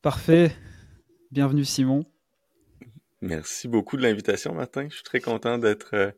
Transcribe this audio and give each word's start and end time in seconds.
Parfait. 0.00 0.54
Bienvenue 1.32 1.64
Simon. 1.64 2.04
Merci 3.20 3.66
beaucoup 3.66 3.96
de 3.96 4.02
l'invitation, 4.02 4.54
Martin. 4.54 4.88
Je 4.88 4.94
suis 4.94 5.02
très 5.02 5.20
content 5.20 5.58
d'être 5.58 5.94
euh, 5.94 6.12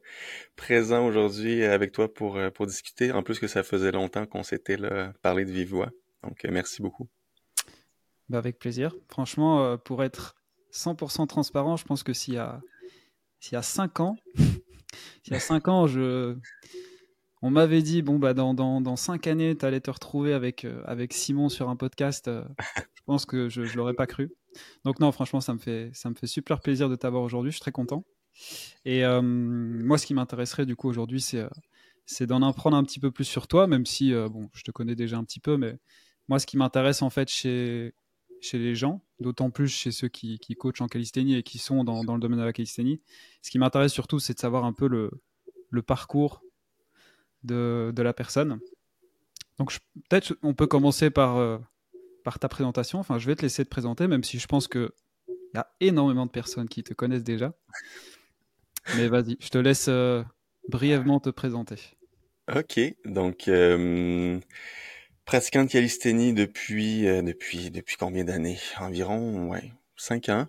présent 0.54 1.06
aujourd'hui 1.06 1.64
avec 1.64 1.92
toi 1.92 2.12
pour, 2.12 2.37
euh, 2.37 2.51
pour 2.51 2.66
discuter. 2.66 3.10
En 3.10 3.22
plus 3.22 3.38
que 3.38 3.46
ça 3.46 3.62
faisait 3.62 3.90
longtemps 3.90 4.26
qu'on 4.26 4.42
s'était 4.42 4.76
parlé 5.22 5.46
de 5.46 5.51
vive 5.51 5.71
voix. 5.71 5.90
Donc, 6.22 6.44
euh, 6.44 6.51
merci 6.53 6.82
beaucoup. 6.82 7.08
Bah, 8.28 8.37
avec 8.37 8.58
plaisir. 8.58 8.94
Franchement, 9.08 9.78
pour 9.78 10.04
être 10.04 10.37
100% 10.74 11.26
transparent, 11.26 11.78
je 11.78 11.85
pense 11.87 12.03
que 12.03 12.12
s'il 12.12 12.35
y 12.35 12.38
a, 12.38 12.60
s'il 13.40 13.54
y 13.54 13.56
a 13.56 13.62
5 13.62 14.01
ans, 14.01 14.17
s'il 15.24 15.33
y 15.33 15.37
a 15.37 15.40
5 15.40 15.69
ans, 15.69 15.87
je, 15.87 16.37
on 17.41 17.51
m'avait 17.51 17.80
dit, 17.80 18.02
bon, 18.02 18.19
bah, 18.19 18.34
dans, 18.34 18.52
dans, 18.52 18.83
dans 18.83 18.97
5 18.97 19.27
années, 19.27 19.56
tu 19.56 19.65
allais 19.65 19.80
te 19.80 19.91
retrouver 19.91 20.34
avec, 20.34 20.66
avec 20.84 21.15
Simon 21.15 21.48
sur 21.48 21.70
un 21.70 21.77
podcast. 21.77 22.30
Je 23.00 23.04
pense 23.06 23.27
que 23.27 23.48
je 23.48 23.62
ne 23.62 23.72
l'aurais 23.74 23.95
pas 23.95 24.06
cru. 24.06 24.30
Donc 24.84 25.00
non, 25.00 25.10
franchement, 25.12 25.40
ça 25.40 25.54
me 25.54 25.59
fait, 25.59 25.90
ça 25.95 26.10
me 26.10 26.14
fait 26.14 26.27
super 26.27 26.60
plaisir 26.60 26.88
de 26.88 26.96
t'avoir 26.96 27.23
aujourd'hui. 27.23 27.50
Je 27.50 27.56
suis 27.56 27.62
très 27.62 27.73
content. 27.73 28.04
Et 28.84 29.04
euh, 29.04 29.20
moi, 29.23 29.98
ce 29.98 30.06
qui 30.06 30.14
m'intéresserait 30.14 30.66
du 30.66 30.76
coup 30.76 30.88
aujourd'hui, 30.88 31.20
c'est, 31.20 31.40
euh, 31.40 31.48
c'est 32.06 32.26
d'en 32.26 32.42
apprendre 32.42 32.76
un 32.76 32.84
petit 32.84 33.00
peu 33.00 33.10
plus 33.10 33.24
sur 33.24 33.48
toi, 33.48 33.66
même 33.66 33.86
si 33.86 34.14
euh, 34.14 34.28
bon, 34.28 34.48
je 34.54 34.62
te 34.62 34.70
connais 34.70 34.95
déjà 34.95 35.16
un 35.16 35.24
petit 35.24 35.40
peu, 35.40 35.56
mais 35.56 35.78
moi, 36.28 36.38
ce 36.38 36.46
qui 36.46 36.56
m'intéresse 36.56 37.02
en 37.02 37.10
fait 37.10 37.28
chez, 37.28 37.95
chez 38.40 38.59
les 38.59 38.74
gens, 38.74 39.02
d'autant 39.18 39.51
plus 39.51 39.68
chez 39.68 39.92
ceux 39.92 40.09
qui, 40.09 40.38
qui 40.38 40.54
coachent 40.54 40.80
en 40.80 40.88
calisthénie 40.88 41.37
et 41.37 41.42
qui 41.42 41.59
sont 41.59 41.84
dans, 41.84 42.04
dans 42.04 42.14
le 42.14 42.20
domaine 42.20 42.38
de 42.38 42.45
la 42.45 42.52
calisthénie, 42.52 43.01
ce 43.42 43.51
qui 43.51 43.59
m'intéresse 43.59 43.92
surtout, 43.92 44.18
c'est 44.18 44.34
de 44.34 44.40
savoir 44.40 44.64
un 44.64 44.73
peu 44.73 44.88
le, 44.88 45.10
le 45.70 45.82
parcours 45.82 46.42
de, 47.42 47.92
de, 47.95 48.02
la 48.02 48.12
personne. 48.12 48.60
Donc 49.59 49.76
peut-être 50.09 50.37
on 50.42 50.54
peut 50.54 50.66
commencer 50.66 51.10
par 51.10 51.60
par 52.23 52.38
ta 52.38 52.48
présentation. 52.48 52.98
Enfin, 52.98 53.19
je 53.19 53.27
vais 53.27 53.37
te 53.37 53.42
laisser 53.42 53.65
te 53.65 53.70
présenter, 53.70 54.06
même 54.06 54.24
si 54.24 54.38
je 54.38 54.47
pense 54.47 54.68
qu'il 54.68 54.90
y 55.54 55.59
a 55.59 55.71
énormément 55.80 56.27
de 56.27 56.30
personnes 56.30 56.68
qui 56.68 56.82
te 56.82 56.95
connaissent 56.95 57.24
déjà. 57.24 57.52
Mais 58.96 59.09
vas-y, 59.09 59.37
je 59.40 59.49
te 59.49 59.59
laisse 59.59 59.87
euh, 59.88 60.23
brièvement 60.68 61.21
te 61.21 61.30
présenter. 61.30 61.77
Ok, 62.54 62.80
donc 63.04 63.46
euh, 63.49 64.41
pratiquant 65.25 65.65
de 65.65 65.71
calisthénie 65.71 66.33
depuis, 66.33 67.07
euh, 67.07 67.23
depuis, 67.23 67.71
depuis 67.71 67.97
combien 67.97 68.25
d'années? 68.25 68.59
Environ 68.79 69.49
ouais, 69.49 69.73
5 69.97 70.29
ans. 70.31 70.47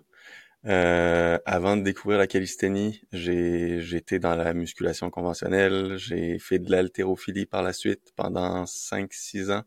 avant 0.64 1.76
de 1.76 1.82
découvrir 1.82 2.18
la 2.18 2.26
calisthénie, 2.26 3.02
j'ai 3.12 3.80
j'étais 3.80 4.18
dans 4.18 4.34
la 4.34 4.54
musculation 4.54 5.10
conventionnelle, 5.10 5.96
j'ai 5.96 6.38
fait 6.38 6.58
de 6.58 6.70
l'haltérophilie 6.70 7.46
par 7.46 7.62
la 7.62 7.72
suite 7.72 8.12
pendant 8.16 8.64
5-6 8.64 9.52
ans. 9.52 9.62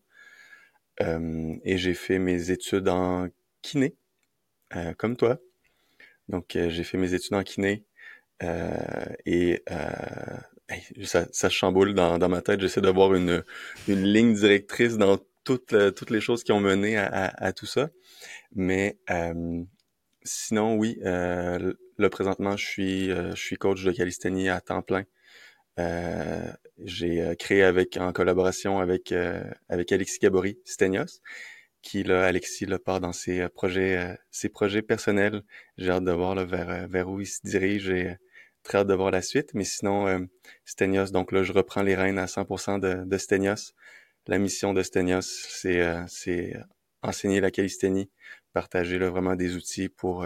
Euh, 1.02 1.56
et 1.64 1.78
j'ai 1.78 1.94
fait 1.94 2.20
mes 2.20 2.52
études 2.52 2.88
en 2.88 3.28
kiné, 3.62 3.96
euh, 4.76 4.94
comme 4.94 5.18
toi. 5.18 5.40
Donc, 6.30 6.56
euh, 6.56 6.70
j'ai 6.70 6.84
fait 6.84 6.98
mes 6.98 7.14
études 7.14 7.34
en 7.34 7.44
kiné 7.44 7.86
et 9.26 9.64
ça, 11.04 11.26
ça 11.32 11.50
chamboule 11.50 11.94
dans, 11.94 12.18
dans 12.18 12.30
ma 12.30 12.42
tête. 12.42 12.60
J'essaie 12.60 12.82
d'avoir 12.82 13.14
une, 13.14 13.44
une 13.88 14.04
ligne 14.04 14.34
directrice 14.34 14.98
dans 14.98 15.18
toutes, 15.44 15.76
toutes 15.96 16.10
les 16.10 16.22
choses 16.22 16.44
qui 16.44 16.52
ont 16.52 16.60
mené 16.60 16.98
à, 16.98 17.54
tout 17.54 17.66
ça. 17.66 17.90
Mais 18.54 18.98
sinon, 20.24 20.76
oui, 20.76 21.00
euh, 21.06 21.74
là 21.98 22.10
présentement, 22.10 22.58
je 22.58 22.66
suis, 22.66 23.08
je 23.10 23.36
suis 23.36 23.56
coach 23.56 23.84
de 23.84 23.92
calisthénie 23.92 24.50
à 24.50 24.60
temps 24.60 24.82
plein. 24.82 25.06
Euh, 25.80 26.52
j'ai 26.78 27.22
euh, 27.22 27.36
créé 27.36 27.64
avec 27.64 27.98
en 27.98 28.14
collaboration 28.14 28.80
avec 28.80 29.12
euh, 29.12 29.44
avec 29.68 29.92
Alexis 29.92 30.20
Gabory 30.20 30.58
Stenios 30.64 31.20
qui 31.82 32.04
là 32.04 32.26
Alexis 32.26 32.66
le 32.66 32.80
part 32.80 33.02
dans 33.02 33.12
ses 33.14 33.48
projets 33.50 34.18
ses 34.32 34.50
projets 34.50 34.82
personnels. 34.82 35.44
J'ai 35.78 35.92
hâte 35.92 36.06
de 36.06 36.12
voir 36.12 36.36
là, 36.36 36.46
vers 36.46 36.88
vers 36.88 37.10
où 37.10 37.22
il 37.22 37.28
se 37.28 37.42
dirige 37.44 37.90
et 37.90 38.16
très 38.64 38.80
hâte 38.80 38.88
de 38.88 38.94
voir 38.94 39.12
la 39.12 39.22
suite. 39.22 39.54
Mais 39.54 39.66
sinon 39.66 40.28
Stenios 40.66 41.12
donc 41.12 41.32
là 41.32 41.44
je 41.44 41.54
reprends 41.54 41.84
les 41.84 41.96
rênes 41.96 42.20
à 42.20 42.26
100% 42.28 42.80
de, 42.80 43.06
de 43.06 43.18
Stenios. 43.18 43.74
La 44.28 44.40
mission 44.40 44.74
de 44.74 44.82
Stenios 44.84 45.22
c'est 45.22 45.84
c'est 46.08 46.54
enseigner 47.04 47.42
la 47.42 47.52
calisthénie 47.52 48.10
partager 48.54 48.98
là, 49.00 49.10
vraiment 49.10 49.36
des 49.36 49.56
outils 49.56 49.90
pour 49.90 50.26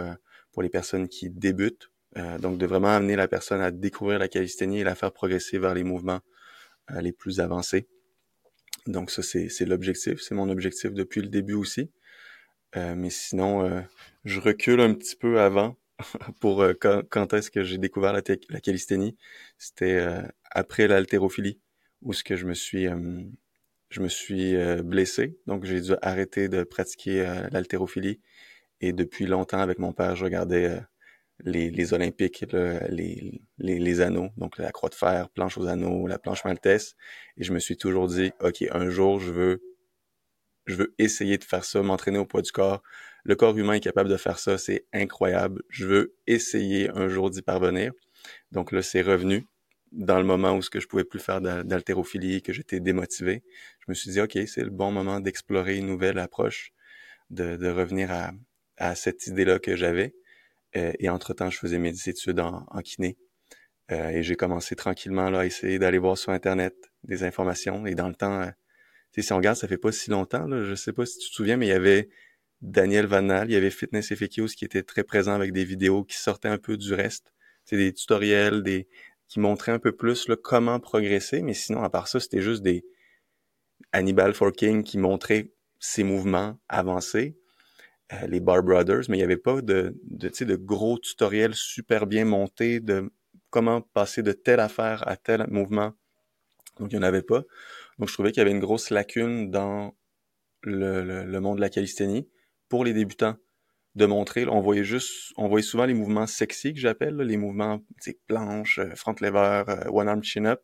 pour 0.52 0.62
les 0.62 0.70
personnes 0.70 1.08
qui 1.08 1.30
débutent 1.30 1.90
euh, 2.16 2.38
donc, 2.38 2.58
de 2.58 2.66
vraiment 2.66 2.88
amener 2.88 3.16
la 3.16 3.28
personne 3.28 3.60
à 3.60 3.70
découvrir 3.70 4.18
la 4.18 4.28
calisthénie 4.28 4.80
et 4.80 4.84
la 4.84 4.94
faire 4.94 5.12
progresser 5.12 5.58
vers 5.58 5.74
les 5.74 5.84
mouvements 5.84 6.20
euh, 6.90 7.00
les 7.00 7.12
plus 7.12 7.40
avancés. 7.40 7.88
Donc, 8.86 9.10
ça, 9.10 9.22
c'est 9.22 9.64
l'objectif. 9.66 10.20
C'est 10.20 10.34
mon 10.34 10.48
objectif 10.48 10.92
depuis 10.92 11.20
le 11.20 11.28
début 11.28 11.54
aussi. 11.54 11.90
Euh, 12.76 12.94
mais 12.96 13.10
sinon, 13.10 13.84
je 14.24 14.40
recule 14.40 14.80
un 14.80 14.94
petit 14.94 15.16
peu 15.16 15.40
avant 15.40 15.76
pour 16.40 16.64
quand, 16.80 17.02
quand 17.08 17.32
est-ce 17.34 17.50
que 17.50 17.62
j'ai 17.62 17.78
découvert 17.78 18.12
la, 18.12 18.22
la 18.48 18.60
calisthénie. 18.60 19.16
C'était 19.58 20.04
après 20.50 20.88
l'haltérophilie 20.88 21.60
où 22.02 22.12
ce 22.12 22.24
que 22.24 22.36
je 22.36 22.46
me 22.46 22.54
suis 22.54 22.86
je 23.90 24.00
me 24.00 24.08
suis 24.08 24.54
blessé, 24.82 25.36
donc 25.46 25.64
j'ai 25.64 25.80
dû 25.80 25.92
arrêter 26.00 26.48
de 26.48 26.62
pratiquer 26.62 27.24
l'haltérophilie. 27.50 28.20
Et 28.80 28.92
depuis 28.92 29.26
longtemps, 29.26 29.58
avec 29.58 29.78
mon 29.78 29.92
père, 29.92 30.16
je 30.16 30.24
regardais 30.24 30.80
les, 31.44 31.70
les 31.70 31.92
Olympiques, 31.94 32.44
les, 32.52 33.40
les, 33.58 33.78
les, 33.78 34.00
anneaux, 34.00 34.30
donc 34.36 34.58
la 34.58 34.72
croix 34.72 34.88
de 34.88 34.94
fer, 34.94 35.28
planche 35.30 35.58
aux 35.58 35.66
anneaux, 35.66 36.06
la 36.06 36.18
planche 36.18 36.44
maltaise. 36.44 36.96
Et 37.36 37.44
je 37.44 37.52
me 37.52 37.58
suis 37.58 37.76
toujours 37.76 38.08
dit, 38.08 38.32
OK, 38.40 38.64
un 38.70 38.90
jour, 38.90 39.20
je 39.20 39.32
veux, 39.32 39.62
je 40.66 40.76
veux 40.76 40.94
essayer 40.98 41.38
de 41.38 41.44
faire 41.44 41.64
ça, 41.64 41.82
m'entraîner 41.82 42.18
au 42.18 42.26
poids 42.26 42.42
du 42.42 42.52
corps. 42.52 42.82
Le 43.24 43.34
corps 43.34 43.56
humain 43.56 43.74
est 43.74 43.80
capable 43.80 44.08
de 44.08 44.16
faire 44.16 44.38
ça, 44.38 44.58
c'est 44.58 44.86
incroyable. 44.92 45.62
Je 45.68 45.86
veux 45.86 46.14
essayer 46.26 46.90
un 46.90 47.08
jour 47.08 47.30
d'y 47.30 47.42
parvenir. 47.42 47.92
Donc 48.52 48.72
là, 48.72 48.82
c'est 48.82 49.02
revenu 49.02 49.46
dans 49.92 50.18
le 50.18 50.24
moment 50.24 50.54
où 50.56 50.62
ce 50.62 50.70
que 50.70 50.80
je 50.80 50.86
pouvais 50.86 51.04
plus 51.04 51.20
faire 51.20 51.40
d'haltérophilie, 51.40 52.42
que 52.42 52.52
j'étais 52.52 52.80
démotivé. 52.80 53.42
Je 53.80 53.86
me 53.88 53.94
suis 53.94 54.10
dit, 54.10 54.20
OK, 54.20 54.38
c'est 54.46 54.62
le 54.62 54.70
bon 54.70 54.92
moment 54.92 55.20
d'explorer 55.20 55.76
une 55.76 55.86
nouvelle 55.86 56.18
approche, 56.18 56.72
de, 57.30 57.56
de 57.56 57.68
revenir 57.68 58.10
à, 58.12 58.32
à 58.76 58.94
cette 58.94 59.26
idée-là 59.26 59.58
que 59.58 59.76
j'avais. 59.76 60.14
Euh, 60.76 60.92
et 60.98 61.08
entre-temps, 61.08 61.50
je 61.50 61.58
faisais 61.58 61.78
mes 61.78 62.08
études 62.08 62.40
en, 62.40 62.66
en 62.68 62.80
kiné. 62.80 63.16
Euh, 63.90 64.10
et 64.10 64.22
j'ai 64.22 64.36
commencé 64.36 64.76
tranquillement 64.76 65.30
là, 65.30 65.40
à 65.40 65.46
essayer 65.46 65.78
d'aller 65.78 65.98
voir 65.98 66.16
sur 66.16 66.32
Internet 66.32 66.74
des 67.04 67.24
informations. 67.24 67.86
Et 67.86 67.94
dans 67.94 68.08
le 68.08 68.14
temps, 68.14 68.42
euh, 68.42 68.50
si 69.18 69.32
on 69.32 69.36
regarde, 69.36 69.56
ça 69.56 69.66
fait 69.66 69.78
pas 69.78 69.92
si 69.92 70.10
longtemps. 70.10 70.46
Là, 70.46 70.64
je 70.64 70.74
sais 70.74 70.92
pas 70.92 71.06
si 71.06 71.18
tu 71.18 71.30
te 71.30 71.34
souviens, 71.34 71.56
mais 71.56 71.66
il 71.66 71.70
y 71.70 71.72
avait 71.72 72.08
Daniel 72.62 73.06
Vanal, 73.06 73.50
il 73.50 73.54
y 73.54 73.56
avait 73.56 73.70
Fitness 73.70 74.14
FAQs 74.14 74.54
qui 74.54 74.64
était 74.64 74.82
très 74.82 75.02
présent 75.02 75.32
avec 75.32 75.52
des 75.52 75.64
vidéos 75.64 76.04
qui 76.04 76.16
sortaient 76.16 76.48
un 76.48 76.58
peu 76.58 76.76
du 76.76 76.94
reste. 76.94 77.32
C'est 77.64 77.76
des 77.76 77.92
tutoriels, 77.92 78.62
des 78.62 78.88
qui 79.28 79.40
montraient 79.40 79.72
un 79.72 79.78
peu 79.78 79.92
plus 79.92 80.28
là, 80.28 80.36
comment 80.36 80.80
progresser. 80.80 81.42
Mais 81.42 81.54
sinon, 81.54 81.82
à 81.82 81.90
part 81.90 82.08
ça, 82.08 82.20
c'était 82.20 82.42
juste 82.42 82.62
des 82.62 82.84
Hannibal 83.92 84.34
Forking 84.34 84.82
qui 84.82 84.98
montraient 84.98 85.52
ses 85.78 86.02
mouvements 86.02 86.58
avancés. 86.68 87.36
Euh, 88.12 88.26
les 88.26 88.40
Bar 88.40 88.62
Brothers, 88.62 89.02
mais 89.08 89.16
il 89.16 89.20
n'y 89.20 89.24
avait 89.24 89.36
pas 89.36 89.60
de, 89.60 89.96
de, 90.04 90.44
de 90.44 90.56
gros 90.56 90.98
tutoriels 90.98 91.54
super 91.54 92.06
bien 92.06 92.24
montés 92.24 92.80
de 92.80 93.12
comment 93.50 93.82
passer 93.82 94.22
de 94.22 94.32
telle 94.32 94.60
affaire 94.60 95.06
à 95.06 95.16
tel 95.16 95.46
mouvement. 95.48 95.92
Donc, 96.78 96.92
il 96.92 96.98
n'y 96.98 97.04
en 97.04 97.06
avait 97.06 97.22
pas. 97.22 97.42
Donc, 97.98 98.08
je 98.08 98.14
trouvais 98.14 98.32
qu'il 98.32 98.40
y 98.40 98.42
avait 98.42 98.50
une 98.50 98.60
grosse 98.60 98.90
lacune 98.90 99.50
dans 99.50 99.94
le, 100.62 101.38
monde 101.38 101.56
de 101.56 101.60
la 101.60 101.70
calisthénie 101.70 102.28
pour 102.68 102.84
les 102.84 102.92
débutants 102.92 103.36
de 103.96 104.06
montrer. 104.06 104.46
on 104.46 104.60
voyait 104.60 104.84
juste, 104.84 105.32
on 105.36 105.48
voyait 105.48 105.64
souvent 105.64 105.84
les 105.84 105.94
mouvements 105.94 106.26
sexy 106.26 106.72
que 106.72 106.80
j'appelle, 106.80 107.16
les 107.16 107.36
mouvements 107.36 107.80
planche, 108.26 108.78
euh, 108.78 108.94
front 108.94 109.14
lever, 109.20 109.64
euh, 109.68 109.90
one 109.90 110.08
arm 110.08 110.22
chin 110.22 110.44
up, 110.44 110.62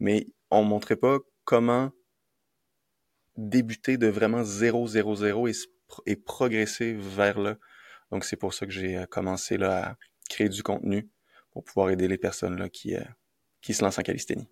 mais 0.00 0.26
on 0.50 0.64
montrait 0.64 0.96
pas 0.96 1.18
comment 1.44 1.90
débuter 3.36 3.98
de 3.98 4.06
vraiment 4.06 4.42
0 4.42 4.86
0 4.86 5.16
0 5.16 5.48
et 5.48 5.52
et 6.06 6.16
progresser 6.16 6.94
vers 6.94 7.38
là. 7.38 7.56
Donc, 8.12 8.24
c'est 8.24 8.36
pour 8.36 8.54
ça 8.54 8.66
que 8.66 8.72
j'ai 8.72 8.96
euh, 8.96 9.06
commencé 9.06 9.56
là, 9.56 9.88
à 9.88 9.96
créer 10.28 10.48
du 10.48 10.62
contenu 10.62 11.08
pour 11.50 11.64
pouvoir 11.64 11.90
aider 11.90 12.06
les 12.08 12.18
personnes 12.18 12.58
là, 12.58 12.68
qui, 12.68 12.94
euh, 12.94 13.02
qui 13.62 13.74
se 13.74 13.82
lancent 13.82 13.98
en 13.98 14.02
calisthénie. 14.02 14.48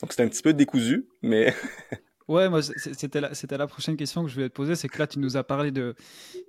Donc, 0.00 0.12
c'est 0.12 0.22
un 0.22 0.28
petit 0.28 0.42
peu 0.42 0.52
décousu, 0.52 1.08
mais... 1.22 1.54
ouais, 2.28 2.50
moi, 2.50 2.60
c'était 2.62 3.22
la, 3.22 3.34
c'était 3.34 3.56
la 3.56 3.66
prochaine 3.66 3.96
question 3.96 4.22
que 4.22 4.28
je 4.28 4.34
voulais 4.34 4.50
te 4.50 4.54
poser. 4.54 4.74
C'est 4.74 4.88
que 4.88 4.98
là, 4.98 5.06
tu 5.06 5.18
nous 5.18 5.38
as 5.38 5.44
parlé 5.44 5.70
de, 5.70 5.94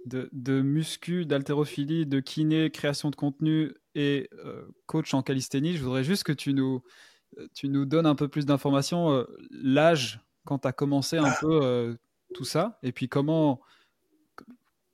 de, 0.05 0.29
de 0.33 0.61
muscu, 0.61 1.25
d'haltérophilie, 1.25 2.05
de 2.05 2.19
kiné, 2.19 2.69
création 2.71 3.09
de 3.09 3.15
contenu 3.15 3.73
et 3.95 4.29
euh, 4.45 4.67
coach 4.85 5.13
en 5.13 5.23
calisthénie. 5.23 5.77
Je 5.77 5.83
voudrais 5.83 6.03
juste 6.03 6.23
que 6.23 6.33
tu 6.33 6.53
nous, 6.53 6.83
tu 7.53 7.69
nous 7.69 7.85
donnes 7.85 8.05
un 8.05 8.15
peu 8.15 8.27
plus 8.27 8.45
d'informations. 8.45 9.25
L'âge, 9.49 10.19
quand 10.45 10.59
tu 10.59 10.67
as 10.67 10.73
commencé 10.73 11.17
un 11.17 11.23
ah. 11.23 11.37
peu 11.39 11.97
tout 12.33 12.45
ça, 12.45 12.79
et 12.83 12.91
puis 12.91 13.07
comment 13.07 13.61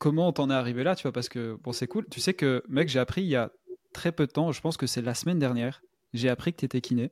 comment 0.04 0.34
t'en 0.34 0.50
es 0.50 0.54
arrivé 0.54 0.84
là, 0.84 0.98
tu 0.98 1.04
vois, 1.04 1.14
parce 1.14 1.30
que 1.30 1.58
bon, 1.64 1.72
c'est 1.72 1.88
cool. 1.88 2.06
Tu 2.12 2.20
sais 2.20 2.34
que, 2.34 2.62
mec, 2.68 2.90
j'ai 2.90 3.00
appris 3.00 3.22
il 3.22 3.30
y 3.30 3.38
a 3.38 3.54
très 3.94 4.12
peu 4.12 4.28
de 4.28 4.32
temps, 4.34 4.52
je 4.52 4.60
pense 4.60 4.76
que 4.76 4.86
c'est 4.86 5.02
la 5.02 5.14
semaine 5.14 5.40
dernière, 5.40 5.82
j'ai 6.14 6.28
appris 6.28 6.52
que 6.52 6.58
tu 6.58 6.66
étais 6.66 6.82
kiné. 6.82 7.12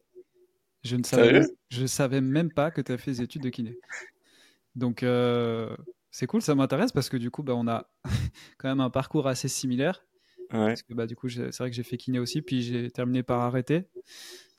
Je 0.84 0.98
ne 0.98 1.04
savais, 1.04 1.44
je 1.70 1.86
savais 1.86 2.20
même 2.20 2.52
pas 2.52 2.70
que 2.70 2.82
tu 2.82 2.92
as 2.92 2.98
fait 2.98 3.12
des 3.12 3.22
études 3.22 3.44
de 3.44 3.50
kiné. 3.50 3.80
Donc, 4.76 5.04
euh, 5.04 5.74
C'est 6.10 6.28
cool, 6.28 6.42
ça 6.42 6.54
m'intéresse 6.54 6.92
parce 6.92 7.08
que 7.08 7.16
du 7.16 7.32
coup, 7.32 7.44
bah, 7.44 7.54
on 7.56 7.66
a 7.70 7.90
quand 8.58 8.68
même 8.68 8.82
un 8.82 8.90
parcours 8.90 9.26
assez 9.26 9.48
similaire. 9.48 10.04
Parce 10.50 10.84
que 10.84 10.94
bah, 10.94 11.08
du 11.08 11.16
coup, 11.16 11.30
c'est 11.30 11.58
vrai 11.58 11.70
que 11.70 11.76
j'ai 11.78 11.84
fait 11.84 11.96
kiné 11.96 12.20
aussi, 12.20 12.42
puis 12.42 12.62
j'ai 12.62 12.92
terminé 12.92 13.24
par 13.24 13.40
arrêter. 13.40 13.86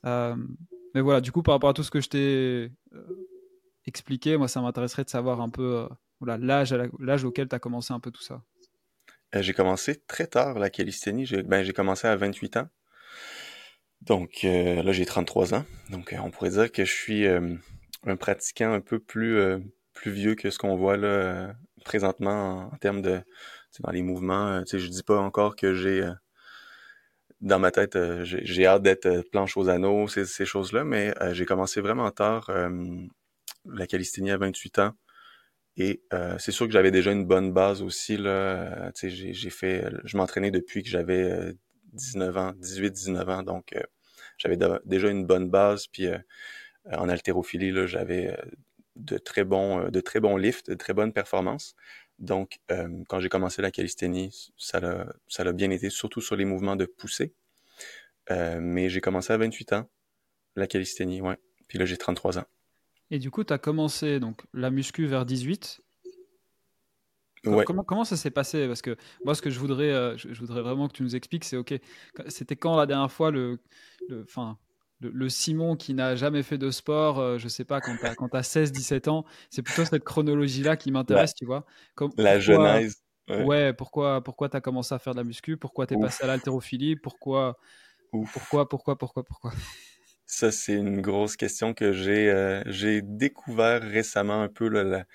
Euh, 0.07 0.35
mais 0.95 1.01
voilà, 1.01 1.21
du 1.21 1.31
coup, 1.31 1.43
par 1.43 1.53
rapport 1.53 1.69
à 1.69 1.73
tout 1.73 1.83
ce 1.83 1.91
que 1.91 2.01
je 2.01 2.09
t'ai 2.09 2.71
euh, 2.95 3.27
expliqué, 3.85 4.37
moi, 4.37 4.47
ça 4.47 4.59
m'intéresserait 4.59 5.03
de 5.03 5.09
savoir 5.11 5.39
un 5.39 5.49
peu 5.49 5.87
l'âge, 6.21 7.23
auquel 7.23 7.47
tu 7.47 7.55
as 7.55 7.59
commencé 7.59 7.93
un 7.93 7.99
peu 7.99 8.11
tout 8.11 8.21
ça. 8.21 8.41
j'ai 9.33 9.53
commencé 9.53 9.95
très 9.95 10.27
tard 10.27 10.59
la 10.59 10.69
calisthénie. 10.69 11.25
J'ai 11.25 11.43
ben, 11.43 11.69
commencé 11.73 12.07
à 12.07 12.15
28 12.15 12.57
ans. 12.57 12.69
Donc 14.01 14.43
là, 14.43 14.91
j'ai 14.91 15.05
33 15.05 15.53
ans. 15.53 15.65
Donc 15.89 16.15
on 16.21 16.31
pourrait 16.31 16.51
dire 16.51 16.71
que 16.71 16.85
je 16.85 16.91
suis 16.91 17.25
un 17.27 18.15
pratiquant 18.17 18.73
un 18.73 18.81
peu 18.81 18.99
plus 18.99 19.61
vieux 20.05 20.35
que 20.35 20.49
ce 20.49 20.57
qu'on 20.57 20.75
voit 20.75 20.97
là 20.97 21.55
présentement 21.85 22.71
en, 22.71 22.77
termes 22.77 23.01
de 23.01 23.21
dans 23.79 23.91
les 23.91 24.01
mouvements. 24.01 24.61
Je 24.65 24.87
dis 24.87 25.03
pas 25.03 25.19
encore 25.19 25.55
que 25.55 25.73
j'ai 25.73 26.09
dans 27.41 27.59
ma 27.59 27.71
tête, 27.71 27.97
j'ai 28.23 28.65
hâte 28.65 28.83
d'être 28.83 29.21
planche 29.31 29.57
aux 29.57 29.67
anneaux, 29.67 30.07
ces, 30.07 30.25
ces 30.25 30.45
choses-là, 30.45 30.85
mais 30.85 31.13
j'ai 31.33 31.45
commencé 31.45 31.81
vraiment 31.81 32.09
tard 32.11 32.49
la 33.65 33.87
calisthénie 33.87 34.31
à 34.31 34.37
28 34.37 34.79
ans. 34.79 34.93
Et 35.77 36.03
c'est 36.37 36.51
sûr 36.51 36.67
que 36.67 36.73
j'avais 36.73 36.91
déjà 36.91 37.11
une 37.11 37.25
bonne 37.25 37.51
base 37.51 37.81
aussi. 37.81 38.17
Là. 38.17 38.91
Tu 38.93 39.09
sais, 39.09 39.33
j'ai 39.33 39.49
fait. 39.49 39.85
Je 40.03 40.17
m'entraînais 40.17 40.51
depuis 40.51 40.83
que 40.83 40.89
j'avais 40.89 41.55
19 41.93 42.37
ans, 42.37 42.51
18-19 42.61 43.29
ans. 43.29 43.43
Donc 43.43 43.73
j'avais 44.37 44.57
déjà 44.85 45.09
une 45.09 45.25
bonne 45.25 45.49
base. 45.49 45.87
Puis 45.87 46.07
en 46.91 47.09
haltérophilie, 47.09 47.73
j'avais 47.87 48.37
de 48.95 49.17
très 49.17 49.43
bons, 49.43 49.85
euh, 49.85 49.89
de 49.89 49.99
très 49.99 50.19
bons 50.19 50.37
lifts, 50.37 50.69
de 50.69 50.75
très 50.75 50.93
bonnes 50.93 51.13
performances. 51.13 51.75
Donc, 52.19 52.59
euh, 52.71 52.87
quand 53.09 53.19
j'ai 53.19 53.29
commencé 53.29 53.61
la 53.61 53.71
calisthénie, 53.71 54.51
ça 54.57 54.79
l'a, 54.79 55.07
ça 55.27 55.43
l'a 55.43 55.53
bien 55.53 55.71
été, 55.71 55.89
surtout 55.89 56.21
sur 56.21 56.35
les 56.35 56.45
mouvements 56.45 56.75
de 56.75 56.85
poussée. 56.85 57.33
Euh, 58.31 58.59
mais 58.61 58.89
j'ai 58.89 59.01
commencé 59.01 59.33
à 59.33 59.37
28 59.37 59.73
ans, 59.73 59.89
la 60.55 60.67
calisthénie, 60.67 61.21
ouais. 61.21 61.37
Puis 61.67 61.79
là, 61.79 61.85
j'ai 61.85 61.97
33 61.97 62.39
ans. 62.39 62.45
Et 63.11 63.19
du 63.19 63.31
coup, 63.31 63.43
tu 63.43 63.53
as 63.53 63.57
commencé 63.57 64.19
donc, 64.19 64.41
la 64.53 64.71
muscu 64.71 65.05
vers 65.05 65.25
18. 65.25 65.81
Ouais. 67.45 67.65
Comment, 67.65 67.83
comment 67.83 68.05
ça 68.05 68.15
s'est 68.15 68.31
passé? 68.31 68.67
Parce 68.67 68.81
que 68.81 68.95
moi, 69.25 69.35
ce 69.35 69.41
que 69.41 69.49
je 69.49 69.59
voudrais, 69.59 70.17
je, 70.17 70.39
voudrais 70.39 70.61
vraiment 70.61 70.87
que 70.87 70.93
tu 70.93 71.03
nous 71.03 71.15
expliques, 71.15 71.43
c'est 71.43 71.57
OK, 71.57 71.73
c'était 72.27 72.55
quand 72.55 72.75
la 72.77 72.85
dernière 72.85 73.11
fois 73.11 73.31
le. 73.31 73.59
le 74.07 74.25
le, 75.11 75.29
Simon 75.29 75.75
qui 75.75 75.93
n'a 75.93 76.15
jamais 76.15 76.43
fait 76.43 76.57
de 76.57 76.71
sport, 76.71 77.19
euh, 77.19 77.37
je 77.37 77.47
sais 77.47 77.65
pas, 77.65 77.81
quand 77.81 77.95
tu 77.97 78.37
as, 78.37 78.41
16-17 78.41 79.09
ans, 79.09 79.25
c'est 79.49 79.61
plutôt 79.61 79.85
cette 79.85 80.03
chronologie-là 80.03 80.77
qui 80.77 80.91
m'intéresse, 80.91 81.33
tu 81.35 81.45
vois. 81.45 81.65
Comme, 81.95 82.11
la 82.17 82.39
genèse. 82.39 83.03
Ouais. 83.29 83.73
pourquoi, 83.73 84.23
pourquoi 84.23 84.49
tu 84.49 84.57
as 84.57 84.61
commencé 84.61 84.93
à 84.93 84.99
faire 84.99 85.13
de 85.13 85.19
la 85.19 85.23
muscu? 85.23 85.57
Pourquoi 85.57 85.87
tu 85.87 85.95
es 85.95 85.97
passé 85.97 86.23
à 86.23 86.27
l'haltérophilie? 86.27 86.95
Pourquoi, 86.95 87.57
pourquoi, 88.11 88.67
pourquoi, 88.67 88.97
pourquoi, 88.97 89.23
pourquoi? 89.23 89.51
Ça, 90.25 90.51
c'est 90.51 90.73
une 90.73 91.01
grosse 91.01 91.35
question 91.35 91.73
que 91.73 91.91
j'ai 91.91 92.29
euh, 92.31 92.63
j'ai 92.65 93.01
découvert 93.01 93.81
récemment 93.81 94.41
un 94.41 94.47
peu 94.47 94.67
la, 94.69 95.05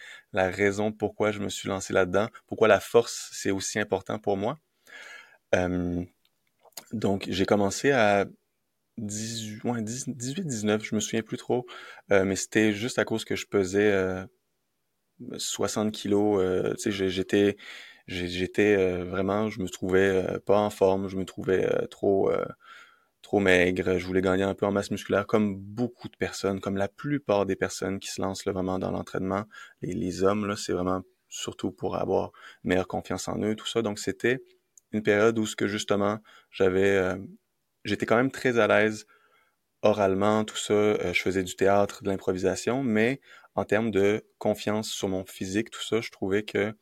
raison 0.50 0.92
pourquoi 0.92 1.32
je 1.32 1.40
me 1.40 1.48
suis 1.48 1.68
lancé 1.68 1.92
là-dedans, 1.92 2.28
pourquoi 2.46 2.68
la 2.68 2.80
force, 2.80 3.30
c'est 3.32 3.50
aussi 3.50 3.78
important 3.78 4.18
pour 4.18 4.36
moi. 4.36 4.58
Donc, 6.92 7.26
j'ai 7.28 7.46
commencé 7.46 7.90
à 7.90 8.26
18, 8.98 9.62
18, 9.84 10.46
19, 10.46 10.84
je 10.84 10.94
me 10.94 11.00
souviens 11.00 11.22
plus 11.22 11.36
trop, 11.36 11.66
euh, 12.12 12.24
mais 12.24 12.36
c'était 12.36 12.72
juste 12.72 12.98
à 12.98 13.04
cause 13.04 13.24
que 13.24 13.36
je 13.36 13.46
pesais 13.46 13.92
60 15.36 15.88
euh, 15.88 15.90
kilos. 15.90 16.76
J'étais, 16.86 17.56
j'étais 18.06 19.02
vraiment, 19.04 19.50
je 19.50 19.60
me 19.60 19.68
trouvais 19.68 20.38
pas 20.46 20.58
en 20.58 20.70
forme, 20.70 21.08
je 21.08 21.16
me 21.16 21.24
trouvais 21.24 21.68
trop, 21.88 22.30
trop 23.22 23.40
maigre. 23.40 23.98
Je 23.98 24.06
voulais 24.06 24.22
gagner 24.22 24.44
un 24.44 24.54
peu 24.54 24.66
en 24.66 24.72
masse 24.72 24.90
musculaire, 24.90 25.26
comme 25.26 25.56
beaucoup 25.56 26.08
de 26.08 26.16
personnes, 26.16 26.60
comme 26.60 26.76
la 26.76 26.88
plupart 26.88 27.46
des 27.46 27.56
personnes 27.56 27.98
qui 27.98 28.08
se 28.10 28.20
lancent 28.20 28.44
là, 28.44 28.52
vraiment 28.52 28.78
dans 28.78 28.90
l'entraînement. 28.90 29.44
Les, 29.82 30.22
hommes 30.22 30.46
là, 30.46 30.56
c'est 30.56 30.72
vraiment 30.72 31.02
surtout 31.28 31.70
pour 31.72 31.96
avoir 31.96 32.32
meilleure 32.64 32.88
confiance 32.88 33.28
en 33.28 33.38
eux, 33.42 33.54
tout 33.54 33.66
ça. 33.66 33.82
Donc 33.82 33.98
c'était 33.98 34.42
une 34.92 35.02
période 35.02 35.38
où 35.38 35.46
ce 35.46 35.56
que 35.56 35.66
justement 35.66 36.18
j'avais 36.50 37.16
j'étais 37.84 38.06
quand 38.06 38.16
même 38.16 38.30
très 38.30 38.58
à 38.58 38.66
l'aise 38.66 39.06
oralement, 39.82 40.44
tout 40.44 40.56
ça. 40.56 40.74
Euh, 40.74 41.12
je 41.12 41.22
faisais 41.22 41.42
du 41.42 41.56
théâtre, 41.56 42.02
de 42.02 42.10
l'improvisation, 42.10 42.82
mais 42.82 43.20
en 43.54 43.64
termes 43.64 43.90
de 43.90 44.24
confiance 44.38 44.90
sur 44.90 45.08
mon 45.08 45.24
physique, 45.24 45.70
tout 45.70 45.82
ça, 45.82 46.00
je 46.00 46.10
trouvais 46.10 46.42
que 46.44 46.74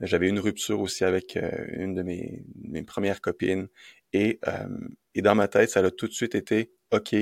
j'avais 0.00 0.28
une 0.28 0.38
rupture 0.40 0.80
aussi 0.80 1.04
avec 1.04 1.36
euh, 1.36 1.50
une 1.72 1.94
de 1.94 2.02
mes, 2.02 2.42
premières 2.84 3.20
copines. 3.20 3.68
Et, 4.12 4.38
euh, 4.48 4.68
dans 5.16 5.34
ma 5.34 5.48
tête, 5.48 5.70
ça 5.70 5.80
a 5.80 5.90
tout 5.90 6.08
de 6.08 6.12
suite 6.12 6.34
été 6.34 6.72
OK, 6.92 7.14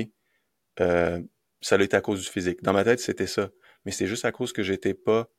ça 0.77 1.75
a 1.75 1.81
été 1.81 1.95
à 1.97 2.01
cause 2.01 2.21
du 2.21 2.29
physique. 2.29 2.63
Dans 2.63 2.73
ma 2.73 2.83
tête, 2.83 2.99
c'était 2.99 3.27
ça. 3.27 3.49
Mais 3.85 3.91
c'est 3.91 4.07
juste 4.07 4.25
à 4.25 4.31
cause 4.31 4.53
que 4.53 4.63
j'étais 4.63 4.93
pas 4.93 5.29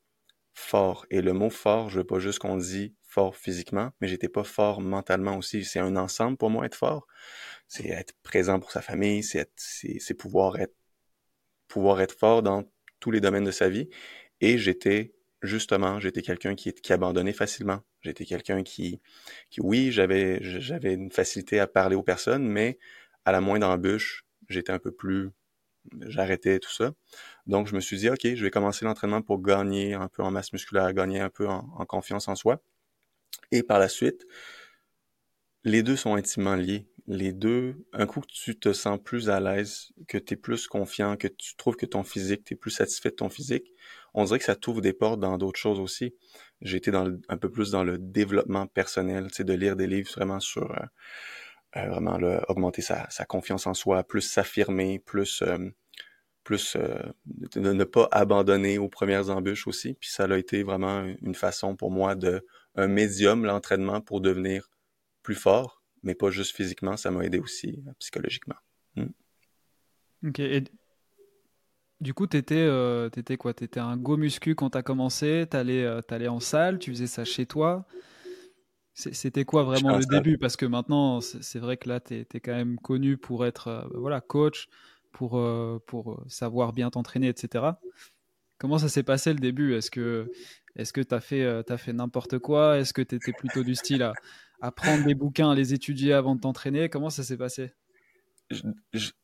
fort. 0.55 1.07
Et 1.11 1.23
le 1.23 1.33
mot 1.33 1.51
fort, 1.51 1.91
je 1.91 1.99
veux 1.99 2.07
pas 2.07 2.19
juste 2.19 2.39
qu'on 2.41 2.57
dit 2.57 2.95
fort 3.07 3.37
physiquement, 3.37 3.91
mais 4.01 4.09
j'étais 4.09 4.29
pas 4.29 4.45
fort 4.45 4.81
mentalement 4.81 5.37
aussi. 5.37 5.65
C'est 5.65 5.81
un 5.81 5.97
ensemble 5.97 6.37
pour 6.37 6.51
moi 6.51 6.67
être 6.67 6.75
fort 6.75 7.07
c'est 7.71 7.89
être 7.89 8.15
présent 8.25 8.59
pour 8.59 8.73
sa 8.73 8.83
famille, 8.83 9.23
c'est 9.23 9.49
c'est 9.57 10.15
pouvoir 10.15 10.59
être 10.59 10.75
pouvoir 11.69 12.01
être 12.01 12.19
fort 12.19 12.43
dans 12.43 12.65
tous 12.99 13.13
les 13.13 13.21
domaines 13.21 13.45
de 13.45 13.53
sa 13.53 13.69
vie. 13.69 13.89
Et 14.41 14.59
j'étais 14.59 15.15
justement, 15.43 16.01
j'étais 16.01 16.23
quelqu'un 16.23 16.55
qui, 16.55 16.73
qui 16.73 16.93
abandonnait 16.93 17.33
facilement. 17.33 17.81
J'étais 18.03 18.25
quelqu'un 18.25 18.63
qui, 18.63 19.01
qui, 19.51 19.61
oui, 19.61 19.93
j'avais 19.93 20.39
j'avais 20.43 20.95
une 20.95 21.11
facilité 21.11 21.61
à 21.61 21.67
parler 21.67 21.97
aux 21.97 22.03
personnes, 22.03 22.47
mais 22.47 22.79
à 23.25 23.33
la 23.33 23.41
moindre 23.41 23.69
embûche, 23.69 24.27
j'étais 24.49 24.73
un 24.73 24.79
peu 24.79 24.93
plus, 24.93 25.31
j'arrêtais 26.03 26.59
tout 26.61 26.73
ça. 26.73 26.93
Donc 27.47 27.69
je 27.69 27.75
me 27.77 27.81
suis 27.81 27.99
dit, 27.99 28.11
ok, 28.11 28.21
je 28.35 28.45
vais 28.45 28.51
commencer 28.51 28.85
l'entraînement 28.85 29.23
pour 29.23 29.43
gagner 29.43 29.95
un 29.95 30.09
peu 30.09 30.23
en 30.23 30.31
masse 30.31 30.53
musculaire, 30.53 30.93
gagner 30.95 31.21
un 31.21 31.31
peu 31.31 31.49
en, 31.49 31.69
en 31.79 31.87
confiance 31.87 32.29
en 32.29 32.37
soi. 32.37 32.63
Et 33.53 33.63
par 33.63 33.79
la 33.79 33.89
suite, 33.89 34.27
les 35.65 35.83
deux 35.83 35.97
sont 35.97 36.15
intimement 36.15 36.55
liés 36.55 36.91
les 37.11 37.33
deux, 37.33 37.85
un 37.93 38.07
coup 38.07 38.21
que 38.21 38.29
tu 38.33 38.57
te 38.57 38.73
sens 38.73 38.99
plus 39.03 39.31
à 39.31 39.41
l'aise, 39.41 39.91
que 40.07 40.17
tu 40.17 40.35
es 40.35 40.37
plus 40.37 40.69
confiant, 40.69 41.17
que 41.17 41.27
tu 41.27 41.57
trouves 41.57 41.75
que 41.75 41.87
ton 41.87 42.05
physique, 42.05 42.45
tu 42.45 42.55
es 42.55 42.57
plus 42.57 42.71
satisfait 42.71 43.11
de 43.11 43.17
ton 43.17 43.29
physique, 43.29 43.73
on 44.15 44.25
dirait 44.25 44.39
que 44.39 44.45
ça 44.45 44.55
t'ouvre 44.55 44.81
des 44.81 44.93
portes 44.93 45.19
dans 45.19 45.37
d'autres 45.37 45.59
choses 45.59 45.81
aussi. 45.81 46.15
J'ai 46.61 46.77
été 46.77 46.93
dans 46.93 47.09
un 47.29 47.37
peu 47.37 47.51
plus 47.51 47.73
dans 47.73 47.83
le 47.83 47.99
développement 47.99 48.69
personnel, 48.69 49.27
tu 49.29 49.37
sais, 49.37 49.45
de 49.45 49.53
lire 49.53 49.75
des 49.75 49.89
livres 49.89 50.09
vraiment 50.15 50.39
sur 50.39 50.71
euh, 50.71 50.85
euh, 51.77 51.89
vraiment 51.89 52.19
augmenter 52.49 52.81
sa, 52.83 53.09
confiance 53.29 53.67
en 53.67 53.75
soi, 53.75 54.05
plus 54.05 54.23
s'affirmer, 54.23 55.01
plus 55.01 55.43
euh, 55.43 55.59
plus 56.45 56.77
de 56.77 57.73
ne 57.73 57.85
pas 57.85 58.09
abandonner 58.13 58.79
aux 58.79 58.89
premières 58.89 59.31
embûches 59.31 59.67
aussi. 59.67 59.95
Puis 59.95 60.11
ça 60.11 60.25
a 60.25 60.39
été 60.39 60.63
vraiment 60.63 61.05
une 61.23 61.35
façon 61.35 61.77
pour 61.77 61.91
moi 61.91 62.15
de 62.15 62.47
un 62.77 62.87
médium 62.87 63.45
l'entraînement 63.45 64.01
pour 64.01 64.21
devenir 64.21 64.71
plus 65.31 65.41
fort 65.41 65.81
mais 66.03 66.15
pas 66.15 66.31
juste 66.31 66.57
physiquement, 66.57 66.97
ça 66.97 67.11
m'a 67.11 67.25
aidé 67.25 67.39
aussi 67.39 67.83
euh, 67.87 67.93
psychologiquement. 67.99 68.57
Hmm. 68.97 69.11
Ok, 70.27 70.41
et 70.41 70.65
du 72.01 72.15
coup, 72.15 72.27
tu 72.27 72.37
étais, 72.37 72.55
euh, 72.57 73.11
quoi? 73.39 73.53
Tu 73.53 73.65
étais 73.65 73.81
un 73.81 73.97
go 73.97 74.17
muscu 74.17 74.55
quand 74.55 74.71
tu 74.71 74.79
as 74.79 74.83
commencé, 74.83 75.47
tu 75.51 75.57
allais, 75.57 75.85
euh, 75.85 76.01
allais, 76.09 76.29
en 76.29 76.41
salle, 76.41 76.79
tu 76.79 76.91
faisais 76.91 77.07
ça 77.07 77.25
chez 77.25 77.47
toi. 77.47 77.87
C'était 78.95 79.45
quoi 79.45 79.63
vraiment 79.63 79.97
le 79.97 80.05
début? 80.05 80.37
Parce 80.37 80.57
que 80.57 80.67
maintenant, 80.67 81.21
c'est 81.21 81.59
vrai 81.59 81.77
que 81.77 81.89
là, 81.89 82.01
tu 82.01 82.15
es, 82.15 82.41
quand 82.41 82.53
même 82.53 82.79
connu 82.79 83.17
pour 83.17 83.47
être 83.47 83.69
euh, 83.69 83.83
voilà, 83.95 84.21
coach, 84.21 84.69
pour, 85.13 85.43
pour 85.87 86.23
savoir 86.29 86.73
bien 86.73 86.91
t'entraîner, 86.91 87.29
etc. 87.29 87.79
Comment 88.59 88.79
ça 88.79 88.89
s'est 88.89 89.03
passé 89.03 89.33
le 89.33 89.41
début? 89.41 89.75
Est-ce 89.75 89.91
que 89.91 90.31
est-ce 90.77 90.93
que 90.93 91.01
tu 91.01 91.15
as 91.15 91.21
fait, 91.21 91.45
as 91.45 91.77
fait 91.79 91.93
n'importe 91.93 92.39
quoi? 92.39 92.79
Est-ce 92.79 92.93
que 92.93 93.03
tu 93.03 93.17
étais 93.17 93.33
plutôt 93.33 93.65
du 93.65 93.75
style 93.75 94.03
à, 94.03 94.13
à 94.61 94.73
prendre 94.73 95.05
des 95.05 95.15
bouquins, 95.15 95.55
les 95.55 95.75
étudier 95.75 96.13
avant 96.13 96.35
de 96.35 96.41
t'entraîner 96.41 96.89
Comment 96.89 97.11
ça 97.11 97.23
s'est 97.23 97.37
passé? 97.37 97.73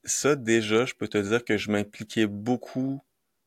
Ça, 0.05 0.37
déjà, 0.37 0.85
je 0.85 0.95
peux 0.95 1.09
te 1.09 1.19
dire 1.19 1.45
que 1.45 1.57
je 1.57 1.71
m'impliquais 1.71 2.26
beaucoup 2.26 3.00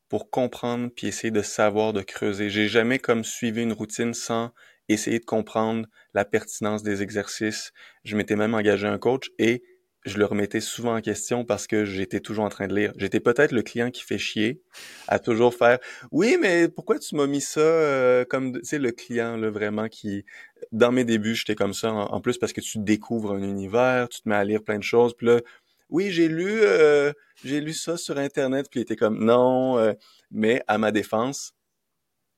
pour 0.10 0.30
comprendre 0.30 0.90
puis 0.94 1.08
essayer 1.08 1.32
de 1.32 1.42
savoir, 1.42 1.94
de 1.94 2.02
creuser. 2.02 2.50
J'ai 2.50 2.68
jamais 2.68 3.00
comme 3.00 3.24
suivi 3.24 3.62
une 3.62 3.74
routine 3.74 4.14
sans 4.14 4.52
essayer 4.90 5.20
de 5.20 5.26
comprendre 5.26 5.88
la 6.14 6.26
pertinence 6.26 6.84
des 6.84 7.02
exercices. 7.02 7.72
Je 8.04 8.18
m'étais 8.18 8.36
même 8.36 8.56
engagé 8.56 8.88
un 8.88 8.98
coach 8.98 9.30
et 9.38 9.64
je 10.06 10.18
le 10.18 10.26
remettais 10.26 10.62
souvent 10.62 10.96
en 10.96 11.02
question 11.02 11.44
parce 11.44 11.68
que 11.68 11.84
j'étais 11.86 12.20
toujours 12.20 12.46
en 12.46 12.50
train 12.50 12.68
de 12.68 12.76
lire. 12.76 12.94
J'étais 12.98 13.20
peut-être 13.20 13.52
le 13.52 13.62
client 13.62 13.92
qui 13.92 14.04
fait 14.04 14.18
chier 14.18 14.62
à 15.08 15.20
toujours 15.20 15.54
faire 15.54 15.80
oui, 16.12 16.38
mais 16.40 16.70
pourquoi 16.70 17.00
tu 17.00 17.16
m'as 17.16 17.28
mis 17.28 17.42
ça 17.42 17.60
euh, 17.60 18.26
comme 18.26 18.62
tu 18.62 18.78
le 18.78 18.92
client 18.92 19.36
là 19.36 19.50
vraiment 19.50 19.88
qui 19.90 20.26
dans 20.72 20.92
mes 20.92 21.04
débuts 21.04 21.36
j'étais 21.36 21.56
comme 21.56 21.74
ça 21.74 21.92
en, 21.92 22.22
plus 22.22 22.38
parce 22.38 22.54
que 22.54 22.62
tu 22.62 22.80
découvres 22.80 23.34
un 23.34 23.44
univers, 23.44 24.10
tu 24.10 24.22
te 24.22 24.30
mets 24.30 24.36
à 24.36 24.44
lire 24.44 24.64
plein 24.64 24.78
de 24.78 24.84
choses 24.84 25.14
puis 25.16 25.28
là 25.28 25.42
oui 25.90 26.12
j'ai 26.12 26.28
lu 26.28 26.60
euh, 26.62 27.12
j'ai 27.44 27.62
lu 27.62 27.74
ça 27.74 27.98
sur 27.98 28.18
internet 28.18 28.68
puis 28.70 28.80
il 28.80 28.84
était 28.84 28.96
comme 28.96 29.24
non 29.24 29.78
euh, 29.78 29.94
mais 30.32 30.64
à 30.68 30.78
ma 30.78 30.92
défense 30.92 31.54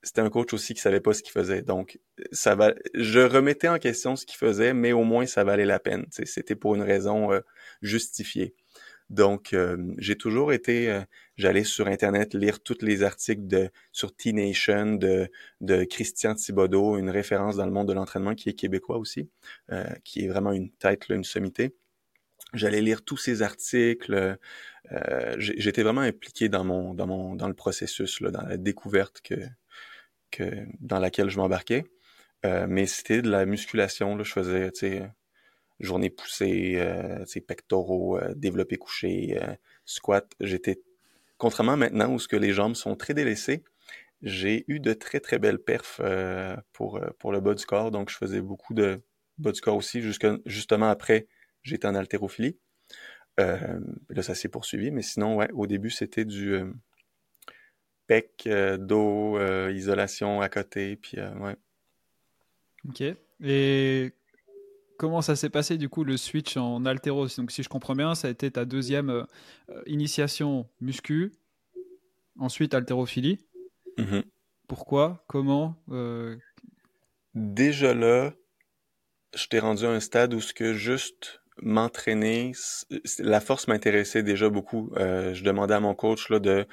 c'était 0.03 0.22
un 0.22 0.29
coach 0.29 0.53
aussi 0.53 0.74
qui 0.74 0.81
savait 0.81 1.00
pas 1.00 1.13
ce 1.13 1.22
qu'il 1.22 1.31
faisait. 1.31 1.62
Donc, 1.62 2.00
ça 2.31 2.55
va, 2.55 2.74
je 2.93 3.20
remettais 3.20 3.67
en 3.67 3.77
question 3.77 4.15
ce 4.15 4.25
qu'il 4.25 4.38
faisait, 4.38 4.74
mais 4.74 4.93
au 4.93 5.03
moins 5.03 5.25
ça 5.25 5.43
valait 5.43 5.65
la 5.65 5.79
peine. 5.79 6.05
C'était 6.10 6.55
pour 6.55 6.75
une 6.75 6.81
raison 6.81 7.31
euh, 7.31 7.41
justifiée. 7.81 8.55
Donc, 9.10 9.53
euh, 9.53 9.77
j'ai 9.98 10.15
toujours 10.15 10.53
été, 10.53 10.89
euh, 10.89 11.01
j'allais 11.36 11.65
sur 11.65 11.88
Internet 11.88 12.34
lire 12.34 12.62
tous 12.63 12.81
les 12.81 13.03
articles 13.03 13.46
de 13.46 13.70
sur 13.91 14.15
T-Nation 14.15 14.93
de, 14.93 15.29
de 15.60 15.84
Christian 15.84 16.34
Thibodeau, 16.34 16.98
une 16.98 17.10
référence 17.10 17.58
dans 17.58 17.65
le 17.65 17.72
monde 17.72 17.89
de 17.89 17.93
l'entraînement 17.93 18.36
qui 18.36 18.50
est 18.50 18.53
québécois 18.53 18.98
aussi, 18.98 19.29
qui 20.03 20.25
est 20.25 20.27
vraiment 20.29 20.53
une 20.53 20.72
tête, 20.72 21.10
une 21.10 21.25
sommité. 21.25 21.75
J'allais 22.53 22.81
lire 22.81 23.03
tous 23.03 23.17
ces 23.17 23.41
articles. 23.41 24.38
J'étais 25.38 25.84
vraiment 25.84 26.01
impliqué 26.01 26.48
dans 26.48 26.63
mon, 26.63 26.93
dans 26.93 27.08
mon, 27.08 27.36
dans 27.36 27.50
le 27.50 27.53
processus, 27.53 28.22
là, 28.22 28.31
dans 28.31 28.43
la 28.43 28.58
découverte 28.58 29.20
que, 29.22 29.36
dans 30.79 31.00
laquelle 31.00 31.29
je 31.29 31.38
m'embarquais. 31.38 31.85
Euh, 32.45 32.65
mais 32.67 32.85
c'était 32.85 33.21
de 33.21 33.29
la 33.29 33.45
musculation. 33.45 34.15
Là. 34.15 34.23
Je 34.23 34.31
faisais, 34.31 34.71
journée 35.79 36.09
poussée, 36.09 36.73
euh, 36.77 37.25
pectoraux, 37.47 38.17
euh, 38.17 38.33
développé 38.35 38.77
couché, 38.77 39.39
euh, 39.41 39.53
squat. 39.85 40.31
J'étais, 40.39 40.81
contrairement 41.38 41.77
maintenant 41.77 42.13
où 42.13 42.19
ce 42.19 42.27
que 42.27 42.35
les 42.35 42.53
jambes 42.53 42.75
sont 42.75 42.95
très 42.95 43.13
délaissées, 43.13 43.63
j'ai 44.21 44.63
eu 44.67 44.79
de 44.79 44.93
très 44.93 45.19
très 45.19 45.39
belles 45.39 45.59
perfs 45.59 46.00
euh, 46.03 46.55
pour, 46.73 47.01
pour 47.17 47.31
le 47.31 47.41
bas 47.41 47.55
du 47.55 47.65
corps. 47.65 47.91
Donc 47.91 48.09
je 48.09 48.17
faisais 48.17 48.41
beaucoup 48.41 48.73
de 48.73 49.01
bas 49.38 49.51
du 49.51 49.61
corps 49.61 49.75
aussi. 49.75 50.01
Jusque, 50.01 50.27
justement 50.45 50.89
après, 50.89 51.27
j'étais 51.63 51.88
en 51.88 51.95
haltérophilie. 51.95 52.57
là, 53.38 54.21
ça 54.21 54.35
s'est 54.35 54.50
poursuivi. 54.50 54.91
Mais 54.91 55.01
sinon, 55.01 55.38
ouais, 55.38 55.50
au 55.53 55.65
début, 55.65 55.89
c'était 55.89 56.25
du 56.25 56.61
pec, 58.11 58.43
euh, 58.45 58.75
dos, 58.75 59.37
euh, 59.37 59.71
isolation 59.73 60.41
à 60.41 60.49
côté, 60.49 60.97
puis 60.97 61.17
euh, 61.17 61.33
ouais. 61.35 61.55
Ok. 62.89 63.03
Et 63.41 64.11
comment 64.97 65.21
ça 65.21 65.37
s'est 65.37 65.49
passé 65.49 65.77
du 65.77 65.87
coup 65.87 66.03
le 66.03 66.17
switch 66.17 66.57
en 66.57 66.85
altéro 66.85 67.27
Donc 67.37 67.51
si 67.51 67.63
je 67.63 67.69
comprends 67.69 67.95
bien, 67.95 68.13
ça 68.13 68.27
a 68.27 68.31
été 68.31 68.51
ta 68.51 68.65
deuxième 68.65 69.25
initiation 69.85 70.67
muscu, 70.81 71.31
ensuite 72.37 72.73
haltérophilie. 72.73 73.39
Mm-hmm. 73.97 74.23
Pourquoi? 74.67 75.23
Comment? 75.27 75.81
Déjà 77.33 77.93
là, 77.93 78.33
je 79.33 79.47
t'ai 79.47 79.59
rendu 79.59 79.85
à 79.85 79.89
un 79.89 80.01
stade 80.01 80.33
où 80.33 80.41
ce 80.41 80.53
que 80.53 80.73
juste 80.73 81.40
m'entraîner, 81.62 82.53
la 83.20 83.41
force 83.41 83.67
m'intéressait 83.67 84.24
déjà 84.24 84.50
beaucoup. 84.50 84.91
je 84.96 85.43
demandais 85.43 85.74
à 85.74 85.79
mon 85.79 85.93
coach 85.93 86.29
là, 86.29 86.39
de 86.39 86.65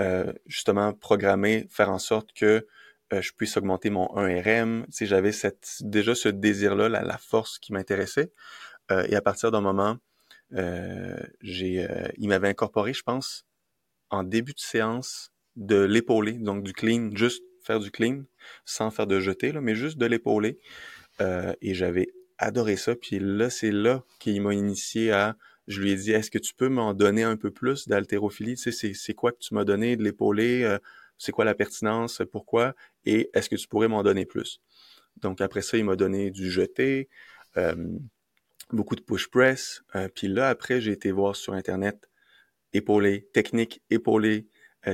euh, 0.00 0.30
justement 0.46 0.92
programmer, 0.92 1.66
faire 1.70 1.90
en 1.90 1.98
sorte 1.98 2.32
que 2.34 2.66
euh, 3.12 3.22
je 3.22 3.32
puisse 3.32 3.56
augmenter 3.56 3.88
mon 3.88 4.06
1RM. 4.14 4.84
Tu 4.94 5.06
j'avais 5.06 5.30
déjà 5.80 6.14
ce 6.14 6.28
désir-là, 6.28 6.88
la, 6.90 7.02
la, 7.02 7.16
force 7.16 7.58
qui 7.58 7.72
m'intéressait. 7.72 8.30
Euh, 8.90 9.06
et 9.08 9.16
à 9.16 9.22
partir 9.22 9.50
d'un 9.50 9.62
moment, 9.62 9.96
il 10.52 12.28
m'avait 12.28 12.48
incorporé, 12.48 12.92
je 12.92 13.02
pense, 13.02 13.46
en 14.10 14.22
début 14.22 14.52
de 14.52 14.60
séance, 14.60 15.32
de 15.56 15.80
l'épauler, 15.80 16.34
donc 16.34 16.62
du 16.62 16.74
clean, 16.74 17.10
juste 17.14 17.42
faire 17.62 17.80
du 17.80 17.90
clean, 17.90 18.24
sans 18.66 18.90
faire 18.90 19.06
de 19.06 19.18
jeter, 19.18 19.50
là, 19.52 19.60
mais 19.60 19.74
juste 19.74 19.98
de 19.98 20.06
l'épauler. 20.06 20.58
et 21.20 21.74
j'avais 21.74 22.12
adoré 22.38 22.76
ça. 22.76 22.94
Puis 22.96 23.18
là, 23.18 23.50
c'est 23.50 23.70
là 23.72 24.04
qu'il 24.18 24.40
m'a 24.42 24.54
initié 24.54 25.12
à 25.12 25.36
je 25.66 25.80
lui 25.80 25.90
ai 25.90 25.96
dit, 25.96 26.12
est-ce 26.12 26.30
que 26.30 26.38
tu 26.38 26.54
peux 26.54 26.68
m'en 26.68 26.94
donner 26.94 27.24
un 27.24 27.36
peu 27.36 27.50
plus 27.50 27.88
d'haltérophilie? 27.88 28.54
Tu 28.56 28.72
sais, 28.72 28.94
c'est 28.94 29.14
quoi 29.14 29.32
que 29.32 29.38
tu 29.38 29.52
m'as 29.54 29.64
donné 29.64 29.96
de 29.96 30.04
l'épauler? 30.04 30.62
Euh, 30.62 30.78
c'est 31.18 31.32
quoi 31.32 31.44
la 31.44 31.54
pertinence? 31.54 32.22
Pourquoi? 32.30 32.74
Et 33.04 33.30
est-ce 33.34 33.48
que 33.48 33.56
tu 33.56 33.66
pourrais 33.66 33.88
m'en 33.88 34.02
donner 34.02 34.26
plus? 34.26 34.60
Donc 35.16 35.40
après 35.40 35.62
ça, 35.62 35.76
il 35.76 35.84
m'a 35.84 35.96
donné 35.96 36.30
du 36.30 36.50
jeté, 36.50 37.08
euh, 37.56 37.74
beaucoup 38.70 38.96
de 38.96 39.00
push 39.00 39.28
press. 39.28 39.82
Euh, 39.96 40.08
puis 40.14 40.28
là, 40.28 40.48
après, 40.48 40.80
j'ai 40.80 40.92
été 40.92 41.10
voir 41.10 41.34
sur 41.34 41.54
Internet 41.54 42.08
épaulé, 42.72 43.28
technique 43.32 43.82
épaulé, 43.90 44.46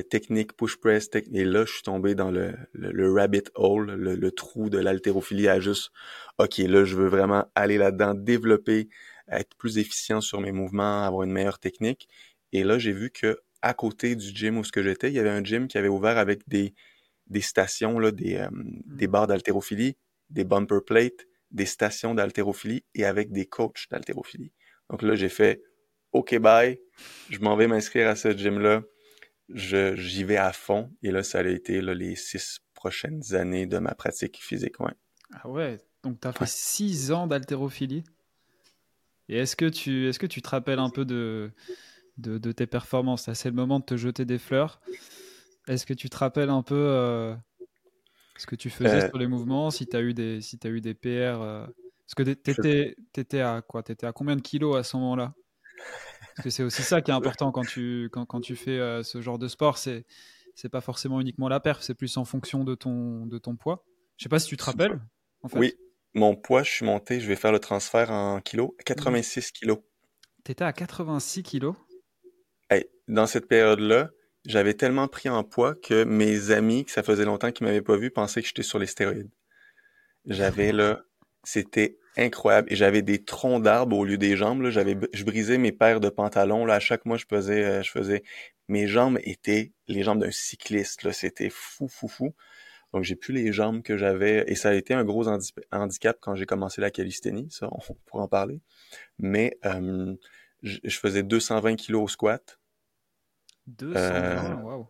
technique 0.08 0.54
push 0.54 0.76
press. 0.76 1.10
et 1.14 1.44
là, 1.44 1.64
je 1.66 1.72
suis 1.72 1.82
tombé 1.82 2.14
dans 2.14 2.30
le, 2.30 2.54
le, 2.72 3.12
rabbit 3.12 3.44
hole, 3.54 3.92
le, 3.92 4.14
le 4.14 4.30
trou 4.30 4.70
de 4.70 4.78
l'haltérophilie 4.78 5.48
à 5.48 5.60
juste, 5.60 5.90
OK, 6.38 6.58
là, 6.58 6.84
je 6.84 6.96
veux 6.96 7.08
vraiment 7.08 7.44
aller 7.54 7.76
là-dedans, 7.76 8.14
développer 8.14 8.88
être 9.28 9.54
plus 9.56 9.78
efficient 9.78 10.20
sur 10.20 10.40
mes 10.40 10.52
mouvements, 10.52 11.04
avoir 11.04 11.22
une 11.22 11.32
meilleure 11.32 11.58
technique. 11.58 12.08
Et 12.52 12.64
là, 12.64 12.78
j'ai 12.78 12.92
vu 12.92 13.10
que 13.10 13.40
à 13.62 13.74
côté 13.74 14.16
du 14.16 14.28
gym 14.28 14.58
où 14.58 14.64
ce 14.64 14.72
que 14.72 14.82
j'étais, 14.82 15.08
il 15.08 15.14
y 15.14 15.18
avait 15.18 15.30
un 15.30 15.44
gym 15.44 15.68
qui 15.68 15.78
avait 15.78 15.88
ouvert 15.88 16.18
avec 16.18 16.48
des, 16.48 16.74
des 17.28 17.40
stations, 17.40 17.98
là, 17.98 18.10
des, 18.10 18.36
euh, 18.36 18.48
des 18.52 19.06
barres 19.06 19.28
d'haltérophilie, 19.28 19.96
des 20.30 20.44
bumper 20.44 20.80
plates, 20.84 21.26
des 21.50 21.66
stations 21.66 22.14
d'haltérophilie 22.14 22.84
et 22.94 23.04
avec 23.04 23.30
des 23.30 23.46
coachs 23.46 23.86
d'haltérophilie. 23.90 24.52
Donc 24.90 25.02
là, 25.02 25.14
j'ai 25.14 25.28
fait 25.28 25.62
OK, 26.12 26.36
bye, 26.38 26.78
je 27.30 27.38
m'en 27.38 27.56
vais 27.56 27.68
m'inscrire 27.68 28.08
à 28.08 28.16
ce 28.16 28.36
gym-là. 28.36 28.82
J'y 29.48 30.24
vais 30.24 30.36
à 30.36 30.52
fond. 30.52 30.90
Et 31.02 31.10
là, 31.10 31.22
ça 31.22 31.40
a 31.40 31.44
été 31.44 31.80
là, 31.80 31.94
les 31.94 32.16
six 32.16 32.60
prochaines 32.74 33.34
années 33.34 33.66
de 33.66 33.78
ma 33.78 33.94
pratique 33.94 34.42
physique. 34.42 34.80
Ouais. 34.80 34.92
Ah 35.32 35.48
ouais, 35.48 35.78
donc 36.02 36.20
tu 36.20 36.28
as 36.28 36.32
fait 36.32 36.48
six 36.48 37.12
ans 37.12 37.26
d'haltérophilie 37.26 38.04
et 39.28 39.38
est-ce 39.38 39.56
que, 39.56 39.66
tu, 39.66 40.08
est 40.08 40.18
que 40.18 40.26
tu 40.26 40.42
te 40.42 40.48
rappelles 40.48 40.78
un 40.78 40.90
peu 40.90 41.04
de, 41.04 41.52
de, 42.18 42.52
tes 42.52 42.66
performances? 42.66 43.32
C'est 43.32 43.48
le 43.48 43.54
moment 43.54 43.80
de 43.80 43.84
te 43.84 43.96
jeter 43.96 44.24
des 44.24 44.38
fleurs. 44.38 44.80
Est-ce 45.68 45.86
que 45.86 45.94
tu 45.94 46.10
te 46.10 46.16
rappelles 46.16 46.50
un 46.50 46.62
peu 46.62 46.74
euh, 46.74 47.34
ce 48.36 48.46
que 48.46 48.56
tu 48.56 48.68
faisais 48.68 49.04
euh. 49.04 49.08
sur 49.08 49.18
les 49.18 49.26
mouvements? 49.26 49.70
Si 49.70 49.86
tu 49.86 49.96
as 49.96 50.02
eu 50.02 50.12
des, 50.12 50.40
si 50.40 50.58
as 50.64 50.68
eu 50.68 50.80
des 50.80 50.94
PR 50.94 51.40
euh? 51.40 51.66
Parce 52.04 52.14
que 52.14 52.34
tu 52.34 53.20
étais, 53.20 53.40
à 53.40 53.62
quoi? 53.62 53.82
Étais 53.88 54.06
à 54.06 54.12
combien 54.12 54.36
de 54.36 54.42
kilos 54.42 54.76
à 54.76 54.82
ce 54.82 54.96
moment-là? 54.98 55.34
Parce 56.36 56.44
que 56.44 56.50
c'est 56.50 56.62
aussi 56.62 56.82
ça 56.82 57.02
qui 57.02 57.10
est 57.10 57.14
important 57.14 57.52
quand 57.52 57.64
tu, 57.64 58.08
quand, 58.12 58.24
quand 58.26 58.40
tu 58.40 58.56
fais 58.56 59.02
ce 59.02 59.20
genre 59.20 59.38
de 59.38 59.48
sport. 59.48 59.78
C'est 59.78 60.04
c'est 60.54 60.68
pas 60.68 60.80
forcément 60.80 61.20
uniquement 61.20 61.48
la 61.48 61.60
perf, 61.60 61.82
c'est 61.82 61.94
plus 61.94 62.16
en 62.16 62.24
fonction 62.24 62.64
de 62.64 62.74
ton, 62.74 63.26
de 63.26 63.38
ton 63.38 63.56
poids. 63.56 63.84
Je 64.16 64.24
sais 64.24 64.28
pas 64.28 64.38
si 64.38 64.48
tu 64.48 64.56
te 64.56 64.64
rappelles. 64.64 65.00
En 65.42 65.48
fait. 65.48 65.58
Oui, 65.58 65.74
mon 66.14 66.36
poids, 66.36 66.62
je 66.62 66.70
suis 66.70 66.84
monté, 66.84 67.20
je 67.20 67.26
vais 67.26 67.36
faire 67.36 67.52
le 67.52 67.58
transfert 67.58 68.10
en 68.10 68.40
kilos, 68.40 68.72
86 68.84 69.52
kilos. 69.52 69.78
T'étais 70.44 70.64
à 70.64 70.72
86 70.72 71.42
kilos? 71.42 71.74
dans 73.08 73.26
cette 73.26 73.46
période-là, 73.46 74.10
j'avais 74.46 74.74
tellement 74.74 75.06
pris 75.06 75.28
en 75.28 75.44
poids 75.44 75.74
que 75.74 76.04
mes 76.04 76.50
amis, 76.50 76.84
que 76.84 76.90
ça 76.90 77.02
faisait 77.02 77.24
longtemps 77.24 77.52
qu'ils 77.52 77.66
m'avaient 77.66 77.82
pas 77.82 77.96
vu, 77.96 78.10
pensaient 78.10 78.40
que 78.40 78.48
j'étais 78.48 78.62
sur 78.62 78.78
les 78.78 78.86
stéroïdes. 78.86 79.30
J'avais 80.24 80.72
là, 80.72 81.04
c'était 81.42 81.98
incroyable. 82.16 82.72
Et 82.72 82.76
j'avais 82.76 83.02
des 83.02 83.24
troncs 83.24 83.62
d'arbres 83.62 83.96
au 83.96 84.04
lieu 84.04 84.18
des 84.18 84.36
jambes. 84.36 84.62
Là. 84.62 84.70
J'avais, 84.70 84.96
je 85.12 85.24
brisais 85.24 85.58
mes 85.58 85.72
paires 85.72 86.00
de 86.00 86.08
pantalons. 86.08 86.64
Là. 86.64 86.74
À 86.74 86.80
chaque 86.80 87.04
mois, 87.06 87.16
je 87.16 87.26
faisais, 87.28 87.64
euh, 87.64 87.82
je 87.82 87.90
faisais. 87.90 88.22
Mes 88.68 88.86
jambes 88.86 89.18
étaient 89.22 89.72
les 89.88 90.02
jambes 90.02 90.20
d'un 90.20 90.30
cycliste. 90.30 91.02
Là. 91.02 91.12
C'était 91.12 91.50
fou, 91.50 91.88
fou, 91.88 92.08
fou. 92.08 92.34
Donc, 92.92 93.04
j'ai 93.04 93.16
plus 93.16 93.32
les 93.32 93.52
jambes 93.52 93.82
que 93.82 93.96
j'avais. 93.96 94.44
Et 94.46 94.54
ça 94.54 94.70
a 94.70 94.74
été 94.74 94.94
un 94.94 95.04
gros 95.04 95.26
handicap 95.28 96.18
quand 96.20 96.34
j'ai 96.34 96.46
commencé 96.46 96.80
la 96.80 96.90
calisthénie. 96.90 97.48
Ça, 97.50 97.68
on 97.72 97.94
pourra 98.06 98.24
en 98.24 98.28
parler. 98.28 98.60
Mais 99.18 99.58
euh, 99.64 100.14
je 100.62 100.98
faisais 100.98 101.22
220 101.22 101.76
kilos 101.76 102.02
au 102.02 102.08
squat. 102.08 102.58
220, 103.66 104.00
euh, 104.00 104.54
wow. 104.62 104.88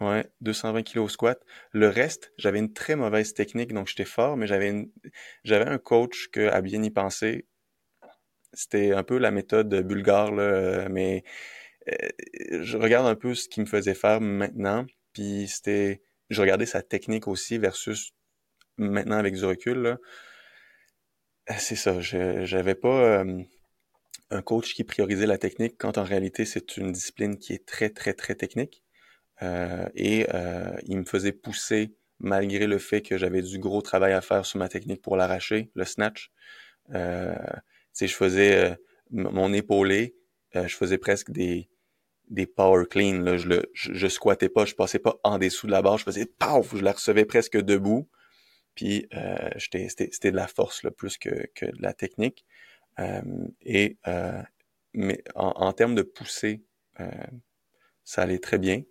Ouais, 0.00 0.26
220 0.42 0.82
kilos 0.82 1.06
au 1.06 1.08
squat. 1.08 1.40
Le 1.72 1.88
reste, 1.88 2.32
j'avais 2.38 2.60
une 2.60 2.72
très 2.72 2.94
mauvaise 2.94 3.34
technique, 3.34 3.72
donc 3.72 3.88
j'étais 3.88 4.04
fort, 4.04 4.36
mais 4.36 4.46
j'avais 4.46 4.88
j'avais 5.44 5.66
un 5.66 5.78
coach 5.78 6.28
que, 6.30 6.48
à 6.48 6.60
bien 6.60 6.82
y 6.82 6.90
penser, 6.90 7.46
c'était 8.52 8.92
un 8.92 9.02
peu 9.02 9.18
la 9.18 9.30
méthode 9.30 9.74
bulgare, 9.86 10.32
là, 10.32 10.88
mais 10.88 11.24
euh, 11.90 12.62
je 12.64 12.76
regarde 12.78 13.06
un 13.06 13.14
peu 13.16 13.34
ce 13.34 13.48
qu'il 13.48 13.62
me 13.64 13.68
faisait 13.68 13.94
faire 13.94 14.20
maintenant, 14.20 14.86
puis 15.12 15.48
c'était 15.48 16.02
je 16.30 16.40
regardais 16.42 16.66
sa 16.66 16.82
technique 16.82 17.28
aussi 17.28 17.58
versus 17.58 18.12
maintenant 18.78 19.18
avec 19.18 19.34
du 19.34 19.44
recul. 19.44 19.86
Euh, 19.86 21.54
c'est 21.58 21.76
ça, 21.76 22.00
j'avais 22.00 22.74
pas 22.74 23.20
euh, 23.22 23.42
un 24.30 24.42
coach 24.42 24.74
qui 24.74 24.84
priorisait 24.84 25.26
la 25.26 25.38
technique 25.38 25.76
quand 25.78 25.98
en 25.98 26.04
réalité 26.04 26.44
c'est 26.44 26.76
une 26.76 26.92
discipline 26.92 27.38
qui 27.38 27.54
est 27.54 27.66
très 27.66 27.90
très 27.90 28.14
très 28.14 28.34
technique. 28.34 28.82
Euh, 29.42 29.88
et 29.94 30.26
il 30.84 30.98
me 30.98 31.04
faisait 31.04 31.32
pousser 31.32 31.94
malgré 32.20 32.66
le 32.66 32.78
fait 32.78 33.02
que 33.02 33.16
j'avais 33.16 33.42
du 33.42 33.58
gros 33.58 33.82
travail 33.82 34.12
à 34.12 34.20
faire 34.20 34.44
sur 34.44 34.58
ma 34.58 34.68
technique 34.68 35.02
pour 35.02 35.16
l'arracher, 35.16 35.70
le 35.74 35.84
snatch. 35.84 36.32
Euh, 36.94 37.34
je 38.00 38.06
faisais 38.06 38.76
mon 39.10 39.52
épaulé, 39.52 40.16
je 40.54 40.74
faisais 40.74 40.98
presque 40.98 41.30
des 41.30 41.68
des 42.30 42.46
power 42.46 42.84
clean. 42.88 43.20
Là. 43.20 43.36
Je, 43.36 43.48
le, 43.48 43.70
je, 43.72 44.08
squattais 44.08 44.48
pas, 44.48 44.64
je 44.64 44.74
passais 44.74 44.98
pas 44.98 45.18
en 45.24 45.38
dessous 45.38 45.66
de 45.66 45.72
la 45.72 45.82
barre, 45.82 45.98
je 45.98 46.04
faisais 46.04 46.26
paf, 46.26 46.76
je 46.76 46.82
la 46.82 46.92
recevais 46.92 47.24
presque 47.24 47.56
debout. 47.60 48.08
Puis 48.74 49.06
euh, 49.14 49.50
c'était 49.58 50.30
de 50.30 50.36
la 50.36 50.46
force 50.46 50.82
là, 50.82 50.90
plus 50.90 51.18
que, 51.18 51.46
que 51.54 51.66
de 51.66 51.82
la 51.82 51.92
technique. 51.92 52.44
Euh, 53.00 53.22
et 53.62 53.98
euh, 54.06 54.42
mais 54.94 55.22
en, 55.34 55.48
en, 55.48 55.72
termes 55.72 55.94
de 55.94 56.02
poussée, 56.02 56.62
euh, 57.00 57.10
ça 58.04 58.22
allait 58.22 58.38
très 58.38 58.58
bien. 58.58 58.82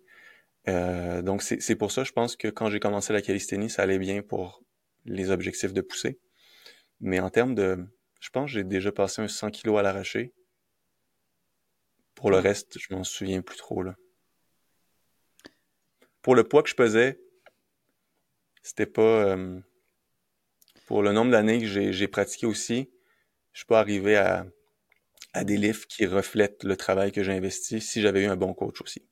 Euh, 0.68 1.22
donc, 1.22 1.42
c'est 1.42 1.76
pour 1.76 1.90
ça, 1.90 2.04
je 2.04 2.12
pense 2.12 2.36
que 2.36 2.48
quand 2.48 2.68
j'ai 2.68 2.80
commencé 2.80 3.12
la 3.12 3.22
calisthénie, 3.22 3.70
ça 3.70 3.82
allait 3.82 3.98
bien 3.98 4.22
pour 4.22 4.62
les 5.06 5.30
objectifs 5.30 5.72
de 5.72 5.80
poussée. 5.80 6.18
Mais 7.00 7.20
en 7.20 7.30
termes 7.30 7.54
de... 7.54 7.78
Je 8.20 8.30
pense 8.30 8.46
que 8.46 8.52
j'ai 8.52 8.64
déjà 8.64 8.92
passé 8.92 9.22
un 9.22 9.28
100 9.28 9.50
kg 9.50 9.78
à 9.78 9.82
l'arraché. 9.82 10.34
Pour 12.14 12.30
le 12.30 12.38
reste, 12.38 12.78
je 12.78 12.94
m'en 12.94 13.04
souviens 13.04 13.42
plus 13.42 13.56
trop, 13.56 13.82
là. 13.82 13.94
Pour 16.20 16.34
le 16.34 16.44
poids 16.44 16.62
que 16.62 16.68
je 16.68 16.74
pesais, 16.74 17.18
c'était 18.62 18.86
pas... 18.86 19.02
Euh, 19.02 19.60
pour 20.86 21.02
le 21.02 21.12
nombre 21.12 21.30
d'années 21.30 21.60
que 21.60 21.66
j'ai 21.66 22.08
pratiqué 22.08 22.46
aussi, 22.46 22.90
je 23.52 23.60
suis 23.60 23.66
pas 23.66 23.78
arrivé 23.78 24.16
à, 24.16 24.46
à 25.32 25.44
des 25.44 25.56
livres 25.56 25.86
qui 25.86 26.06
reflètent 26.06 26.64
le 26.64 26.76
travail 26.76 27.12
que 27.12 27.22
j'ai 27.22 27.32
investi 27.32 27.80
si 27.80 28.00
j'avais 28.00 28.22
eu 28.22 28.26
un 28.26 28.36
bon 28.36 28.54
coach 28.54 28.80
aussi. 28.80 29.06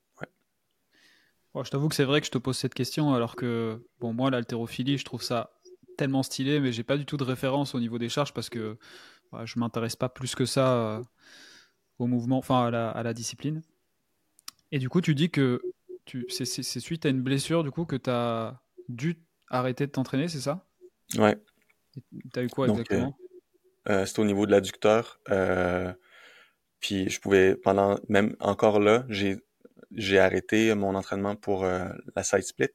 Je 1.64 1.70
t'avoue 1.70 1.88
que 1.88 1.94
c'est 1.94 2.04
vrai 2.04 2.20
que 2.20 2.26
je 2.26 2.30
te 2.30 2.38
pose 2.38 2.56
cette 2.56 2.74
question 2.74 3.14
alors 3.14 3.36
que, 3.36 3.84
bon, 4.00 4.12
moi, 4.12 4.30
l'haltérophilie, 4.30 4.98
je 4.98 5.04
trouve 5.04 5.22
ça 5.22 5.50
tellement 5.96 6.22
stylé, 6.22 6.60
mais 6.60 6.72
j'ai 6.72 6.82
pas 6.82 6.96
du 6.96 7.06
tout 7.06 7.16
de 7.16 7.24
référence 7.24 7.74
au 7.74 7.80
niveau 7.80 7.98
des 7.98 8.08
charges 8.08 8.32
parce 8.32 8.50
que 8.50 8.76
je 9.44 9.58
m'intéresse 9.58 9.96
pas 9.96 10.08
plus 10.08 10.34
que 10.34 10.46
ça 10.46 10.72
euh, 10.74 11.02
au 11.98 12.06
mouvement, 12.06 12.38
enfin 12.38 12.66
à 12.66 13.02
la, 13.02 13.14
discipline. 13.14 13.62
Et 14.72 14.78
du 14.78 14.88
coup, 14.88 15.00
tu 15.00 15.14
dis 15.14 15.30
que 15.30 15.62
c'est 16.28 16.80
suite 16.80 17.06
à 17.06 17.08
une 17.08 17.22
blessure 17.22 17.64
du 17.64 17.70
coup 17.70 17.84
que 17.84 17.96
tu 17.96 18.10
as 18.10 18.60
dû 18.88 19.16
arrêter 19.48 19.86
de 19.86 19.92
t'entraîner, 19.92 20.28
c'est 20.28 20.40
ça? 20.40 20.66
Ouais. 21.16 21.36
T'as 22.32 22.42
eu 22.42 22.48
quoi 22.48 22.68
exactement? 22.68 23.16
euh, 23.88 23.92
euh, 23.92 24.06
C'était 24.06 24.20
au 24.20 24.24
niveau 24.24 24.46
de 24.46 24.52
l'adducteur. 24.52 25.20
Puis 26.80 27.08
je 27.08 27.20
pouvais, 27.20 27.56
pendant, 27.56 27.98
même 28.08 28.36
encore 28.38 28.80
là, 28.80 29.04
j'ai, 29.08 29.38
j'ai 29.92 30.18
arrêté 30.18 30.74
mon 30.74 30.94
entraînement 30.94 31.36
pour 31.36 31.64
la 31.64 32.22
side 32.22 32.42
split. 32.42 32.68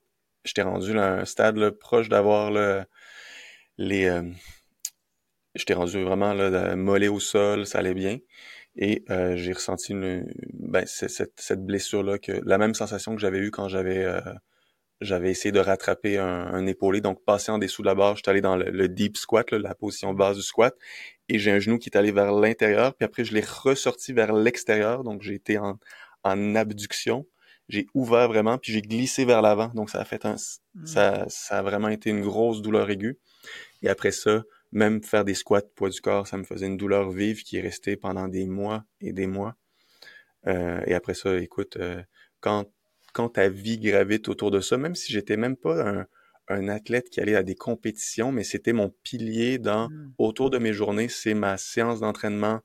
J'étais 0.44 0.64
rendu 0.64 0.98
à 0.98 1.14
un 1.20 1.26
stade 1.26 1.70
proche 1.72 2.10
d'avoir 2.10 2.52
le, 2.52 2.84
les. 3.78 4.22
j'étais 5.56 5.74
rendu 5.74 6.04
vraiment 6.04 6.34
là, 6.34 6.76
mollet 6.76 7.08
au 7.10 7.20
sol, 7.20 7.66
ça 7.66 7.80
allait 7.80 7.94
bien. 7.94 8.20
Et 8.76 9.04
j'ai 9.36 9.54
ressenti 9.54 9.92
une, 9.92 10.32
ben, 10.54 10.86
cette, 10.86 11.40
cette 11.40 11.66
blessure-là, 11.66 12.18
que 12.20 12.42
la 12.46 12.58
même 12.58 12.74
sensation 12.74 13.16
que 13.16 13.22
j'avais 13.22 13.40
eue 13.40 13.52
quand 13.52 13.68
j'avais 13.68 14.06
j'avais 15.02 15.32
essayé 15.32 15.52
de 15.52 15.60
rattraper 15.60 16.20
un, 16.20 16.66
épaulé, 16.68 17.02
donc 17.02 17.24
passer 17.26 17.52
en 17.52 17.58
dessous 17.58 17.82
de 17.82 17.88
la 17.88 17.96
barre, 17.96 18.16
j'étais 18.16 18.30
allé 18.30 18.42
dans 18.42 18.56
le, 18.56 18.88
deep 18.88 19.18
squat, 19.18 19.52
la 19.52 19.74
position 19.74 20.14
basse 20.14 20.38
du 20.38 20.44
squat, 20.44 20.76
et 21.28 21.40
j'ai 21.40 21.52
un 21.52 21.60
genou 21.60 21.80
qui 21.80 21.90
est 21.90 21.98
allé 21.98 22.12
vers 22.12 22.32
l'intérieur, 22.32 22.96
puis 22.96 23.06
après 23.06 23.24
je 23.24 23.34
l'ai 23.34 23.42
ressorti 23.42 24.14
vers 24.14 24.32
l'extérieur, 24.32 25.04
donc 25.04 25.24
j'ai 25.24 25.34
été 25.34 25.58
en, 25.58 25.80
en 26.24 26.56
abduction, 26.56 27.28
j'ai 27.70 27.88
ouvert 27.94 28.28
vraiment, 28.28 28.58
puis 28.58 28.74
j'ai 28.74 28.82
glissé 28.82 29.26
vers 29.26 29.42
l'avant, 29.42 29.70
donc 29.70 29.90
ça 29.90 30.02
a 30.02 30.06
fait 30.06 30.26
un, 30.26 30.36
hmm. 30.76 30.86
ça, 30.86 31.26
ça 31.30 31.60
a 31.60 31.62
vraiment 31.62 31.90
été 31.90 32.10
une 32.10 32.22
grosse 32.22 32.62
douleur 32.62 32.90
aiguë, 32.90 33.18
et 33.82 33.90
après 33.90 34.12
ça, 34.12 34.44
même 34.72 35.04
faire 35.04 35.26
des 35.26 35.34
squats 35.34 35.62
poids 35.76 35.90
du 35.90 36.02
corps, 36.02 36.28
ça 36.28 36.38
me 36.38 36.44
faisait 36.44 36.68
une 36.68 36.78
douleur 36.78 37.10
vive 37.12 37.44
qui 37.44 37.58
est 37.58 37.62
restée 37.62 37.98
pendant 37.98 38.28
des 38.28 38.46
mois 38.46 38.86
et 39.02 39.12
des 39.12 39.28
mois. 39.28 39.56
Euh, 40.48 40.82
et 40.88 40.94
après 40.94 41.14
ça, 41.14 41.38
écoute, 41.38 41.78
euh, 41.78 42.02
quand 42.40 42.72
quand 43.14 43.30
ta 43.30 43.50
vie 43.50 43.78
gravite 43.78 44.30
autour 44.30 44.52
de 44.52 44.62
ça, 44.62 44.78
même 44.78 44.96
si 44.96 45.12
j'étais 45.12 45.36
même 45.36 45.58
pas 45.58 45.86
un, 45.86 46.06
un, 46.48 46.70
athlète 46.70 47.10
qui 47.10 47.20
allait 47.20 47.36
à 47.36 47.44
des 47.44 47.56
compétitions, 47.56 48.32
mais 48.32 48.46
c'était 48.46 48.72
mon 48.72 48.90
pilier 49.04 49.58
dans 49.58 49.90
mmh. 49.90 50.14
autour 50.18 50.50
de 50.50 50.58
mes 50.58 50.72
journées, 50.72 51.10
c'est 51.10 51.34
ma 51.34 51.58
séance 51.58 52.00
d'entraînement. 52.00 52.62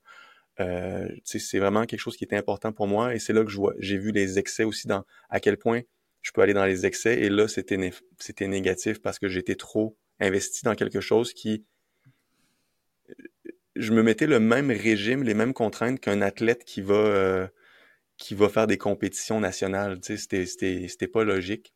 Euh, 0.60 1.08
c'est 1.24 1.58
vraiment 1.58 1.84
quelque 1.84 2.00
chose 2.00 2.16
qui 2.16 2.24
était 2.24 2.36
important 2.36 2.72
pour 2.72 2.86
moi 2.86 3.14
et 3.14 3.18
c'est 3.18 3.34
là 3.34 3.44
que 3.44 3.50
j'ai 3.78 3.98
vu 3.98 4.10
les 4.10 4.38
excès 4.38 4.64
aussi 4.64 4.86
dans 4.86 5.04
à 5.28 5.38
quel 5.38 5.58
point 5.58 5.82
je 6.22 6.32
peux 6.32 6.40
aller 6.40 6.54
dans 6.54 6.64
les 6.64 6.86
excès 6.86 7.20
et 7.20 7.28
là 7.28 7.46
c'était 7.46 7.92
c'était 8.18 8.48
négatif 8.48 9.02
parce 9.02 9.18
que 9.18 9.28
j'étais 9.28 9.54
trop 9.54 9.98
investi 10.18 10.64
dans 10.64 10.74
quelque 10.74 11.02
chose 11.02 11.34
qui 11.34 11.66
je 13.76 13.92
me 13.92 14.02
mettais 14.02 14.26
le 14.26 14.40
même 14.40 14.70
régime, 14.70 15.22
les 15.22 15.34
mêmes 15.34 15.52
contraintes 15.52 16.00
qu'un 16.00 16.22
athlète 16.22 16.64
qui 16.64 16.80
va 16.80 16.94
euh, 16.94 17.46
qui 18.16 18.34
va 18.34 18.48
faire 18.48 18.66
des 18.66 18.78
compétitions 18.78 19.40
nationales. 19.40 20.00
Tu 20.00 20.16
sais, 20.16 20.46
c'était, 20.46 20.86
c'était, 20.88 21.08
pas 21.08 21.24
logique. 21.24 21.74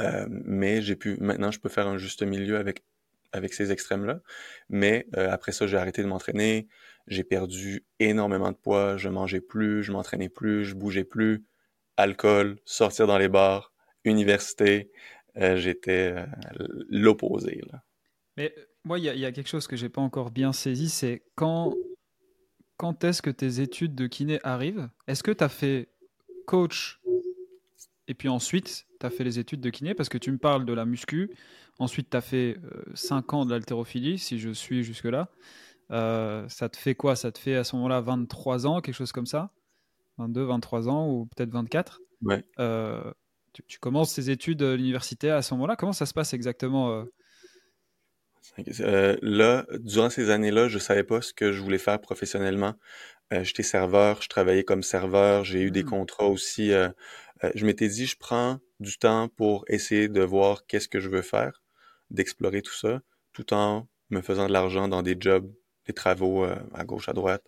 Euh, 0.00 0.26
mais 0.30 0.82
j'ai 0.82 0.96
pu, 0.96 1.16
maintenant, 1.20 1.50
je 1.50 1.60
peux 1.60 1.68
faire 1.68 1.86
un 1.86 1.98
juste 1.98 2.22
milieu 2.22 2.56
avec, 2.56 2.82
avec 3.32 3.54
ces 3.54 3.70
extrêmes-là. 3.70 4.20
Mais 4.70 5.06
euh, 5.16 5.30
après 5.30 5.52
ça, 5.52 5.66
j'ai 5.66 5.76
arrêté 5.76 6.02
de 6.02 6.08
m'entraîner. 6.08 6.66
J'ai 7.06 7.24
perdu 7.24 7.84
énormément 8.00 8.50
de 8.50 8.56
poids. 8.56 8.96
Je 8.96 9.08
mangeais 9.08 9.40
plus, 9.40 9.82
je 9.82 9.92
m'entraînais 9.92 10.28
plus, 10.28 10.64
je 10.64 10.74
bougeais 10.74 11.04
plus. 11.04 11.44
Alcool, 11.96 12.58
sortir 12.64 13.06
dans 13.06 13.18
les 13.18 13.28
bars, 13.28 13.72
université. 14.04 14.90
Euh, 15.36 15.56
j'étais 15.56 16.14
l'opposé. 16.88 17.60
Là. 17.70 17.82
Mais 18.36 18.54
moi, 18.84 18.98
il 18.98 19.04
y, 19.04 19.24
a 19.24 19.32
quelque 19.32 19.48
chose 19.48 19.66
que 19.66 19.76
j'ai 19.76 19.88
pas 19.88 20.00
encore 20.00 20.30
bien 20.30 20.52
saisi, 20.52 20.88
c'est 20.88 21.22
quand 21.34 21.74
quand 22.76 23.04
est-ce 23.04 23.22
que 23.22 23.30
tes 23.30 23.60
études 23.60 23.94
de 23.94 24.06
kiné 24.06 24.40
arrivent? 24.42 24.90
Est-ce 25.06 25.22
que 25.22 25.30
tu 25.30 25.44
as 25.44 25.48
fait 25.48 25.88
coach 26.46 27.00
et 28.08 28.14
puis 28.14 28.28
ensuite 28.28 28.86
tu 28.98 29.06
as 29.06 29.10
fait 29.10 29.24
les 29.24 29.38
études 29.38 29.60
de 29.60 29.70
kiné? 29.70 29.94
Parce 29.94 30.08
que 30.08 30.18
tu 30.18 30.32
me 30.32 30.38
parles 30.38 30.64
de 30.64 30.72
la 30.72 30.84
muscu, 30.84 31.30
ensuite 31.78 32.10
tu 32.10 32.16
as 32.16 32.20
fait 32.20 32.58
5 32.94 33.32
euh, 33.32 33.36
ans 33.36 33.46
de 33.46 33.52
l'haltérophilie, 33.52 34.18
si 34.18 34.38
je 34.38 34.50
suis 34.50 34.82
jusque-là. 34.82 35.30
Euh, 35.90 36.48
ça 36.48 36.68
te 36.68 36.76
fait 36.76 36.94
quoi? 36.94 37.16
Ça 37.16 37.32
te 37.32 37.38
fait 37.38 37.56
à 37.56 37.64
ce 37.64 37.76
moment-là 37.76 38.00
23 38.00 38.66
ans, 38.66 38.80
quelque 38.80 38.94
chose 38.94 39.12
comme 39.12 39.26
ça? 39.26 39.50
22, 40.18 40.44
23 40.44 40.88
ans 40.88 41.08
ou 41.08 41.26
peut-être 41.26 41.50
24 41.50 42.00
Ouais. 42.22 42.42
Euh, 42.58 43.12
tu, 43.52 43.62
tu, 43.64 43.78
commences 43.78 44.14
tes 44.14 44.30
études 44.30 44.62
universitaires 44.62 45.36
à 45.36 45.42
ce 45.42 45.52
moment-là? 45.54 45.76
Comment 45.76 45.92
ça 45.92 46.06
se 46.06 46.14
passe 46.14 46.32
exactement 46.32 47.04
euh, 48.80 49.16
là, 49.22 49.66
durant 49.80 50.10
ces 50.10 50.30
années-là, 50.30 50.68
je 50.68 50.78
savais 50.78 51.04
pas 51.04 51.20
ce 51.22 51.32
que 51.32 51.52
je 51.52 51.60
voulais 51.60 51.78
faire 51.78 52.00
professionnellement. 52.00 52.74
Euh, 53.32 53.42
j'étais 53.42 53.62
serveur, 53.62 54.22
je 54.22 54.28
travaillais 54.28 54.64
comme 54.64 54.82
serveur, 54.82 55.44
j'ai 55.44 55.62
eu 55.62 55.70
des 55.70 55.82
mmh. 55.82 55.88
contrats 55.88 56.28
aussi. 56.28 56.72
Euh, 56.72 56.88
je 57.54 57.66
m'étais 57.66 57.88
dit, 57.88 58.06
je 58.06 58.16
prends 58.16 58.58
du 58.80 58.96
temps 58.98 59.28
pour 59.28 59.64
essayer 59.68 60.08
de 60.08 60.22
voir 60.22 60.66
qu'est-ce 60.66 60.88
que 60.88 61.00
je 61.00 61.08
veux 61.08 61.22
faire, 61.22 61.62
d'explorer 62.10 62.62
tout 62.62 62.74
ça, 62.74 63.00
tout 63.32 63.52
en 63.52 63.88
me 64.10 64.20
faisant 64.20 64.46
de 64.46 64.52
l'argent 64.52 64.88
dans 64.88 65.02
des 65.02 65.16
jobs, 65.18 65.50
des 65.86 65.92
travaux 65.92 66.44
à 66.44 66.84
gauche, 66.84 67.08
à 67.08 67.12
droite. 67.12 67.44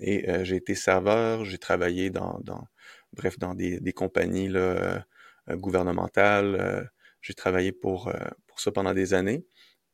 et 0.00 0.44
j'ai 0.44 0.56
été 0.56 0.74
serveur, 0.74 1.44
j'ai 1.44 1.58
travaillé 1.58 2.10
dans, 2.10 2.40
dans, 2.42 2.66
bref, 3.12 3.38
dans 3.38 3.54
des, 3.54 3.80
des 3.80 3.92
compagnies 3.92 4.48
là, 4.48 5.04
gouvernementales. 5.48 6.90
j'ai 7.22 7.34
travaillé 7.34 7.72
pour, 7.72 8.12
pour 8.46 8.60
ça 8.60 8.72
pendant 8.72 8.94
des 8.94 9.14
années. 9.14 9.44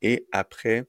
Et 0.03 0.27
après, 0.33 0.87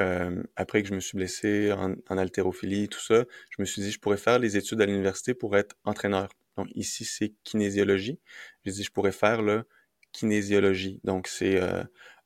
euh, 0.00 0.42
après 0.56 0.82
que 0.82 0.88
je 0.88 0.94
me 0.94 1.00
suis 1.00 1.16
blessé 1.16 1.72
en, 1.72 1.94
en, 2.08 2.18
haltérophilie, 2.18 2.88
tout 2.88 3.00
ça, 3.00 3.24
je 3.50 3.56
me 3.60 3.64
suis 3.64 3.82
dit, 3.82 3.90
je 3.90 4.00
pourrais 4.00 4.16
faire 4.16 4.38
les 4.38 4.56
études 4.56 4.80
à 4.80 4.86
l'université 4.86 5.34
pour 5.34 5.56
être 5.56 5.76
entraîneur. 5.84 6.30
Donc 6.56 6.68
ici, 6.74 7.04
c'est 7.04 7.32
kinésiologie. 7.44 8.18
J'ai 8.64 8.72
dit, 8.72 8.82
je 8.84 8.90
pourrais 8.90 9.12
faire 9.12 9.42
le 9.42 9.64
kinésiologie. 10.12 11.00
Donc 11.04 11.28
c'est 11.28 11.60
euh, 11.60 11.84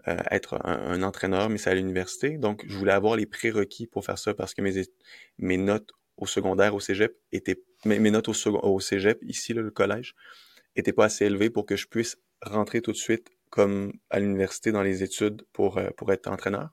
euh, 0.08 0.16
être 0.30 0.58
un, 0.64 1.02
entraîneur, 1.02 1.48
mais 1.50 1.58
c'est 1.58 1.70
à 1.70 1.74
l'université. 1.74 2.38
Donc 2.38 2.64
je 2.66 2.76
voulais 2.76 2.92
avoir 2.92 3.16
les 3.16 3.26
prérequis 3.26 3.86
pour 3.86 4.04
faire 4.04 4.18
ça 4.18 4.34
parce 4.34 4.54
que 4.54 4.62
mes, 4.62 4.72
mes 5.38 5.56
notes 5.56 5.90
au 6.16 6.26
secondaire, 6.26 6.74
au 6.74 6.80
cégep, 6.80 7.16
étaient, 7.32 7.62
mes, 7.84 7.98
mes 7.98 8.10
notes 8.10 8.28
au, 8.28 8.34
au 8.62 8.80
cégep, 8.80 9.18
ici, 9.22 9.54
le 9.54 9.70
collège, 9.70 10.14
étaient 10.76 10.92
pas 10.92 11.06
assez 11.06 11.26
élevées 11.26 11.50
pour 11.50 11.66
que 11.66 11.76
je 11.76 11.86
puisse 11.86 12.16
rentrer 12.42 12.80
tout 12.80 12.92
de 12.92 12.96
suite 12.96 13.28
comme 13.50 13.92
à 14.10 14.20
l'université 14.20 14.72
dans 14.72 14.82
les 14.82 15.02
études 15.02 15.42
pour, 15.52 15.78
euh, 15.78 15.88
pour 15.96 16.12
être 16.12 16.28
entraîneur. 16.28 16.70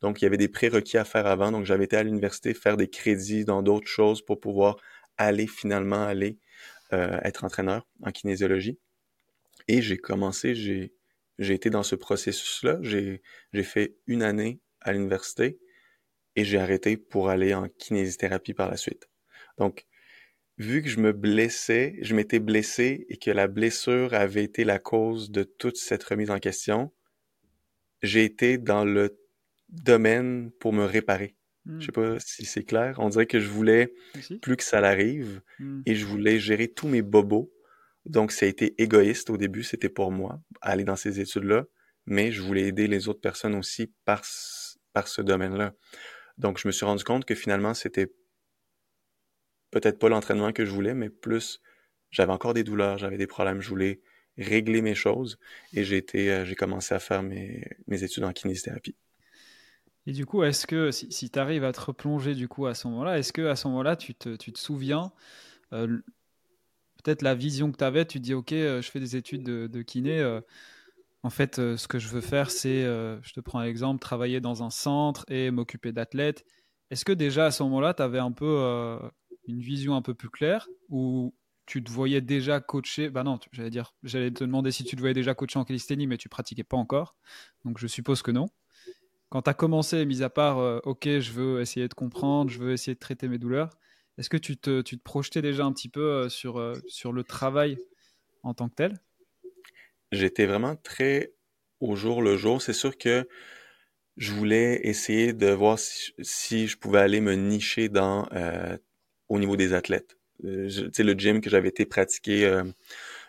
Donc, 0.00 0.20
il 0.20 0.24
y 0.24 0.26
avait 0.26 0.36
des 0.36 0.48
prérequis 0.48 0.98
à 0.98 1.04
faire 1.04 1.26
avant. 1.26 1.52
Donc, 1.52 1.64
j'avais 1.64 1.84
été 1.84 1.96
à 1.96 2.02
l'université 2.02 2.54
faire 2.54 2.76
des 2.76 2.88
crédits 2.88 3.44
dans 3.44 3.62
d'autres 3.62 3.86
choses 3.86 4.22
pour 4.22 4.40
pouvoir 4.40 4.76
aller 5.18 5.46
finalement 5.46 6.04
aller 6.04 6.38
euh, 6.92 7.18
être 7.22 7.44
entraîneur 7.44 7.86
en 8.02 8.10
kinésiologie. 8.10 8.78
Et 9.68 9.82
j'ai 9.82 9.98
commencé, 9.98 10.54
j'ai, 10.54 10.92
j'ai 11.38 11.54
été 11.54 11.70
dans 11.70 11.82
ce 11.82 11.94
processus-là. 11.94 12.78
J'ai, 12.82 13.22
j'ai 13.52 13.62
fait 13.62 13.96
une 14.06 14.22
année 14.22 14.60
à 14.80 14.92
l'université 14.92 15.58
et 16.34 16.44
j'ai 16.44 16.58
arrêté 16.58 16.96
pour 16.96 17.28
aller 17.28 17.54
en 17.54 17.68
kinésithérapie 17.68 18.54
par 18.54 18.70
la 18.70 18.76
suite. 18.76 19.08
Donc, 19.58 19.86
vu 20.58 20.82
que 20.82 20.88
je 20.88 21.00
me 21.00 21.12
blessais, 21.12 21.96
je 22.02 22.14
m'étais 22.14 22.38
blessé 22.38 23.06
et 23.08 23.16
que 23.16 23.30
la 23.30 23.48
blessure 23.48 24.14
avait 24.14 24.44
été 24.44 24.64
la 24.64 24.78
cause 24.78 25.30
de 25.30 25.42
toute 25.42 25.76
cette 25.76 26.04
remise 26.04 26.30
en 26.30 26.38
question, 26.38 26.92
j'ai 28.02 28.24
été 28.24 28.58
dans 28.58 28.84
le 28.84 29.18
domaine 29.68 30.50
pour 30.60 30.72
me 30.72 30.84
réparer. 30.84 31.36
Je 31.78 31.86
sais 31.86 31.90
hmm. 31.90 31.94
pas 31.94 32.20
si 32.20 32.44
c'est 32.44 32.62
clair. 32.62 32.96
On 32.98 33.08
dirait 33.08 33.26
que 33.26 33.40
je 33.40 33.48
voulais 33.48 33.92
plus 34.40 34.56
que 34.56 34.62
ça 34.62 34.80
l'arrive 34.80 35.40
hmm. 35.58 35.82
et 35.84 35.94
je 35.94 36.06
voulais 36.06 36.38
gérer 36.38 36.68
tous 36.68 36.86
mes 36.86 37.02
bobos. 37.02 37.52
Donc, 38.06 38.32
ça 38.32 38.46
a 38.46 38.48
été 38.48 38.80
égoïste 38.80 39.30
au 39.30 39.36
début, 39.36 39.62
c'était 39.62 39.88
pour 39.88 40.12
moi, 40.12 40.40
aller 40.60 40.84
dans 40.84 40.96
ces 40.96 41.20
études-là, 41.20 41.64
mais 42.06 42.30
je 42.32 42.40
voulais 42.40 42.68
aider 42.68 42.86
les 42.86 43.08
autres 43.08 43.20
personnes 43.20 43.54
aussi 43.54 43.92
par, 44.04 44.22
par 44.92 45.08
ce 45.08 45.22
domaine-là. 45.22 45.74
Donc, 46.38 46.58
je 46.58 46.68
me 46.68 46.72
suis 46.72 46.86
rendu 46.86 47.02
compte 47.04 47.24
que 47.24 47.34
finalement, 47.34 47.74
c'était 47.74 48.12
peut-être 49.70 49.98
pas 49.98 50.08
l'entraînement 50.08 50.52
que 50.52 50.64
je 50.64 50.70
voulais, 50.70 50.94
mais 50.94 51.10
plus 51.10 51.60
j'avais 52.10 52.32
encore 52.32 52.54
des 52.54 52.64
douleurs, 52.64 52.98
j'avais 52.98 53.18
des 53.18 53.26
problèmes, 53.26 53.60
je 53.60 53.68
voulais 53.68 54.00
régler 54.38 54.82
mes 54.82 54.94
choses 54.94 55.38
et 55.72 55.82
j'ai 55.82 55.96
été, 55.96 56.44
j'ai 56.44 56.54
commencé 56.54 56.94
à 56.94 56.98
faire 56.98 57.22
mes, 57.22 57.64
mes 57.86 58.04
études 58.04 58.24
en 58.24 58.32
kinésithérapie. 58.32 58.94
Et 60.06 60.12
du 60.12 60.24
coup, 60.24 60.44
est-ce 60.44 60.66
que 60.66 60.92
si, 60.92 61.10
si 61.10 61.30
tu 61.30 61.38
arrives 61.38 61.64
à 61.64 61.72
te 61.72 61.80
replonger 61.80 62.34
du 62.34 62.46
coup 62.46 62.66
à 62.66 62.74
ce 62.74 62.86
moment-là, 62.88 63.18
est-ce 63.18 63.32
que 63.32 63.42
à 63.46 63.56
ce 63.56 63.66
moment-là, 63.68 63.96
tu 63.96 64.14
te, 64.14 64.36
tu 64.36 64.52
te 64.52 64.58
souviens 64.58 65.12
euh, 65.72 65.98
peut-être 67.06 67.22
la 67.22 67.34
vision 67.34 67.70
que 67.70 67.76
tu 67.76 67.84
avais, 67.84 68.04
tu 68.04 68.18
dis 68.18 68.34
ok, 68.34 68.52
euh, 68.52 68.82
je 68.82 68.90
fais 68.90 68.98
des 69.00 69.14
études 69.16 69.44
de, 69.44 69.82
kiné. 69.82 70.18
Euh, 70.18 70.40
en 71.22 71.30
fait, 71.30 71.56
ce 71.56 71.88
que 71.88 71.98
je 71.98 72.08
veux 72.08 72.20
faire, 72.20 72.50
c'est, 72.50 72.82
je 72.84 73.32
te 73.32 73.40
prends 73.40 73.58
un 73.58 73.64
exemple, 73.64 73.98
travailler 73.98 74.40
dans 74.40 74.62
un 74.62 74.70
centre 74.70 75.24
et 75.28 75.50
m'occuper 75.50 75.90
d'athlètes. 75.90 76.44
Est-ce 76.90 77.04
que 77.04 77.12
déjà 77.12 77.46
à 77.46 77.50
ce 77.50 77.64
moment-là, 77.64 77.94
tu 77.94 78.02
avais 78.02 78.20
un 78.20 78.30
peu 78.30 79.00
une 79.48 79.60
vision 79.60 79.96
un 79.96 80.02
peu 80.02 80.14
plus 80.14 80.30
claire 80.30 80.68
ou 80.88 81.34
tu 81.64 81.82
te 81.82 81.90
voyais 81.90 82.20
déjà 82.20 82.60
coacher? 82.60 83.10
Bah 83.10 83.24
non, 83.24 83.40
j'allais 83.50 83.70
dire, 83.70 83.92
j'allais 84.04 84.30
te 84.30 84.44
demander 84.44 84.70
si 84.70 84.84
tu 84.84 84.94
te 84.94 85.00
voyais 85.00 85.14
déjà 85.14 85.34
coacher 85.34 85.58
en 85.58 85.64
calisthénie, 85.64 86.06
mais 86.06 86.16
tu 86.16 86.28
pratiquais 86.28 86.62
pas 86.62 86.76
encore. 86.76 87.16
Donc 87.64 87.78
je 87.78 87.88
suppose 87.88 88.22
que 88.22 88.30
non 88.30 88.48
quand 89.28 89.42
tu 89.42 89.50
as 89.50 89.54
commencé, 89.54 90.04
mis 90.06 90.22
à 90.22 90.30
part, 90.30 90.58
euh, 90.58 90.80
ok, 90.84 91.04
je 91.18 91.32
veux 91.32 91.60
essayer 91.60 91.88
de 91.88 91.94
comprendre, 91.94 92.50
je 92.50 92.58
veux 92.58 92.72
essayer 92.72 92.94
de 92.94 93.00
traiter 93.00 93.28
mes 93.28 93.38
douleurs, 93.38 93.70
est-ce 94.18 94.30
que 94.30 94.36
tu 94.36 94.56
te, 94.56 94.96
projetais 94.96 95.42
déjà 95.42 95.64
un 95.64 95.72
petit 95.72 95.88
peu 95.88 96.00
euh, 96.00 96.28
sur, 96.28 96.58
euh, 96.58 96.74
sur 96.88 97.12
le 97.12 97.24
travail 97.24 97.78
en 98.42 98.54
tant 98.54 98.68
que 98.68 98.74
tel? 98.74 99.00
J'étais 100.12 100.46
vraiment 100.46 100.76
très 100.76 101.32
au 101.80 101.96
jour 101.96 102.22
le 102.22 102.36
jour. 102.36 102.62
C'est 102.62 102.72
sûr 102.72 102.96
que 102.96 103.28
je 104.16 104.32
voulais 104.32 104.80
essayer 104.84 105.32
de 105.32 105.48
voir 105.48 105.78
si, 105.78 106.68
je 106.68 106.78
pouvais 106.78 107.00
aller 107.00 107.20
me 107.20 107.34
nicher 107.34 107.88
dans 107.88 108.28
au 109.28 109.38
niveau 109.38 109.56
des 109.56 109.74
athlètes. 109.74 110.16
Tu 110.40 110.70
sais, 110.70 111.02
le 111.02 111.12
gym 111.12 111.40
que 111.40 111.50
j'avais 111.50 111.68
été 111.68 111.84
pratiqué 111.84 112.62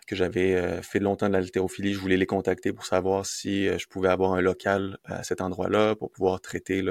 que 0.08 0.15
j'avais 0.15 0.56
euh, 0.56 0.82
fait 0.82 1.00
longtemps 1.00 1.28
de 1.28 1.34
la 1.34 1.39
haltérophilie, 1.39 1.93
je 1.93 2.00
voulais 2.00 2.17
les 2.17 2.26
contacter 2.26 2.71
pour 2.71 2.86
savoir 2.86 3.26
si 3.26 3.67
euh, 3.67 3.78
je 3.78 3.88
pouvais 3.88 4.08
avoir 4.08 4.34
un 4.34 4.41
local 4.41 4.97
à 5.04 5.21
cet 5.23 5.41
endroit-là 5.41 5.95
pour 5.95 6.10
pouvoir 6.12 6.39
traiter 6.39 6.82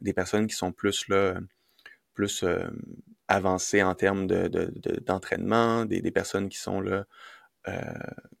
des 0.00 0.12
personnes 0.12 0.48
qui 0.48 0.56
sont 0.56 0.72
plus 0.72 1.08
là, 1.08 1.34
plus 2.14 2.42
euh, 2.42 2.68
avancées 3.28 3.82
en 3.82 3.94
termes 3.94 4.26
d'entraînement, 4.26 5.82
de, 5.82 5.88
des, 5.88 6.02
des, 6.02 6.10
personnes 6.10 6.48
qui 6.48 6.58
sont 6.58 6.80
là, 6.80 7.06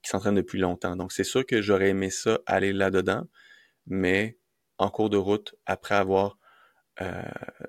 qui 0.02 0.10
s'entraînent 0.10 0.34
depuis 0.34 0.58
longtemps. 0.58 0.96
Donc 0.96 1.12
c'est 1.12 1.24
sûr 1.24 1.44
que 1.44 1.60
j'aurais 1.60 1.90
aimé 1.90 2.10
ça 2.10 2.38
aller 2.46 2.72
là-dedans, 2.72 3.26
mais 3.86 4.38
en 4.78 4.90
cours 4.90 5.10
de 5.10 5.18
route, 5.18 5.54
après 5.66 5.94
avoir 5.94 6.38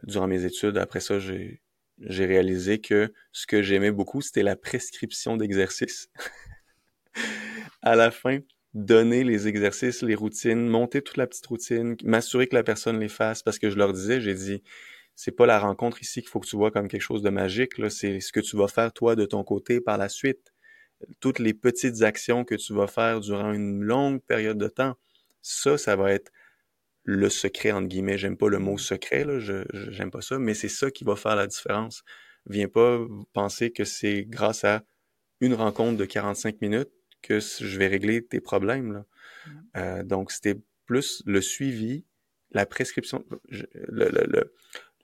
durant 0.04 0.28
mes 0.28 0.46
études, 0.46 0.78
après 0.78 1.02
ça, 1.02 1.20
j'ai 1.20 1.62
j'ai 2.02 2.26
réalisé 2.26 2.80
que 2.80 3.14
ce 3.32 3.46
que 3.46 3.62
j'aimais 3.62 3.92
beaucoup, 3.92 4.22
c'était 4.22 4.44
la 4.44 4.56
prescription 4.56 5.38
d'exercices. 5.38 6.10
à 7.82 7.96
la 7.96 8.12
fin, 8.12 8.40
donner 8.74 9.24
les 9.24 9.48
exercices, 9.48 10.02
les 10.02 10.16
routines, 10.16 10.68
monter 10.68 11.02
toute 11.02 11.18
la 11.18 11.28
petite 11.28 11.46
routine, 11.48 11.96
m'assurer 12.04 12.48
que 12.48 12.56
la 12.56 12.64
personne 12.64 13.00
les 13.00 13.10
fasse, 13.10 13.44
parce 13.44 13.60
que 13.60 13.70
je 13.70 13.76
leur 13.76 13.94
disais, 13.94 14.22
j'ai 14.22 14.34
dit, 14.34 14.64
c'est 15.22 15.34
pas 15.34 15.46
la 15.46 15.60
rencontre 15.60 16.02
ici 16.02 16.22
qu'il 16.22 16.30
faut 16.30 16.40
que 16.40 16.48
tu 16.48 16.56
vois 16.56 16.72
comme 16.72 16.88
quelque 16.88 17.02
chose 17.02 17.22
de 17.22 17.30
magique, 17.30 17.78
là, 17.78 17.90
c'est 17.90 18.22
ce 18.22 18.32
que 18.32 18.40
tu 18.40 18.56
vas 18.56 18.70
faire 18.70 18.94
toi 18.94 19.18
de 19.18 19.26
ton 19.26 19.44
côté 19.44 19.82
par 19.82 19.98
la 19.98 20.08
suite. 20.08 20.54
Toutes 21.20 21.40
les 21.40 21.54
petites 21.54 22.04
actions 22.04 22.46
que 22.46 22.56
tu 22.56 22.74
vas 22.74 22.88
faire 22.88 23.20
durant 23.20 23.52
une 23.52 23.84
longue 23.84 24.22
période 24.22 24.58
de 24.58 24.70
temps, 24.70 24.96
ça, 25.42 25.78
ça 25.78 25.98
va 25.98 26.14
être 26.14 26.32
le 27.04 27.28
secret, 27.28 27.74
entre 27.74 27.90
guillemets. 27.90 28.18
J'aime 28.18 28.38
pas 28.38 28.48
le 28.48 28.60
mot 28.60 28.76
mm. 28.76 28.80
secret, 28.80 29.26
là, 29.26 29.40
je, 29.40 29.66
j'aime 29.74 30.10
pas 30.10 30.22
ça, 30.22 30.40
mais 30.40 30.54
c'est 30.54 30.70
ça 30.70 30.90
qui 30.90 31.04
va 31.04 31.18
faire 31.18 31.36
la 31.36 31.48
différence. 31.48 32.06
Viens 32.46 32.70
pas 32.70 33.06
penser 33.34 33.72
que 33.72 33.84
c'est 33.84 34.24
grâce 34.24 34.64
à 34.64 34.86
une 35.42 35.54
rencontre 35.54 35.98
de 35.98 36.06
45 36.06 36.62
minutes 36.62 36.92
que 37.22 37.42
je 37.42 37.78
vais 37.78 37.88
régler 37.88 38.26
tes 38.26 38.40
problèmes. 38.40 38.94
Là. 38.94 39.06
Mm. 39.46 39.52
Euh, 39.76 40.04
donc, 40.04 40.32
c'était 40.32 40.56
plus 40.86 41.22
le 41.26 41.42
suivi, 41.42 42.06
la 42.52 42.66
prescription, 42.66 43.26
le, 43.50 44.10
le, 44.10 44.26
le, 44.26 44.54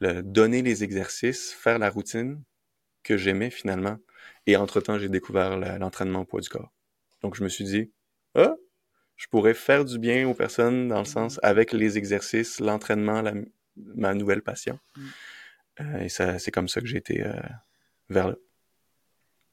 donner 0.01 0.61
les 0.61 0.83
exercices, 0.83 1.53
faire 1.53 1.79
la 1.79 1.89
routine 1.89 2.41
que 3.03 3.17
j'aimais 3.17 3.49
finalement. 3.49 3.97
Et 4.47 4.57
entre-temps, 4.57 4.99
j'ai 4.99 5.09
découvert 5.09 5.57
l'entraînement 5.57 6.21
au 6.21 6.25
poids 6.25 6.41
du 6.41 6.49
corps. 6.49 6.71
Donc, 7.21 7.35
je 7.35 7.43
me 7.43 7.49
suis 7.49 7.63
dit, 7.63 7.91
ah, 8.35 8.55
je 9.15 9.27
pourrais 9.27 9.53
faire 9.53 9.85
du 9.85 9.97
bien 9.97 10.27
aux 10.27 10.33
personnes 10.33 10.89
dans 10.89 10.99
le 10.99 11.05
sens 11.05 11.39
avec 11.41 11.71
les 11.71 11.97
exercices, 11.97 12.59
l'entraînement, 12.59 13.23
ma 13.75 14.13
nouvelle 14.13 14.41
passion. 14.41 14.79
Mm. 14.95 15.01
Euh, 15.81 15.99
et 15.99 16.09
ça, 16.09 16.39
c'est 16.39 16.51
comme 16.51 16.67
ça 16.67 16.81
que 16.81 16.87
j'ai 16.87 16.97
été 16.97 17.25
euh, 17.25 17.33
vers 18.09 18.29
là. 18.29 18.35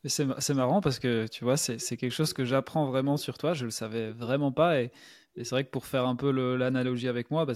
C'est 0.04 0.54
marrant 0.54 0.80
parce 0.80 0.98
que 0.98 1.26
tu 1.28 1.44
vois, 1.44 1.56
c'est 1.56 1.96
quelque 1.96 2.10
chose 2.12 2.32
que 2.32 2.44
j'apprends 2.44 2.86
vraiment 2.86 3.16
sur 3.16 3.38
toi. 3.38 3.54
Je 3.54 3.64
le 3.64 3.70
savais 3.70 4.10
vraiment 4.10 4.50
pas. 4.50 4.80
Et, 4.80 4.90
et 5.36 5.44
c'est 5.44 5.50
vrai 5.50 5.64
que 5.64 5.70
pour 5.70 5.86
faire 5.86 6.06
un 6.06 6.16
peu 6.16 6.30
l'analogie 6.56 7.08
avec 7.08 7.30
moi, 7.30 7.46
bah 7.46 7.54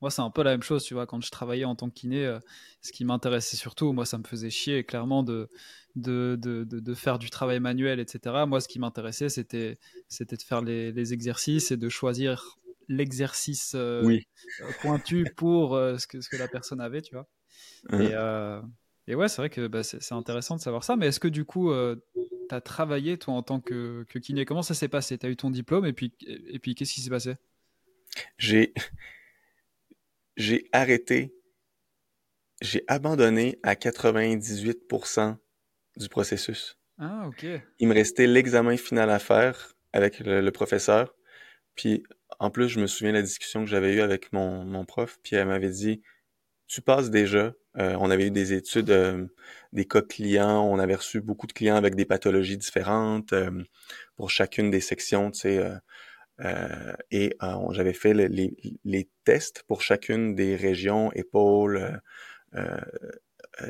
moi, 0.00 0.10
c'est 0.10 0.22
un 0.22 0.30
peu 0.30 0.42
la 0.42 0.52
même 0.52 0.62
chose. 0.62 0.84
Tu 0.84 0.94
vois, 0.94 1.06
quand 1.06 1.20
je 1.20 1.30
travaillais 1.30 1.64
en 1.64 1.74
tant 1.74 1.90
que 1.90 1.94
kiné, 1.94 2.24
euh, 2.24 2.38
ce 2.80 2.92
qui 2.92 3.04
m'intéressait 3.04 3.56
surtout, 3.56 3.92
moi, 3.92 4.06
ça 4.06 4.16
me 4.16 4.24
faisait 4.24 4.48
chier 4.48 4.84
clairement 4.84 5.22
de, 5.22 5.50
de, 5.96 6.38
de, 6.40 6.64
de, 6.64 6.94
faire 6.94 7.18
du 7.18 7.30
travail 7.30 7.60
manuel, 7.60 8.00
etc. 8.00 8.44
Moi, 8.46 8.60
ce 8.60 8.68
qui 8.68 8.78
m'intéressait, 8.78 9.28
c'était 9.28 9.78
de 10.20 10.42
faire 10.42 10.62
les, 10.62 10.92
les, 10.92 11.12
exercices 11.12 11.70
et 11.70 11.76
de 11.76 11.88
choisir 11.88 12.58
l'exercice 12.88 13.72
euh, 13.74 14.02
oui. 14.04 14.26
Euh, 14.60 14.70
pointu 14.80 15.24
pour 15.36 15.74
ce, 15.74 16.06
que, 16.06 16.20
ce 16.20 16.28
que 16.28 16.36
la 16.36 16.48
personne 16.48 16.80
avait, 16.80 17.02
tu 17.02 17.14
vois. 17.14 17.26
Hein. 17.90 18.00
Et, 18.00 18.14
et, 19.12 19.14
ouais, 19.14 19.28
c'est 19.28 19.42
vrai 19.42 19.50
que 19.50 19.66
bah, 19.66 19.82
c'est 19.82 20.12
intéressant 20.12 20.56
de 20.56 20.60
savoir 20.60 20.84
ça. 20.84 20.96
Mais 20.96 21.08
est-ce 21.08 21.20
que 21.20 21.28
du 21.28 21.44
coup, 21.44 21.72
tu 22.48 22.54
as 22.54 22.60
travaillé, 22.60 23.18
toi, 23.18 23.34
en 23.34 23.42
tant 23.42 23.60
que, 23.60 24.04
que 24.08 24.18
kiné? 24.18 24.44
Comment 24.44 24.62
ça 24.62 24.74
s'est 24.74 24.88
passé? 24.88 25.18
Tu 25.18 25.26
as 25.26 25.28
eu 25.28 25.36
ton 25.36 25.50
diplôme 25.50 25.84
et 25.86 25.92
puis, 25.92 26.14
et 26.26 26.58
puis 26.58 26.74
qu'est-ce 26.74 26.94
qui 26.94 27.02
s'est 27.02 27.10
passé? 27.10 27.34
J'ai 28.38 28.72
j'ai 30.36 30.68
arrêté, 30.72 31.34
j'ai 32.62 32.84
abandonné 32.88 33.58
à 33.62 33.74
98% 33.74 35.36
du 35.96 36.08
processus. 36.08 36.78
Ah, 36.98 37.26
ok. 37.26 37.46
Il 37.78 37.88
me 37.88 37.94
restait 37.94 38.26
l'examen 38.26 38.76
final 38.76 39.10
à 39.10 39.18
faire 39.18 39.74
avec 39.92 40.20
le, 40.20 40.50
professeur. 40.50 41.14
Puis, 41.74 42.02
en 42.38 42.50
plus, 42.50 42.68
je 42.68 42.80
me 42.80 42.86
souviens 42.86 43.12
de 43.12 43.18
la 43.18 43.22
discussion 43.22 43.64
que 43.64 43.70
j'avais 43.70 43.94
eue 43.94 44.00
avec 44.00 44.32
mon, 44.32 44.64
mon 44.64 44.84
prof. 44.84 45.18
Puis, 45.22 45.36
elle 45.36 45.48
m'avait 45.48 45.70
dit, 45.70 46.02
tu 46.66 46.80
passes 46.80 47.10
déjà. 47.10 47.52
Euh, 47.78 47.96
on 47.98 48.10
avait 48.10 48.26
eu 48.26 48.30
des 48.30 48.52
études, 48.52 48.90
euh, 48.90 49.26
des 49.72 49.86
cas 49.86 50.02
clients. 50.02 50.64
On 50.64 50.78
avait 50.78 50.94
reçu 50.94 51.20
beaucoup 51.20 51.46
de 51.46 51.52
clients 51.52 51.76
avec 51.76 51.94
des 51.94 52.04
pathologies 52.04 52.58
différentes 52.58 53.32
euh, 53.32 53.62
pour 54.16 54.30
chacune 54.30 54.70
des 54.70 54.80
sections, 54.80 55.30
tu 55.30 55.40
sais. 55.40 55.72
et 57.10 57.36
j'avais 57.70 57.92
fait 57.92 58.14
les, 58.14 58.28
les, 58.84 59.08
tests 59.24 59.62
pour 59.64 59.82
chacune 59.82 60.34
des 60.34 60.56
régions, 60.56 61.12
épaules, 61.12 62.00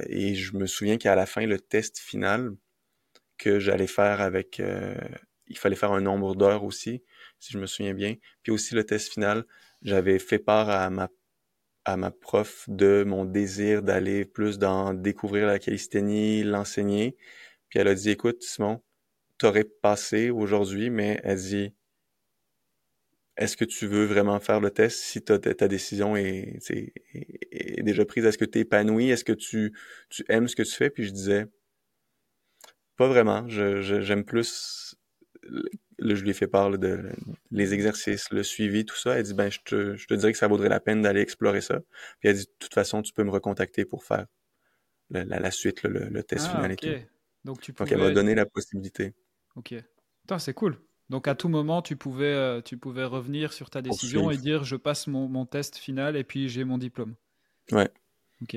et 0.08 0.34
je 0.34 0.56
me 0.56 0.66
souviens 0.66 0.96
qu'à 0.96 1.14
la 1.14 1.26
fin, 1.26 1.46
le 1.46 1.58
test 1.58 1.98
final 1.98 2.52
que 3.38 3.58
j'allais 3.60 3.86
faire 3.86 4.20
avec, 4.20 4.62
il 5.48 5.58
fallait 5.58 5.76
faire 5.76 5.92
un 5.92 6.00
nombre 6.00 6.34
d'heures 6.34 6.64
aussi, 6.64 7.02
si 7.40 7.52
je 7.52 7.58
me 7.58 7.66
souviens 7.66 7.94
bien. 7.94 8.14
Puis 8.42 8.52
aussi 8.52 8.74
le 8.74 8.84
test 8.84 9.12
final, 9.12 9.44
j'avais 9.82 10.18
fait 10.18 10.38
part 10.38 10.70
à 10.70 10.88
ma 10.90 11.08
à 11.84 11.96
ma 11.96 12.10
prof 12.10 12.64
de 12.68 13.04
mon 13.06 13.24
désir 13.24 13.82
d'aller 13.82 14.24
plus 14.24 14.58
dans 14.58 14.94
découvrir 14.94 15.46
la 15.46 15.58
calisthénie, 15.58 16.44
l'enseigner. 16.44 17.16
Puis 17.68 17.78
elle 17.78 17.88
a 17.88 17.94
dit, 17.94 18.10
écoute, 18.10 18.42
Simon, 18.42 18.82
t'aurais 19.38 19.64
passé 19.64 20.30
aujourd'hui, 20.30 20.90
mais 20.90 21.20
elle 21.24 21.38
dit, 21.38 21.74
est-ce 23.36 23.56
que 23.56 23.64
tu 23.64 23.86
veux 23.86 24.04
vraiment 24.04 24.38
faire 24.40 24.60
le 24.60 24.70
test 24.70 25.00
si 25.00 25.22
ta, 25.22 25.38
décision 25.38 26.16
est, 26.16 26.58
déjà 27.82 28.04
prise? 28.04 28.24
Est-ce 28.24 28.38
que 28.38 28.44
tu 28.44 28.58
es 28.58 28.62
épanoui? 28.62 29.10
Est-ce 29.10 29.24
que 29.24 29.32
tu, 29.32 29.74
aimes 30.28 30.48
ce 30.48 30.56
que 30.56 30.62
tu 30.62 30.72
fais? 30.72 30.90
Puis 30.90 31.04
je 31.04 31.12
disais, 31.12 31.46
pas 32.96 33.08
vraiment. 33.08 33.48
j'aime 33.48 34.24
plus, 34.24 34.96
je 36.02 36.22
lui 36.22 36.30
ai 36.30 36.34
fait 36.34 36.46
part 36.46 36.70
de 36.70 37.10
les 37.50 37.74
exercices, 37.74 38.30
le 38.30 38.42
suivi, 38.42 38.84
tout 38.84 38.96
ça. 38.96 39.16
Elle 39.16 39.24
dit, 39.24 39.34
ben, 39.34 39.50
je 39.50 39.60
te, 39.64 39.96
je 39.96 40.06
te 40.06 40.14
dirais 40.14 40.32
que 40.32 40.38
ça 40.38 40.48
vaudrait 40.48 40.68
la 40.68 40.80
peine 40.80 41.02
d'aller 41.02 41.20
explorer 41.20 41.60
ça. 41.60 41.80
Puis 42.20 42.28
elle 42.28 42.36
dit, 42.36 42.46
de 42.46 42.52
toute 42.58 42.74
façon, 42.74 43.02
tu 43.02 43.12
peux 43.12 43.24
me 43.24 43.30
recontacter 43.30 43.84
pour 43.84 44.04
faire 44.04 44.26
la, 45.10 45.24
la, 45.24 45.50
suite, 45.50 45.82
le, 45.82 46.22
test 46.22 46.46
ah, 46.48 46.56
final 46.56 46.72
et 46.72 46.76
tout. 46.76 46.88
Donc, 47.44 47.60
tu 47.60 47.72
pouvais... 47.72 47.90
Donc, 47.90 48.00
elle 48.00 48.08
m'a 48.08 48.14
donné 48.14 48.34
la 48.34 48.46
possibilité. 48.46 49.14
Ok. 49.56 49.74
c'est 50.38 50.54
cool. 50.54 50.78
Donc 51.12 51.28
à 51.28 51.34
tout 51.34 51.48
moment, 51.48 51.82
tu 51.82 51.94
pouvais, 51.94 52.32
euh, 52.32 52.62
tu 52.62 52.78
pouvais 52.78 53.04
revenir 53.04 53.52
sur 53.52 53.68
ta 53.68 53.82
décision 53.82 54.30
et 54.30 54.38
dire 54.38 54.64
je 54.64 54.76
passe 54.76 55.08
mon, 55.08 55.28
mon, 55.28 55.44
test 55.44 55.76
final 55.76 56.16
et 56.16 56.24
puis 56.24 56.48
j'ai 56.48 56.64
mon 56.64 56.78
diplôme. 56.78 57.16
Ouais. 57.70 57.90
Ok. 58.40 58.56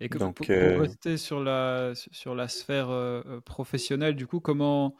Et 0.00 0.08
que, 0.10 0.18
Donc, 0.18 0.36
pour, 0.36 0.46
euh, 0.50 0.80
rester 0.80 1.16
sur 1.16 1.40
la, 1.40 1.92
sur 1.94 2.34
la 2.34 2.48
sphère 2.48 2.90
euh, 2.90 3.40
professionnelle, 3.46 4.14
du 4.14 4.26
coup, 4.26 4.40
comment, 4.40 4.94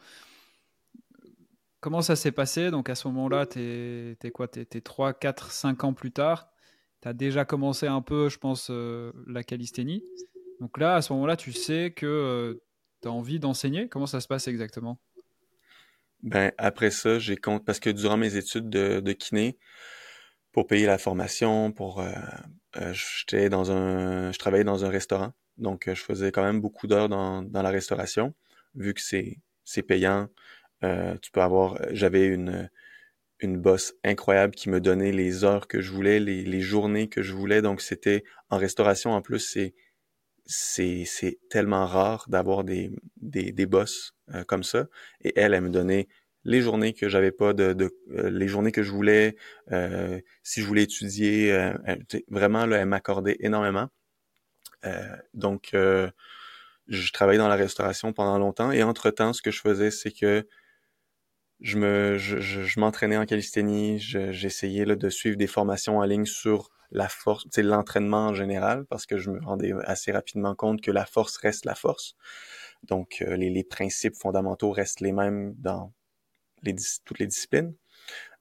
comment 1.85 2.01
ça 2.01 2.15
s'est 2.15 2.31
passé? 2.31 2.71
Donc 2.71 2.89
à 2.89 2.95
ce 2.95 3.07
moment-là, 3.09 3.45
tu 3.45 3.59
es, 3.59 4.31
quoi? 4.31 4.47
Tu 4.47 4.61
es, 4.61 4.81
3, 4.81 5.13
4, 5.13 5.51
5 5.51 5.83
ans 5.83 5.93
plus 5.93 6.11
tard. 6.11 6.49
Tu 7.03 7.07
as 7.07 7.13
déjà 7.13 7.45
commencé 7.45 7.85
un 7.85 8.01
peu, 8.01 8.27
je 8.27 8.39
pense, 8.39 8.71
la 9.27 9.43
calisthénie. 9.43 10.03
Donc 10.59 10.79
là, 10.79 10.95
à 10.95 11.03
ce 11.03 11.13
moment-là, 11.13 11.37
tu 11.37 11.53
sais 11.53 11.93
que 11.95 12.59
as 13.03 13.11
envie 13.11 13.39
d'enseigner 13.39 13.87
Comment 13.87 14.07
ça 14.07 14.19
se 14.19 14.27
passe 14.27 14.47
exactement? 14.47 14.99
Ben, 16.23 16.51
après 16.57 16.89
ça, 16.89 17.19
j'ai 17.19 17.37
compte 17.37 17.63
parce 17.63 17.79
que 17.79 17.91
durant 17.91 18.17
mes 18.17 18.35
études 18.35 18.67
de, 18.67 19.11
kiné, 19.11 19.59
pour 20.51 20.65
payer 20.65 20.87
la 20.87 20.97
formation, 20.97 21.71
pour 21.71 22.01
euh, 22.01 22.09
euh, 22.77 23.49
dans 23.49 23.71
un 23.71 24.31
je 24.31 24.39
travaillais 24.39 24.63
dans 24.63 24.85
un 24.85 24.89
restaurant. 24.89 25.33
Donc 25.59 25.83
je 25.87 26.01
faisais 26.01 26.31
quand 26.31 26.43
même 26.43 26.61
beaucoup 26.61 26.87
d'heures 26.87 27.09
dans, 27.09 27.43
dans 27.43 27.61
la 27.61 27.69
restauration, 27.69 28.33
vu 28.73 28.95
que 28.95 29.01
c'est 29.01 29.83
payant. 29.83 30.29
Euh, 30.85 31.15
tu 31.21 31.31
peux 31.31 31.41
avoir 31.41 31.79
j'avais 31.91 32.27
une 32.27 32.69
une 33.41 33.57
boss 33.59 33.93
incroyable 34.03 34.55
qui 34.55 34.69
me 34.69 34.79
donnait 34.81 35.11
les 35.11 35.43
heures 35.43 35.67
que 35.67 35.81
je 35.81 35.91
voulais, 35.91 36.19
les, 36.21 36.43
les 36.43 36.61
journées 36.61 37.09
que 37.09 37.21
je 37.23 37.33
voulais. 37.33 37.61
Donc 37.61 37.81
c'était 37.81 38.23
en 38.49 38.57
restauration 38.57 39.11
en 39.13 39.21
plus 39.21 39.39
c'est 39.39 39.75
c'est 41.05 41.39
tellement 41.49 41.85
rare 41.87 42.25
d'avoir 42.29 42.63
des 42.63 42.91
des 43.17 43.51
des 43.51 43.65
boss 43.65 44.15
comme 44.47 44.63
ça 44.63 44.87
et 45.23 45.33
elle 45.37 45.53
elle 45.55 45.61
me 45.61 45.69
donnait 45.69 46.07
les 46.45 46.61
journées 46.61 46.93
que 46.93 47.09
j'avais 47.09 47.31
pas 47.31 47.53
de, 47.53 47.73
de 47.73 47.91
euh, 48.11 48.29
les 48.29 48.47
journées 48.47 48.71
que 48.71 48.83
je 48.83 48.91
voulais, 48.91 49.35
euh, 49.71 50.21
si 50.43 50.61
je 50.61 50.67
voulais 50.67 50.83
étudier, 50.83 51.51
euh, 51.51 51.73
vraiment 52.29 52.65
là, 52.67 52.77
elle 52.77 52.85
m'accordait 52.87 53.37
énormément. 53.39 53.89
donc 55.33 55.71
je 56.87 57.11
travaillais 57.11 57.39
dans 57.39 57.47
la 57.47 57.55
restauration 57.55 58.13
pendant 58.13 58.37
longtemps 58.37 58.71
et 58.71 58.83
entre 58.83 59.09
temps, 59.09 59.33
ce 59.33 59.41
que 59.41 59.51
je 59.51 59.59
faisais, 59.59 59.89
c'est 59.91 60.11
que 60.11 60.47
je 61.61 61.77
me 61.77 62.17
je, 62.17 62.39
je, 62.39 62.79
m'entraînais 62.79 63.17
en 63.17 63.25
calisthénie, 63.25 63.99
j'essayais 63.99 64.85
là, 64.85 64.95
de 64.95 65.09
suivre 65.09 65.37
des 65.37 65.47
formations 65.47 65.99
en 65.99 66.03
ligne 66.03 66.25
sur 66.25 66.69
la 66.91 67.09
force, 67.09 67.45
l'entraînement 67.57 68.27
en 68.27 68.33
général, 68.33 68.85
parce 68.85 69.05
que 69.05 69.17
je 69.17 69.29
me 69.29 69.43
rendais 69.43 69.73
assez 69.85 70.11
rapidement 70.11 70.55
compte 70.55 70.81
que 70.81 70.91
la 70.91 71.05
force 71.05 71.37
reste 71.37 71.65
la 71.65 71.75
force. 71.75 72.15
Donc, 72.83 73.23
les, 73.27 73.49
les, 73.49 73.63
principes 73.63 74.15
fondamentaux 74.15 74.71
restent 74.71 75.01
les 75.01 75.11
mêmes 75.11 75.55
dans 75.57 75.91
toutes 77.05 77.19
les 77.19 77.27
disciplines. 77.27 77.73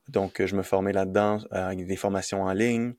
Donc, 0.09 0.45
je 0.45 0.55
me 0.55 0.63
formais 0.63 0.93
là-dedans 0.93 1.39
euh, 1.53 1.69
avec 1.69 1.87
des 1.87 1.97
formations 1.97 2.43
en 2.43 2.53
ligne 2.53 2.95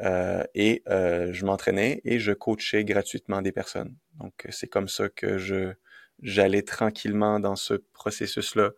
euh, 0.00 0.42
et 0.54 0.82
euh, 0.88 1.32
je 1.32 1.44
m'entraînais 1.44 2.00
et 2.04 2.18
je 2.18 2.32
coachais 2.32 2.84
gratuitement 2.84 3.42
des 3.42 3.52
personnes. 3.52 3.94
Donc, 4.18 4.46
c'est 4.50 4.68
comme 4.68 4.88
ça 4.88 5.08
que 5.08 5.38
je 5.38 5.72
j'allais 6.20 6.62
tranquillement 6.62 7.38
dans 7.38 7.54
ce 7.54 7.74
processus-là. 7.74 8.72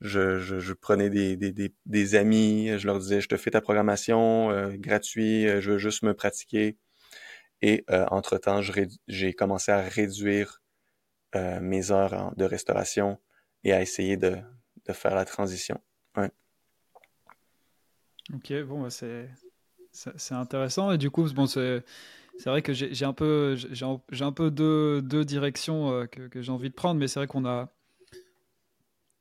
Je, 0.00 0.38
je, 0.38 0.72
prenais 0.72 1.10
des, 1.10 1.36
des, 1.36 1.74
des, 1.86 2.14
amis, 2.14 2.78
je 2.78 2.86
leur 2.86 2.98
disais, 3.00 3.20
je 3.20 3.28
te 3.28 3.36
fais 3.36 3.50
ta 3.50 3.60
programmation 3.60 4.50
euh, 4.50 4.76
gratuit, 4.76 5.48
je 5.60 5.72
veux 5.72 5.78
juste 5.78 6.02
me 6.02 6.14
pratiquer. 6.14 6.78
Et 7.62 7.84
entre-temps, 7.88 8.60
j'ai 9.08 9.32
commencé 9.32 9.72
à 9.72 9.80
réduire 9.80 10.62
mes 11.34 11.90
heures 11.90 12.32
de 12.36 12.44
restauration 12.44 13.18
et 13.64 13.72
à 13.72 13.82
essayer 13.82 14.16
de, 14.16 14.38
de 14.86 14.92
faire 14.92 15.14
la 15.14 15.24
transition. 15.24 15.80
Ouais. 16.16 16.30
Ok, 18.34 18.52
bon, 18.64 18.82
bah, 18.82 18.90
c'est, 18.90 20.34
intéressant. 20.34 20.92
Et 20.92 20.98
du 20.98 21.10
coup, 21.10 21.24
bon, 21.32 21.46
c'est, 21.46 21.82
vrai 22.44 22.62
que 22.62 22.72
j'ai 22.72 23.04
un 23.04 23.12
peu, 23.12 23.56
j'ai 23.56 24.24
un 24.24 24.32
peu 24.32 24.50
deux, 24.50 25.02
deux 25.02 25.24
directions 25.24 25.92
euh, 25.92 26.06
que, 26.06 26.28
que 26.28 26.42
j'ai 26.42 26.52
envie 26.52 26.70
de 26.70 26.74
prendre, 26.74 27.00
mais 27.00 27.08
c'est 27.08 27.20
vrai 27.20 27.26
qu'on 27.26 27.46
a, 27.46 27.72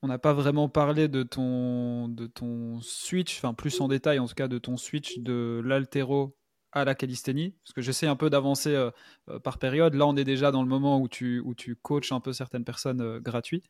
on 0.07 0.11
n'a 0.11 0.19
pas 0.19 0.33
vraiment 0.33 0.69
parlé 0.69 1.07
de 1.07 1.23
ton, 1.23 2.07
de 2.07 2.27
ton 2.27 2.79
switch, 2.81 3.37
enfin 3.37 3.53
plus 3.53 3.79
en 3.81 3.87
détail 3.87 4.19
en 4.19 4.27
tout 4.27 4.35
cas, 4.35 4.47
de 4.47 4.57
ton 4.57 4.77
switch 4.77 5.19
de 5.19 5.61
l'altéro 5.63 6.35
à 6.71 6.85
la 6.85 6.95
calisthénie, 6.95 7.55
parce 7.63 7.73
que 7.73 7.81
j'essaie 7.81 8.07
un 8.07 8.15
peu 8.15 8.29
d'avancer 8.29 8.75
euh, 8.75 8.91
euh, 9.29 9.39
par 9.39 9.57
période. 9.57 9.95
Là, 9.95 10.05
on 10.05 10.15
est 10.15 10.23
déjà 10.23 10.51
dans 10.51 10.61
le 10.61 10.69
moment 10.69 10.99
où 10.99 11.07
tu, 11.07 11.39
où 11.39 11.55
tu 11.55 11.75
coaches 11.75 12.11
un 12.11 12.19
peu 12.19 12.33
certaines 12.33 12.65
personnes 12.65 13.19
gratuites 13.19 13.65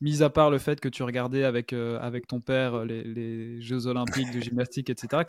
mis 0.00 0.22
à 0.22 0.30
part 0.30 0.50
le 0.50 0.58
fait 0.58 0.80
que 0.80 0.88
tu 0.88 1.02
regardais 1.02 1.44
avec, 1.44 1.72
euh, 1.72 1.98
avec 2.00 2.26
ton 2.26 2.40
père 2.40 2.74
euh, 2.74 2.84
les, 2.84 3.60
Jeux 3.60 3.86
Olympiques 3.86 4.32
de 4.32 4.40
gymnastique, 4.40 4.90
etc., 4.90 5.24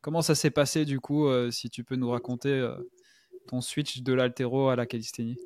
comment 0.00 0.22
ça 0.22 0.34
s'est 0.34 0.50
passé 0.50 0.84
du 0.84 1.00
coup, 1.00 1.26
euh, 1.26 1.50
si 1.50 1.70
tu 1.70 1.84
peux 1.84 1.96
nous 1.96 2.10
raconter 2.10 2.66
ton 3.48 3.60
switch 3.60 4.02
de 4.02 4.12
l'altéro 4.12 4.68
à 4.68 4.76
la 4.76 4.86
calisthénie? 4.86 5.38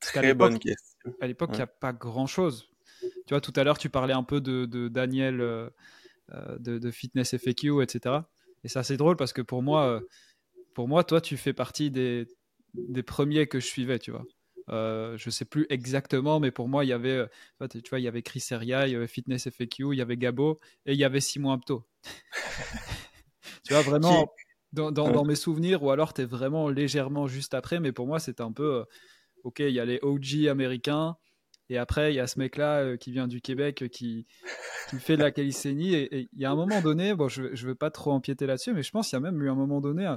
Très 0.00 0.34
bonne 0.34 0.58
question. 0.58 1.14
À 1.20 1.26
l'époque, 1.26 1.50
il 1.52 1.56
n'y 1.56 1.62
a 1.62 1.66
pas 1.66 1.92
grand-chose. 1.92 2.68
Tu 3.00 3.30
vois, 3.30 3.40
tout 3.40 3.52
à 3.56 3.64
l'heure, 3.64 3.78
tu 3.78 3.88
parlais 3.88 4.14
un 4.14 4.22
peu 4.22 4.40
de, 4.40 4.66
de 4.66 4.88
Daniel 4.88 5.38
de, 5.38 6.78
de, 6.78 6.90
Fitness 6.90 7.34
FAQ, 7.36 7.82
etc. 7.82 8.16
Et 8.64 8.68
ça, 8.68 8.82
c'est 8.82 8.96
drôle 8.96 9.16
parce 9.16 9.32
que 9.32 9.42
pour 9.42 9.62
moi, 9.62 10.00
pour 10.74 10.88
moi, 10.88 11.04
toi, 11.04 11.20
tu 11.20 11.36
fais 11.36 11.52
partie 11.52 11.90
des, 11.90 12.26
des 12.74 13.02
premiers 13.02 13.46
que 13.46 13.60
je 13.60 13.66
suivais, 13.66 13.98
tu 13.98 14.10
vois. 14.10 14.24
Euh, 14.68 15.16
je 15.16 15.30
sais 15.30 15.44
plus 15.44 15.66
exactement, 15.70 16.40
mais 16.40 16.50
pour 16.50 16.68
moi, 16.68 16.84
il 16.84 16.88
y 16.88 16.92
avait, 16.92 17.28
euh, 17.62 17.68
tu 17.68 17.88
vois, 17.88 18.00
il 18.00 18.02
y 18.02 18.08
avait 18.08 18.22
Chris 18.22 18.44
Eria, 18.50 18.88
il 18.88 18.92
y 18.92 18.96
avait 18.96 19.06
Fitness 19.06 19.48
FAQ, 19.48 19.92
il 19.92 19.98
y 19.98 20.02
avait 20.02 20.16
Gabo 20.16 20.58
et 20.86 20.92
il 20.92 20.98
y 20.98 21.04
avait 21.04 21.20
Simon 21.20 21.52
Apto. 21.52 21.84
tu 23.64 23.72
vois, 23.72 23.82
vraiment, 23.82 24.32
dans, 24.72 25.24
mes 25.24 25.36
souvenirs, 25.36 25.82
ou 25.82 25.90
alors 25.90 26.12
tu 26.14 26.22
es 26.22 26.24
vraiment 26.24 26.68
légèrement 26.68 27.28
juste 27.28 27.54
après, 27.54 27.78
mais 27.78 27.92
pour 27.92 28.06
moi, 28.06 28.18
c'est 28.18 28.40
un 28.40 28.52
peu, 28.52 28.80
euh, 28.80 28.84
ok, 29.44 29.60
il 29.60 29.70
y 29.70 29.80
a 29.80 29.84
les 29.84 30.00
OG 30.02 30.48
américains, 30.48 31.16
et 31.68 31.78
après, 31.78 32.12
il 32.12 32.16
y 32.16 32.20
a 32.20 32.26
ce 32.26 32.38
mec-là 32.38 32.96
qui 32.96 33.10
vient 33.10 33.26
du 33.26 33.40
Québec 33.40 33.84
qui, 33.90 34.26
qui 34.90 34.98
fait 34.98 35.16
de 35.16 35.22
la 35.22 35.32
calisthénie. 35.32 35.94
Et 35.94 36.28
il 36.32 36.40
y 36.40 36.44
a 36.44 36.50
un 36.50 36.54
moment 36.54 36.80
donné, 36.80 37.14
bon, 37.14 37.28
je 37.28 37.42
ne 37.42 37.66
veux 37.66 37.74
pas 37.74 37.90
trop 37.90 38.12
empiéter 38.12 38.46
là-dessus, 38.46 38.72
mais 38.72 38.82
je 38.82 38.90
pense 38.92 39.08
qu'il 39.08 39.16
y 39.16 39.18
a 39.18 39.20
même 39.20 39.42
eu 39.42 39.50
un 39.50 39.54
moment 39.54 39.80
donné 39.80 40.16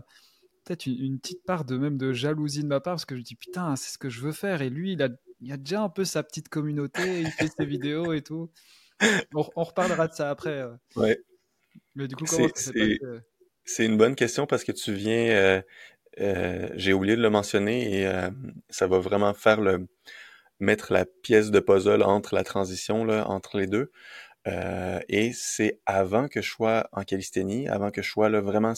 peut-être 0.63 0.85
une, 0.85 1.19
petite 1.19 1.43
part 1.45 1.65
de 1.65 1.77
même 1.77 1.97
de 1.97 2.13
jalousie 2.13 2.61
de 2.61 2.67
ma 2.67 2.79
part 2.79 2.93
parce 2.93 3.05
que 3.05 3.15
je 3.15 3.21
dis 3.21 3.35
putain 3.35 3.75
c'est 3.75 3.91
ce 3.91 3.97
que 3.97 4.09
je 4.09 4.21
veux 4.21 4.31
faire 4.31 4.61
et 4.61 4.69
lui 4.69 4.93
il 4.93 5.01
a, 5.01 5.09
il 5.41 5.51
a 5.51 5.57
déjà 5.57 5.81
un 5.81 5.89
peu 5.89 6.05
sa 6.05 6.21
petite 6.21 6.49
communauté 6.49 7.21
il 7.21 7.31
fait 7.31 7.47
ses 7.47 7.65
vidéos 7.65 8.13
et 8.13 8.21
tout 8.21 8.51
on, 9.33 9.63
reparlera 9.63 10.07
de 10.07 10.13
ça 10.13 10.29
après 10.29 10.61
euh. 10.61 10.73
ouais 10.95 11.19
mais 11.95 12.07
du 12.07 12.15
coup 12.15 12.25
comment 12.25 12.47
c'est 12.53 12.99
euh? 13.03 13.19
c'est 13.63 13.85
une 13.85 13.97
bonne 13.97 14.15
question 14.15 14.45
parce 14.45 14.63
que 14.63 14.71
tu 14.71 14.93
viens 14.93 15.63
euh, 16.19 16.69
j'ai 16.75 16.93
oublié 16.93 17.15
de 17.15 17.21
le 17.21 17.29
mentionner 17.29 18.01
et 18.01 18.29
ça 18.69 18.87
va 18.87 18.99
vraiment 18.99 19.33
faire 19.33 19.61
le 19.61 19.87
mettre 20.59 20.93
la 20.93 21.05
pièce 21.05 21.51
de 21.51 21.59
puzzle 21.59 22.03
entre 22.03 22.35
la 22.35 22.43
transition 22.43 23.05
là 23.05 23.27
entre 23.27 23.57
les 23.57 23.67
deux 23.67 23.91
et 25.07 25.31
c'est 25.31 25.79
avant 25.85 26.27
que 26.27 26.41
je 26.41 26.49
sois 26.49 26.89
en 26.91 27.03
calisthénie 27.03 27.67
avant 27.67 27.91
que 27.91 28.01
je 28.01 28.09
sois 28.09 28.29
là, 28.29 28.41
vraiment 28.41 28.73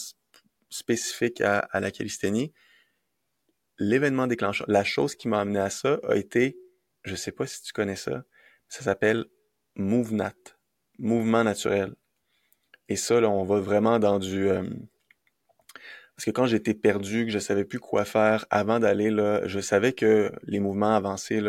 spécifique 0.72 1.40
à, 1.40 1.68
la 1.74 1.90
calisthénie, 1.90 2.52
l'événement 3.78 4.26
déclencheur, 4.26 4.68
la 4.68 4.84
chose 4.84 5.14
qui 5.14 5.28
m'a 5.28 5.40
amené 5.40 5.60
à 5.60 5.70
ça 5.70 6.00
a 6.08 6.16
été, 6.16 6.58
je 7.04 7.14
sais 7.14 7.32
pas 7.32 7.46
si 7.46 7.62
tu 7.62 7.72
connais 7.72 7.96
ça, 7.96 8.24
ça 8.68 8.82
s'appelle 8.82 9.26
MoveNat, 9.76 10.34
mouvement 10.98 11.44
naturel. 11.44 11.94
Et 12.88 12.96
ça, 12.96 13.20
là, 13.20 13.30
on 13.30 13.44
va 13.44 13.60
vraiment 13.60 13.98
dans 13.98 14.18
du... 14.18 14.48
Euh, 14.48 14.68
parce 16.16 16.26
que 16.26 16.30
quand 16.30 16.46
j'étais 16.46 16.74
perdu, 16.74 17.26
que 17.26 17.32
je 17.32 17.38
savais 17.38 17.64
plus 17.64 17.80
quoi 17.80 18.04
faire, 18.04 18.46
avant 18.50 18.78
d'aller 18.78 19.10
là, 19.10 19.40
je 19.46 19.60
savais 19.60 19.92
que 19.92 20.30
les 20.44 20.60
mouvements 20.60 20.94
avancés, 20.94 21.42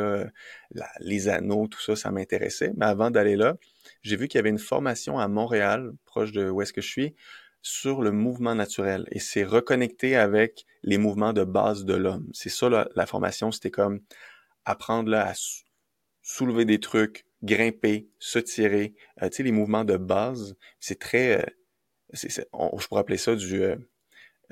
les 1.00 1.28
anneaux, 1.30 1.68
tout 1.68 1.82
ça, 1.82 1.96
ça 1.96 2.12
m'intéressait. 2.12 2.72
Mais 2.78 2.86
avant 2.86 3.12
d'aller 3.12 3.36
là, 3.36 3.58
j'ai 4.02 4.16
vu 4.16 4.28
qu'il 4.28 4.38
y 4.38 4.40
avait 4.40 4.50
une 4.50 4.60
formation 4.60 5.20
à 5.20 5.28
Montréal, 5.28 5.92
proche 6.06 6.32
de 6.32 6.50
où 6.50 6.62
est-ce 6.62 6.74
que 6.74 6.82
je 6.82 6.88
suis, 6.88 7.16
sur 7.64 8.02
le 8.02 8.12
mouvement 8.12 8.56
naturel 8.56 9.08
et 9.10 9.20
c'est 9.20 9.46
reconnecté 9.46 10.18
avec 10.18 10.66
les 10.84 10.98
mouvements 10.98 11.34
de 11.34 11.46
base 11.46 11.86
de 11.86 11.94
l'homme. 11.94 12.30
C'est 12.34 12.50
ça 12.50 12.70
la, 12.70 13.06
formation, 13.06 13.52
c'était 13.52 13.72
comme 13.72 14.02
apprendre 14.66 15.10
là, 15.10 15.30
à 15.30 15.34
soulever 16.22 16.66
des 16.66 16.80
trucs, 16.80 17.26
grimper, 17.42 18.10
se 18.20 18.40
tirer, 18.40 18.96
euh, 19.22 19.30
tu 19.30 19.38
sais 19.38 19.44
les 19.44 19.54
mouvements 19.54 19.86
de 19.86 19.98
base, 19.98 20.56
c'est 20.80 21.00
très 21.00 21.42
euh, 21.42 21.46
je 22.14 22.88
pourrais 22.88 23.02
appeler 23.02 23.18
ça 23.18 23.36
du 23.36 23.64
euh, 23.64 23.78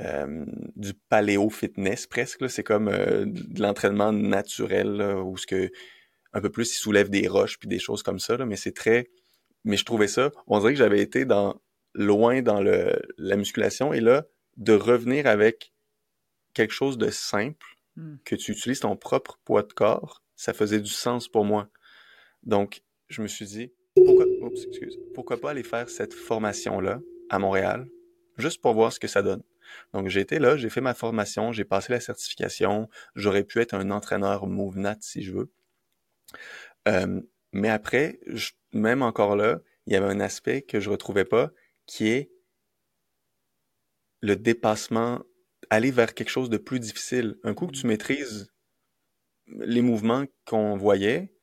euh 0.02 0.46
du 0.76 0.94
paléo 1.10 1.50
fitness 1.50 2.08
presque 2.08 2.50
c'est 2.50 2.64
comme 2.64 2.90
de 2.90 3.62
l'entraînement 3.62 4.12
naturel 4.12 5.02
où 5.24 5.38
ce 5.38 5.46
que 5.46 5.70
un 6.34 6.42
peu 6.42 6.50
plus 6.50 6.72
il 6.74 6.78
soulève 6.78 7.10
des 7.10 7.28
roches 7.28 7.60
puis 7.60 7.68
des 7.68 7.80
choses 7.80 8.02
comme 8.04 8.20
ça 8.20 8.38
là, 8.38 8.46
mais 8.46 8.56
c'est 8.56 8.72
très 8.72 9.10
mais 9.64 9.78
je 9.78 9.86
trouvais 9.86 10.08
ça 10.08 10.32
on 10.48 10.60
dirait 10.60 10.74
que 10.74 10.80
j'avais 10.80 11.02
été 11.02 11.26
dans 11.26 11.62
loin 11.94 12.42
dans 12.42 12.62
le, 12.62 13.02
la 13.18 13.36
musculation 13.36 13.94
et 13.94 14.00
là, 14.00 14.26
de 14.58 14.74
revenir 14.74 15.28
avec 15.28 15.74
quelque 16.54 16.74
chose 16.74 16.98
de 16.98 17.10
simple, 17.10 17.78
hmm. 17.96 18.16
que 18.26 18.36
tu 18.36 18.52
utilises 18.52 18.82
ton 18.82 18.96
propre 18.96 19.40
poids 19.46 19.64
de 19.64 19.74
corps, 19.74 20.24
ça 20.36 20.54
faisait 20.54 20.80
du 20.80 20.90
sens 20.90 21.28
pour 21.28 21.46
moi. 21.46 21.70
Donc, 22.44 22.84
je 23.08 23.22
me 23.22 23.28
suis 23.28 23.46
dit, 23.46 23.74
pourquoi, 23.96 24.26
pourquoi 25.14 25.40
pas 25.40 25.52
aller 25.52 25.64
faire 25.64 25.90
cette 25.90 26.14
formation-là 26.14 27.02
à 27.30 27.40
Montréal, 27.40 27.88
juste 28.38 28.62
pour 28.62 28.74
voir 28.74 28.92
ce 28.92 29.00
que 29.00 29.08
ça 29.08 29.22
donne. 29.22 29.44
Donc, 29.94 30.08
j'ai 30.08 30.22
été 30.22 30.40
là, 30.40 30.58
j'ai 30.58 30.70
fait 30.70 30.82
ma 30.82 30.94
formation, 30.94 31.52
j'ai 31.52 31.66
passé 31.66 31.94
la 31.94 32.00
certification, 32.00 32.90
j'aurais 33.16 33.44
pu 33.44 33.60
être 33.60 33.74
un 33.74 33.92
entraîneur 33.92 34.48
MoveNat 34.48 34.98
si 35.02 35.24
je 35.24 35.32
veux. 35.34 35.52
Euh, 36.88 37.22
mais 37.54 37.70
après, 37.70 38.20
même 38.74 39.02
encore 39.02 39.36
là, 39.36 39.60
il 39.86 39.94
y 39.94 39.96
avait 39.96 40.08
un 40.08 40.20
aspect 40.20 40.62
que 40.62 40.80
je 40.80 40.90
retrouvais 40.90 41.26
pas, 41.26 41.52
qui 41.86 42.08
est 42.08 42.32
le 44.22 44.36
dépassement, 44.36 45.24
aller 45.70 45.92
vers 45.92 46.14
quelque 46.14 46.30
chose 46.30 46.50
de 46.50 46.58
plus 46.58 46.80
difficile. 46.80 47.38
Un 47.44 47.54
coup 47.54 47.68
que 47.68 47.76
tu 47.76 47.88
maîtrises 47.88 48.52
les 49.48 49.82
mouvements 49.82 50.26
qu'on 50.46 50.78
voyait, 50.78 51.34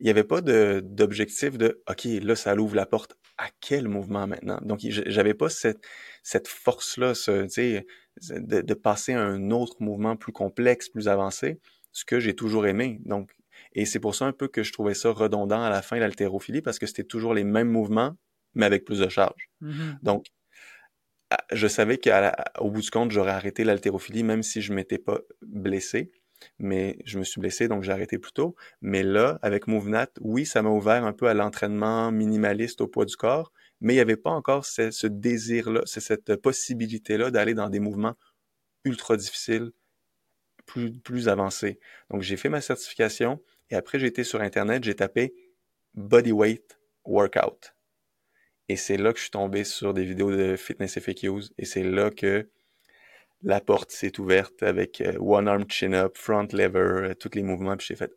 il 0.00 0.04
n'y 0.04 0.10
avait 0.10 0.24
pas 0.24 0.40
d'objectif 0.40 1.56
de, 1.56 1.82
OK, 1.88 2.04
là, 2.04 2.36
ça 2.36 2.54
l'ouvre 2.54 2.76
la 2.76 2.86
porte 2.86 3.16
à 3.38 3.48
quel 3.60 3.88
mouvement 3.88 4.26
maintenant? 4.26 4.58
Donc, 4.62 4.80
j'avais 4.82 5.34
pas 5.34 5.48
cette, 5.48 5.82
cette 6.22 6.48
force-là, 6.48 7.14
sais, 7.14 7.86
de, 8.20 8.60
de, 8.60 8.74
passer 8.74 9.14
à 9.14 9.22
un 9.22 9.50
autre 9.50 9.76
mouvement 9.80 10.16
plus 10.16 10.32
complexe, 10.32 10.88
plus 10.88 11.08
avancé, 11.08 11.60
ce 11.92 12.04
que 12.04 12.20
j'ai 12.20 12.34
toujours 12.34 12.66
aimé. 12.66 13.00
Donc, 13.04 13.30
et 13.72 13.86
c'est 13.86 14.00
pour 14.00 14.14
ça 14.14 14.26
un 14.26 14.32
peu 14.32 14.48
que 14.48 14.62
je 14.62 14.72
trouvais 14.72 14.94
ça 14.94 15.10
redondant 15.10 15.62
à 15.62 15.70
la 15.70 15.82
fin, 15.82 15.98
l'haltérophilie, 15.98 16.62
parce 16.62 16.78
que 16.78 16.86
c'était 16.86 17.04
toujours 17.04 17.32
les 17.32 17.44
mêmes 17.44 17.70
mouvements, 17.70 18.16
mais 18.54 18.66
avec 18.66 18.84
plus 18.84 18.98
de 18.98 19.08
charge. 19.08 19.50
Mm-hmm. 19.62 20.02
Donc, 20.02 20.26
je 21.52 21.66
savais 21.66 21.98
qu'au 21.98 22.70
bout 22.70 22.82
du 22.82 22.90
compte, 22.90 23.10
j'aurais 23.10 23.32
arrêté 23.32 23.64
l'haltérophilie, 23.64 24.22
même 24.22 24.42
si 24.42 24.60
je 24.62 24.72
m'étais 24.72 24.98
pas 24.98 25.20
blessé 25.42 26.10
mais 26.58 26.98
je 27.04 27.18
me 27.18 27.24
suis 27.24 27.40
blessé, 27.40 27.68
donc 27.68 27.82
j'ai 27.82 27.92
arrêté 27.92 28.18
plus 28.18 28.32
tôt. 28.32 28.56
Mais 28.80 29.02
là, 29.02 29.38
avec 29.42 29.66
MoveNat, 29.66 30.08
oui, 30.20 30.46
ça 30.46 30.62
m'a 30.62 30.70
ouvert 30.70 31.04
un 31.04 31.12
peu 31.12 31.26
à 31.28 31.34
l'entraînement 31.34 32.12
minimaliste 32.12 32.80
au 32.80 32.88
poids 32.88 33.04
du 33.04 33.16
corps, 33.16 33.52
mais 33.80 33.94
il 33.94 33.96
n'y 33.96 34.02
avait 34.02 34.16
pas 34.16 34.30
encore 34.30 34.64
ce, 34.64 35.06
désir-là, 35.06 35.82
cette 35.86 36.36
possibilité-là 36.36 37.30
d'aller 37.30 37.54
dans 37.54 37.68
des 37.68 37.80
mouvements 37.80 38.14
ultra 38.84 39.16
difficiles, 39.16 39.72
plus, 40.64 40.98
plus 41.00 41.28
avancés. 41.28 41.78
Donc 42.10 42.22
j'ai 42.22 42.36
fait 42.36 42.48
ma 42.48 42.60
certification 42.60 43.42
et 43.70 43.76
après 43.76 43.98
j'ai 43.98 44.06
été 44.06 44.24
sur 44.24 44.40
Internet, 44.40 44.84
j'ai 44.84 44.96
tapé 44.96 45.34
Bodyweight 45.94 46.78
Workout. 47.04 47.74
Et 48.68 48.76
c'est 48.76 48.96
là 48.96 49.12
que 49.12 49.18
je 49.18 49.24
suis 49.24 49.30
tombé 49.30 49.64
sur 49.64 49.94
des 49.94 50.04
vidéos 50.04 50.30
de 50.30 50.56
fitness 50.56 50.98
FAQs 50.98 51.52
et 51.58 51.64
c'est 51.64 51.84
là 51.84 52.10
que 52.10 52.48
la 53.42 53.60
porte 53.60 53.90
s'est 53.90 54.18
ouverte 54.18 54.62
avec 54.62 55.00
euh, 55.00 55.16
one 55.18 55.48
arm 55.48 55.64
chin 55.68 55.92
up, 55.92 56.16
front 56.16 56.48
lever, 56.52 57.10
euh, 57.10 57.14
tous 57.14 57.30
les 57.34 57.42
mouvements, 57.42 57.76
puis 57.76 57.88
j'ai 57.88 57.96
fait 57.96 58.12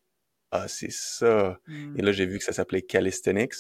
ah 0.51 0.67
c'est 0.67 0.91
ça. 0.91 1.59
Hmm. 1.67 1.95
Et 1.97 2.01
là 2.01 2.11
j'ai 2.11 2.25
vu 2.25 2.37
que 2.37 2.43
ça 2.43 2.53
s'appelait 2.53 2.81
calisthenics. 2.81 3.53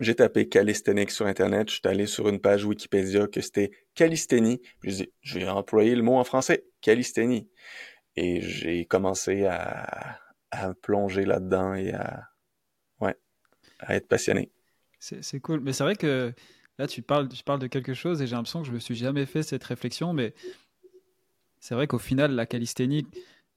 J'ai 0.00 0.14
tapé 0.14 0.48
calisthenics 0.48 1.10
sur 1.10 1.26
internet, 1.26 1.68
je 1.70 1.74
suis 1.74 1.82
allé 1.84 2.06
sur 2.06 2.28
une 2.28 2.40
page 2.40 2.64
Wikipédia 2.64 3.26
que 3.26 3.40
c'était 3.40 3.70
calisthénie, 3.94 4.60
puis 4.80 4.90
j'ai 4.90 5.04
dit 5.04 5.12
je 5.20 5.38
vais 5.38 5.48
employer 5.48 5.94
le 5.94 6.02
mot 6.02 6.16
en 6.16 6.24
français, 6.24 6.64
calisthénie. 6.80 7.48
Et 8.14 8.42
j'ai 8.42 8.84
commencé 8.84 9.46
à, 9.46 10.18
à 10.50 10.74
plonger 10.74 11.24
là-dedans 11.24 11.74
et 11.74 11.92
à 11.92 12.28
ouais, 13.00 13.16
à 13.80 13.96
être 13.96 14.06
passionné. 14.06 14.52
C'est 14.98 15.40
cool, 15.40 15.60
mais 15.60 15.72
c'est 15.72 15.82
vrai 15.82 15.96
que 15.96 16.32
Là, 16.82 16.88
tu 16.88 17.00
parles, 17.00 17.28
tu 17.28 17.44
parles 17.44 17.60
de 17.60 17.68
quelque 17.68 17.94
chose 17.94 18.20
et 18.22 18.26
j'ai 18.26 18.34
l'impression 18.34 18.60
que 18.60 18.66
je 18.66 18.72
me 18.72 18.80
suis 18.80 18.96
jamais 18.96 19.24
fait 19.24 19.44
cette 19.44 19.62
réflexion, 19.62 20.12
mais 20.12 20.34
c'est 21.60 21.76
vrai 21.76 21.86
qu'au 21.86 22.00
final, 22.00 22.32
la 22.34 22.44
calisthénie, 22.44 23.06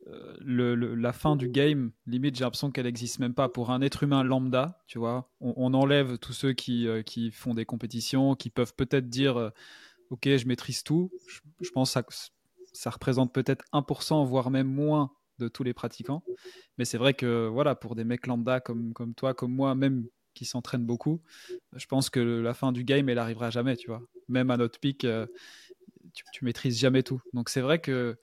euh, 0.05 0.35
le, 0.41 0.75
la 0.93 1.11
fin 1.11 1.35
du 1.35 1.49
game, 1.49 1.89
limite, 2.05 2.35
j'ai 2.35 2.43
l'impression 2.43 2.69
qu'elle 2.69 2.85
n'existe 2.85 3.17
même 3.17 3.33
pas. 3.33 3.49
Pour 3.49 3.71
un 3.71 3.81
être 3.81 4.03
humain 4.03 4.23
lambda, 4.23 4.79
tu 4.85 4.99
vois, 4.99 5.31
on, 5.39 5.73
enlève 5.73 6.19
tous 6.19 6.33
ceux 6.33 6.53
qui, 6.53 6.87
euh, 6.87 7.01
qui, 7.01 7.31
font 7.31 7.55
des 7.55 7.65
compétitions, 7.65 8.35
qui 8.35 8.51
peuvent 8.51 8.75
peut-être 8.75 9.09
dire 9.09 9.37
euh, 9.37 9.49
Ok, 10.11 10.27
je 10.27 10.45
maîtrise 10.47 10.83
tout. 10.83 11.09
Je, 11.61 11.71
pense 11.71 11.95
que 11.95 12.13
ça, 12.13 12.29
ça 12.73 12.91
représente 12.91 13.33
peut-être 13.33 13.65
1%, 13.73 14.23
voire 14.23 14.51
même 14.51 14.67
moins 14.67 15.11
de 15.39 15.47
tous 15.47 15.63
les 15.63 15.73
pratiquants. 15.73 16.21
Mais 16.77 16.85
c'est 16.85 16.99
vrai 16.99 17.15
que 17.15 17.47
voilà, 17.47 17.73
pour 17.73 17.95
des 17.95 18.03
mecs 18.03 18.27
lambda 18.27 18.59
comme, 18.59 18.93
comme 18.93 19.15
toi, 19.15 19.33
comme 19.33 19.51
moi, 19.51 19.73
même 19.73 20.05
qui 20.35 20.45
s'entraîne 20.45 20.85
beaucoup, 20.85 21.21
je 21.73 21.85
pense 21.87 22.09
que 22.09 22.19
la 22.19 22.53
fin 22.53 22.71
du 22.71 22.83
game, 22.83 23.09
elle 23.09 23.17
arrivera 23.17 23.49
jamais, 23.49 23.75
tu 23.75 23.87
vois. 23.87 24.01
Même 24.29 24.51
à 24.51 24.57
notre 24.57 24.79
pic, 24.79 25.03
euh, 25.03 25.25
tu, 26.33 26.45
maîtrises 26.45 26.79
jamais 26.79 27.01
tout. 27.01 27.21
Donc 27.33 27.49
c'est 27.49 27.61
vrai 27.61 27.79
que 27.79 28.17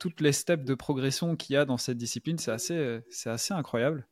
toutes 0.00 0.20
les 0.20 0.32
steps 0.32 0.64
de 0.64 0.74
progression 0.74 1.36
qu'il 1.36 1.54
y 1.54 1.56
a 1.56 1.64
dans 1.64 1.76
cette 1.76 1.98
discipline, 1.98 2.38
c'est 2.38 2.50
assez, 2.50 3.00
c'est 3.10 3.30
assez 3.30 3.52
incroyable. 3.52 4.06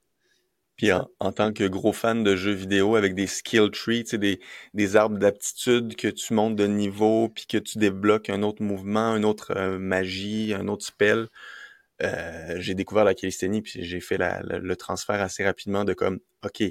Puis 0.81 0.93
en, 0.93 1.33
tant 1.33 1.53
que 1.53 1.65
gros 1.65 1.93
fan 1.93 2.25
de 2.25 2.37
jeux 2.37 2.55
vidéo 2.55 2.97
avec 2.97 3.15
des 3.15 3.27
skill 3.27 3.71
trees, 3.71 4.05
des, 4.15 4.41
des 4.73 4.97
arbres 4.97 5.19
d'aptitude 5.19 5.95
que 5.95 6.09
tu 6.09 6.33
montes 6.33 6.57
de 6.57 6.67
niveau, 6.67 7.29
puis 7.29 7.45
que 7.47 7.59
tu 7.59 7.77
débloques 7.77 8.31
un 8.31 8.43
autre 8.43 8.63
mouvement, 8.63 9.15
une 9.15 9.27
autre 9.27 9.53
euh, 9.57 9.79
magie, 9.79 10.55
un 10.55 10.69
autre 10.69 10.87
spell, 10.87 11.29
euh, 12.03 12.57
j'ai 12.61 12.75
découvert 12.75 13.05
la 13.05 13.15
calisthénie, 13.15 13.61
puis 13.61 13.85
j'ai 13.85 14.01
fait 14.01 14.17
le 14.19 14.75
transfert 14.75 15.21
assez 15.21 15.45
rapidement 15.45 15.85
de 15.85 15.93
comme, 15.93 16.19
OK, 16.45 16.63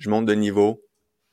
je 0.00 0.08
monte 0.10 0.26
de 0.26 0.32
niveau, 0.34 0.82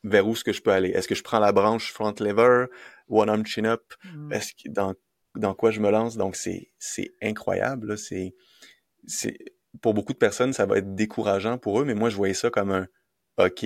vers 0.04 0.28
où 0.28 0.34
est-ce 0.34 0.44
que 0.44 0.54
je 0.54 0.62
peux 0.62 0.72
aller? 0.72 0.90
Est-ce 0.90 1.08
que 1.08 1.16
je 1.16 1.24
prends 1.24 1.40
la 1.40 1.52
branche 1.52 1.92
front 1.92 2.14
lever, 2.20 2.66
one 3.08 3.30
arm 3.30 3.46
chin 3.46 3.66
up? 3.66 3.94
Mm. 4.14 4.34
Est-ce 4.34 4.54
que 4.54 4.70
dans, 4.70 4.94
dans 5.36 5.56
quoi 5.56 5.72
je 5.72 5.80
me 5.80 5.90
lance? 5.90 6.18
Donc, 6.18 6.36
c'est, 6.36 6.72
c'est 6.78 7.12
incroyable, 7.22 7.98
C'est, 7.98 8.36
c'est, 9.08 9.38
pour 9.82 9.94
beaucoup 9.94 10.14
de 10.14 10.18
personnes, 10.18 10.54
ça 10.54 10.66
va 10.66 10.78
être 10.78 10.96
décourageant 10.96 11.58
pour 11.58 11.80
eux, 11.80 11.86
mais 11.86 11.96
moi, 11.96 12.10
je 12.10 12.18
voyais 12.18 12.34
ça 12.34 12.50
comme 12.50 12.72
un, 12.72 12.88
OK, 13.38 13.66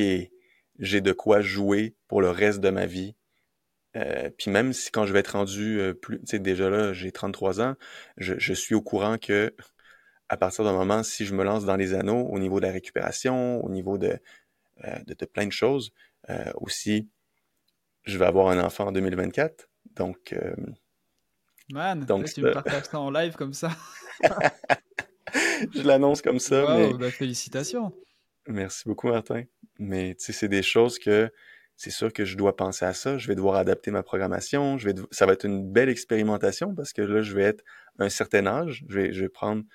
j'ai 0.80 1.02
de 1.02 1.12
quoi 1.12 1.42
jouer 1.42 1.96
pour 2.08 2.22
le 2.22 2.30
reste 2.30 2.60
de 2.60 2.70
ma 2.70 2.86
vie. 2.86 3.16
Euh, 3.98 4.30
puis 4.38 4.52
même 4.52 4.72
si 4.72 4.92
quand 4.92 5.06
je 5.06 5.14
vais 5.14 5.20
être 5.20 5.34
rendu 5.34 5.80
euh, 5.80 5.94
plus, 5.94 6.20
tu 6.20 6.28
sais, 6.28 6.40
déjà 6.40 6.70
là, 6.70 6.94
j'ai 6.94 7.12
33 7.12 7.60
ans, 7.60 7.76
je, 8.18 8.36
je 8.38 8.54
suis 8.54 8.76
au 8.76 8.82
courant 8.82 9.18
que 9.18 9.54
à 10.30 10.38
partir 10.38 10.64
d'un 10.64 10.72
moment, 10.72 11.04
si 11.04 11.26
je 11.26 11.36
me 11.36 11.44
lance 11.44 11.66
dans 11.66 11.76
les 11.76 11.94
anneaux, 11.94 12.26
au 12.30 12.40
niveau 12.40 12.62
de 12.62 12.66
la 12.66 12.72
récupération, 12.72 13.62
au 13.66 13.70
niveau 13.70 13.98
de, 13.98 14.18
euh, 14.86 15.00
de, 15.06 15.26
plein 15.26 15.48
de 15.48 15.52
choses. 15.52 15.92
Euh, 16.30 16.52
aussi, 16.56 17.10
je 18.04 18.18
vais 18.18 18.26
avoir 18.26 18.50
un 18.50 18.64
enfant 18.64 18.88
en 18.88 18.92
2024. 18.92 19.70
Donc. 19.96 20.34
Euh, 20.34 20.56
Man, 21.70 22.04
donc, 22.04 22.26
tu 22.26 22.42
me 22.42 22.52
partages 22.52 22.86
ça 22.86 23.00
en 23.00 23.12
live 23.12 23.36
comme 23.36 23.54
ça. 23.54 23.72
je 25.74 25.82
l'annonce 25.84 26.22
comme 26.22 26.40
ça. 26.40 26.66
Wow, 26.66 26.98
bah, 26.98 27.12
félicitations. 27.12 27.94
Merci 28.48 28.84
beaucoup, 28.86 29.08
Martin. 29.08 29.44
Mais 29.80 30.16
tu 30.16 30.26
sais, 30.26 30.34
c'est 30.34 30.50
des 30.50 30.64
choses 30.64 31.00
que 31.00 31.32
c'est 31.78 31.90
sûr 31.90 32.12
que 32.14 32.26
je 32.26 32.38
dois 32.38 32.56
penser 32.56 32.86
à 32.86 32.94
ça. 32.94 33.18
Je 33.18 33.28
vais 33.28 33.36
devoir 33.36 33.56
adapter 33.56 33.90
ma 33.90 34.04
programmation. 34.04 34.78
Je 34.78 34.90
vais, 34.90 35.02
ça 35.12 35.26
va 35.26 35.34
être 35.34 35.46
une 35.46 35.72
belle 35.72 35.90
expérimentation 35.90 36.76
parce 36.76 36.94
que 36.94 37.02
là, 37.02 37.22
je 37.22 37.34
vais 37.34 37.44
être 37.44 37.64
à 38.00 38.04
un 38.04 38.10
certain 38.10 38.46
âge. 38.46 38.84
Je 38.88 39.00
vais, 39.00 39.14
je 39.14 39.22
vais 39.22 39.30
prendre, 39.30 39.64
tu 39.64 39.70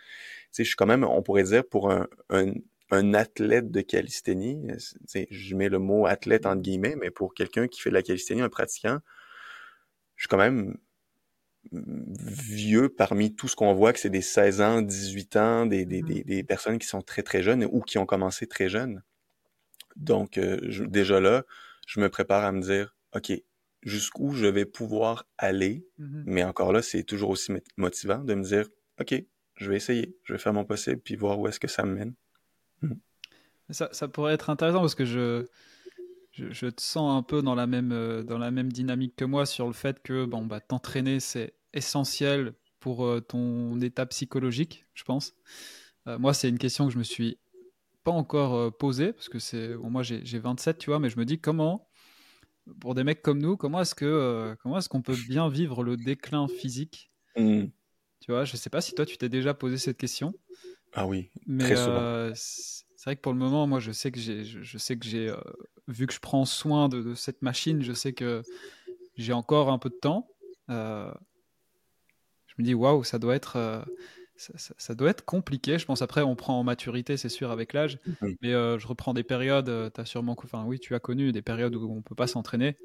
sais, 0.53 0.65
je 0.65 0.69
suis 0.69 0.77
quand 0.77 0.87
même, 0.87 1.03
on 1.03 1.23
pourrait 1.23 1.45
dire 1.45 1.67
pour 1.67 1.91
un, 1.91 2.07
un, 2.31 2.53
un 2.91 3.15
athlète 3.15 3.71
de 3.71 3.81
calisthénie, 3.81 4.69
je 5.31 5.57
mets 5.57 5.69
le 5.69 5.79
mot 5.79 6.07
athlète 6.07 6.47
entre 6.47 6.63
guillemets, 6.63 6.97
mais 6.97 7.11
pour 7.11 7.35
quelqu'un 7.35 7.67
qui 7.67 7.81
fait 7.81 7.91
de 7.91 7.95
la 7.95 8.03
calisthénie, 8.03 8.43
un 8.43 8.49
pratiquant, 8.49 8.99
je 10.15 10.23
suis 10.23 10.29
quand 10.29 10.39
même 10.39 10.77
vieux 11.73 12.89
parmi 12.89 13.35
tout 13.35 13.49
ce 13.49 13.57
qu'on 13.57 13.75
voit, 13.75 13.93
que 13.93 13.99
c'est 13.99 14.11
des 14.11 14.23
16 14.23 14.61
ans, 14.61 14.83
18 14.83 15.37
ans, 15.37 15.67
des, 15.67 15.85
des, 15.85 16.03
des, 16.03 16.45
personnes 16.45 16.79
qui 16.79 16.87
sont 16.87 17.03
très 17.03 17.23
très 17.23 17.43
jeunes 17.43 17.65
ou 17.65 17.81
qui 17.81 17.99
ont 17.99 18.07
commencé 18.07 18.47
très 18.47 18.69
jeunes. 18.69 19.03
Donc 19.97 20.39
euh, 20.39 20.59
déjà 20.87 21.21
là, 21.21 21.45
je 21.87 22.01
me 22.01 22.09
prépare 22.09 22.45
à 22.45 22.53
me 22.53 22.61
dire, 22.61 22.97
OK, 23.15 23.33
jusqu'où 23.83 24.33
je 24.33 24.47
vais 24.47 24.65
pouvoir 24.65 25.29
aller, 25.39 25.87
mm-hmm. 25.99 26.23
mais 26.27 26.45
encore 26.45 26.73
là, 26.73 26.83
c'est 26.83 27.03
toujours 27.03 27.31
aussi 27.31 27.53
motivant 27.77 28.19
de 28.19 28.35
me 28.35 28.43
dire, 28.43 28.69
OK, 29.01 29.15
je 29.57 29.71
vais 29.71 29.77
essayer, 29.77 30.17
je 30.25 30.35
vais 30.35 30.39
faire 30.39 30.53
mon 30.53 30.65
possible, 30.65 31.01
puis 31.01 31.17
voir 31.17 31.39
où 31.39 31.49
est-ce 31.49 31.61
que 31.61 31.69
ça 31.69 31.85
me 31.85 31.95
mène. 31.95 32.15
Ça, 33.71 33.89
ça, 33.93 34.07
pourrait 34.07 34.35
être 34.35 34.49
intéressant 34.49 34.81
parce 34.81 34.95
que 34.95 35.05
je, 35.05 35.45
je, 36.31 36.67
te 36.69 36.81
sens 36.81 37.17
un 37.17 37.23
peu 37.23 37.43
dans 37.43 37.55
la, 37.55 37.67
même, 37.67 37.93
euh, 37.93 38.23
dans 38.23 38.39
la 38.39 38.51
même 38.51 38.71
dynamique 38.71 39.17
que 39.17 39.25
moi 39.25 39.47
sur 39.47 39.67
le 39.67 39.73
fait 39.73 40.03
que 40.03 40.25
bon, 40.25 40.47
bah, 40.47 40.61
t'entraîner, 40.61 41.19
c'est 41.19 41.55
essentiel 41.73 42.55
pour 42.79 43.05
euh, 43.05 43.21
ton 43.21 43.81
état 43.81 44.07
psychologique, 44.07 44.87
je 44.95 45.05
pense. 45.05 45.35
Euh, 46.07 46.19
moi, 46.19 46.33
c'est 46.33 46.49
une 46.49 46.59
question 46.59 46.87
que 46.87 46.93
je 46.93 46.99
me 46.99 47.05
suis 47.05 47.39
pas 48.05 48.13
encore 48.13 48.77
posée 48.77 49.13
parce 49.13 49.29
que 49.29 49.41
c'est 49.41 49.75
bon, 49.75 49.91
moi 49.91 50.05
j'ai 50.05 50.39
27, 50.39 50.79
tu 50.79 50.91
vois, 50.91 51.01
mais 51.01 51.11
je 51.11 51.19
me 51.19 51.25
dis 51.25 51.41
comment, 51.41 51.89
pour 52.79 52.95
des 52.95 53.03
mecs 53.03 53.21
comme 53.21 53.41
nous, 53.41 53.57
comment 53.57 53.81
est-ce 53.81 53.97
que 53.97 54.57
comment 54.63 54.79
est-ce 54.79 54.89
qu'on 54.89 55.03
peut 55.03 55.17
bien 55.29 55.49
vivre 55.49 55.83
le 55.83 55.97
déclin 55.97 56.47
physique? 56.47 57.11
Mmh. 57.37 57.65
Tu 58.21 58.31
vois, 58.31 58.45
je 58.45 58.57
sais 58.57 58.71
pas 58.71 58.81
si 58.81 58.95
toi 58.95 59.05
tu 59.07 59.19
t'es 59.19 59.29
déjà 59.29 59.55
posé 59.55 59.77
cette 59.77 59.97
question. 59.97 60.35
Ah 60.97 61.07
oui, 61.07 61.31
mais 61.47 61.65
très 61.65 61.77
souvent. 61.77 62.01
Euh, 62.01 62.33
c'est 62.35 63.05
vrai 63.05 63.17
que 63.17 63.21
pour 63.21 63.33
le 63.33 63.39
moment, 63.39 63.67
moi, 63.67 63.81
je 63.81 63.93
sais 63.93 64.11
que 64.11 64.19
j'ai, 64.19 64.45
je, 64.45 64.79
sais 64.79 64.97
que 64.97 65.07
j'ai, 65.07 65.29
euh, 65.29 65.37
vu 65.89 66.07
que 66.07 66.15
je 66.15 66.21
prends 66.21 66.47
soin 66.47 66.89
de, 66.89 67.15
cette 67.15 67.43
machine, 67.43 67.83
je 67.83 67.93
sais 67.93 68.15
que 68.15 68.43
j'ai 69.17 69.35
encore 69.35 69.71
un 69.71 69.79
peu 69.79 69.91
de 69.91 69.95
temps. 69.95 70.27
Euh, 70.71 71.13
je 72.47 72.55
me 72.59 72.65
dis, 72.65 72.73
waouh, 72.73 73.05
ça 73.05 73.19
doit 73.19 73.37
être, 73.37 73.85
ça, 74.37 74.95
doit 74.95 75.11
être 75.11 75.25
compliqué. 75.25 75.79
Je 75.79 75.85
pense 75.85 76.01
après, 76.01 76.23
on 76.23 76.35
prend 76.35 76.59
en 76.59 76.65
maturité, 76.65 77.19
c'est 77.19 77.29
sûr, 77.29 77.51
avec 77.51 77.75
l'âge. 77.75 77.99
Mais 78.41 78.53
je 78.53 78.87
reprends 78.87 79.13
des 79.13 79.23
périodes. 79.23 79.93
tu 79.95 80.01
as 80.01 80.07
sûrement, 80.07 80.35
enfin 80.43 80.65
oui, 80.65 80.81
tu 80.81 80.95
as 80.95 81.01
connu 81.01 81.31
des 81.31 81.43
périodes 81.43 81.77
où 81.77 81.93
on 81.93 82.01
peut 82.01 82.15
pas 82.15 82.27
s'entraîner. 82.27 82.79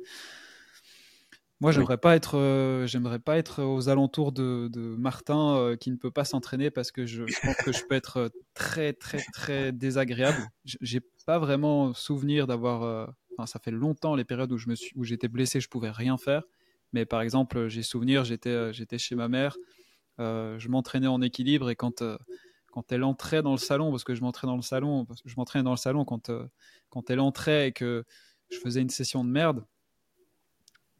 Moi, 1.62 1.72
j'aimerais 1.72 1.98
pas 1.98 2.16
être, 2.16 2.38
euh, 2.38 2.86
j'aimerais 2.88 3.20
pas 3.20 3.38
être 3.38 3.64
aux 3.64 3.88
alentours 3.88 4.32
de, 4.32 4.70
Martin 4.98 5.56
euh, 5.56 5.76
qui 5.78 5.92
ne 5.92 5.96
peut 5.96 6.12
pas 6.12 6.26
s'entraîner 6.26 6.72
parce 6.72 6.92
que 6.92 7.06
je, 7.06 7.24
pense 7.24 7.56
que 7.58 7.72
je 7.72 7.86
peux 7.86 7.96
être 7.96 8.18
euh, 8.18 8.30
très, 8.54 8.94
très, 8.94 9.20
très 9.34 9.72
désagréable. 9.72 10.50
J'ai 10.66 11.02
pas 11.26 11.40
vraiment 11.40 11.94
souvenir 11.94 12.48
d'avoir. 12.48 13.14
Enfin, 13.38 13.46
ça 13.46 13.60
fait 13.60 13.72
longtemps 13.72 14.16
les 14.16 14.26
périodes 14.26 14.52
où 14.52 14.58
je 14.58 14.70
me 14.70 14.76
suis, 14.76 14.92
où 14.96 15.04
j'étais 15.04 15.28
blessé, 15.30 15.62
je 15.62 15.70
pouvais 15.70 15.92
rien 15.92 16.18
faire. 16.18 16.44
Mais 16.94 17.06
par 17.06 17.22
exemple, 17.22 17.70
j'ai 17.70 17.84
souvenir, 17.84 18.26
j'étais, 18.26 18.74
j'étais 18.74 18.98
chez 18.98 19.16
ma 19.16 19.30
mère, 19.30 19.56
je 20.18 20.68
m'entraînais 20.68 21.08
en 21.08 21.22
équilibre 21.22 21.70
et 21.70 21.76
quand 21.76 22.04
quand 22.72 22.92
elle 22.92 23.04
entrait 23.04 23.44
dans 23.44 23.52
le 23.52 23.58
salon, 23.58 23.92
parce 23.92 24.04
que 24.04 24.16
je 24.16 24.22
m'entrais 24.22 24.48
dans 24.48 24.56
le 24.56 24.62
salon, 24.62 25.06
je 25.26 25.36
m'entraînais 25.38 25.64
dans 25.64 25.72
le 25.72 25.78
salon 25.78 26.06
quand, 26.06 26.30
euh, 26.30 26.48
quand 26.90 27.10
elle 27.10 27.20
entrait 27.20 27.68
et 27.68 27.72
que 27.72 28.06
je 28.50 28.58
faisais 28.58 28.82
une 28.82 28.90
session 28.90 29.24
de 29.24 29.30
merde, 29.30 29.64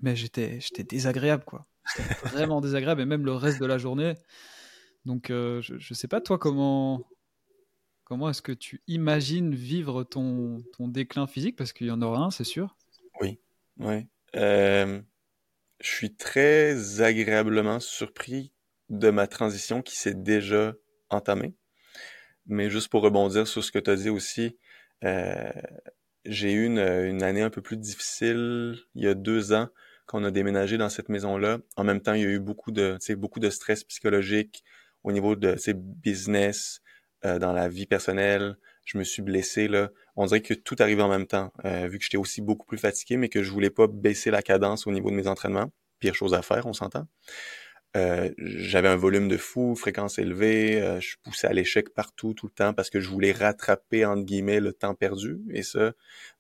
mais 0.02 0.16
j'étais, 0.16 0.60
désagréable, 0.88 1.44
quoi. 1.46 1.66
Vraiment 2.26 2.62
désagréable, 2.62 3.02
et 3.02 3.06
même 3.06 3.26
le 3.26 3.34
reste 3.34 3.60
de 3.60 3.66
la 3.66 3.78
journée. 3.78 4.14
Donc, 5.06 5.30
euh, 5.30 5.62
je, 5.62 5.78
je 5.78 5.94
sais 5.94 6.08
pas, 6.08 6.22
toi, 6.22 6.38
comment, 6.38 7.08
comment 8.04 8.30
est-ce 8.30 8.42
que 8.42 8.52
tu 8.52 8.82
imagines 8.88 9.56
vivre 9.56 10.04
ton, 10.04 10.62
ton 10.78 10.88
déclin 10.88 11.28
physique? 11.28 11.56
Parce 11.56 11.74
qu'il 11.74 11.88
y 11.88 11.92
en 11.92 12.02
aura 12.02 12.26
un, 12.26 12.32
c'est 12.32 12.44
sûr. 12.44 12.76
Oui, 13.20 13.40
oui. 13.78 14.08
Euh, 14.36 15.02
je 15.82 15.88
suis 15.88 16.14
très 16.14 17.02
agréablement 17.02 17.80
surpris 17.80 18.52
de 18.90 19.10
ma 19.10 19.28
transition 19.28 19.82
qui 19.82 19.96
s'est 19.96 20.14
déjà 20.14 20.74
entamée. 21.10 21.56
Mais 22.48 22.70
juste 22.70 22.90
pour 22.90 23.02
rebondir 23.02 23.48
sur 23.48 23.64
ce 23.64 23.72
que 23.72 23.80
tu 23.80 23.90
as 23.90 23.96
dit 23.96 24.10
aussi, 24.10 24.58
euh, 25.04 25.52
j'ai 26.26 26.52
eu 26.52 26.66
une, 26.66 27.24
année 27.24 27.42
un 27.42 27.50
peu 27.50 27.62
plus 27.62 27.78
difficile 27.78 28.76
il 28.96 29.04
y 29.04 29.08
a 29.08 29.14
deux 29.14 29.54
ans 29.54 29.70
quand 30.12 30.20
on 30.20 30.26
a 30.26 30.32
déménagé 30.32 30.78
dans 30.78 30.90
cette 30.90 31.08
maison-là. 31.08 31.60
En 31.78 31.86
même 31.86 32.02
temps, 32.02 32.14
il 32.14 32.22
y 32.22 32.26
a 32.26 32.30
eu 32.30 32.40
beaucoup 32.40 32.72
de, 32.72 32.98
beaucoup 33.16 33.40
de 33.40 33.50
stress 33.50 33.86
psychologique 33.86 34.64
au 35.04 35.14
niveau 35.14 35.38
de 35.38 35.56
business, 35.76 36.82
euh, 37.24 37.40
dans 37.40 37.54
la 37.54 37.70
vie 37.70 37.86
personnelle. 37.86 38.58
Je 38.84 38.98
me 38.98 39.06
suis 39.06 39.22
blessé 39.22 39.70
là. 39.70 39.90
On 40.18 40.26
dirait 40.26 40.42
que 40.42 40.54
tout 40.54 40.76
arrivait 40.80 41.02
en 41.02 41.08
même 41.08 41.28
temps, 41.28 41.54
euh, 41.64 41.88
vu 41.88 41.98
que 41.98 42.04
j'étais 42.04 42.18
aussi 42.18 42.42
beaucoup 42.42 42.66
plus 42.66 42.78
fatigué, 42.78 43.16
mais 43.16 43.30
que 43.30 43.42
je 43.42 43.52
voulais 43.52 43.70
pas 43.70 43.88
baisser 43.88 44.32
la 44.32 44.42
cadence 44.42 44.86
au 44.86 44.92
niveau 44.92 45.10
de 45.10 45.16
mes 45.16 45.28
entraînements. 45.28 45.72
Pire 46.00 46.14
chose 46.14 46.34
à 46.34 46.42
faire, 46.42 46.66
on 46.66 46.74
s'entend. 46.74 47.08
Euh, 47.98 48.32
j'avais 48.38 48.88
un 48.88 48.96
volume 48.96 49.28
de 49.28 49.36
fou, 49.36 49.76
fréquence 49.76 50.18
élevée, 50.18 50.82
euh, 50.82 51.02
je 51.02 51.18
poussais 51.24 51.48
à 51.48 51.54
l'échec 51.54 51.90
partout, 51.94 52.34
tout 52.34 52.46
le 52.46 52.52
temps, 52.54 52.74
parce 52.74 52.90
que 52.90 53.02
je 53.02 53.10
voulais 53.10 53.34
rattraper, 53.34 54.06
entre 54.06 54.24
guillemets, 54.24 54.62
le 54.62 54.72
temps 54.72 54.96
perdu. 54.96 55.42
Et 55.50 55.62
ça, 55.62 55.92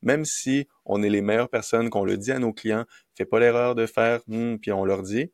même 0.02 0.24
si 0.24 0.68
on 0.86 1.04
est 1.04 1.10
les 1.10 1.22
meilleures 1.22 1.49
personnes, 1.49 1.89
qu'on 1.89 2.06
le 2.06 2.18
dit 2.18 2.32
à 2.32 2.39
nos 2.39 2.54
clients, 2.54 2.86
fais 3.16 3.26
pas 3.26 3.39
l'erreur 3.39 3.76
de 3.76 3.86
faire, 3.86 4.22
hmm, 4.28 4.58
puis 4.58 4.72
on 4.72 4.86
leur 4.86 5.04
dit, 5.04 5.30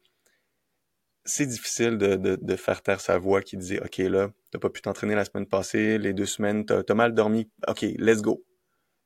c'est 1.23 1.45
difficile 1.45 1.97
de, 1.97 2.15
de, 2.15 2.37
de, 2.41 2.55
faire 2.55 2.81
taire 2.81 3.01
sa 3.01 3.19
voix 3.19 3.41
qui 3.41 3.57
dit, 3.57 3.77
OK, 3.79 3.97
là, 3.97 4.31
t'as 4.51 4.59
pas 4.59 4.69
pu 4.69 4.81
t'entraîner 4.81 5.13
la 5.13 5.25
semaine 5.25 5.45
passée, 5.45 5.97
les 5.99 6.13
deux 6.13 6.25
semaines, 6.25 6.65
t'as 6.65 6.81
as 6.87 6.93
mal 6.95 7.13
dormi, 7.13 7.49
OK, 7.67 7.81
let's 7.99 8.21
go. 8.21 8.43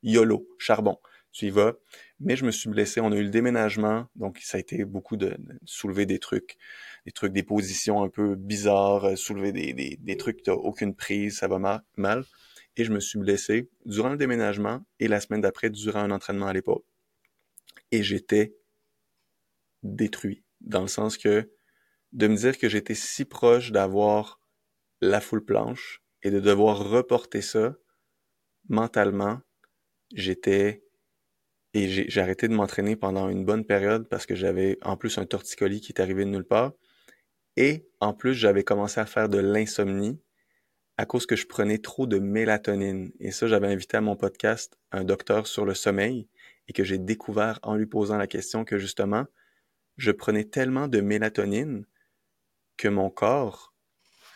YOLO, 0.02 0.46
charbon, 0.58 0.98
tu 1.32 1.46
y 1.46 1.50
vas. 1.50 1.74
Mais 2.20 2.36
je 2.36 2.44
me 2.44 2.50
suis 2.50 2.68
blessé, 2.68 3.00
on 3.00 3.10
a 3.12 3.16
eu 3.16 3.24
le 3.24 3.30
déménagement, 3.30 4.06
donc 4.16 4.38
ça 4.42 4.58
a 4.58 4.60
été 4.60 4.84
beaucoup 4.84 5.16
de, 5.16 5.36
soulever 5.64 6.06
des 6.06 6.18
trucs 6.18 6.56
des 7.04 7.12
trucs, 7.12 7.32
des 7.32 7.42
positions 7.42 8.02
un 8.02 8.08
peu 8.08 8.36
bizarres, 8.36 9.04
euh, 9.06 9.16
soulever 9.16 9.52
des, 9.52 9.72
des, 9.72 9.96
des 10.00 10.16
trucs, 10.16 10.42
t'as 10.42 10.52
aucune 10.52 10.94
prise, 10.94 11.38
ça 11.38 11.48
va 11.48 11.82
mal. 11.96 12.24
Et 12.76 12.84
je 12.84 12.92
me 12.92 13.00
suis 13.00 13.18
blessé 13.18 13.68
durant 13.84 14.10
le 14.10 14.16
déménagement 14.16 14.84
et 15.00 15.08
la 15.08 15.20
semaine 15.20 15.40
d'après 15.40 15.68
durant 15.68 16.00
un 16.00 16.10
entraînement 16.10 16.46
à 16.46 16.52
l'épaule. 16.52 16.82
Et 17.90 18.02
j'étais 18.02 18.54
détruit, 19.82 20.44
dans 20.60 20.80
le 20.80 20.88
sens 20.88 21.18
que 21.18 21.50
de 22.12 22.28
me 22.28 22.36
dire 22.36 22.56
que 22.58 22.68
j'étais 22.68 22.94
si 22.94 23.24
proche 23.24 23.72
d'avoir 23.72 24.40
la 25.00 25.20
foule 25.20 25.44
planche 25.44 26.02
et 26.22 26.30
de 26.30 26.40
devoir 26.40 26.88
reporter 26.88 27.42
ça 27.42 27.76
mentalement, 28.68 29.40
j'étais 30.14 30.81
et 31.74 31.88
j'ai 31.88 32.20
arrêté 32.20 32.48
de 32.48 32.54
m'entraîner 32.54 32.96
pendant 32.96 33.28
une 33.28 33.44
bonne 33.44 33.64
période 33.64 34.08
parce 34.08 34.26
que 34.26 34.34
j'avais 34.34 34.78
en 34.82 34.96
plus 34.96 35.16
un 35.18 35.24
torticolis 35.24 35.80
qui 35.80 35.92
est 35.92 36.00
arrivé 36.00 36.24
de 36.24 36.30
nulle 36.30 36.44
part. 36.44 36.72
Et 37.56 37.86
en 38.00 38.12
plus, 38.12 38.34
j'avais 38.34 38.62
commencé 38.62 39.00
à 39.00 39.06
faire 39.06 39.28
de 39.28 39.38
l'insomnie 39.38 40.20
à 40.98 41.06
cause 41.06 41.24
que 41.24 41.36
je 41.36 41.46
prenais 41.46 41.78
trop 41.78 42.06
de 42.06 42.18
mélatonine. 42.18 43.12
Et 43.20 43.30
ça, 43.30 43.46
j'avais 43.46 43.68
invité 43.68 43.96
à 43.96 44.00
mon 44.02 44.16
podcast 44.16 44.78
un 44.90 45.04
docteur 45.04 45.46
sur 45.46 45.64
le 45.64 45.74
sommeil 45.74 46.28
et 46.68 46.72
que 46.74 46.84
j'ai 46.84 46.98
découvert 46.98 47.58
en 47.62 47.74
lui 47.74 47.86
posant 47.86 48.18
la 48.18 48.26
question 48.26 48.64
que 48.64 48.78
justement, 48.78 49.24
je 49.96 50.10
prenais 50.10 50.44
tellement 50.44 50.88
de 50.88 51.00
mélatonine 51.00 51.86
que 52.76 52.88
mon 52.88 53.08
corps 53.08 53.74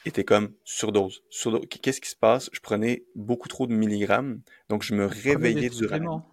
était 0.07 0.25
comme 0.25 0.55
surdose. 0.65 1.23
surdose. 1.31 1.67
Qu'est-ce 1.69 2.01
qui 2.01 2.11
se 2.11 2.17
passe? 2.17 2.49
Je 2.53 2.61
prenais 2.61 3.05
beaucoup 3.15 3.49
trop 3.49 3.67
de 3.67 3.75
milligrammes, 3.75 4.41
donc 4.69 4.83
je 4.83 4.95
me 4.95 5.05
réveillais 5.05 5.69
durant. 5.69 6.27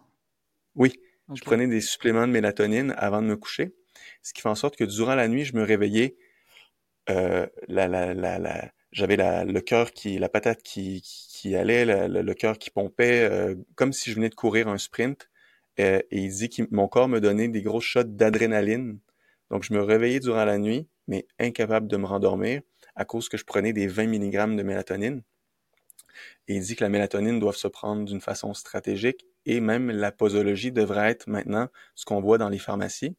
Oui, 0.76 0.93
je 1.34 1.41
prenais 1.41 1.67
des 1.67 1.82
suppléments 1.82 2.28
de 2.28 2.32
mélatonine 2.32 2.93
avant 2.97 3.21
de 3.21 3.28
me 3.28 3.38
coucher, 3.38 3.74
ce 4.21 4.34
qui 4.34 4.41
fait 4.41 4.49
en 4.49 4.55
sorte 4.55 4.76
que 4.76 4.84
durant 4.84 5.15
la 5.15 5.28
nuit, 5.28 5.45
je 5.45 5.55
me 5.55 5.63
réveillais 5.63 6.15
euh, 7.09 7.47
la, 7.67 7.88
la, 7.88 8.13
la, 8.13 8.39
la 8.39 8.71
j'avais 8.91 9.15
la, 9.15 9.43
le 9.43 9.61
cœur 9.61 9.91
qui, 9.91 10.19
la 10.19 10.30
patate 10.30 10.61
qui, 10.63 11.01
qui, 11.03 11.55
allait, 11.55 11.86
le, 11.86 12.21
le 12.21 12.34
cœur 12.34 12.57
qui 12.59 12.69
pompait, 12.69 13.24
euh, 13.24 13.55
comme 13.76 13.91
si 13.91 14.11
je 14.11 14.15
venais 14.15 14.30
de 14.30 14.36
courir 14.36 14.67
un 14.67 14.78
sprint. 14.78 15.30
Euh, 15.80 15.99
et 16.11 16.19
il 16.19 16.30
dit 16.32 16.49
que 16.49 16.63
mon 16.71 16.88
corps 16.88 17.07
me 17.09 17.19
donnait 17.19 17.47
des 17.47 17.63
gros 17.63 17.82
shots 17.82 18.03
d'adrénaline. 18.03 18.99
Donc 19.49 19.63
je 19.63 19.74
me 19.74 19.82
réveillais 19.82 20.19
durant 20.19 20.45
la 20.45 20.59
nuit, 20.59 20.88
mais 21.07 21.28
incapable 21.39 21.88
de 21.88 21.97
me 21.97 22.05
rendormir 22.05 22.61
à 22.95 23.05
cause 23.05 23.30
que 23.30 23.38
je 23.38 23.45
prenais 23.45 23.74
des 23.74 23.88
20 23.88 24.07
mg 24.07 24.55
de 24.55 24.63
mélatonine. 24.63 25.24
Et 26.47 26.55
il 26.55 26.61
dit 26.61 26.76
que 26.76 26.84
la 26.84 26.89
mélatonine 26.89 27.39
doit 27.39 27.53
se 27.53 27.67
prendre 27.67 28.05
d'une 28.05 28.21
façon 28.21 28.53
stratégique 28.53 29.26
et 29.46 29.60
même 29.60 29.91
la 29.91 30.12
posologie 30.12 30.72
devrait 30.72 31.10
être 31.10 31.28
maintenant 31.28 31.70
ce 31.96 32.06
qu'on 32.06 32.22
voit 32.22 32.38
dans 32.38 32.50
les 32.50 32.60
pharmacies 32.60 33.16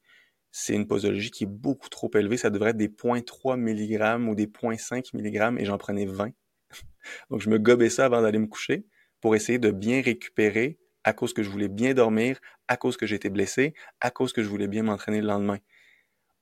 c'est 0.57 0.75
une 0.75 0.87
posologie 0.87 1.33
qui 1.33 1.43
est 1.43 1.49
beaucoup 1.49 1.89
trop 1.89 2.09
élevée. 2.14 2.37
Ça 2.37 2.49
devrait 2.49 2.70
être 2.70 2.77
des 2.77 2.87
0.3 2.87 3.57
mg 3.57 4.29
ou 4.29 4.37
des 4.37 4.47
0.5 4.47 5.11
mg 5.12 5.61
et 5.61 5.64
j'en 5.64 5.79
prenais 5.79 6.07
20. 6.07 6.31
Donc 7.31 7.41
je 7.41 7.51
me 7.51 7.59
gobais 7.59 7.91
ça 7.91 8.05
avant 8.05 8.22
d'aller 8.22 8.39
me 8.39 8.47
coucher 8.47 8.87
pour 9.20 9.35
essayer 9.35 9.59
de 9.59 9.72
bien 9.72 10.01
récupérer 10.01 10.79
à 11.03 11.12
cause 11.12 11.35
que 11.35 11.43
je 11.43 11.51
voulais 11.51 11.68
bien 11.68 11.93
dormir, 11.93 12.39
à 12.68 12.77
cause 12.77 12.97
que 12.97 13.05
j'étais 13.05 13.31
blessé, 13.31 13.75
à 14.01 14.12
cause 14.12 14.33
que 14.33 14.45
je 14.45 14.49
voulais 14.49 14.68
bien 14.68 14.85
m'entraîner 14.85 15.20
le 15.20 15.27
lendemain. 15.27 15.59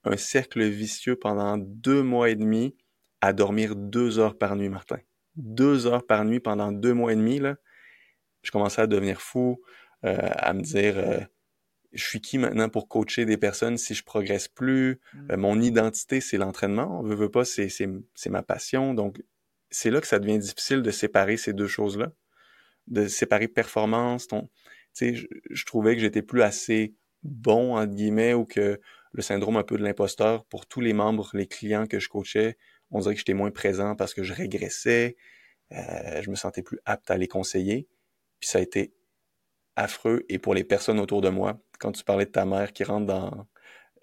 Un 0.04 0.18
cercle 0.18 0.62
vicieux 0.62 1.16
pendant 1.16 1.56
deux 1.56 2.02
mois 2.02 2.28
et 2.28 2.36
demi 2.36 2.76
à 3.22 3.32
dormir 3.32 3.74
deux 3.76 4.18
heures 4.18 4.36
par 4.36 4.56
nuit, 4.56 4.68
Martin. 4.68 4.98
Deux 5.36 5.86
heures 5.86 6.06
par 6.06 6.26
nuit 6.26 6.38
pendant 6.38 6.70
deux 6.70 6.92
mois 6.92 7.14
et 7.14 7.16
demi, 7.16 7.38
là. 7.38 7.56
Je 8.42 8.50
commençais 8.50 8.82
à 8.82 8.86
devenir 8.86 9.20
fou, 9.20 9.60
euh, 10.04 10.16
à 10.20 10.52
me 10.52 10.62
dire, 10.62 10.98
euh, 10.98 11.20
je 11.92 12.04
suis 12.04 12.20
qui 12.20 12.38
maintenant 12.38 12.68
pour 12.68 12.88
coacher 12.88 13.24
des 13.24 13.36
personnes 13.36 13.76
si 13.76 13.94
je 13.94 14.02
progresse 14.02 14.48
plus? 14.48 15.00
Mm. 15.14 15.32
Euh, 15.32 15.36
mon 15.36 15.60
identité, 15.60 16.20
c'est 16.20 16.38
l'entraînement. 16.38 17.00
On 17.00 17.02
veut, 17.02 17.14
veut 17.14 17.30
pas, 17.30 17.44
c'est, 17.44 17.68
c'est, 17.68 17.88
c'est 18.14 18.30
ma 18.30 18.42
passion. 18.42 18.94
Donc, 18.94 19.22
c'est 19.70 19.90
là 19.90 20.00
que 20.00 20.06
ça 20.06 20.18
devient 20.18 20.38
difficile 20.38 20.82
de 20.82 20.90
séparer 20.90 21.36
ces 21.36 21.52
deux 21.52 21.68
choses-là. 21.68 22.12
De 22.88 23.06
séparer 23.06 23.48
performance, 23.48 24.26
ton, 24.26 24.42
tu 24.42 24.48
sais, 24.92 25.14
je, 25.14 25.26
je, 25.50 25.64
trouvais 25.64 25.94
que 25.94 26.00
j'étais 26.00 26.22
plus 26.22 26.42
assez 26.42 26.94
bon, 27.22 27.76
entre 27.76 27.94
guillemets, 27.94 28.34
ou 28.34 28.44
que 28.44 28.80
le 29.12 29.22
syndrome 29.22 29.56
un 29.56 29.62
peu 29.62 29.76
de 29.76 29.82
l'imposteur 29.82 30.44
pour 30.46 30.66
tous 30.66 30.80
les 30.80 30.92
membres, 30.92 31.30
les 31.34 31.46
clients 31.46 31.86
que 31.86 32.00
je 32.00 32.08
coachais, 32.08 32.56
on 32.90 33.00
dirait 33.00 33.14
que 33.14 33.18
j'étais 33.18 33.34
moins 33.34 33.50
présent 33.50 33.94
parce 33.94 34.14
que 34.14 34.22
je 34.22 34.32
régressais, 34.32 35.16
euh, 35.72 36.22
je 36.22 36.30
me 36.30 36.34
sentais 36.34 36.62
plus 36.62 36.78
apte 36.84 37.10
à 37.10 37.16
les 37.16 37.28
conseiller. 37.28 37.88
Puis 38.42 38.48
ça 38.48 38.58
a 38.58 38.60
été 38.60 38.92
affreux 39.76 40.26
et 40.28 40.40
pour 40.40 40.52
les 40.52 40.64
personnes 40.64 40.98
autour 40.98 41.20
de 41.20 41.28
moi. 41.28 41.62
Quand 41.78 41.92
tu 41.92 42.02
parlais 42.02 42.26
de 42.26 42.32
ta 42.32 42.44
mère 42.44 42.72
qui 42.72 42.82
rentre 42.82 43.06
dans, 43.06 43.46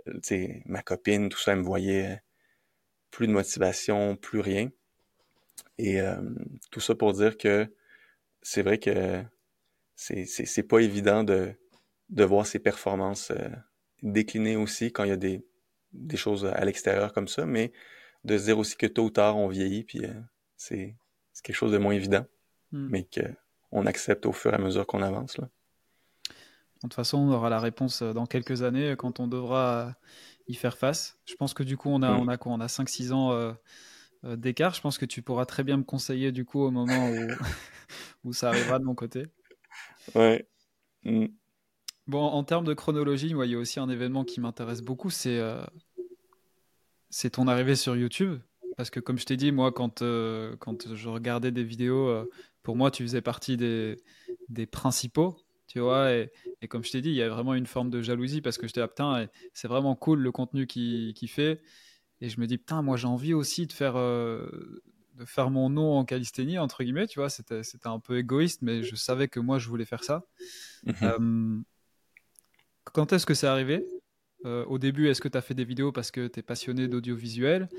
euh, 0.08 0.48
ma 0.66 0.82
copine, 0.82 1.28
tout 1.28 1.38
ça, 1.38 1.52
elle 1.52 1.60
me 1.60 1.64
voyait 1.64 2.24
plus 3.12 3.28
de 3.28 3.34
motivation, 3.34 4.16
plus 4.16 4.40
rien. 4.40 4.72
Et 5.78 6.00
euh, 6.00 6.16
tout 6.72 6.80
ça 6.80 6.96
pour 6.96 7.12
dire 7.12 7.36
que 7.38 7.68
c'est 8.42 8.62
vrai 8.62 8.78
que 8.78 9.22
c'est, 9.98 10.24
c'est, 10.24 10.46
c'est 10.46 10.64
pas 10.64 10.80
évident 10.80 11.26
de, 11.26 11.52
de 12.08 12.24
voir 12.24 12.48
ses 12.48 12.60
performances 12.60 13.32
euh, 13.32 13.50
décliner 14.02 14.56
aussi 14.56 14.94
quand 14.94 15.04
il 15.04 15.10
y 15.10 15.12
a 15.14 15.18
des, 15.18 15.46
des 15.92 16.16
choses 16.16 16.46
à 16.46 16.64
l'extérieur 16.64 17.12
comme 17.12 17.28
ça, 17.28 17.46
mais 17.46 17.74
de 18.24 18.38
se 18.38 18.46
dire 18.46 18.58
aussi 18.58 18.78
que 18.78 18.88
tôt 18.88 19.04
ou 19.04 19.10
tard 19.10 19.36
on 19.36 19.50
vieillit, 19.50 19.84
puis 19.84 20.06
euh, 20.06 20.14
c'est, 20.56 20.96
c'est 21.34 21.44
quelque 21.44 21.58
chose 21.58 21.74
de 21.74 21.78
moins 21.78 21.92
évident, 21.92 22.26
mm. 22.72 22.88
mais 22.90 23.04
qu'on 23.70 23.86
accepte 23.86 24.26
au 24.26 24.32
fur 24.32 24.52
et 24.52 24.56
à 24.56 24.60
mesure 24.60 24.86
qu'on 24.86 25.02
avance. 25.02 25.38
Là. 25.38 25.50
De 26.80 26.88
toute 26.88 26.94
façon, 26.94 27.18
on 27.18 27.32
aura 27.32 27.50
la 27.50 27.60
réponse 27.60 28.02
euh, 28.02 28.14
dans 28.14 28.26
quelques 28.26 28.62
années 28.62 28.92
euh, 28.92 28.96
quand 28.96 29.20
on 29.20 29.28
devra 29.28 29.80
euh, 29.80 29.92
y 30.48 30.54
faire 30.54 30.78
face. 30.78 31.20
Je 31.26 31.36
pense 31.36 31.54
que 31.54 31.62
du 31.62 31.76
coup, 31.76 31.90
on 31.90 32.02
a, 32.02 32.12
mm. 32.12 32.20
on 32.22 32.28
a 32.30 32.38
quoi? 32.38 32.54
On 32.54 32.62
a 32.62 32.68
5-6 32.68 33.12
ans 33.12 33.56
d'écart. 34.24 34.74
Je 34.74 34.82
pense 34.82 34.98
que 34.98 35.06
tu 35.06 35.22
pourras 35.22 35.46
très 35.46 35.64
bien 35.64 35.78
me 35.78 35.84
conseiller 35.84 36.32
du 36.32 36.46
coup 36.46 36.62
au 36.62 36.72
moment 36.72 37.10
où, 37.10 37.28
où 38.24 38.34
ça 38.34 38.50
arrivera 38.50 38.80
de 38.80 38.86
mon 38.86 38.96
côté. 38.96 39.26
Ouais. 40.16 40.48
Mm. 41.04 41.26
Bon, 42.08 42.24
en 42.24 42.44
termes 42.46 42.66
de 42.66 42.74
chronologie, 42.74 43.34
moi, 43.34 43.46
il 43.46 43.52
y 43.52 43.56
a 43.56 43.60
aussi 43.60 43.80
un 43.80 43.90
événement 43.90 44.24
qui 44.24 44.40
m'intéresse 44.40 44.82
beaucoup, 44.82 45.10
c'est 45.10 45.40
c'est 47.12 47.32
ton 47.32 47.48
arrivée 47.48 47.76
sur 47.76 47.96
YouTube. 47.96 48.40
Parce 48.78 48.90
que 48.90 49.02
comme 49.02 49.20
je 49.20 49.26
t'ai 49.26 49.36
dit, 49.36 49.52
moi, 49.52 49.72
quand, 49.72 50.00
quand 50.60 50.96
je 50.96 51.10
regardais 51.10 51.52
des 51.52 51.64
vidéos, 51.64 52.26
pour 52.64 52.76
moi, 52.76 52.92
tu 52.92 53.04
faisais 53.04 53.22
partie 53.22 53.58
des, 53.58 53.98
des 54.50 54.66
principaux 54.66 55.38
tu 55.70 55.80
vois. 55.80 56.12
Et, 56.12 56.32
comme 56.68 56.84
je 56.84 56.92
t'ai 56.92 57.00
dit, 57.00 57.10
il 57.10 57.16
y 57.16 57.22
a 57.22 57.30
vraiment 57.30 57.54
une 57.54 57.68
forme 57.68 57.90
de 57.90 58.02
jalousie 58.02 58.42
parce 58.42 58.58
que 58.58 58.68
j'étais 58.68 58.82
là, 58.82 58.88
putain, 58.88 59.28
c'est 59.54 59.68
vraiment 59.68 59.96
cool 59.96 60.20
le 60.20 60.32
contenu 60.32 60.68
qu'il 60.68 61.14
qui 61.14 61.28
fait. 61.28 61.62
Et 62.22 62.28
je 62.28 62.42
me 62.42 62.48
dis, 62.48 62.58
putain, 62.58 62.82
moi 62.82 62.98
j'ai 62.98 63.08
envie 63.08 63.34
aussi 63.34 63.66
de 63.68 63.72
faire, 63.72 63.96
euh, 63.96 64.82
de 65.14 65.24
faire 65.26 65.52
mon 65.52 65.70
nom 65.70 65.94
en 65.94 66.04
calisthénie, 66.04 66.58
entre 66.58 66.84
guillemets, 66.84 67.08
tu 67.08 67.20
vois, 67.20 67.30
c'était 67.30 67.62
un 67.86 68.00
peu 68.00 68.18
égoïste, 68.18 68.62
mais 68.62 68.84
je 68.84 68.96
savais 68.96 69.30
que 69.30 69.40
moi, 69.40 69.60
je 69.60 69.70
voulais 69.70 69.86
faire 69.86 70.04
ça. 70.04 70.26
Mhm. 70.84 71.64
quand 72.84 73.14
est-ce 73.14 73.26
que 73.26 73.36
c'est 73.36 73.48
arrivé? 73.48 73.86
Au 74.44 74.80
début, 74.80 75.08
est-ce 75.08 75.22
que 75.22 75.28
tu 75.28 75.38
as 75.38 75.42
fait 75.42 75.54
des 75.54 75.66
vidéos 75.66 75.92
parce 75.92 76.10
que 76.12 76.28
tu 76.28 76.40
es 76.40 76.44
passionné 76.44 76.88
d'audiovisuel? 76.88 77.70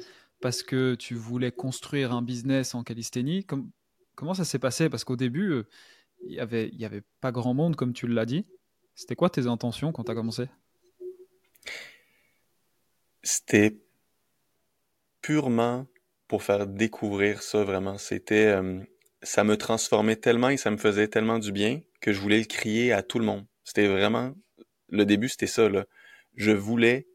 Parce 0.41 0.63
que 0.63 0.95
tu 0.95 1.15
voulais 1.15 1.51
construire 1.51 2.13
un 2.13 2.23
business 2.23 2.75
en 2.75 2.85
calisthénie? 2.85 3.45
Comment 4.21 4.35
ça 4.35 4.45
s'est 4.45 4.59
passé? 4.59 4.91
Parce 4.91 5.03
qu'au 5.03 5.17
début, 5.17 5.63
il 6.25 6.33
n'y 6.33 6.41
avait, 6.41 6.69
y 6.75 6.85
avait 6.85 7.01
pas 7.23 7.33
grand 7.33 7.55
monde, 7.55 7.75
comme 7.75 7.95
tu 7.95 8.07
l'as 8.07 8.27
dit. 8.27 8.45
C'était 8.95 9.17
quoi 9.17 9.31
tes 9.31 9.47
intentions 9.47 9.93
quand 9.93 10.05
tu 10.05 10.11
as 10.11 10.15
commencé? 10.15 10.45
C'était 13.23 13.79
purement 15.23 15.87
pour 16.29 16.43
faire 16.43 16.67
découvrir 16.67 17.41
ça 17.41 17.65
vraiment. 17.65 17.97
C'était, 17.97 18.49
euh, 18.49 18.83
ça 19.23 19.43
me 19.43 19.57
transformait 19.57 20.17
tellement 20.17 20.51
et 20.51 20.59
ça 20.59 20.71
me 20.71 20.77
faisait 20.77 21.09
tellement 21.09 21.39
du 21.39 21.51
bien 21.51 21.81
que 22.03 22.13
je 22.13 22.21
voulais 22.21 22.41
le 22.41 22.45
crier 22.45 22.93
à 22.93 23.03
tout 23.03 23.21
le 23.21 23.25
monde. 23.25 23.47
C'était 23.65 23.89
vraiment, 23.89 24.35
le 24.91 25.07
début 25.07 25.31
c'était 25.31 25.47
ça 25.47 25.67
là. 25.71 25.87
Je 26.35 26.51
voulais 26.51 27.09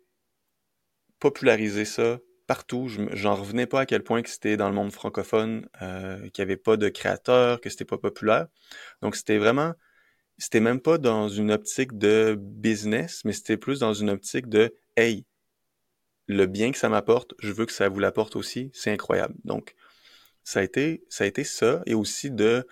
populariser 1.20 1.86
ça 1.86 2.18
partout. 2.48 2.88
J'en 3.14 3.36
revenais 3.36 3.66
pas 3.68 3.82
à 3.82 3.86
quel 3.86 4.04
point 4.04 4.22
que 4.22 4.30
c'était 4.30 4.58
dans 4.58 4.70
le 4.70 4.76
monde 4.76 4.91
francophone, 4.91 5.68
euh, 5.82 6.20
qu'il 6.30 6.43
n'y 6.43 6.52
avait 6.52 6.58
pas 6.58 6.78
de 6.78 6.89
créateurs, 6.89 7.62
que 7.62 7.70
c'était 7.70 7.86
pas 7.86 7.98
populaire. 7.98 8.48
Donc 9.02 9.16
c'était 9.16 9.38
vraiment, 9.38 9.74
c'était 10.38 10.60
même 10.60 10.82
pas 10.82 10.98
dans 10.98 11.30
une 11.30 11.52
optique 11.52 11.98
de 11.98 12.36
business, 12.39 13.24
mais 13.26 13.34
c'était 13.34 13.58
plus 13.58 13.80
dans 13.80 13.93
une 13.93 14.10
optique 14.10 14.48
de 14.50 14.76
hey, 14.98 15.26
le 16.28 16.46
bien 16.48 16.72
que 16.72 16.78
ça 16.78 16.89
m'apporte, 16.89 17.34
je 17.39 17.52
veux 17.52 17.66
que 17.66 17.72
ça 17.72 17.89
vous 17.89 18.00
l'apporte 18.00 18.36
aussi, 18.36 18.72
c'est 18.74 18.91
incroyable. 18.91 19.36
Donc, 19.43 19.76
ça 20.43 20.60
a 20.60 20.64
été 20.64 21.04
ça, 21.10 21.24
a 21.24 21.28
été 21.28 21.43
ça 21.43 21.82
et 21.86 21.93
aussi 21.93 22.32
de 22.32 22.68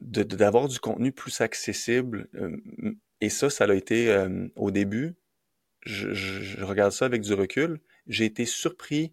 d'avoir 0.00 0.68
du 0.68 0.80
contenu 0.80 1.12
plus 1.12 1.40
accessible. 1.40 2.28
Euh, 2.34 2.56
et 3.20 3.28
ça, 3.28 3.50
ça 3.50 3.64
a 3.64 3.74
été 3.74 4.10
euh, 4.10 4.48
au 4.56 4.70
début, 4.72 5.14
je, 5.82 6.12
je, 6.12 6.64
regarde 6.64 6.92
ça 6.92 7.04
avec 7.06 7.22
du 7.22 7.34
recul, 7.34 7.80
j'ai 8.06 8.24
été 8.24 8.44
surpris 8.46 9.12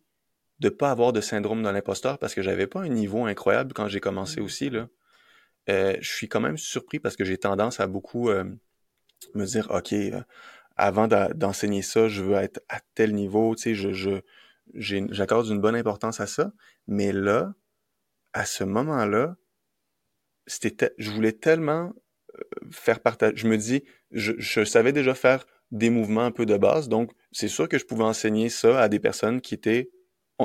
de 0.59 0.69
pas 0.69 0.91
avoir 0.91 1.13
de 1.13 1.21
syndrome 1.21 1.63
de 1.63 1.69
l'imposteur 1.69 2.19
parce 2.19 2.35
que 2.35 2.41
j'avais 2.41 2.67
pas 2.67 2.81
un 2.81 2.89
niveau 2.89 3.25
incroyable 3.25 3.73
quand 3.73 3.87
j'ai 3.87 3.99
commencé 3.99 4.41
mmh. 4.41 4.43
aussi. 4.43 4.69
Là. 4.69 4.89
Euh, 5.69 5.95
je 6.01 6.09
suis 6.09 6.27
quand 6.27 6.41
même 6.41 6.57
surpris 6.57 6.99
parce 6.99 7.15
que 7.15 7.23
j'ai 7.23 7.37
tendance 7.37 7.79
à 7.79 7.87
beaucoup 7.87 8.29
me 9.35 9.45
dire, 9.45 9.69
OK, 9.71 9.93
avant 10.75 11.07
d'enseigner 11.07 11.81
ça, 11.81 12.07
je 12.07 12.23
veux 12.23 12.35
être 12.35 12.61
à 12.69 12.79
tel 12.95 13.13
niveau, 13.13 13.55
tu 13.55 13.63
sais, 13.63 13.75
je, 13.75 13.91
je 13.91 14.21
j'accorde 14.73 15.47
une 15.47 15.59
bonne 15.59 15.75
importance 15.75 16.19
à 16.19 16.27
ça. 16.27 16.53
Mais 16.87 17.11
là, 17.11 17.53
à 18.33 18.45
ce 18.45 18.63
moment-là, 18.63 19.35
c'était, 20.47 20.93
je 20.97 21.11
voulais 21.11 21.33
tellement 21.33 21.93
euh, 22.35 22.41
faire 22.71 23.01
partager. 23.01 23.35
Je 23.35 23.47
me 23.47 23.57
dis, 23.57 23.83
je, 24.11 24.33
je 24.37 24.63
savais 24.63 24.93
déjà 24.93 25.13
faire 25.13 25.45
des 25.71 25.89
mouvements 25.89 26.25
un 26.25 26.31
peu 26.31 26.45
de 26.45 26.57
base, 26.57 26.87
donc 26.89 27.11
c'est 27.32 27.47
sûr 27.47 27.67
que 27.69 27.77
je 27.77 27.86
pouvais 27.86 28.03
enseigner 28.03 28.49
ça 28.49 28.82
à 28.82 28.89
des 28.89 28.99
personnes 28.99 29.41
qui 29.41 29.53
étaient 29.53 29.89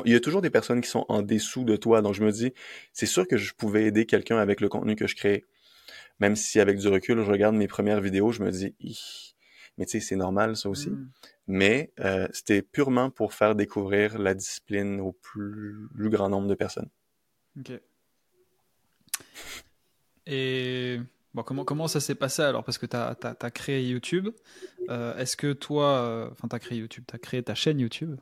il 0.04 0.12
y 0.12 0.16
a 0.16 0.20
toujours 0.20 0.42
des 0.42 0.50
personnes 0.50 0.80
qui 0.80 0.90
sont 0.90 1.06
en 1.08 1.22
dessous 1.22 1.64
de 1.64 1.76
toi. 1.76 2.02
Donc, 2.02 2.14
je 2.14 2.24
me 2.24 2.32
dis, 2.32 2.52
c'est 2.92 3.06
sûr 3.06 3.28
que 3.28 3.36
je 3.36 3.54
pouvais 3.54 3.84
aider 3.84 4.06
quelqu'un 4.06 4.38
avec 4.38 4.60
le 4.60 4.68
contenu 4.68 4.96
que 4.96 5.06
je 5.06 5.14
crée. 5.14 5.44
Même 6.20 6.36
si, 6.36 6.60
avec 6.60 6.78
du 6.78 6.88
recul, 6.88 7.22
je 7.22 7.30
regarde 7.30 7.54
mes 7.54 7.68
premières 7.68 8.00
vidéos, 8.00 8.32
je 8.32 8.42
me 8.42 8.50
dis, 8.50 8.74
mais 9.78 9.86
tu 9.86 9.92
sais, 9.92 10.00
c'est 10.00 10.16
normal 10.16 10.56
ça 10.56 10.68
aussi. 10.68 10.90
Mm. 10.90 11.10
Mais 11.46 11.92
euh, 12.00 12.28
c'était 12.32 12.62
purement 12.62 13.10
pour 13.10 13.34
faire 13.34 13.54
découvrir 13.54 14.18
la 14.18 14.34
discipline 14.34 15.00
au 15.00 15.12
plus, 15.12 15.88
grand 15.96 16.28
nombre 16.28 16.48
de 16.48 16.54
personnes. 16.54 16.88
Ok. 17.58 17.72
Et 20.26 21.00
comment, 21.42 21.88
ça 21.88 22.00
s'est 22.00 22.14
passé 22.14 22.42
alors? 22.42 22.64
Parce 22.64 22.78
que 22.78 22.86
tu 22.86 22.96
as, 22.96 23.50
créé 23.50 23.88
YouTube. 23.88 24.28
Euh, 24.88 25.16
est-ce 25.16 25.36
que 25.36 25.52
toi, 25.52 25.98
euh, 25.98 26.28
enfin, 26.30 26.48
tu 26.48 26.56
as 26.56 26.58
créé 26.58 26.78
YouTube, 26.78 27.04
tu 27.08 27.14
as 27.14 27.18
créé 27.18 27.42
ta 27.42 27.54
chaîne 27.54 27.80
YouTube? 27.80 28.16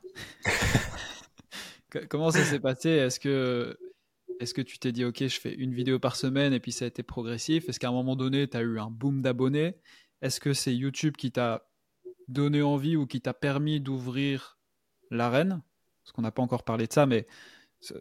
comment 2.08 2.30
ça 2.30 2.44
s'est 2.44 2.60
passé? 2.60 2.90
Est-ce 2.90 3.20
que, 3.20 3.78
est 4.40 4.52
que 4.52 4.62
tu 4.62 4.78
t'es 4.78 4.92
dit, 4.92 5.04
OK, 5.04 5.18
je 5.18 5.40
fais 5.40 5.54
une 5.54 5.74
vidéo 5.74 5.98
par 5.98 6.16
semaine 6.16 6.52
et 6.52 6.60
puis 6.60 6.72
ça 6.72 6.84
a 6.84 6.88
été 6.88 7.02
progressif? 7.02 7.68
Est-ce 7.68 7.78
qu'à 7.78 7.88
un 7.88 7.92
moment 7.92 8.16
donné, 8.16 8.48
tu 8.48 8.56
as 8.56 8.62
eu 8.62 8.78
un 8.78 8.90
boom 8.90 9.22
d'abonnés? 9.22 9.76
Est-ce 10.22 10.40
que 10.40 10.54
c'est 10.54 10.74
YouTube 10.74 11.16
qui 11.16 11.32
t'a 11.32 11.68
donné 12.28 12.62
envie 12.62 12.96
ou 12.96 13.06
qui 13.06 13.20
t'a 13.20 13.34
permis 13.34 13.80
d'ouvrir 13.80 14.58
l'arène? 15.10 15.62
Parce 16.02 16.12
qu'on 16.12 16.22
n'a 16.22 16.32
pas 16.32 16.42
encore 16.42 16.64
parlé 16.64 16.86
de 16.86 16.92
ça, 16.92 17.06
mais 17.06 17.26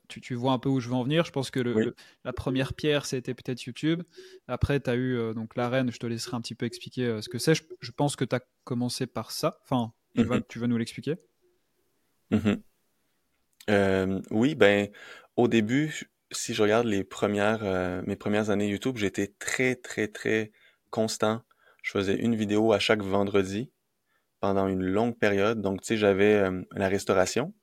tu, 0.08 0.36
vois 0.36 0.54
un 0.54 0.60
peu 0.60 0.70
où 0.70 0.80
je 0.80 0.88
veux 0.88 0.96
en 0.96 1.04
venir. 1.04 1.26
Je 1.26 1.32
pense 1.32 1.52
que 1.52 1.94
la 2.24 2.34
première 2.34 2.74
pierre, 2.74 3.06
c'était 3.06 3.34
peut-être 3.34 3.64
YouTube. 3.64 4.04
Après, 4.48 4.80
tu 4.80 4.90
as 4.90 4.96
eu 4.96 5.18
euh, 5.18 5.34
donc 5.34 5.56
l'arène. 5.56 5.92
Je 5.92 5.98
te 5.98 6.06
laisserai 6.06 6.38
un 6.38 6.42
petit 6.42 6.56
peu 6.56 6.66
expliquer 6.66 7.06
euh, 7.06 7.22
ce 7.22 7.30
que 7.30 7.38
c'est. 7.38 7.54
Je, 7.56 7.92
pense 7.92 8.16
que 8.16 8.26
tu 8.26 8.36
as 8.36 8.42
commencé 8.64 9.08
par 9.08 9.32
ça. 9.32 9.60
Enfin, 9.64 9.94
tu, 10.16 10.24
vas, 10.24 10.38
mhm. 10.38 10.66
nous 10.68 10.78
l'expliquer? 10.78 11.16
Mhm. 12.32 12.62
euh, 13.70 14.22
Oui, 14.32 14.56
ben, 14.56 14.90
au 15.36 15.48
début, 15.48 16.10
si 16.32 16.54
je 16.54 16.62
regarde 16.62 16.88
les 16.88 17.04
premières, 17.04 18.04
mes 18.06 18.16
premières 18.16 18.50
années 18.50 18.68
YouTube, 18.68 18.98
j'étais 18.98 19.34
très, 19.40 19.76
très, 19.76 20.08
très 20.08 20.52
constant 20.90 21.44
je 21.82 21.92
faisais 21.92 22.16
une 22.16 22.36
vidéo 22.36 22.74
à 22.74 22.80
chaque 22.80 23.02
vendredi 23.02 23.72
pendant 24.40 24.68
une 24.68 24.84
longue 24.84 25.18
période. 25.18 25.62
Donc, 25.62 25.82
tu 25.82 25.88
sais, 25.88 25.98
j'avais 25.98 26.36
euh, 26.36 26.62
la 26.72 26.88
restauration. 26.88 27.54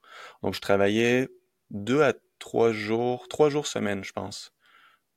Donc, 0.43 0.55
je 0.55 0.61
travaillais 0.61 1.29
deux 1.71 2.03
à 2.03 2.15
trois 2.39 2.73
jours, 2.73 3.29
trois 3.29 3.51
jours 3.51 3.67
semaine, 3.67 4.05
je 4.05 4.13
pense. 4.13 4.53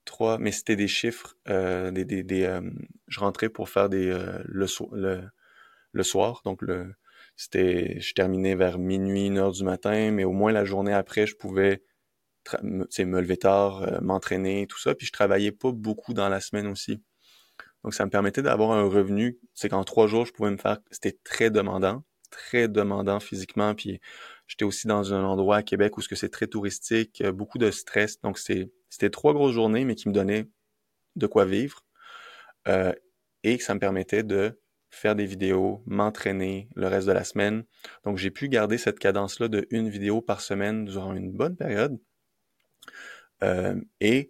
Trois, 0.06 0.38
mais 0.40 0.52
c'était 0.52 0.76
des 0.76 0.88
chiffres, 0.88 1.36
euh, 1.48 1.92
euh, 1.94 2.72
je 3.08 3.20
rentrais 3.20 3.50
pour 3.50 3.70
faire 3.70 3.88
des 3.90 4.08
le, 4.46 4.66
le, 4.94 5.22
le, 5.92 6.04
soir. 6.04 6.42
Donc, 6.44 6.62
le, 6.64 6.96
c'était, 7.36 8.00
je 8.00 8.14
terminais 8.14 8.56
vers 8.56 8.80
minuit, 8.80 9.28
une 9.28 9.38
heure 9.38 9.52
du 9.52 9.64
matin, 9.64 10.12
mais 10.12 10.24
au 10.24 10.32
moins 10.32 10.52
la 10.52 10.66
journée 10.66 10.94
après, 10.94 11.28
je 11.28 11.36
pouvais 11.36 11.84
me, 12.64 12.88
me 13.06 13.22
lever 13.22 13.38
tard, 13.38 14.02
m'entraîner, 14.02 14.66
tout 14.68 14.80
ça. 14.80 14.96
Puis 14.96 15.06
je 15.06 15.12
travaillais 15.12 15.52
pas 15.52 15.72
beaucoup 15.72 16.14
dans 16.14 16.30
la 16.30 16.42
semaine 16.42 16.68
aussi. 16.68 17.04
Donc, 17.84 17.94
ça 17.94 18.06
me 18.06 18.12
permettait 18.12 18.42
d'avoir 18.42 18.72
un 18.72 18.88
revenu. 18.88 19.40
C'est 19.54 19.70
qu'en 19.70 19.84
trois 19.84 20.08
jours, 20.08 20.26
je 20.26 20.34
pouvais 20.34 20.52
me 20.52 20.58
faire. 20.58 20.78
C'était 20.92 21.18
très 21.24 21.50
demandant, 21.50 22.04
très 22.30 22.68
demandant 22.68 23.20
physiquement. 23.20 23.74
Puis, 23.76 24.00
j'étais 24.52 24.66
aussi 24.66 24.86
dans 24.86 25.14
un 25.14 25.24
endroit 25.24 25.58
à 25.58 25.64
Québec 25.64 25.98
où 25.98 26.02
c'est 26.02 26.28
très 26.30 26.46
touristique, 26.48 27.22
euh, 27.22 27.32
beaucoup 27.32 27.58
de 27.58 27.72
stress. 27.72 28.20
Donc, 28.20 28.38
c'était 28.38 29.10
trois 29.10 29.34
grosses 29.34 29.54
journées, 29.54 29.86
mais 29.86 29.96
qui 29.96 30.10
me 30.10 30.14
donnaient 30.14 30.50
de 31.16 31.26
quoi 31.26 31.46
vivre. 31.46 31.86
Euh, 32.68 32.92
et 33.44 33.58
que 33.58 33.64
ça 33.64 33.74
me 33.74 33.80
permettait 33.80 34.24
de 34.24 34.60
faire 34.90 35.16
des 35.16 35.26
vidéos, 35.26 35.84
m'entraîner 35.86 36.68
le 36.76 36.88
reste 36.88 37.08
de 37.08 37.14
la 37.14 37.24
semaine. 37.24 37.64
Donc, 38.04 38.18
j'ai 38.18 38.30
pu 38.30 38.50
garder 38.50 38.78
cette 38.78 39.00
cadence-là 39.00 39.48
de 39.48 39.68
une 39.70 39.88
vidéo 39.88 40.22
par 40.22 40.42
semaine 40.42 40.84
durant 40.84 41.14
une 41.14 41.32
bonne 41.32 41.56
période. 41.56 41.98
Euh, 43.44 43.80
et 44.02 44.28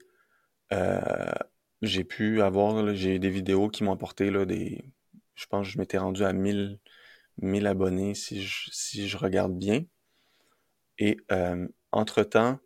j'ai 1.82 2.04
pu 2.04 2.44
avoir, 2.44 2.94
j'ai 2.94 3.18
des 3.18 3.32
vidéos 3.32 3.70
qui 3.70 3.84
m'ont 3.84 3.94
apporté 3.94 4.30
là, 4.30 4.46
des. 4.46 4.86
Je 5.34 5.48
pense 5.48 5.66
que 5.66 5.74
je 5.74 5.80
m'étais 5.80 5.98
rendu 5.98 6.24
à 6.24 6.32
1000, 6.32 6.80
1000 7.42 7.66
abonnés 7.66 8.14
si 8.14 8.44
je, 8.44 8.70
si 8.72 9.08
je 9.10 9.18
regarde 9.18 9.58
bien. 9.58 9.84
Et 11.02 11.18
euh, 11.32 11.68
entre-temps, 11.92 12.60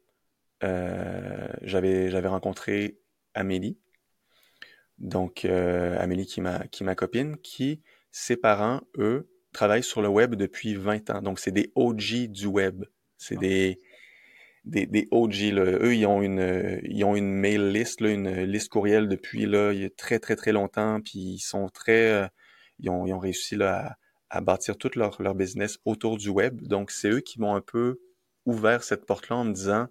euh, 0.61 1.47
j'avais, 1.61 2.09
rencontré 2.27 2.99
Amélie. 3.33 3.79
Donc, 4.97 5.45
euh, 5.45 5.97
Amélie 5.97 6.25
qui 6.25 6.41
qui 6.69 6.83
ma 6.83 6.95
copine, 6.95 7.38
qui, 7.38 7.81
ses 8.11 8.36
parents, 8.36 8.81
eux, 8.97 9.29
travaillent 9.53 9.83
sur 9.83 10.01
le 10.01 10.09
web 10.09 10.36
depuis 10.36 10.75
20 10.75 11.11
ans. 11.11 11.21
Donc, 11.21 11.39
c'est 11.39 11.53
des 11.53 11.71
OG 11.75 12.27
du 12.27 12.45
web. 12.47 12.83
C'est 13.17 13.38
des 13.38 13.79
des, 14.65 15.07
OG. 15.11 15.53
Eux, 15.53 15.95
ils 15.95 16.05
ont 16.05 16.21
une, 16.21 16.81
ils 16.83 17.05
ont 17.05 17.15
une 17.15 17.31
mail 17.31 17.71
list, 17.71 18.01
une 18.01 18.41
liste 18.41 18.67
courriel 18.67 19.07
depuis 19.07 19.45
là, 19.45 19.71
il 19.71 19.81
y 19.81 19.86
a 19.86 19.89
très 19.89 20.19
très 20.19 20.36
très 20.36 20.51
longtemps. 20.51 20.99
Puis 20.99 21.19
ils 21.19 21.39
sont 21.39 21.69
très, 21.69 22.29
ils, 22.79 22.89
ont, 22.89 23.19
réussi 23.19 23.55
à 23.61 24.41
bâtir 24.41 24.77
tout 24.77 24.91
leur, 24.95 25.21
leur 25.21 25.36
business 25.36 25.77
autour 25.86 26.17
du 26.17 26.27
web. 26.27 26.61
Donc 26.63 26.91
c'est 26.91 27.09
eux 27.09 27.21
qui 27.21 27.39
m'ont 27.39 27.55
un 27.55 27.61
peu 27.61 28.01
ouvert 28.45 28.83
cette 28.83 29.05
porte-là 29.05 29.37
en 29.37 29.45
me 29.45 29.53
disant, 29.53 29.87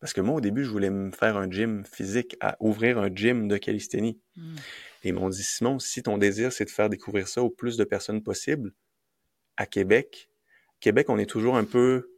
parce 0.00 0.12
que 0.12 0.20
moi 0.20 0.36
au 0.36 0.40
début 0.40 0.64
je 0.64 0.70
voulais 0.70 0.90
me 0.90 1.10
faire 1.10 1.36
un 1.36 1.50
gym 1.50 1.84
physique, 1.84 2.36
à 2.40 2.56
ouvrir 2.60 2.98
un 2.98 3.14
gym 3.14 3.48
de 3.48 3.56
calisthénie. 3.56 4.20
Hmm. 4.36 4.56
Et 5.04 5.08
ils 5.08 5.14
m'ont 5.14 5.28
dit 5.28 5.42
Simon, 5.42 5.78
si 5.78 6.02
ton 6.02 6.18
désir 6.18 6.52
c'est 6.52 6.64
de 6.64 6.70
faire 6.70 6.88
découvrir 6.88 7.28
ça 7.28 7.42
au 7.42 7.50
plus 7.50 7.76
de 7.76 7.84
personnes 7.84 8.22
possible, 8.22 8.72
à 9.56 9.66
Québec, 9.66 10.30
Québec 10.80 11.08
on 11.08 11.18
est 11.18 11.26
toujours 11.26 11.56
un 11.56 11.64
peu 11.64 12.10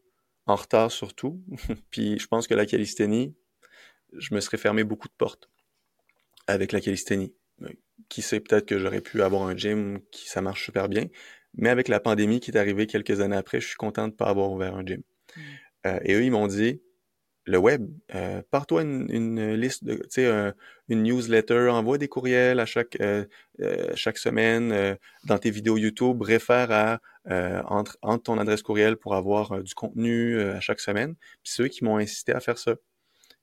en 0.46 0.56
retard 0.56 0.90
surtout. 0.90 1.42
Puis 1.90 2.18
je 2.18 2.26
pense 2.26 2.46
que 2.46 2.54
la 2.54 2.66
calisthénie, 2.66 3.34
je 4.12 4.34
me 4.34 4.40
serais 4.40 4.58
fermé 4.58 4.84
beaucoup 4.84 5.08
de 5.08 5.14
portes 5.16 5.50
avec 6.46 6.72
la 6.72 6.80
calisthénie. 6.80 7.34
Qui 8.08 8.22
sait, 8.22 8.40
peut-être 8.40 8.66
que 8.66 8.78
j'aurais 8.78 9.02
pu 9.02 9.22
avoir 9.22 9.42
un 9.42 9.56
gym 9.56 10.00
qui 10.10 10.28
ça 10.28 10.40
marche 10.40 10.64
super 10.64 10.88
bien. 10.88 11.06
Mais 11.54 11.68
avec 11.68 11.88
la 11.88 12.00
pandémie 12.00 12.40
qui 12.40 12.50
est 12.50 12.56
arrivée 12.56 12.86
quelques 12.86 13.20
années 13.20 13.36
après, 13.36 13.60
je 13.60 13.66
suis 13.66 13.76
content 13.76 14.08
de 14.08 14.12
ne 14.12 14.16
pas 14.16 14.26
avoir 14.26 14.50
ouvert 14.50 14.74
un 14.74 14.84
gym. 14.84 15.02
Euh, 15.86 15.98
et 16.04 16.14
eux, 16.14 16.24
ils 16.24 16.30
m'ont 16.30 16.46
dit, 16.46 16.80
le 17.50 17.58
web. 17.58 17.90
Euh, 18.14 18.42
Pars-toi 18.50 18.82
une, 18.82 19.54
liste 19.54 19.84
tu 19.84 19.98
sais, 20.08 20.52
une 20.88 21.02
newsletter, 21.02 21.68
envoie 21.70 21.98
des 21.98 22.08
courriels 22.08 22.60
à 22.60 22.66
chaque 22.66 23.00
euh, 23.00 23.24
euh, 23.60 23.90
chaque 23.94 24.18
semaine 24.18 24.96
dans 25.24 25.38
tes 25.38 25.50
vidéos 25.50 25.76
YouTube, 25.76 26.22
réfère 26.22 26.70
à 26.70 27.00
entre, 27.66 27.98
entre 28.02 28.24
ton 28.24 28.38
adresse 28.38 28.62
courriel 28.62 28.96
pour 28.96 29.14
avoir 29.14 29.62
du 29.62 29.74
contenu 29.74 30.40
à 30.40 30.60
chaque 30.60 30.80
semaine. 30.80 31.14
Puis 31.42 31.52
c'est 31.52 31.62
eux 31.64 31.68
qui 31.68 31.84
m'ont 31.84 31.98
incité 31.98 32.32
à 32.32 32.40
faire 32.40 32.58
ça. 32.58 32.76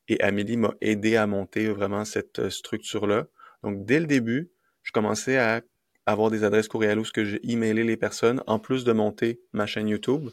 Et 0.08 0.22
Amélie 0.22 0.58
m'a 0.58 0.74
aidé 0.82 1.16
à 1.16 1.28
monter 1.28 1.68
vraiment 1.68 2.06
cette 2.06 2.50
structure-là. 2.50 3.28
Donc 3.64 3.86
dès 3.86 4.00
le 4.00 4.08
début, 4.08 4.52
je 4.84 4.92
commençais 4.92 5.38
à 5.38 5.62
avoir 6.06 6.32
des 6.32 6.44
adresses 6.44 6.70
courriel 6.70 7.00
où 7.00 7.06
ce 7.06 7.12
que 7.12 7.26
j'ai 7.26 7.40
emailé 7.52 7.84
les 7.84 7.98
personnes 7.98 8.42
en 8.48 8.60
plus 8.60 8.86
de 8.86 8.94
monter 8.94 9.42
ma 9.52 9.66
chaîne 9.66 9.90
YouTube. 9.90 10.30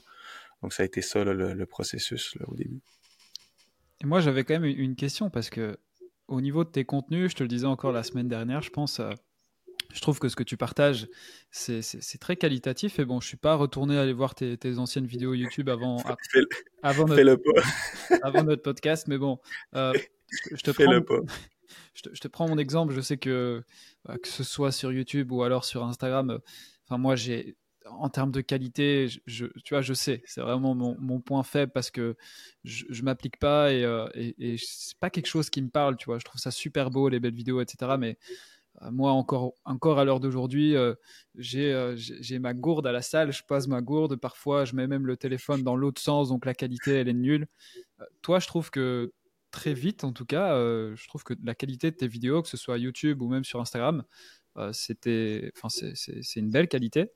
Donc 0.64 0.72
ça 0.72 0.82
a 0.82 0.86
été 0.86 1.02
ça 1.02 1.22
le, 1.24 1.52
le, 1.52 1.66
processus 1.66 2.34
là, 2.40 2.46
au 2.48 2.54
début. 2.54 2.80
Et 4.02 4.06
moi 4.06 4.20
j'avais 4.20 4.44
quand 4.44 4.54
même 4.54 4.64
une 4.64 4.96
question 4.96 5.28
parce 5.28 5.50
que 5.50 5.76
au 6.26 6.40
niveau 6.40 6.64
de 6.64 6.70
tes 6.70 6.86
contenus, 6.86 7.32
je 7.32 7.36
te 7.36 7.42
le 7.42 7.50
disais 7.50 7.66
encore 7.66 7.92
la 7.92 8.02
semaine 8.02 8.28
dernière, 8.28 8.62
je 8.62 8.70
pense, 8.70 8.98
euh, 8.98 9.10
je 9.92 10.00
trouve 10.00 10.18
que 10.18 10.30
ce 10.30 10.36
que 10.36 10.42
tu 10.42 10.56
partages, 10.56 11.06
c'est 11.50 11.82
très 12.18 12.36
qualitatif. 12.36 12.98
Et 12.98 13.04
bon, 13.04 13.20
je 13.20 13.28
suis 13.28 13.36
pas 13.36 13.56
retourné 13.56 13.98
aller 13.98 14.14
voir 14.14 14.34
tes, 14.34 14.78
anciennes 14.78 15.04
vidéos 15.04 15.34
YouTube 15.34 15.68
avant, 15.68 15.98
avant, 16.82 17.04
notre, 17.04 17.42
avant, 18.22 18.42
notre, 18.42 18.62
podcast, 18.62 19.06
mais 19.06 19.18
bon, 19.18 19.38
euh, 19.74 19.92
je, 20.50 20.62
te 20.62 20.70
prends, 20.70 20.92
je, 21.94 22.02
te, 22.04 22.14
je, 22.14 22.20
te, 22.22 22.28
prends 22.28 22.48
mon 22.48 22.56
exemple. 22.56 22.94
Je 22.94 23.02
sais 23.02 23.18
que 23.18 23.62
bah, 24.06 24.16
que 24.16 24.28
ce 24.28 24.44
soit 24.44 24.72
sur 24.72 24.92
YouTube 24.92 25.30
ou 25.30 25.42
alors 25.42 25.66
sur 25.66 25.84
Instagram, 25.84 26.30
euh, 26.30 26.38
enfin 26.86 26.96
moi 26.96 27.16
j'ai 27.16 27.54
en 27.90 28.08
termes 28.08 28.32
de 28.32 28.40
qualité, 28.40 29.08
je, 29.26 29.46
tu 29.64 29.74
vois, 29.74 29.82
je 29.82 29.94
sais, 29.94 30.22
c'est 30.26 30.40
vraiment 30.40 30.74
mon, 30.74 31.20
point 31.20 31.42
faible 31.42 31.72
parce 31.72 31.90
que 31.90 32.16
je, 32.64 32.84
je 32.88 33.02
m'applique 33.02 33.38
pas 33.38 33.72
et, 33.72 33.84
euh, 33.84 34.08
et, 34.14 34.56
c'est 34.58 34.98
pas 34.98 35.10
quelque 35.10 35.26
chose 35.26 35.50
qui 35.50 35.62
me 35.62 35.68
parle, 35.68 35.96
tu 35.96 36.06
vois. 36.06 36.18
Je 36.18 36.24
trouve 36.24 36.40
ça 36.40 36.50
super 36.50 36.90
beau, 36.90 37.08
les 37.08 37.20
belles 37.20 37.34
vidéos, 37.34 37.60
etc. 37.60 37.96
Mais 37.98 38.18
euh, 38.82 38.90
moi, 38.90 39.12
encore, 39.12 39.54
à 39.98 40.04
l'heure 40.04 40.20
d'aujourd'hui, 40.20 40.76
euh, 40.76 40.94
j'ai, 41.36 41.94
j'ai 41.96 42.38
ma 42.38 42.54
gourde 42.54 42.86
à 42.86 42.92
la 42.92 43.02
salle, 43.02 43.32
je 43.32 43.42
pose 43.44 43.68
ma 43.68 43.80
gourde. 43.82 44.16
Parfois, 44.16 44.64
je 44.64 44.74
mets 44.74 44.86
même 44.86 45.06
le 45.06 45.16
téléphone 45.16 45.62
dans 45.62 45.76
l'autre 45.76 46.00
sens, 46.00 46.28
donc 46.28 46.46
la 46.46 46.54
qualité, 46.54 46.94
elle 46.94 47.08
est 47.08 47.12
nulle. 47.14 47.46
toi, 48.22 48.38
je 48.40 48.46
trouve 48.46 48.70
que 48.70 49.12
très 49.50 49.74
vite, 49.74 50.04
en 50.04 50.12
tout 50.12 50.26
cas, 50.26 50.56
je 50.58 51.08
trouve 51.08 51.22
que 51.24 51.34
la 51.44 51.54
qualité 51.54 51.90
de 51.90 51.96
tes 51.96 52.08
vidéos, 52.08 52.42
que 52.42 52.48
ce 52.48 52.56
soit 52.56 52.78
YouTube 52.78 53.22
ou 53.22 53.28
même 53.28 53.44
sur 53.44 53.60
Instagram, 53.60 54.04
c'était, 54.72 55.52
enfin, 55.56 55.68
c'est 55.68 56.40
une 56.40 56.50
belle 56.50 56.68
qualité. 56.68 57.10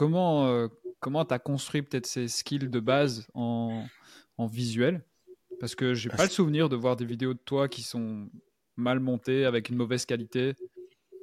Comment 0.00 0.46
euh, 0.46 0.68
comment 0.98 1.26
tu 1.26 1.34
as 1.34 1.38
construit 1.38 1.82
peut-être 1.82 2.06
ces 2.06 2.26
skills 2.26 2.70
de 2.70 2.80
base 2.80 3.26
en, 3.34 3.84
en 4.38 4.46
visuel? 4.46 5.04
Parce 5.60 5.74
que 5.74 5.92
j'ai 5.92 6.08
pas 6.08 6.24
le 6.24 6.30
souvenir 6.30 6.70
de 6.70 6.76
voir 6.76 6.96
des 6.96 7.04
vidéos 7.04 7.34
de 7.34 7.38
toi 7.38 7.68
qui 7.68 7.82
sont 7.82 8.30
mal 8.76 8.98
montées 8.98 9.44
avec 9.44 9.68
une 9.68 9.76
mauvaise 9.76 10.06
qualité. 10.06 10.54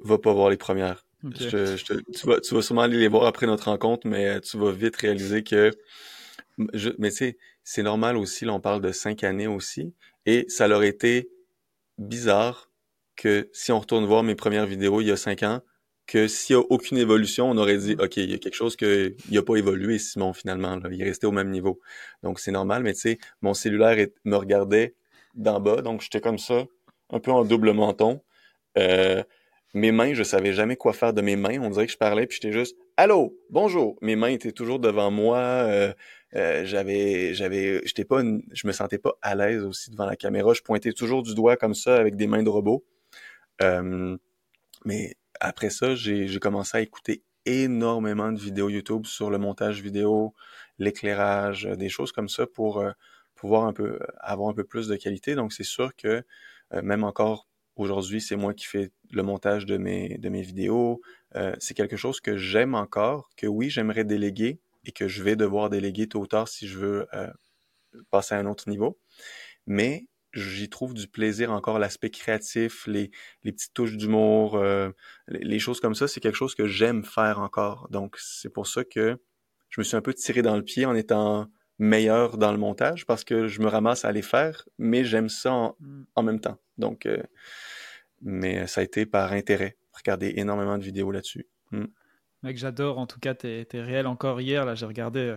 Va 0.04 0.16
pas 0.16 0.32
voir 0.32 0.48
les 0.48 0.56
premières. 0.56 1.04
tu, 1.34 1.48
vas, 1.48 2.40
tu, 2.40 2.54
vas, 2.54 2.62
sûrement 2.62 2.82
aller 2.82 2.98
les 2.98 3.08
voir 3.08 3.24
après 3.24 3.48
notre 3.48 3.64
rencontre, 3.64 4.06
mais 4.06 4.40
tu 4.42 4.56
vas 4.56 4.70
vite 4.70 4.94
réaliser 4.94 5.42
que. 5.42 5.72
Je, 6.72 6.90
mais 6.98 7.10
tu 7.10 7.16
sais, 7.16 7.38
c'est 7.64 7.82
normal 7.82 8.16
aussi, 8.16 8.44
là, 8.44 8.52
on 8.52 8.60
parle 8.60 8.80
de 8.80 8.92
cinq 8.92 9.24
années 9.24 9.48
aussi, 9.48 9.92
et 10.24 10.44
ça 10.48 10.68
leur 10.68 10.84
été 10.84 11.28
bizarre 11.98 12.70
que 13.16 13.50
si 13.52 13.72
on 13.72 13.80
retourne 13.80 14.04
voir 14.04 14.22
mes 14.22 14.36
premières 14.36 14.66
vidéos 14.66 15.00
il 15.00 15.08
y 15.08 15.10
a 15.10 15.16
cinq 15.16 15.42
ans, 15.42 15.62
que 16.08 16.26
s'il 16.26 16.56
n'y 16.56 16.62
a 16.62 16.64
aucune 16.70 16.98
évolution, 16.98 17.50
on 17.50 17.58
aurait 17.58 17.76
dit. 17.76 17.94
OK, 18.00 18.16
il 18.16 18.30
y 18.30 18.34
a 18.34 18.38
quelque 18.38 18.54
chose 18.54 18.76
qui 18.76 19.14
n'a 19.30 19.42
pas 19.42 19.56
évolué, 19.56 19.98
Simon, 19.98 20.32
finalement. 20.32 20.76
Là. 20.76 20.88
Il 20.90 21.00
est 21.00 21.04
resté 21.04 21.26
au 21.26 21.32
même 21.32 21.50
niveau. 21.50 21.78
Donc, 22.22 22.40
c'est 22.40 22.50
normal, 22.50 22.82
mais 22.82 22.94
tu 22.94 23.00
sais, 23.00 23.18
mon 23.42 23.54
cellulaire 23.54 24.08
me 24.24 24.36
regardait 24.36 24.94
d'en 25.34 25.60
bas, 25.60 25.82
donc 25.82 26.00
j'étais 26.00 26.20
comme 26.20 26.38
ça, 26.38 26.64
un 27.10 27.20
peu 27.20 27.30
en 27.30 27.44
double 27.44 27.72
menton. 27.72 28.22
Euh, 28.78 29.22
mes 29.74 29.92
mains, 29.92 30.14
je 30.14 30.22
savais 30.22 30.54
jamais 30.54 30.76
quoi 30.76 30.94
faire 30.94 31.12
de 31.12 31.20
mes 31.20 31.36
mains. 31.36 31.60
On 31.60 31.70
dirait 31.70 31.86
que 31.86 31.92
je 31.92 31.98
parlais, 31.98 32.26
puis 32.26 32.38
j'étais 32.40 32.52
juste 32.52 32.76
Allô, 32.96 33.38
bonjour. 33.50 33.96
Mes 34.00 34.16
mains 34.16 34.28
étaient 34.28 34.50
toujours 34.50 34.80
devant 34.80 35.10
moi. 35.10 35.38
Euh, 35.38 35.92
euh, 36.34 36.64
j'avais, 36.64 37.34
j'avais, 37.34 37.86
j'étais 37.86 38.04
pas, 38.04 38.22
je 38.52 38.66
me 38.66 38.72
sentais 38.72 38.98
pas 38.98 39.14
à 39.22 39.34
l'aise 39.34 39.62
aussi 39.62 39.90
devant 39.90 40.06
la 40.06 40.16
caméra. 40.16 40.54
Je 40.54 40.62
pointais 40.62 40.92
toujours 40.92 41.22
du 41.22 41.34
doigt 41.34 41.56
comme 41.56 41.74
ça 41.74 41.96
avec 41.96 42.16
des 42.16 42.26
mains 42.26 42.42
de 42.42 42.48
robot. 42.48 42.82
mais 44.84 45.17
après 45.40 45.70
ça, 45.70 45.94
j'ai 45.94 46.38
commencé 46.40 46.76
à 46.76 46.80
écouter 46.80 47.22
énormément 47.48 48.30
de 48.30 48.38
vidéos 48.38 48.68
YouTube 48.68 49.06
sur 49.06 49.30
le 49.30 49.38
montage 49.38 49.80
vidéo, 49.82 50.34
l'éclairage, 50.78 51.66
euh, 51.66 51.76
des 51.76 51.88
choses 51.88 52.12
comme 52.12 52.28
ça 52.28 52.46
pour 52.46 52.78
euh, 52.78 52.92
pouvoir 53.34 53.64
un 53.64 53.72
peu 53.72 53.98
avoir 54.20 54.50
un 54.50 54.54
peu 54.54 54.64
plus 54.64 54.88
de 54.88 54.96
qualité. 54.96 55.34
Donc 55.34 55.52
c'est 55.52 55.64
sûr 55.64 55.94
que 55.96 56.22
euh, 56.74 56.82
même 56.82 57.04
encore 57.04 57.48
aujourd'hui, 57.76 58.20
c'est 58.20 58.36
moi 58.36 58.52
qui 58.54 58.66
fais 58.66 58.90
le 59.10 59.22
montage 59.22 59.64
de 59.66 59.78
mes 59.78 60.18
de 60.18 60.28
mes 60.28 60.42
vidéos. 60.42 61.00
c'est 61.60 61.74
quelque 61.74 61.96
chose 61.96 62.20
que 62.20 62.36
j'aime 62.36 62.74
encore, 62.74 63.30
que 63.36 63.46
oui, 63.46 63.70
j'aimerais 63.70 64.04
déléguer 64.04 64.60
et 64.84 64.92
que 64.92 65.06
je 65.08 65.22
vais 65.22 65.36
devoir 65.36 65.70
déléguer 65.70 66.08
tôt 66.08 66.20
ou 66.20 66.26
tard 66.26 66.48
si 66.48 66.66
je 66.66 66.78
veux 66.78 67.06
passer 68.10 68.34
à 68.34 68.38
un 68.38 68.46
autre 68.46 68.68
niveau. 68.68 68.98
Mais 69.66 70.06
j'y 70.32 70.68
trouve 70.68 70.94
du 70.94 71.08
plaisir 71.08 71.52
encore, 71.52 71.78
l'aspect 71.78 72.10
créatif, 72.10 72.86
les, 72.86 73.10
les 73.44 73.52
petites 73.52 73.74
touches 73.74 73.96
d'humour, 73.96 74.56
euh, 74.56 74.90
les, 75.28 75.58
choses 75.58 75.80
comme 75.80 75.94
ça, 75.94 76.08
c'est 76.08 76.20
quelque 76.20 76.36
chose 76.36 76.54
que 76.54 76.66
j'aime 76.66 77.04
faire 77.04 77.38
encore. 77.40 77.88
Donc, 77.90 78.16
c'est 78.18 78.50
pour 78.50 78.66
ça 78.66 78.84
que 78.84 79.18
je 79.70 79.80
me 79.80 79.84
suis 79.84 79.96
un 79.96 80.00
peu 80.00 80.14
tiré 80.14 80.42
dans 80.42 80.56
le 80.56 80.62
pied 80.62 80.86
en 80.86 80.94
étant 80.94 81.48
meilleur 81.78 82.38
dans 82.38 82.52
le 82.52 82.58
montage 82.58 83.06
parce 83.06 83.24
que 83.24 83.46
je 83.46 83.60
me 83.60 83.68
ramasse 83.68 84.04
à 84.04 84.12
les 84.12 84.22
faire, 84.22 84.68
mais 84.78 85.04
j'aime 85.04 85.28
ça 85.28 85.52
en, 85.52 85.76
mm. 85.80 86.24
même 86.24 86.40
temps. 86.40 86.58
Donc, 86.76 87.06
euh, 87.06 87.22
mais 88.20 88.66
ça 88.66 88.80
a 88.80 88.84
été 88.84 89.06
par 89.06 89.32
intérêt. 89.32 89.76
Regarder 89.92 90.34
énormément 90.36 90.78
de 90.78 90.82
vidéos 90.82 91.10
là-dessus. 91.10 91.46
Mm. 91.70 91.84
Mec, 92.42 92.56
j'adore 92.56 92.98
en 92.98 93.06
tout 93.06 93.18
cas 93.18 93.34
tes, 93.34 93.64
tes 93.64 93.80
réels. 93.80 94.06
Encore 94.06 94.40
hier, 94.40 94.64
là, 94.64 94.74
j'ai 94.74 94.86
regardé 94.86 95.20
euh, 95.20 95.36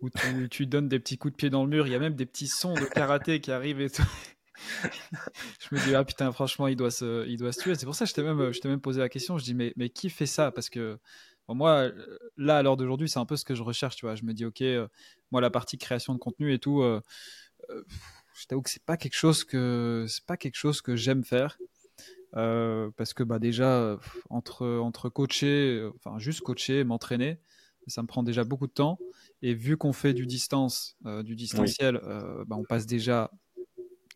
où 0.00 0.10
tu, 0.48 0.66
donnes 0.66 0.88
des 0.88 0.98
petits 0.98 1.18
coups 1.18 1.32
de 1.32 1.36
pied 1.36 1.50
dans 1.50 1.64
le 1.64 1.70
mur. 1.70 1.86
Il 1.86 1.92
y 1.92 1.96
a 1.96 1.98
même 1.98 2.14
des 2.14 2.26
petits 2.26 2.48
sons 2.48 2.74
de 2.74 2.84
karaté 2.84 3.40
qui 3.40 3.50
arrivent 3.50 3.80
et 3.80 3.90
tout. 3.90 4.02
je 5.60 5.74
me 5.74 5.84
dis, 5.84 5.94
ah 5.94 6.04
putain, 6.04 6.32
franchement, 6.32 6.66
il 6.66 6.76
doit 6.76 6.90
se, 6.90 7.26
il 7.28 7.38
se 7.52 7.60
tuer. 7.60 7.74
C'est 7.74 7.86
pour 7.86 7.94
ça 7.94 8.04
que 8.04 8.10
je 8.10 8.14
t'ai 8.14 8.22
même, 8.22 8.52
même 8.64 8.80
posé 8.80 9.00
la 9.00 9.08
question. 9.08 9.38
Je 9.38 9.44
dis, 9.44 9.54
mais, 9.54 9.72
mais 9.76 9.88
qui 9.90 10.10
fait 10.10 10.26
ça? 10.26 10.50
Parce 10.50 10.68
que 10.68 10.98
moi, 11.48 11.90
là, 12.36 12.58
à 12.58 12.62
l'heure 12.62 12.76
d'aujourd'hui, 12.76 13.08
c'est 13.08 13.18
un 13.18 13.26
peu 13.26 13.36
ce 13.36 13.44
que 13.44 13.54
je 13.54 13.62
recherche. 13.62 13.96
Tu 13.96 14.06
vois. 14.06 14.14
Je 14.14 14.24
me 14.24 14.32
dis, 14.32 14.44
ok, 14.44 14.62
euh, 14.62 14.88
moi, 15.30 15.40
la 15.40 15.50
partie 15.50 15.78
création 15.78 16.14
de 16.14 16.18
contenu 16.18 16.52
et 16.52 16.58
tout, 16.58 16.82
euh, 16.82 17.00
euh, 17.70 17.84
je 18.34 18.46
t'avoue 18.46 18.62
que 18.62 18.70
c'est 18.70 18.84
pas 18.84 18.96
quelque 18.96 19.16
chose 19.16 19.44
que, 19.44 20.06
pas 20.26 20.36
quelque 20.36 20.56
chose 20.56 20.82
que 20.82 20.96
j'aime 20.96 21.24
faire. 21.24 21.58
parce 22.32 23.14
que 23.14 23.22
bah, 23.22 23.38
déjà, 23.38 23.98
entre, 24.30 24.66
entre 24.78 25.08
coacher, 25.08 25.88
enfin, 25.96 26.18
juste 26.18 26.40
coacher, 26.40 26.84
m'entraîner, 26.84 27.38
ça 27.86 28.02
me 28.02 28.06
prend 28.06 28.22
déjà 28.22 28.44
beaucoup 28.44 28.66
de 28.66 28.72
temps. 28.72 28.98
Et 29.42 29.54
vu 29.54 29.76
qu'on 29.76 29.92
fait 29.92 30.14
du 30.14 30.26
distance, 30.26 30.96
euh, 31.06 31.22
du 31.22 31.36
distanciel, 31.36 31.96
euh, 32.04 32.44
bah, 32.46 32.56
on 32.56 32.64
passe 32.64 32.86
déjà 32.86 33.30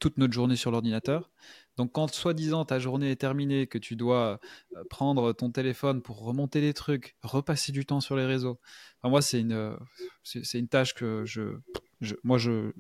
toute 0.00 0.16
notre 0.18 0.32
journée 0.32 0.56
sur 0.56 0.70
l'ordinateur. 0.70 1.30
Donc 1.76 1.92
quand 1.92 2.12
soi-disant 2.12 2.64
ta 2.64 2.78
journée 2.78 3.10
est 3.10 3.16
terminée, 3.16 3.66
que 3.66 3.78
tu 3.78 3.96
dois 3.96 4.40
euh, 4.76 4.84
prendre 4.88 5.32
ton 5.32 5.50
téléphone 5.50 6.02
pour 6.02 6.20
remonter 6.22 6.60
les 6.60 6.74
trucs, 6.74 7.16
repasser 7.22 7.72
du 7.72 7.84
temps 7.84 8.00
sur 8.00 8.16
les 8.16 8.24
réseaux, 8.26 8.60
moi 9.04 9.22
c'est 9.22 9.40
une, 9.40 9.76
c'est 10.22 10.58
une 10.58 10.68
tâche 10.68 10.94
que 10.94 11.24
je, 11.24 11.58
je, 12.00 12.14
moi 12.24 12.38
je, 12.38 12.72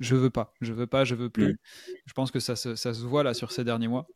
je 0.00 0.16
veux 0.16 0.30
pas, 0.30 0.54
je 0.60 0.72
veux 0.72 0.86
pas, 0.86 1.04
je 1.04 1.14
veux 1.14 1.30
plus. 1.30 1.58
Je 2.06 2.12
pense 2.12 2.30
que 2.30 2.40
ça 2.40 2.56
ça 2.56 2.76
se 2.76 3.02
voit 3.04 3.22
là 3.22 3.34
sur 3.34 3.52
ces 3.52 3.64
derniers 3.64 3.88
mois. 3.88 4.06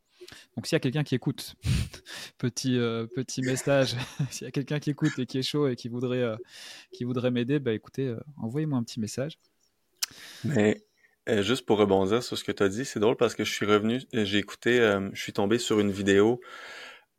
Donc 0.55 0.67
s'il 0.67 0.75
y 0.75 0.77
a 0.77 0.79
quelqu'un 0.79 1.03
qui 1.03 1.15
écoute, 1.15 1.55
petit, 2.37 2.77
euh, 2.77 3.07
petit 3.07 3.41
message, 3.41 3.95
s'il 4.31 4.45
y 4.45 4.47
a 4.47 4.51
quelqu'un 4.51 4.79
qui 4.79 4.91
écoute 4.91 5.17
et 5.17 5.25
qui 5.25 5.37
est 5.37 5.43
chaud 5.43 5.67
et 5.67 5.75
qui 5.75 5.89
voudrait, 5.89 6.21
euh, 6.21 7.31
m'aider, 7.31 7.59
bah 7.59 7.73
écoutez, 7.73 8.07
euh, 8.07 8.19
envoyez-moi 8.41 8.77
un 8.77 8.83
petit 8.83 8.99
message. 8.99 9.37
Mais 10.43 10.83
juste 11.27 11.65
pour 11.65 11.77
rebondir 11.77 12.21
sur 12.21 12.37
ce 12.37 12.43
que 12.43 12.51
tu 12.51 12.63
as 12.63 12.69
dit, 12.69 12.85
c'est 12.85 12.99
drôle 12.99 13.17
parce 13.17 13.33
que 13.33 13.43
je 13.43 13.51
suis 13.51 13.65
revenu, 13.65 14.01
j'ai 14.13 14.37
écouté, 14.37 14.77
je 15.13 15.19
suis 15.19 15.33
tombé 15.33 15.57
sur 15.57 15.79
une 15.79 15.91
vidéo 15.91 16.39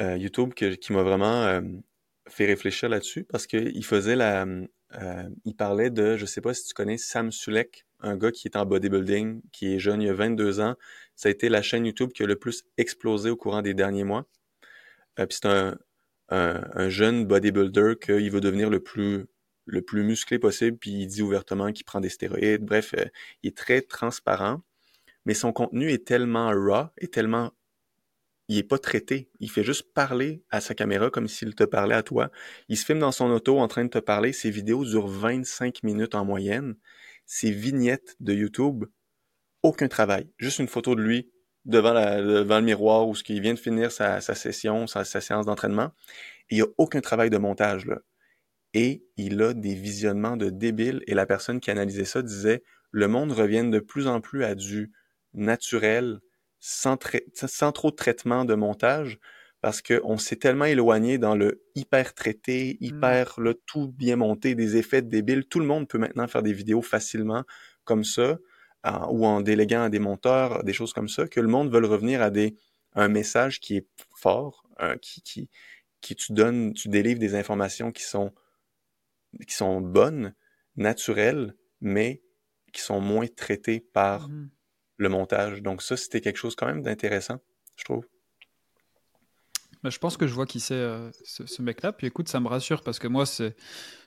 YouTube 0.01 0.55
qui 0.55 0.93
m'a 0.93 1.03
vraiment 1.03 1.61
fait 2.29 2.47
réfléchir 2.47 2.89
là-dessus 2.89 3.25
parce 3.25 3.49
qu'il 3.49 3.85
faisait 3.85 4.15
la, 4.15 4.47
il 5.45 5.55
parlait 5.57 5.91
de, 5.91 6.17
je 6.17 6.27
sais 6.27 6.41
pas 6.41 6.55
si 6.55 6.65
tu 6.65 6.75
connais 6.75 6.99
Sam 6.99 7.31
Sulek, 7.31 7.87
un 8.01 8.17
gars 8.17 8.31
qui 8.31 8.49
est 8.49 8.57
en 8.57 8.67
bodybuilding, 8.67 9.43
qui 9.53 9.75
est 9.75 9.79
jeune, 9.79 10.03
il 10.03 10.09
a 10.09 10.15
22 10.15 10.61
ans. 10.61 10.77
Ça 11.15 11.29
a 11.29 11.33
été 11.33 11.49
la 11.49 11.63
chaîne 11.63 11.87
YouTube 11.87 12.13
qui 12.13 12.23
a 12.23 12.27
le 12.27 12.37
plus 12.37 12.65
explosé 12.77 13.31
au 13.31 13.37
courant 13.37 13.63
des 13.63 13.75
derniers 13.75 14.05
mois. 14.05 14.27
Euh, 15.19 15.27
puis 15.27 15.39
c'est 15.41 15.49
un, 15.49 15.77
un, 16.29 16.89
jeune 16.89 17.27
bodybuilder 17.27 17.95
qu'il 18.01 18.31
veut 18.31 18.41
devenir 18.41 18.71
le 18.71 18.81
plus 18.81 19.27
le 19.67 19.83
plus 19.83 20.05
musclé 20.05 20.39
possible, 20.39 20.79
puis 20.79 20.93
il 20.93 21.07
dit 21.09 21.23
ouvertement 21.23 21.73
qu'il 21.73 21.85
prend 21.85 22.01
des 22.01 22.09
stéroïdes. 22.09 22.65
Bref, 22.65 22.95
euh, 22.97 23.05
il 23.43 23.49
est 23.49 23.57
très 23.57 23.83
transparent, 23.83 24.63
mais 25.25 25.35
son 25.35 25.53
contenu 25.53 25.91
est 25.91 26.07
tellement 26.07 26.51
raw, 26.51 26.87
est 26.99 27.13
tellement 27.13 27.53
il 28.49 28.59
est 28.59 28.63
pas 28.63 28.79
traité. 28.79 29.31
Il 29.41 29.51
fait 29.51 29.65
juste 29.65 29.93
parler 29.93 30.45
à 30.51 30.61
sa 30.61 30.75
caméra 30.75 31.11
comme 31.11 31.29
s'il 31.29 31.55
te 31.55 31.65
parlait 31.65 31.95
à 31.95 32.03
toi. 32.03 32.31
Il 32.69 32.77
se 32.77 32.85
filme 32.85 33.01
dans 33.01 33.13
son 33.13 33.31
auto 33.31 33.59
en 33.59 33.69
train 33.69 33.85
de 33.85 33.91
te 33.91 33.99
parler. 33.99 34.33
Ses 34.33 34.51
vidéos 34.51 34.85
durent 34.85 35.09
25 35.09 35.83
minutes 35.83 36.15
en 36.15 36.25
moyenne. 36.25 36.77
Ses 37.27 37.51
vignettes 37.51 38.17
de 38.21 38.33
YouTube 38.35 38.85
aucun 39.63 39.89
travail. 39.89 40.31
Juste 40.39 40.61
une 40.61 40.69
photo 40.69 40.95
de 40.95 41.03
lui 41.03 41.31
devant, 41.65 41.93
le 41.93 42.61
miroir 42.61 43.09
où 43.09 43.15
ce 43.15 43.25
qui 43.25 43.41
vient 43.41 43.55
de 43.55 43.59
finir 43.59 43.91
sa, 43.91 44.21
sa 44.21 44.35
session, 44.35 44.87
sa, 44.87 45.05
sa 45.05 45.21
séance 45.21 45.47
d'entraînement. 45.47 45.91
Il 46.51 46.59
n'y 46.59 46.63
a 46.63 46.67
aucun 46.79 47.01
travail 47.01 47.31
de 47.31 47.39
montage, 47.39 47.87
là. 47.87 47.99
Et 48.75 49.05
il 49.17 49.41
a 49.43 49.55
des 49.55 49.75
visionnements 49.75 50.37
de 50.37 50.51
débiles. 50.51 51.03
Et 51.07 51.15
la 51.15 51.27
personne 51.27 51.61
qui 51.61 51.71
analysait 51.71 52.05
ça 52.05 52.23
disait, 52.23 52.63
le 52.93 53.09
monde 53.09 53.33
revient 53.33 53.69
de 53.69 53.81
plus 53.81 54.07
en 54.07 54.21
plus 54.21 54.45
à 54.45 54.55
du 54.55 54.93
naturel, 55.35 56.21
sans, 56.67 56.99
sans 57.33 57.71
trop 57.71 57.93
de 57.93 57.97
traitement 57.97 58.45
de 58.45 58.55
montage, 58.55 59.21
parce 59.61 59.83
qu'on 59.83 60.19
s'est 60.19 60.35
tellement 60.35 60.65
éloigné 60.65 61.17
dans 61.17 61.37
le 61.37 61.63
hyper 61.77 62.13
traité, 62.13 62.77
mmh. 62.81 62.85
hyper 62.85 63.35
le 63.39 63.55
tout 63.55 63.89
bien 63.93 64.17
monté, 64.17 64.57
des 64.57 64.77
effets 64.77 65.01
débiles. 65.01 65.47
Tout 65.47 65.61
le 65.61 65.67
monde 65.67 65.87
peut 65.87 65.99
maintenant 65.99 66.27
faire 66.27 66.43
des 66.43 66.53
vidéos 66.53 66.83
facilement 66.83 67.45
comme 67.85 68.03
ça, 68.03 68.39
ou 69.11 69.27
en 69.27 69.43
déléguant 69.43 69.83
à 69.83 69.91
des 69.91 70.01
monteurs, 70.01 70.65
des 70.65 70.73
choses 70.73 70.93
comme 70.93 71.09
ça, 71.09 71.29
que 71.29 71.41
le 71.41 71.49
monde 71.49 71.73
veut 71.73 71.87
revenir 71.87 72.21
à 72.21 72.31
des 72.31 72.57
un 72.95 73.09
message 73.09 73.61
qui 73.61 73.77
est 73.77 73.87
fort, 74.17 74.65
qui, 75.01 75.23
qui, 75.23 75.49
qui 76.01 76.17
tu 76.17 76.33
donnes, 76.33 76.73
tu 76.73 76.89
délivres 76.89 77.21
des 77.21 77.37
informations 77.37 77.93
qui 77.93 78.03
sont 78.03 78.33
qui 79.47 79.55
sont 79.55 79.81
bonnes, 79.81 80.35
naturelles, 80.77 81.55
mais 81.81 82.23
qui 82.73 82.81
sont 82.81 83.01
moins 83.01 83.27
traitées 83.27 83.81
par 83.81 84.29
mmh 84.29 84.51
le 84.97 85.09
montage. 85.09 85.63
Donc 85.63 85.83
ça, 85.83 85.97
c'était 85.97 86.21
quelque 86.21 86.39
chose 86.39 86.55
quand 86.57 86.67
même 86.67 86.83
d'intéressant, 86.83 87.41
je 87.77 87.85
trouve. 87.85 88.07
Bah, 89.83 89.91
je 89.91 89.99
pense 89.99 90.17
que 90.17 90.27
je 90.27 90.35
vois 90.35 90.47
qui 90.47 90.61
c'est 90.61 90.75
euh, 90.75 91.11
ce, 91.25 91.63
mec-là. 91.63 91.93
Puis 91.93 92.07
écoute, 92.07 92.29
ça 92.29 92.41
me 92.41 92.49
rassure 92.49 92.83
parce 92.83 92.99
que 92.99 93.09
moi, 93.09 93.27
c'est 93.27 93.55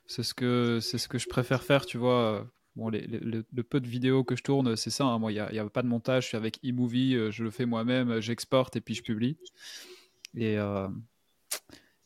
ce 0.07 0.33
que 0.33 0.79
c'est 0.81 0.97
ce 0.97 1.07
que 1.07 1.17
je 1.17 1.27
préfère 1.27 1.63
faire, 1.63 1.85
tu 1.85 1.97
vois. 1.97 2.45
Bon, 2.75 2.89
les, 2.89 3.07
le 3.07 3.63
peu 3.63 3.79
de 3.79 3.87
vidéos 3.87 4.23
que 4.23 4.35
je 4.35 4.43
tourne, 4.43 4.75
c'est 4.75 4.89
ça. 4.89 5.05
Hein. 5.05 5.19
Moi, 5.19 5.31
il 5.31 5.47
n'y 5.51 5.59
a, 5.59 5.69
pas 5.69 5.81
de 5.81 5.87
montage. 5.87 6.23
Je 6.23 6.27
suis 6.29 6.37
avec 6.37 6.59
eMovie, 6.63 7.15
euh, 7.15 7.31
je 7.31 7.43
le 7.43 7.51
fais 7.51 7.65
moi-même, 7.65 8.19
j'exporte 8.19 8.75
et 8.75 8.81
puis 8.81 8.93
je 8.93 9.03
publie. 9.03 9.37
Et, 10.35 10.57
euh, 10.57 10.87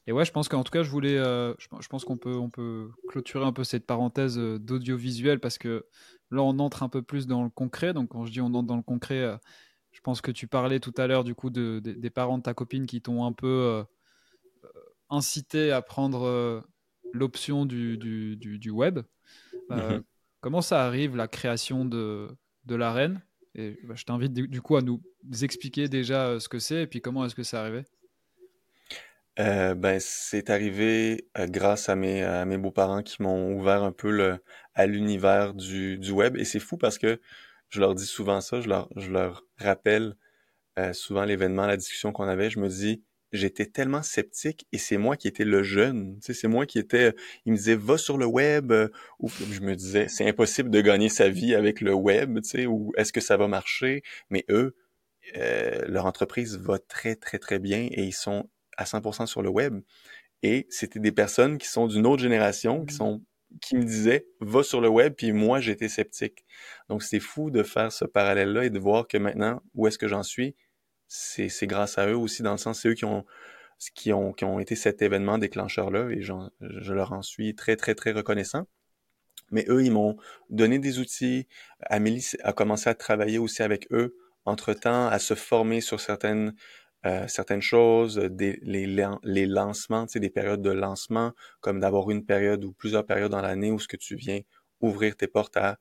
et 0.07 0.11
ouais, 0.11 0.25
je 0.25 0.31
pense 0.31 0.49
qu'en 0.49 0.63
tout 0.63 0.71
cas, 0.71 0.83
je 0.83 0.89
voulais, 0.89 1.17
je, 1.17 1.87
pense 1.89 2.05
qu'on 2.05 2.17
peut, 2.17 2.35
on 2.35 2.49
peut 2.49 2.89
clôturer 3.07 3.45
un 3.45 3.53
peu 3.53 3.63
cette 3.63 3.85
parenthèse 3.85 4.37
d'audiovisuel 4.37 5.39
parce 5.39 5.57
que 5.57 5.85
là, 6.33 6.43
on 6.43 6.59
entre 6.59 6.83
un 6.83 6.89
peu 6.89 7.01
plus 7.01 7.27
dans 7.27 7.43
le 7.43 7.49
concret. 7.49 7.93
Donc, 7.93 8.09
quand 8.09 8.25
je 8.25 8.31
dis 8.31 8.41
on 8.41 8.47
entre 8.47 8.67
dans 8.67 8.77
le 8.77 8.83
concret, 8.83 9.37
je 9.93 10.01
pense 10.01 10.21
que 10.21 10.31
tu 10.31 10.47
parlais 10.47 10.79
tout 10.79 10.93
à 10.97 11.07
l'heure 11.07 11.23
du 11.23 11.35
coup 11.35 11.49
de, 11.49 11.79
des 11.79 12.09
parents 12.09 12.39
de 12.39 12.43
ta 12.43 12.53
copine 12.53 12.85
qui 12.85 13.01
t'ont 13.01 13.25
un 13.25 13.31
peu 13.31 13.47
euh, 13.47 13.83
euh, 14.65 14.67
incité 15.09 15.71
à 15.71 15.81
prendre 15.81 16.23
euh, 16.23 16.61
l'option 17.13 17.65
du, 17.65 17.97
du, 17.97 18.35
du, 18.35 18.69
web. 18.71 18.99
Mhm. 19.69 20.03
Comment 20.41 20.61
ça 20.61 20.83
arrive 20.83 21.15
la 21.15 21.27
création 21.27 21.85
de, 21.85 22.27
de 22.65 22.75
l'arène 22.75 23.21
Et 23.55 23.79
bah, 23.83 23.93
je 23.95 24.03
t'invite 24.03 24.33
du, 24.33 24.61
coup 24.61 24.75
à 24.75 24.81
nous 24.81 25.01
expliquer 25.41 25.87
déjà 25.87 26.39
ce 26.39 26.49
que 26.49 26.59
c'est 26.59 26.83
et 26.83 26.87
puis 26.87 26.99
comment 26.99 27.23
est-ce 27.23 27.35
que 27.35 27.43
c'est 27.43 27.57
arrivé? 27.57 27.85
Ben, 29.37 29.99
c'est 29.99 30.49
arrivé 30.49 31.27
grâce 31.35 31.89
à 31.89 31.95
mes, 31.95 32.23
à 32.23 32.45
mes 32.45 32.57
beaux-parents 32.57 33.03
qui 33.03 33.21
m'ont 33.21 33.53
ouvert 33.55 33.83
un 33.83 33.91
peu 33.91 34.11
le, 34.11 34.39
à 34.75 34.85
l'univers 34.85 35.53
du, 35.53 35.97
du 35.97 36.11
web. 36.11 36.37
Et 36.37 36.45
c'est 36.45 36.59
fou 36.59 36.77
parce 36.77 36.97
que 36.97 37.19
je 37.69 37.79
leur 37.79 37.95
dis 37.95 38.05
souvent 38.05 38.41
ça, 38.41 38.61
je 38.61 38.69
leur, 38.69 38.89
je 38.95 39.09
leur 39.11 39.43
rappelle 39.57 40.15
euh, 40.79 40.93
souvent 40.93 41.23
l'événement, 41.23 41.67
la 41.67 41.77
discussion 41.77 42.11
qu'on 42.11 42.27
avait, 42.27 42.49
je 42.49 42.59
me 42.59 42.67
dis, 42.67 43.03
j'étais 43.31 43.65
tellement 43.67 44.01
sceptique 44.03 44.67
et 44.71 44.77
c'est 44.79 44.97
moi 44.97 45.17
qui 45.17 45.27
étais 45.27 45.45
le 45.45 45.61
jeune, 45.63 46.19
tu 46.19 46.27
sais, 46.27 46.33
c'est 46.33 46.47
moi 46.47 46.65
qui 46.65 46.79
étais, 46.79 47.13
il 47.45 47.51
me 47.53 47.57
disait, 47.57 47.75
va 47.75 47.97
sur 47.97 48.17
le 48.17 48.25
web, 48.25 48.71
euh, 48.71 48.89
ou 49.19 49.29
je 49.29 49.61
me 49.61 49.75
disais, 49.75 50.07
c'est 50.07 50.27
impossible 50.27 50.69
de 50.71 50.81
gagner 50.81 51.09
sa 51.09 51.29
vie 51.29 51.53
avec 51.55 51.81
le 51.81 51.93
web, 51.93 52.41
tu 52.41 52.49
sais, 52.49 52.65
ou 52.65 52.91
est-ce 52.97 53.13
que 53.13 53.21
ça 53.21 53.37
va 53.37 53.47
marcher? 53.47 54.03
Mais 54.29 54.45
eux, 54.49 54.75
euh, 55.37 55.85
leur 55.87 56.05
entreprise 56.05 56.57
va 56.57 56.79
très, 56.79 57.15
très, 57.15 57.39
très 57.39 57.59
bien 57.59 57.87
et 57.91 58.03
ils 58.03 58.13
sont 58.13 58.49
à 58.77 58.85
100% 58.85 59.25
sur 59.25 59.41
le 59.41 59.49
web. 59.49 59.81
Et 60.41 60.67
c'était 60.69 60.99
des 60.99 61.11
personnes 61.11 61.57
qui 61.57 61.67
sont 61.67 61.87
d'une 61.87 62.05
autre 62.05 62.21
génération, 62.21 62.85
qui 62.85 62.95
mmh. 62.95 62.97
sont 62.97 63.21
qui 63.61 63.75
me 63.75 63.83
disait 63.83 64.25
va 64.39 64.63
sur 64.63 64.81
le 64.81 64.89
web, 64.89 65.13
puis 65.13 65.31
moi 65.31 65.59
j'étais 65.59 65.89
sceptique. 65.89 66.45
Donc 66.89 67.03
c'est 67.03 67.19
fou 67.19 67.51
de 67.51 67.63
faire 67.63 67.91
ce 67.91 68.05
parallèle-là 68.05 68.65
et 68.65 68.69
de 68.69 68.79
voir 68.79 69.07
que 69.07 69.17
maintenant, 69.17 69.61
où 69.75 69.87
est-ce 69.87 69.97
que 69.97 70.07
j'en 70.07 70.23
suis, 70.23 70.55
c'est, 71.07 71.67
grâce 71.67 71.97
à 71.97 72.07
eux 72.07 72.17
aussi, 72.17 72.41
dans 72.41 72.53
le 72.53 72.57
sens, 72.57 72.81
c'est 72.81 72.89
eux 72.89 72.93
qui 72.95 73.05
ont, 73.05 73.25
qui 73.95 74.11
ont, 74.13 74.33
qui 74.33 74.45
ont 74.45 74.59
été 74.59 74.75
cet 74.75 75.01
événement 75.01 75.37
déclencheur-là, 75.37 76.09
et 76.09 76.21
je 76.21 76.93
leur 76.93 77.13
en 77.13 77.21
suis 77.21 77.55
très, 77.55 77.75
très, 77.75 77.93
très 77.93 78.11
reconnaissant. 78.11 78.65
Mais 79.51 79.65
eux, 79.69 79.83
ils 79.83 79.91
m'ont 79.91 80.17
donné 80.49 80.79
des 80.79 80.99
outils. 80.99 81.47
Amélie 81.81 82.31
a 82.43 82.53
commencé 82.53 82.89
à 82.89 82.95
travailler 82.95 83.37
aussi 83.37 83.61
avec 83.61 83.87
eux 83.91 84.15
entre-temps, 84.45 85.07
à 85.07 85.19
se 85.19 85.35
former 85.35 85.81
sur 85.81 85.99
certaines 85.99 86.55
euh, 87.05 87.27
certaines 87.27 87.61
choses, 87.61 88.15
des, 88.15 88.59
les, 88.61 88.87
les 89.23 89.45
lancements, 89.45 90.05
tu 90.05 90.13
sais, 90.13 90.19
des 90.19 90.29
périodes 90.29 90.61
de 90.61 90.71
lancement, 90.71 91.33
comme 91.61 91.79
d'avoir 91.79 92.09
une 92.09 92.25
période 92.25 92.63
ou 92.63 92.73
plusieurs 92.73 93.05
périodes 93.05 93.31
dans 93.31 93.41
l'année 93.41 93.71
où 93.71 93.79
ce 93.79 93.87
que 93.87 93.97
tu 93.97 94.15
viens 94.15 94.41
ouvrir 94.79 95.15
tes 95.15 95.27
portes 95.27 95.57
à, 95.57 95.79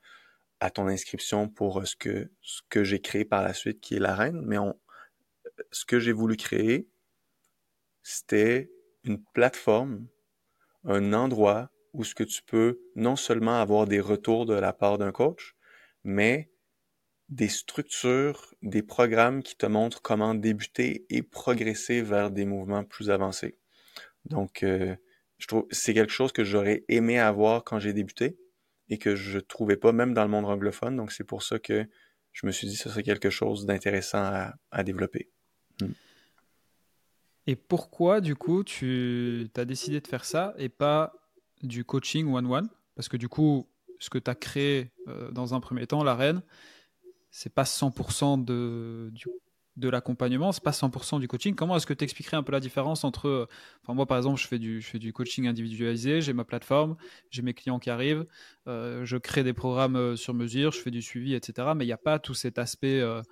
à 0.60 0.70
ton 0.70 0.86
inscription 0.88 1.48
pour 1.48 1.80
euh, 1.80 1.84
ce 1.84 1.96
que, 1.96 2.30
ce 2.40 2.60
que 2.68 2.84
j'ai 2.84 3.00
créé 3.00 3.24
par 3.24 3.42
la 3.42 3.54
suite, 3.54 3.80
qui 3.80 3.96
est 3.96 4.00
l'arène. 4.00 4.42
Mais 4.44 4.58
on, 4.58 4.78
ce 5.70 5.84
que 5.84 5.98
j'ai 5.98 6.12
voulu 6.12 6.36
créer, 6.36 6.88
c'était 8.02 8.70
une 9.04 9.22
plateforme, 9.34 10.06
un 10.84 11.12
endroit 11.12 11.70
où 11.92 12.04
ce 12.04 12.14
que 12.14 12.24
tu 12.24 12.42
peux 12.42 12.80
non 12.96 13.16
seulement 13.16 13.60
avoir 13.60 13.86
des 13.86 14.00
retours 14.00 14.46
de 14.46 14.54
la 14.54 14.72
part 14.72 14.98
d'un 14.98 15.12
coach, 15.12 15.56
mais 16.04 16.51
des 17.32 17.48
structures, 17.48 18.54
des 18.60 18.82
programmes 18.82 19.42
qui 19.42 19.56
te 19.56 19.64
montrent 19.64 20.02
comment 20.02 20.34
débuter 20.34 21.06
et 21.08 21.22
progresser 21.22 22.02
vers 22.02 22.30
des 22.30 22.44
mouvements 22.44 22.84
plus 22.84 23.08
avancés. 23.08 23.56
Donc, 24.26 24.62
euh, 24.62 24.94
je 25.38 25.46
trouve 25.46 25.66
c'est 25.70 25.94
quelque 25.94 26.12
chose 26.12 26.30
que 26.30 26.44
j'aurais 26.44 26.84
aimé 26.88 27.18
avoir 27.18 27.64
quand 27.64 27.78
j'ai 27.78 27.94
débuté 27.94 28.36
et 28.90 28.98
que 28.98 29.16
je 29.16 29.38
trouvais 29.38 29.78
pas 29.78 29.92
même 29.92 30.12
dans 30.12 30.24
le 30.24 30.28
monde 30.28 30.44
anglophone. 30.44 30.94
Donc, 30.94 31.10
c'est 31.10 31.24
pour 31.24 31.42
ça 31.42 31.58
que 31.58 31.86
je 32.32 32.46
me 32.46 32.52
suis 32.52 32.66
dit 32.66 32.76
que 32.76 32.82
ce 32.82 32.90
serait 32.90 33.02
quelque 33.02 33.30
chose 33.30 33.64
d'intéressant 33.64 34.52
à, 34.70 34.84
développer. 34.84 35.30
Hmm. 35.80 35.92
Et 37.46 37.56
pourquoi, 37.56 38.20
du 38.20 38.36
coup, 38.36 38.62
tu 38.62 39.48
as 39.56 39.64
décidé 39.64 40.02
de 40.02 40.06
faire 40.06 40.26
ça 40.26 40.54
et 40.58 40.68
pas 40.68 41.14
du 41.62 41.86
coaching 41.86 42.30
one-one? 42.30 42.68
Parce 42.94 43.08
que, 43.08 43.16
du 43.16 43.30
coup, 43.30 43.66
ce 44.00 44.10
que 44.10 44.18
tu 44.18 44.30
as 44.30 44.34
créé 44.34 44.90
euh, 45.08 45.30
dans 45.30 45.54
un 45.54 45.60
premier 45.60 45.86
temps, 45.86 46.04
l'arène, 46.04 46.42
c'est 47.32 47.52
pas 47.52 47.64
100% 47.64 48.44
de, 48.44 49.10
du, 49.12 49.26
de 49.76 49.88
l'accompagnement, 49.88 50.52
c'est 50.52 50.62
pas 50.62 50.70
100% 50.70 51.18
du 51.18 51.26
coaching. 51.26 51.54
Comment 51.54 51.76
est-ce 51.76 51.86
que 51.86 51.94
tu 51.94 52.04
expliquerais 52.04 52.36
un 52.36 52.42
peu 52.42 52.52
la 52.52 52.60
différence 52.60 53.04
entre, 53.04 53.48
enfin 53.82 53.94
moi 53.94 54.06
par 54.06 54.18
exemple, 54.18 54.38
je 54.38 54.46
fais 54.46 54.58
du, 54.58 54.82
je 54.82 54.86
fais 54.86 54.98
du 54.98 55.12
coaching 55.14 55.48
individualisé, 55.48 56.20
j'ai 56.20 56.34
ma 56.34 56.44
plateforme, 56.44 56.94
j'ai 57.30 57.40
mes 57.42 57.54
clients 57.54 57.78
qui 57.78 57.88
arrivent, 57.88 58.26
euh, 58.68 59.04
je 59.06 59.16
crée 59.16 59.42
des 59.42 59.54
programmes 59.54 59.96
euh, 59.96 60.14
sur 60.14 60.34
mesure, 60.34 60.72
je 60.72 60.80
fais 60.80 60.90
du 60.90 61.00
suivi, 61.00 61.34
etc. 61.34 61.68
Mais 61.74 61.84
il 61.84 61.88
n'y 61.88 61.92
a 61.92 61.98
pas 61.98 62.18
tout 62.18 62.34
cet 62.34 62.58
aspect 62.58 63.00
euh, 63.00 63.22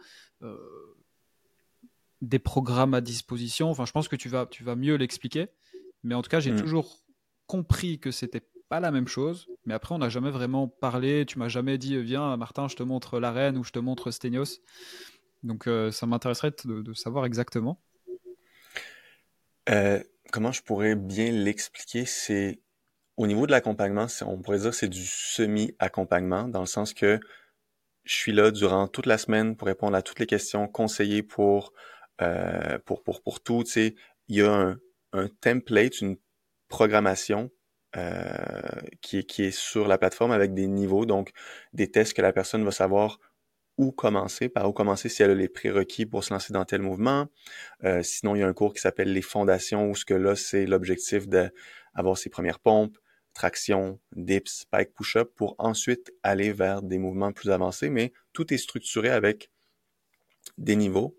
des 2.22 2.38
programmes 2.38 2.94
à 2.94 3.02
disposition. 3.02 3.68
Enfin, 3.70 3.84
je 3.84 3.92
pense 3.92 4.08
que 4.08 4.16
tu 4.16 4.30
vas, 4.30 4.46
tu 4.46 4.64
vas 4.64 4.76
mieux 4.76 4.96
l'expliquer. 4.96 5.48
Mais 6.02 6.14
en 6.14 6.22
tout 6.22 6.30
cas, 6.30 6.40
j'ai 6.40 6.52
mmh. 6.52 6.60
toujours 6.62 7.02
compris 7.46 7.98
que 7.98 8.10
c'était 8.10 8.42
pas 8.70 8.78
la 8.78 8.92
même 8.92 9.08
chose, 9.08 9.48
mais 9.66 9.74
après, 9.74 9.96
on 9.96 9.98
n'a 9.98 10.08
jamais 10.08 10.30
vraiment 10.30 10.68
parlé. 10.68 11.26
Tu 11.26 11.40
m'as 11.40 11.48
jamais 11.48 11.76
dit, 11.76 12.00
viens, 12.00 12.36
Martin, 12.36 12.68
je 12.68 12.76
te 12.76 12.84
montre 12.84 13.18
l'arène 13.18 13.58
ou 13.58 13.64
je 13.64 13.72
te 13.72 13.80
montre 13.80 14.12
Stenios. 14.12 14.60
Donc, 15.42 15.66
euh, 15.66 15.90
ça 15.90 16.06
m'intéresserait 16.06 16.52
de, 16.64 16.94
savoir 16.94 17.26
exactement. 17.26 17.82
Euh, 19.68 20.00
comment 20.30 20.52
je 20.52 20.62
pourrais 20.62 20.94
bien 20.94 21.32
l'expliquer? 21.32 22.04
C'est 22.04 22.60
au 23.16 23.26
niveau 23.26 23.44
de 23.44 23.50
l'accompagnement, 23.50 24.06
on 24.24 24.40
pourrait 24.40 24.60
dire 24.60 24.72
c'est 24.72 24.88
du 24.88 25.04
semi-accompagnement, 25.04 26.46
dans 26.46 26.60
le 26.60 26.66
sens 26.66 26.94
que 26.94 27.18
je 28.04 28.14
suis 28.14 28.32
là 28.32 28.52
durant 28.52 28.86
toute 28.86 29.06
la 29.06 29.18
semaine 29.18 29.56
pour 29.56 29.66
répondre 29.66 29.96
à 29.96 30.02
toutes 30.02 30.20
les 30.20 30.26
questions, 30.26 30.68
conseiller 30.68 31.24
pour, 31.24 31.72
euh, 32.22 32.78
pour, 32.86 33.02
pour, 33.02 33.20
pour 33.20 33.40
tout. 33.40 33.64
Tu 33.64 33.70
sais, 33.72 33.94
il 34.28 34.36
y 34.36 34.42
a 34.42 34.76
un 35.12 35.28
template, 35.40 36.00
une 36.00 36.16
programmation 36.68 37.50
euh, 37.96 38.22
qui, 39.00 39.18
est, 39.18 39.24
qui 39.24 39.44
est 39.44 39.50
sur 39.50 39.88
la 39.88 39.98
plateforme 39.98 40.32
avec 40.32 40.54
des 40.54 40.66
niveaux, 40.66 41.06
donc 41.06 41.32
des 41.72 41.90
tests 41.90 42.14
que 42.14 42.22
la 42.22 42.32
personne 42.32 42.64
va 42.64 42.70
savoir 42.70 43.18
où 43.78 43.92
commencer, 43.92 44.48
par 44.48 44.68
où 44.68 44.72
commencer 44.72 45.08
si 45.08 45.22
elle 45.22 45.30
a 45.30 45.34
les 45.34 45.48
prérequis 45.48 46.06
pour 46.06 46.22
se 46.22 46.32
lancer 46.32 46.52
dans 46.52 46.64
tel 46.64 46.82
mouvement. 46.82 47.28
Euh, 47.84 48.02
sinon, 48.02 48.36
il 48.36 48.40
y 48.40 48.42
a 48.42 48.46
un 48.46 48.52
cours 48.52 48.74
qui 48.74 48.80
s'appelle 48.80 49.12
les 49.12 49.22
fondations, 49.22 49.90
où 49.90 49.96
ce 49.96 50.04
que 50.04 50.14
là, 50.14 50.36
c'est 50.36 50.66
l'objectif 50.66 51.26
d'avoir 51.28 52.18
ses 52.18 52.28
premières 52.28 52.58
pompes, 52.58 52.98
traction, 53.32 53.98
dips, 54.14 54.60
spike, 54.60 54.92
push-up, 54.92 55.32
pour 55.34 55.56
ensuite 55.58 56.12
aller 56.22 56.52
vers 56.52 56.82
des 56.82 56.98
mouvements 56.98 57.32
plus 57.32 57.50
avancés, 57.50 57.88
mais 57.88 58.12
tout 58.32 58.52
est 58.52 58.58
structuré 58.58 59.08
avec 59.08 59.50
des 60.58 60.76
niveaux. 60.76 61.16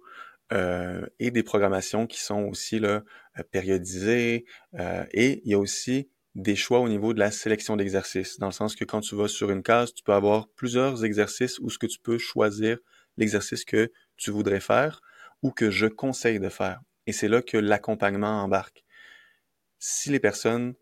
Euh, 0.53 1.05
et 1.19 1.31
des 1.31 1.43
programmations 1.43 2.07
qui 2.07 2.19
sont 2.19 2.43
aussi 2.43 2.79
là, 2.79 3.03
périodisées. 3.51 4.43
Euh, 4.77 5.05
et 5.13 5.41
il 5.45 5.51
y 5.51 5.53
a 5.53 5.59
aussi 5.59 6.09
des 6.35 6.55
choix 6.55 6.79
au 6.79 6.87
niveau 6.87 7.13
de 7.13 7.19
la 7.19 7.31
sélection 7.31 7.75
d'exercices, 7.75 8.39
dans 8.39 8.47
le 8.47 8.53
sens 8.53 8.75
que 8.75 8.85
quand 8.85 9.01
tu 9.01 9.15
vas 9.15 9.27
sur 9.27 9.51
une 9.51 9.63
case, 9.63 9.93
tu 9.93 10.03
peux 10.03 10.13
avoir 10.13 10.47
plusieurs 10.49 11.03
exercices 11.03 11.59
où 11.59 11.69
ce 11.69 11.77
que 11.77 11.87
tu 11.87 11.99
peux 11.99 12.17
choisir 12.17 12.77
l'exercice 13.17 13.65
que 13.65 13.91
tu 14.17 14.31
voudrais 14.31 14.61
faire 14.61 15.01
ou 15.41 15.51
que 15.51 15.69
je 15.69 15.87
conseille 15.87 16.39
de 16.39 16.49
faire. 16.49 16.79
Et 17.07 17.11
c'est 17.11 17.27
là 17.27 17.41
que 17.41 17.57
l'accompagnement 17.57 18.43
embarque. 18.43 18.85
Si 19.79 20.09
les 20.09 20.19
personnes 20.19 20.75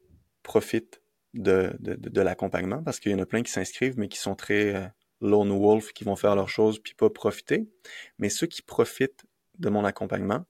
profitent 0.43 1.01
de, 1.33 1.75
de, 1.79 2.21
l'accompagnement, 2.21 2.83
parce 2.83 2.99
qu'il 2.99 3.11
y 3.11 3.15
en 3.15 3.19
a 3.19 3.25
plein 3.25 3.43
qui 3.43 3.51
s'inscrivent, 3.51 3.97
mais 3.97 4.07
qui 4.07 4.17
sont 4.17 4.35
très 4.35 4.75
euh, 4.75 4.85
lone 5.21 5.51
wolf, 5.51 5.93
qui 5.93 6.03
vont 6.03 6.15
faire 6.15 6.35
leurs 6.35 6.49
choses 6.49 6.79
puis 6.79 6.93
pas 6.93 7.09
profiter. 7.09 7.69
Mais 8.17 8.29
ceux 8.29 8.47
qui 8.47 8.61
profitent 8.61 9.25
de 9.59 9.69
mon 9.69 9.85
accompagnement, 9.85 10.45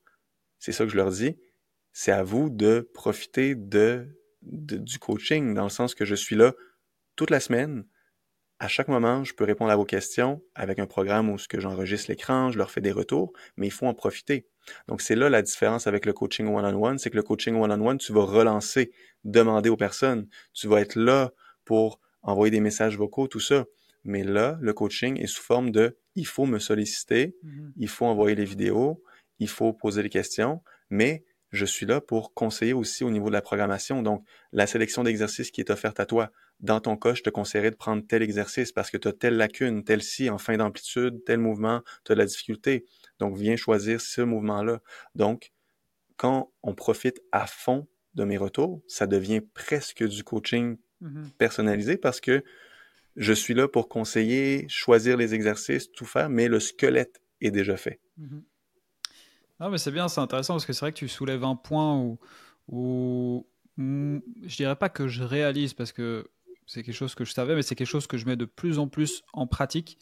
c'est 0.57 0.71
ça 0.71 0.85
que 0.85 0.91
je 0.91 0.97
leur 0.97 1.11
dis, 1.11 1.35
c'est 1.91 2.11
à 2.11 2.23
vous 2.23 2.49
de 2.49 2.89
profiter 2.93 3.55
de, 3.55 4.07
du 4.41 4.99
coaching, 4.99 5.53
dans 5.53 5.63
le 5.63 5.69
sens 5.69 5.95
que 5.95 6.05
je 6.05 6.15
suis 6.15 6.35
là 6.35 6.53
toute 7.15 7.29
la 7.29 7.39
semaine. 7.39 7.85
À 8.59 8.67
chaque 8.67 8.89
moment, 8.89 9.23
je 9.23 9.33
peux 9.33 9.45
répondre 9.45 9.71
à 9.71 9.75
vos 9.75 9.85
questions 9.85 10.41
avec 10.53 10.79
un 10.79 10.85
programme 10.85 11.29
où 11.29 11.37
ce 11.37 11.47
que 11.47 11.59
j'enregistre 11.59 12.09
l'écran, 12.09 12.51
je 12.51 12.57
leur 12.57 12.71
fais 12.71 12.81
des 12.81 12.91
retours, 12.91 13.31
mais 13.55 13.67
il 13.67 13.71
faut 13.71 13.87
en 13.87 13.93
profiter. 13.93 14.47
Donc, 14.87 15.01
c'est 15.01 15.15
là 15.15 15.29
la 15.29 15.41
différence 15.41 15.87
avec 15.87 16.05
le 16.05 16.13
coaching 16.13 16.47
one-on-one, 16.47 16.97
c'est 16.97 17.09
que 17.09 17.15
le 17.15 17.23
coaching 17.23 17.55
one-on-one, 17.55 17.97
tu 17.97 18.11
vas 18.11 18.25
relancer, 18.25 18.91
demander 19.23 19.69
aux 19.69 19.77
personnes, 19.77 20.27
tu 20.53 20.67
vas 20.67 20.81
être 20.81 20.95
là 20.95 21.31
pour 21.63 21.99
envoyer 22.21 22.51
des 22.51 22.59
messages 22.59 22.97
vocaux, 22.97 23.27
tout 23.27 23.39
ça. 23.39 23.65
Mais 24.03 24.23
là, 24.23 24.57
le 24.61 24.73
coaching 24.73 25.19
est 25.21 25.27
sous 25.27 25.41
forme 25.41 25.71
de 25.71 25.97
il 26.15 26.25
faut 26.25 26.45
me 26.45 26.59
solliciter, 26.59 27.37
mm-hmm. 27.43 27.71
il 27.77 27.87
faut 27.87 28.05
envoyer 28.05 28.35
les 28.35 28.45
vidéos, 28.45 29.01
il 29.39 29.47
faut 29.47 29.73
poser 29.73 30.03
les 30.03 30.09
questions, 30.09 30.61
mais 30.89 31.23
je 31.51 31.65
suis 31.65 31.85
là 31.85 31.99
pour 31.99 32.33
conseiller 32.33 32.73
aussi 32.73 33.03
au 33.03 33.09
niveau 33.09 33.27
de 33.27 33.33
la 33.33 33.41
programmation. 33.41 34.03
Donc, 34.03 34.23
la 34.51 34.67
sélection 34.67 35.03
d'exercices 35.03 35.51
qui 35.51 35.61
est 35.61 35.71
offerte 35.71 35.99
à 35.99 36.05
toi. 36.05 36.31
Dans 36.59 36.79
ton 36.79 36.97
cas, 36.97 37.13
je 37.13 37.23
te 37.23 37.29
conseillerais 37.29 37.71
de 37.71 37.75
prendre 37.75 38.05
tel 38.05 38.21
exercice 38.21 38.71
parce 38.71 38.91
que 38.91 38.97
tu 38.97 39.07
as 39.07 39.13
telle 39.13 39.37
lacune, 39.37 39.83
tel 39.83 40.03
ci 40.03 40.29
en 40.29 40.37
fin 40.37 40.57
d'amplitude, 40.57 41.23
tel 41.25 41.39
mouvement, 41.39 41.81
tu 42.05 42.11
as 42.11 42.15
de 42.15 42.19
la 42.19 42.25
difficulté. 42.25 42.85
Donc, 43.19 43.37
viens 43.37 43.55
choisir 43.55 44.01
ce 44.01 44.21
mouvement-là. 44.21 44.81
Donc, 45.15 45.51
quand 46.17 46.51
on 46.63 46.75
profite 46.75 47.21
à 47.31 47.47
fond 47.47 47.87
de 48.13 48.23
mes 48.25 48.37
retours, 48.37 48.81
ça 48.87 49.07
devient 49.07 49.41
presque 49.41 50.05
du 50.05 50.23
coaching 50.23 50.77
mm-hmm. 51.01 51.31
personnalisé 51.37 51.97
parce 51.97 52.19
que 52.19 52.43
je 53.15 53.33
suis 53.33 53.53
là 53.53 53.67
pour 53.67 53.89
conseiller, 53.89 54.67
choisir 54.69 55.17
les 55.17 55.33
exercices, 55.33 55.91
tout 55.91 56.05
faire, 56.05 56.29
mais 56.29 56.47
le 56.47 56.59
squelette 56.59 57.21
est 57.41 57.51
déjà 57.51 57.77
fait. 57.77 57.99
Mm-hmm. 58.19 58.41
Non, 59.59 59.69
mais 59.69 59.77
c'est 59.77 59.91
bien, 59.91 60.07
c'est 60.07 60.21
intéressant 60.21 60.53
parce 60.53 60.65
que 60.65 60.73
c'est 60.73 60.81
vrai 60.81 60.91
que 60.91 60.97
tu 60.97 61.07
soulèves 61.07 61.43
un 61.43 61.55
point 61.55 61.97
où, 61.97 62.17
où, 62.69 63.45
je 63.77 64.55
dirais 64.55 64.75
pas 64.75 64.89
que 64.89 65.07
je 65.07 65.23
réalise 65.23 65.73
parce 65.73 65.91
que 65.91 66.29
c'est 66.65 66.83
quelque 66.83 66.95
chose 66.95 67.15
que 67.15 67.25
je 67.25 67.33
savais, 67.33 67.55
mais 67.55 67.61
c'est 67.61 67.75
quelque 67.75 67.87
chose 67.87 68.07
que 68.07 68.17
je 68.17 68.25
mets 68.25 68.35
de 68.35 68.45
plus 68.45 68.79
en 68.79 68.87
plus 68.87 69.23
en 69.33 69.47
pratique. 69.47 69.97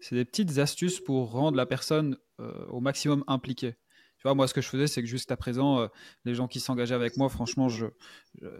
C'est 0.00 0.14
des 0.14 0.24
petites 0.24 0.58
astuces 0.58 1.00
pour 1.00 1.30
rendre 1.32 1.56
la 1.56 1.66
personne 1.66 2.16
euh, 2.40 2.66
au 2.66 2.80
maximum 2.80 3.24
impliquée. 3.26 3.76
Tu 4.20 4.24
vois, 4.24 4.34
moi, 4.34 4.46
ce 4.46 4.52
que 4.52 4.60
je 4.60 4.68
faisais, 4.68 4.86
c'est 4.86 5.00
que 5.00 5.08
juste 5.08 5.32
à 5.32 5.36
présent, 5.38 5.80
euh, 5.80 5.88
les 6.26 6.34
gens 6.34 6.46
qui 6.46 6.60
s'engageaient 6.60 6.94
avec 6.94 7.16
moi, 7.16 7.30
franchement, 7.30 7.70
je, 7.70 7.86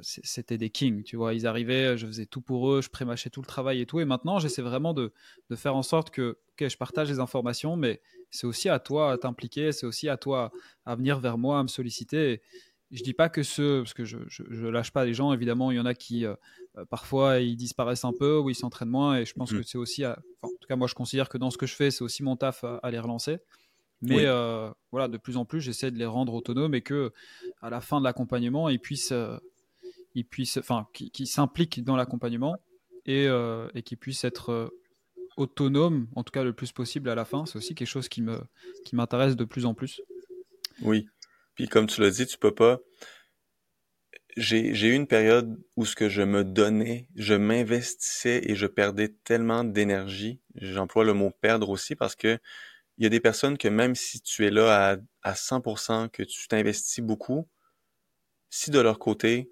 c'était 0.00 0.56
des 0.56 0.70
kings. 0.70 1.02
Tu 1.02 1.16
vois, 1.16 1.34
ils 1.34 1.46
arrivaient, 1.46 1.98
je 1.98 2.06
faisais 2.06 2.24
tout 2.24 2.40
pour 2.40 2.70
eux, 2.70 2.80
je 2.80 2.88
prémâchais 2.88 3.28
tout 3.28 3.42
le 3.42 3.46
travail 3.46 3.82
et 3.82 3.86
tout. 3.86 4.00
Et 4.00 4.06
maintenant, 4.06 4.38
j'essaie 4.38 4.62
vraiment 4.62 4.94
de, 4.94 5.12
de, 5.50 5.56
faire 5.56 5.76
en 5.76 5.82
sorte 5.82 6.08
que, 6.08 6.38
ok, 6.52 6.66
je 6.66 6.76
partage 6.78 7.10
les 7.10 7.20
informations, 7.20 7.76
mais 7.76 8.00
c'est 8.30 8.46
aussi 8.46 8.68
à 8.68 8.78
toi 8.78 9.12
à 9.12 9.18
t'impliquer, 9.18 9.72
c'est 9.72 9.86
aussi 9.86 10.08
à 10.08 10.16
toi 10.16 10.52
à 10.86 10.94
venir 10.96 11.20
vers 11.20 11.38
moi, 11.38 11.58
à 11.58 11.62
me 11.62 11.68
solliciter. 11.68 12.42
je 12.90 13.02
dis 13.02 13.14
pas 13.14 13.28
que 13.28 13.42
ce, 13.42 13.80
parce 13.80 13.94
que 13.94 14.04
je, 14.04 14.18
je, 14.28 14.66
lâche 14.66 14.90
pas 14.90 15.04
les 15.04 15.14
gens, 15.14 15.32
évidemment, 15.32 15.70
il 15.70 15.76
y 15.76 15.80
en 15.80 15.86
a 15.86 15.94
qui, 15.94 16.24
euh, 16.24 16.34
euh, 16.78 16.84
parfois, 16.84 17.38
ils 17.40 17.56
disparaissent 17.56 18.04
un 18.04 18.12
peu 18.12 18.38
ou 18.38 18.50
ils 18.50 18.54
s'entraînent 18.54 18.88
moins. 18.88 19.18
Et 19.18 19.24
je 19.26 19.34
pense 19.34 19.52
mmh. 19.52 19.58
que 19.58 19.62
c'est 19.62 19.78
aussi, 19.78 20.04
en 20.06 20.14
tout 20.48 20.66
cas, 20.68 20.76
moi, 20.76 20.86
je 20.88 20.94
considère 20.94 21.28
que 21.28 21.38
dans 21.38 21.50
ce 21.50 21.58
que 21.58 21.66
je 21.66 21.74
fais, 21.74 21.90
c'est 21.90 22.02
aussi 22.02 22.22
mon 22.22 22.36
taf 22.36 22.64
à 22.64 22.90
les 22.90 22.98
relancer. 22.98 23.38
Mais 24.02 24.24
euh, 24.26 24.70
voilà, 24.92 25.08
de 25.08 25.18
plus 25.18 25.36
en 25.36 25.44
plus, 25.44 25.60
j'essaie 25.60 25.90
de 25.90 25.98
les 25.98 26.06
rendre 26.06 26.32
autonomes 26.34 26.74
et 26.74 26.80
que 26.80 27.12
à 27.60 27.70
la 27.70 27.80
fin 27.80 28.00
de 28.00 28.04
l'accompagnement, 28.04 28.68
ils 28.68 28.80
puissent, 28.80 29.12
euh, 29.12 29.36
ils 30.14 30.24
puissent, 30.24 30.56
enfin, 30.56 30.86
qui, 30.92 31.26
s'impliquent 31.26 31.84
dans 31.84 31.96
l'accompagnement 31.96 32.56
et, 33.04 33.26
euh, 33.28 33.68
et 33.74 33.82
qu'ils 33.82 33.98
puissent 33.98 34.24
être 34.24 34.72
autonomes, 35.36 36.08
en 36.14 36.24
tout 36.24 36.32
cas 36.32 36.44
le 36.44 36.52
plus 36.52 36.72
possible 36.72 37.08
à 37.08 37.14
la 37.14 37.24
fin. 37.24 37.46
C'est 37.46 37.56
aussi 37.56 37.74
quelque 37.74 37.88
chose 37.88 38.08
qui 38.08 38.22
me, 38.22 38.40
qui 38.84 38.96
m'intéresse 38.96 39.36
de 39.36 39.44
plus 39.44 39.66
en 39.66 39.74
plus. 39.74 40.00
Oui. 40.82 41.08
Puis 41.54 41.68
comme 41.68 41.86
tu 41.86 42.00
l'as 42.00 42.10
dit, 42.10 42.26
tu 42.26 42.38
peux 42.38 42.54
pas. 42.54 42.78
J'ai, 44.36 44.68
eu 44.68 44.94
une 44.94 45.08
période 45.08 45.60
où 45.76 45.84
ce 45.84 45.96
que 45.96 46.08
je 46.08 46.22
me 46.22 46.44
donnais, 46.44 47.08
je 47.16 47.34
m'investissais 47.34 48.40
et 48.44 48.54
je 48.54 48.66
perdais 48.66 49.08
tellement 49.24 49.64
d'énergie. 49.64 50.40
J'emploie 50.54 51.04
le 51.04 51.14
mot 51.14 51.30
perdre 51.30 51.68
aussi 51.68 51.96
parce 51.96 52.14
que 52.14 52.38
il 52.96 53.04
y 53.04 53.06
a 53.06 53.10
des 53.10 53.20
personnes 53.20 53.58
que 53.58 53.68
même 53.68 53.94
si 53.94 54.20
tu 54.20 54.46
es 54.46 54.50
là 54.50 54.92
à, 54.92 54.96
à 55.22 55.32
100%, 55.32 56.10
que 56.10 56.22
tu 56.22 56.46
t'investis 56.48 57.02
beaucoup, 57.02 57.48
si 58.50 58.70
de 58.70 58.78
leur 58.78 58.98
côté, 58.98 59.50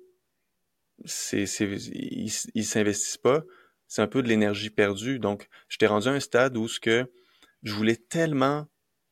c'est, 1.04 1.44
ils, 1.44 2.32
ils 2.54 2.66
s'investissent 2.66 3.16
pas, 3.16 3.42
c'est 3.88 4.02
un 4.02 4.06
peu 4.06 4.22
de 4.22 4.28
l'énergie 4.28 4.70
perdue. 4.70 5.18
Donc, 5.18 5.48
je 5.68 5.78
t'ai 5.78 5.86
rendu 5.86 6.08
à 6.08 6.12
un 6.12 6.20
stade 6.20 6.56
où 6.56 6.68
ce 6.68 6.78
que 6.78 7.10
je 7.62 7.74
voulais 7.74 7.96
tellement 7.96 8.66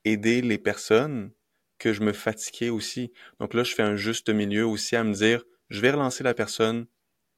aider 0.05 0.43
les 0.43 0.59
personnes 0.59 1.33
que 1.79 1.93
je 1.93 2.03
me 2.03 2.13
fatiguais 2.13 2.71
aussi. 2.71 3.13
Donc 3.41 3.55
là, 3.55 3.65
je 3.65 3.75
fais 3.75 3.83
un 3.83 3.97
juste 3.97 4.29
milieu 4.31 4.67
aussi 4.67 4.97
à 4.97 5.05
me 5.05 5.13
dire, 5.13 5.45
je 5.69 5.81
vais 5.81 5.91
relancer 5.91 6.25
la 6.25 6.35
personne 6.35 6.87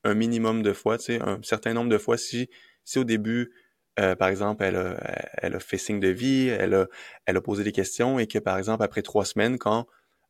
un 0.05 0.15
minimum 0.15 0.63
de 0.63 0.73
fois, 0.73 0.99
tu 0.99 1.05
sais, 1.05 1.23
un 1.23 1.41
certain 1.43 1.73
nombre 1.73 1.91
de 1.91 1.99
fois. 1.99 2.17
Si, 2.19 2.49
si 2.85 2.99
au 2.99 3.05
début, 3.05 3.53
euh, 3.99 4.15
par 4.15 4.29
exemple, 4.29 4.63
elle 4.63 4.77
a, 4.77 4.97
elle 5.39 5.57
a 5.57 5.61
fait 5.61 5.79
signe 5.79 5.99
de 5.99 6.09
vie, 6.09 6.49
elle 6.49 6.75
a, 6.75 6.87
elle 7.27 7.37
a 7.37 7.41
posé 7.41 7.65
des 7.65 7.73
questions 7.73 8.19
et 8.19 8.27
que, 8.27 8.39
par 8.39 8.59
exemple, 8.59 8.85
après 8.85 9.03
trois 9.03 9.25
semaines, 9.25 9.59
quand 9.59 9.87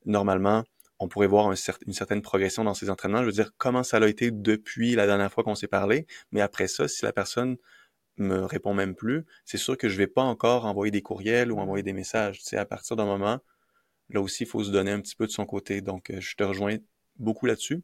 normalement 0.07 0.65
on 0.99 1.09
pourrait 1.09 1.27
voir 1.27 1.51
une 1.51 1.93
certaine 1.93 2.23
progression 2.23 2.65
dans 2.65 2.75
ses 2.75 2.91
entraînements, 2.91 3.21
je 3.21 3.27
veux 3.27 3.33
dire 3.33 3.53
comment 3.57 3.83
ça 3.83 3.99
a 3.99 4.09
été 4.09 4.31
depuis 4.31 4.95
la 4.95 5.07
dernière 5.07 5.33
fois 5.33 5.45
qu'on 5.45 5.55
s'est 5.55 5.69
parlé, 5.69 6.07
mais 6.33 6.41
après 6.41 6.69
ça, 6.69 6.89
si 6.89 7.05
la 7.05 7.13
personne 7.13 7.57
me 8.19 8.45
répond 8.45 8.75
même 8.75 8.95
plus, 8.95 9.25
c'est 9.45 9.59
sûr 9.59 9.77
que 9.77 9.89
je 9.89 9.97
vais 9.97 10.07
pas 10.07 10.23
encore 10.23 10.67
envoyer 10.67 10.91
des 10.91 11.03
courriels 11.03 11.53
ou 11.53 11.59
envoyer 11.59 11.83
des 11.83 11.93
messages. 11.93 12.43
Sais, 12.43 12.57
à 12.57 12.65
partir 12.65 12.97
d'un 12.97 13.05
moment, 13.05 13.39
là 14.11 14.21
aussi, 14.21 14.45
il 14.45 14.49
faut 14.49 14.65
se 14.65 14.71
donner 14.71 14.91
un 14.91 15.01
petit 15.01 15.17
peu 15.17 15.27
de 15.27 15.33
son 15.33 15.47
côté. 15.47 15.81
Donc, 15.81 16.11
euh, 16.11 16.21
je 16.21 16.35
te 16.35 16.43
rejoins 16.43 16.77
beaucoup 17.17 17.47
là-dessus. 17.47 17.83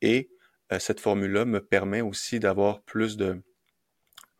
Et 0.00 0.30
euh, 0.72 0.78
cette 0.78 1.00
formule-là 1.00 1.44
me 1.44 1.60
permet 1.60 2.00
aussi 2.00 2.38
d'avoir 2.38 2.82
plus 2.82 3.16
de, 3.16 3.42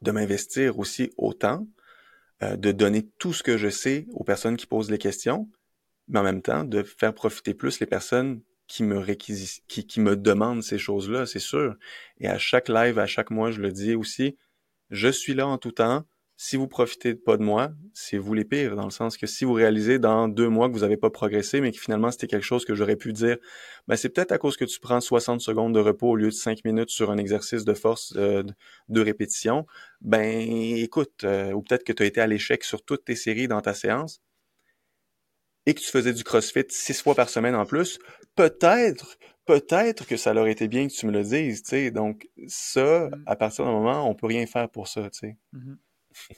de 0.03 0.11
m'investir 0.11 0.79
aussi 0.79 1.11
autant, 1.17 1.67
euh, 2.43 2.57
de 2.57 2.73
donner 2.73 3.09
tout 3.19 3.33
ce 3.33 3.43
que 3.43 3.57
je 3.57 3.69
sais 3.69 4.07
aux 4.11 4.25
personnes 4.25 4.57
qui 4.57 4.67
posent 4.67 4.91
les 4.91 4.99
questions, 4.99 5.49
mais 6.09 6.19
en 6.21 6.23
même 6.23 6.43
temps 6.43 6.65
de 6.65 6.83
faire 6.83 7.15
profiter 7.15 7.55
plus 7.55 7.81
les 7.81 7.87
personnes 7.87 8.43
qui 8.67 8.83
me 8.85 9.03
qui 9.15 10.01
me 10.01 10.17
demandent 10.17 10.63
ces 10.63 10.79
choses-là, 10.79 11.27
c'est 11.27 11.39
sûr. 11.39 11.77
Et 12.19 12.29
à 12.29 12.39
chaque 12.39 12.69
live, 12.69 12.99
à 12.99 13.07
chaque 13.07 13.31
mois, 13.31 13.51
je 13.51 13.61
le 13.61 13.71
dis 13.71 13.95
aussi, 13.95 14.37
je 14.91 15.09
suis 15.09 15.35
là 15.35 15.47
en 15.47 15.59
tout 15.59 15.73
temps, 15.73 16.05
si 16.45 16.57
vous 16.57 16.67
profitez 16.67 17.15
pas 17.15 17.37
de 17.37 17.43
moi, 17.45 17.71
c'est 17.95 18.19
vous 18.19 18.35
les 18.35 18.45
pires, 18.45 18.75
dans 18.75 18.85
le 18.85 18.91
sens 18.91 19.17
que 19.17 19.29
si 19.29 19.45
vous 19.45 19.53
réalisez 19.53 20.01
dans 20.01 20.27
deux 20.27 20.49
mois 20.49 20.69
que 20.69 20.75
vous 20.75 20.81
n'avez 20.81 20.97
pas 20.97 21.11
progressé, 21.11 21.61
mais 21.61 21.71
que 21.71 21.79
finalement 21.79 22.11
c'était 22.11 22.27
quelque 22.27 22.45
chose 22.45 22.65
que 22.65 22.75
j'aurais 22.75 22.97
pu 22.97 23.13
dire, 23.13 23.37
ben 23.87 23.95
c'est 23.95 24.09
peut-être 24.09 24.33
à 24.33 24.39
cause 24.39 24.57
que 24.57 24.65
tu 24.65 24.81
prends 24.81 25.01
60 25.01 25.41
secondes 25.41 25.73
de 25.73 25.79
repos 25.79 26.09
au 26.11 26.17
lieu 26.17 26.27
de 26.27 26.31
5 26.33 26.65
minutes 26.65 26.91
sur 26.91 27.13
un 27.13 27.17
exercice 27.19 27.65
de 27.65 27.75
force 27.75 28.15
euh, 28.17 28.43
de 28.89 29.01
répétition, 29.01 29.67
ben 30.01 30.41
écoute, 30.41 31.23
euh, 31.25 31.53
ou 31.53 31.63
peut-être 31.63 31.85
que 31.85 31.93
tu 31.93 32.03
as 32.03 32.07
été 32.07 32.21
à 32.21 32.27
l'échec 32.27 32.65
sur 32.65 32.83
toutes 32.83 33.05
tes 33.05 33.17
séries 33.17 33.47
dans 33.47 33.61
ta 33.61 33.73
séance, 33.73 34.21
et 35.67 35.75
que 35.75 35.81
tu 35.81 35.91
faisais 35.91 36.13
du 36.13 36.25
CrossFit 36.25 36.65
six 36.69 37.01
fois 37.03 37.15
par 37.15 37.29
semaine 37.29 37.55
en 37.55 37.67
plus, 37.67 37.99
peut-être, 38.35 39.19
peut-être 39.45 40.07
que 40.07 40.17
ça 40.17 40.35
aurait 40.35 40.53
été 40.53 40.69
bien 40.69 40.89
que 40.89 40.93
tu 40.93 41.07
me 41.07 41.13
le 41.13 41.23
dises, 41.23 41.63
tu 41.63 41.71
sais. 41.71 41.91
Donc, 41.91 42.29
ça, 42.49 43.09
mm. 43.09 43.23
à 43.27 43.37
partir 43.37 43.65
d'un 43.65 43.73
moment, 43.73 44.09
on 44.09 44.15
peut 44.15 44.27
rien 44.27 44.47
faire 44.47 44.69
pour 44.69 44.89
ça, 44.89 45.09
tu 45.11 45.19
sais. 45.19 45.37
Mm-hmm. 45.55 45.77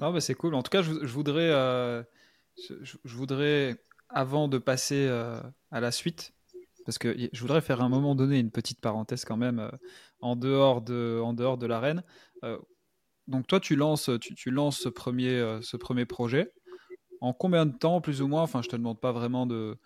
Non, 0.00 0.12
mais 0.12 0.20
c'est 0.20 0.34
cool. 0.34 0.54
En 0.54 0.62
tout 0.62 0.70
cas, 0.70 0.80
je, 0.80 0.92
voudrais, 1.06 1.50
euh, 1.50 2.04
je, 2.70 2.96
voudrais, 3.16 3.82
avant 4.08 4.46
de 4.46 4.56
passer 4.58 5.08
euh, 5.08 5.40
à 5.72 5.80
la 5.80 5.90
suite, 5.90 6.34
parce 6.84 6.98
que 6.98 7.16
je 7.32 7.40
voudrais 7.40 7.60
faire 7.60 7.80
à 7.80 7.84
un 7.84 7.88
moment 7.88 8.14
donné 8.14 8.38
une 8.38 8.52
petite 8.52 8.80
parenthèse 8.80 9.24
quand 9.24 9.36
même 9.36 9.58
euh, 9.58 9.70
en 10.20 10.36
dehors 10.36 10.82
de, 10.82 11.20
en 11.20 11.32
dehors 11.32 11.58
de 11.58 11.66
l'arène. 11.66 12.04
donc 13.26 13.48
toi, 13.48 13.58
tu 13.58 13.74
lances, 13.74 14.08
tu, 14.20 14.36
tu 14.36 14.52
lances 14.52 14.78
ce 14.78 14.88
premier, 14.88 15.58
ce 15.62 15.76
premier 15.76 16.06
projet. 16.06 16.52
En 17.20 17.32
combien 17.32 17.66
de 17.66 17.76
temps, 17.76 18.00
plus 18.00 18.22
ou 18.22 18.28
moins 18.28 18.42
Enfin, 18.42 18.62
je 18.62 18.68
te 18.68 18.76
demande 18.76 19.00
pas 19.00 19.12
vraiment 19.12 19.46
de 19.46 19.76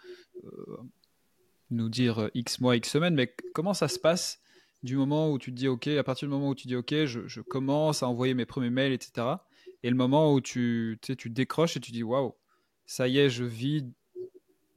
nous 1.73 1.89
dire 1.89 2.31
X 2.35 2.61
mois, 2.61 2.77
X 2.77 2.91
semaines, 2.91 3.15
mais 3.15 3.35
comment 3.55 3.75
ça 3.75 3.89
se 3.89 3.99
passe 3.99 4.41
du 4.83 4.97
moment 4.97 5.31
où 5.31 5.39
tu 5.39 5.51
te 5.53 5.57
dis 5.57 5.69
OK, 5.69 5.89
à 5.89 6.05
partir 6.05 6.29
du 6.29 6.35
moment 6.35 6.51
où 6.51 6.55
tu 6.55 6.67
dis 6.67 6.77
OK, 6.77 6.93
je, 7.05 7.41
commence 7.41 8.03
à 8.03 8.09
envoyer 8.09 8.35
mes 8.35 8.47
premiers 8.47 8.71
mails, 8.71 8.93
etc. 8.93 9.27
Et 9.83 9.91
le 9.91 9.97
moment 9.97 10.33
où 10.33 10.41
tu, 10.41 10.99
décroches 11.27 11.77
et 11.77 11.81
tu 11.81 11.93
dis 11.93 12.03
waouh, 12.03 12.35
ça 12.87 13.09
y 13.09 13.19
est, 13.19 13.31
je 13.31 13.45
vis 13.45 13.85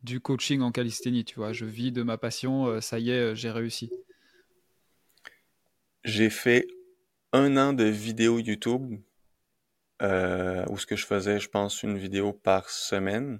du 0.03 0.19
coaching 0.19 0.61
en 0.61 0.71
calisthénie, 0.71 1.25
tu 1.25 1.35
vois, 1.35 1.53
je 1.53 1.65
vis 1.65 1.91
de 1.91 2.03
ma 2.03 2.17
passion, 2.17 2.67
euh, 2.67 2.81
ça 2.81 2.99
y 2.99 3.09
est, 3.09 3.31
euh, 3.31 3.35
j'ai 3.35 3.49
réussi. 3.49 3.91
J'ai 6.03 6.29
fait 6.29 6.67
un 7.33 7.57
an 7.57 7.73
de 7.73 7.85
vidéos 7.85 8.37
YouTube 8.37 8.99
euh, 10.01 10.65
où 10.69 10.77
ce 10.77 10.85
que 10.85 10.95
je 10.95 11.05
faisais, 11.05 11.39
je 11.39 11.49
pense, 11.49 11.83
une 11.83 11.97
vidéo 11.97 12.33
par 12.33 12.69
semaine 12.69 13.39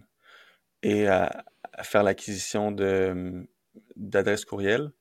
et 0.83 1.07
à, 1.07 1.43
faire 1.81 2.03
l'acquisition 2.03 2.71
de 2.71 3.47
d'adresses 3.97 4.45
courriel. 4.45 4.91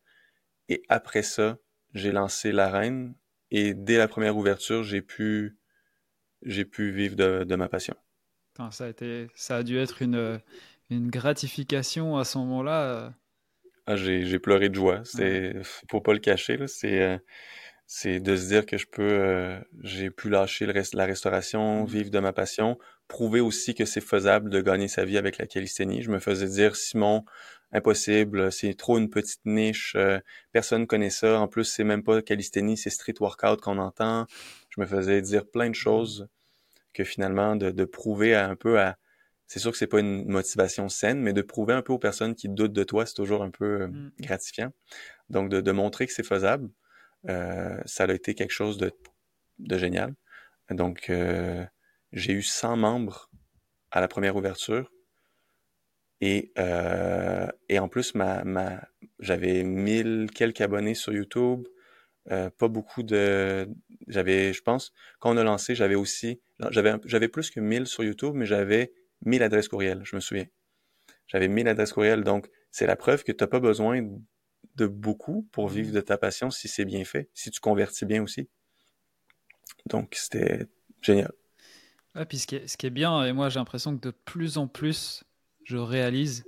Et 0.69 0.83
après 0.89 1.23
ça, 1.23 1.59
j'ai 1.93 2.11
lancé 2.11 2.51
l'arène 2.51 3.15
et 3.51 3.75
dès 3.75 3.99
la 3.99 4.09
première 4.09 4.37
ouverture, 4.37 4.83
j'ai 4.83 5.03
pu 5.03 5.57
j'ai 6.43 6.65
pu 6.65 6.91
vivre 6.91 7.17
de, 7.17 7.55
ma 7.55 7.69
passion. 7.69 7.95
ça 8.71 8.85
a 8.85 8.89
été, 8.89 9.29
ça 9.35 9.59
a 9.59 9.63
dû 9.63 9.79
être 9.79 10.03
une, 10.03 10.41
une 10.91 11.09
gratification 11.09 12.19
à 12.19 12.25
ce 12.25 12.39
moment-là. 12.39 13.15
Ah, 13.87 13.97
j'ai 13.97 14.39
pleuré 14.39 14.69
de 14.69 14.75
joie. 14.75 15.03
C'est, 15.05 15.55
pour 15.89 16.03
pas 16.03 16.13
le 16.13 16.19
cacher, 16.19 16.59
c'est, 16.67 17.03
euh, 17.03 17.19
c'est 17.87 18.19
de 18.21 18.37
se 18.37 18.47
dire 18.47 18.67
que 18.67 18.79
je 18.79 18.87
peux, 18.87 19.03
euh, 19.03 19.59
j'ai 19.83 20.11
pu 20.11 20.31
lâcher 20.31 20.67
le 20.67 20.73
reste, 20.73 20.95
la 20.95 21.05
restauration, 21.05 21.85
mmh. 21.85 21.87
vivre 21.87 22.11
de 22.11 22.19
ma 22.19 22.33
passion, 22.33 22.79
prouver 23.09 23.41
aussi 23.41 23.75
que 23.75 23.85
c'est 23.85 24.01
faisable 24.01 24.51
de 24.51 24.61
gagner 24.61 24.89
sa 24.89 25.05
vie 25.05 25.19
avec 25.19 25.39
la 25.39 25.47
calisthénie. 25.47 26.03
Je 26.03 26.11
me 26.11 26.19
faisais 26.19 26.49
dire, 26.49 26.77
Simon, 26.77 27.25
impossible, 27.73 28.51
c'est 28.51 28.75
trop 28.75 28.99
une 28.99 29.11
petite 29.11 29.45
niche, 29.45 29.95
euh, 29.97 30.19
personne 30.53 30.87
connaît 30.87 31.11
ça. 31.11 31.39
En 31.39 31.49
plus, 31.49 31.65
c'est 31.65 31.85
même 31.85 32.03
pas 32.03 32.23
calisthénie, 32.23 32.77
c'est 32.77 32.91
street 32.91 33.15
workout 33.21 33.61
qu'on 33.61 33.79
entend. 33.79 34.27
Je 34.71 34.81
me 34.81 34.87
faisais 34.87 35.21
dire 35.21 35.47
plein 35.47 35.67
de 35.67 35.71
mmh. 35.71 35.75
choses 35.75 36.29
que 36.95 37.05
finalement, 37.05 37.57
de, 37.57 37.71
de 37.71 37.85
prouver 37.85 38.35
un 38.35 38.57
peu 38.57 38.81
à, 38.81 38.97
c'est 39.47 39.59
sûr 39.59 39.73
que 39.73 39.77
c'est 39.77 39.87
pas 39.87 40.01
une 40.01 40.25
motivation 40.27 40.89
saine, 40.89 41.21
mais 41.21 41.35
de 41.35 41.43
prouver 41.43 41.75
un 41.75 41.83
peu 41.83 41.93
aux 41.93 41.99
personnes 41.99 42.35
qui 42.35 42.49
doutent 42.49 42.73
de 42.73 42.85
toi, 42.85 43.05
c'est 43.05 43.15
toujours 43.15 43.43
un 43.43 43.51
peu 43.51 43.83
euh, 43.83 43.89
mmh. 43.89 44.13
gratifiant. 44.21 44.73
Donc, 45.29 45.51
de, 45.51 45.61
de 45.61 45.73
montrer 45.73 46.07
que 46.07 46.13
c'est 46.13 46.27
faisable. 46.27 46.71
Euh, 47.29 47.81
ça 47.87 48.05
a 48.05 48.13
été 48.13 48.35
quelque 48.35 48.53
chose 48.53 48.79
de, 48.79 48.93
de 49.59 49.79
génial. 49.79 50.15
Donc, 50.71 51.11
euh, 51.11 51.65
j'ai 52.13 52.33
eu 52.33 52.43
100 52.43 52.77
membres 52.77 53.31
à 53.91 54.01
la 54.01 54.09
première 54.09 54.37
ouverture. 54.37 54.91
Et, 56.21 56.53
euh, 56.59 57.49
et 57.69 57.79
en 57.79 57.89
plus, 57.89 58.15
j'avais 59.19 59.63
1000 59.63 60.31
quelques 60.35 60.61
abonnés 60.61 60.95
sur 60.95 61.13
YouTube. 61.13 61.67
pas 62.27 62.69
beaucoup 62.69 63.03
de... 63.03 63.69
J'avais, 64.09 64.53
je 64.53 64.63
pense, 64.63 64.93
quand 65.19 65.35
on 65.35 65.37
a 65.37 65.45
lancé, 65.45 65.75
j'avais 65.75 65.95
aussi... 65.95 66.41
J'avais, 66.71 66.95
j'avais 67.05 67.29
plus 67.29 67.51
que 67.51 67.61
1000 67.61 67.87
sur 67.87 68.05
YouTube, 68.05 68.35
mais 68.35 68.47
j'avais 68.47 68.93
1000 69.25 69.43
adresses 69.43 69.69
courriel, 69.69 70.03
je 70.05 70.17
me 70.17 70.21
souviens. 70.21 70.47
J'avais 71.27 71.49
1000 71.49 71.69
adresses 71.69 71.93
courriel. 71.93 72.23
Donc, 72.23 72.49
c'est 72.71 72.87
la 72.87 72.97
preuve 72.97 73.25
que 73.25 73.33
tu 73.33 73.43
n'as 73.43 73.49
pas 73.49 73.61
besoin 73.61 74.03
de 74.77 74.87
beaucoup 74.87 75.49
pour 75.53 75.69
vivre 75.69 75.91
mmh. 75.91 75.95
de 75.95 76.01
ta 76.01 76.19
passion 76.19 76.51
si 76.51 76.69
c'est 76.69 76.85
bien 76.85 77.05
fait, 77.05 77.31
si 77.35 77.51
tu 77.51 77.61
convertis 77.61 78.05
bien 78.05 78.23
aussi. 78.23 78.49
Donc, 79.87 80.15
c'était 80.15 80.67
génial. 81.03 81.33
puis 82.29 82.39
ce 82.39 82.47
qui, 82.47 82.57
est, 82.57 82.67
ce 82.67 82.77
qui 82.77 82.87
est 82.87 82.91
bien, 82.91 83.25
et 83.25 83.33
moi 83.33 83.49
j'ai 83.49 83.59
l'impression 83.59 83.97
que 83.97 84.09
de 84.09 84.11
plus 84.11 84.59
en 84.59 84.67
plus, 84.67 85.25
je 85.65 85.77
réalise, 85.77 86.45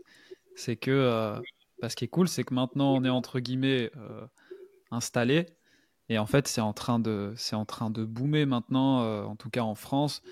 c'est 0.54 0.76
que 0.76 0.90
euh, 0.90 1.38
bah, 1.80 1.88
ce 1.88 1.96
qui 1.96 2.04
est 2.04 2.08
cool, 2.08 2.28
c'est 2.28 2.44
que 2.44 2.54
maintenant 2.54 2.94
on 2.94 3.04
est 3.04 3.10
entre 3.10 3.40
guillemets 3.40 3.90
euh, 3.96 4.26
installé. 4.90 5.46
Et 6.08 6.18
en 6.18 6.26
fait, 6.26 6.46
c'est 6.46 6.60
en 6.60 6.72
train 6.72 7.00
de, 7.00 7.34
c'est 7.36 7.56
en 7.56 7.64
train 7.64 7.90
de 7.90 8.04
boomer 8.04 8.46
maintenant, 8.46 9.02
euh, 9.02 9.24
en 9.24 9.34
tout 9.34 9.50
cas 9.50 9.62
en 9.62 9.74
France. 9.74 10.22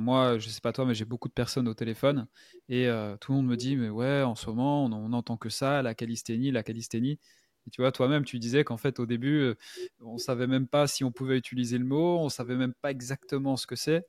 Moi, 0.00 0.38
je 0.38 0.48
sais 0.48 0.60
pas 0.60 0.72
toi, 0.72 0.86
mais 0.86 0.94
j'ai 0.94 1.04
beaucoup 1.04 1.28
de 1.28 1.34
personnes 1.34 1.68
au 1.68 1.74
téléphone 1.74 2.26
et 2.68 2.88
tout 3.20 3.32
le 3.32 3.36
monde 3.36 3.46
me 3.46 3.56
dit, 3.56 3.76
mais 3.76 3.90
ouais, 3.90 4.22
en 4.22 4.34
ce 4.34 4.46
moment, 4.46 4.84
on, 4.84 4.92
on 4.92 5.12
entend 5.12 5.36
que 5.36 5.48
ça, 5.48 5.82
la 5.82 5.94
calisthénie, 5.94 6.50
la 6.50 6.62
calisthénie. 6.62 7.18
Et 7.66 7.70
tu 7.70 7.80
vois, 7.80 7.92
toi-même, 7.92 8.24
tu 8.24 8.38
disais 8.38 8.64
qu'en 8.64 8.76
fait, 8.76 8.98
au 8.98 9.06
début, 9.06 9.40
euh, 9.40 9.54
on 10.00 10.18
savait 10.18 10.46
même 10.46 10.66
pas 10.66 10.86
si 10.86 11.04
on 11.04 11.12
pouvait 11.12 11.36
utiliser 11.36 11.78
le 11.78 11.84
mot, 11.84 12.18
on 12.18 12.28
savait 12.28 12.56
même 12.56 12.74
pas 12.74 12.90
exactement 12.90 13.56
ce 13.56 13.66
que 13.66 13.76
c'est. 13.76 14.06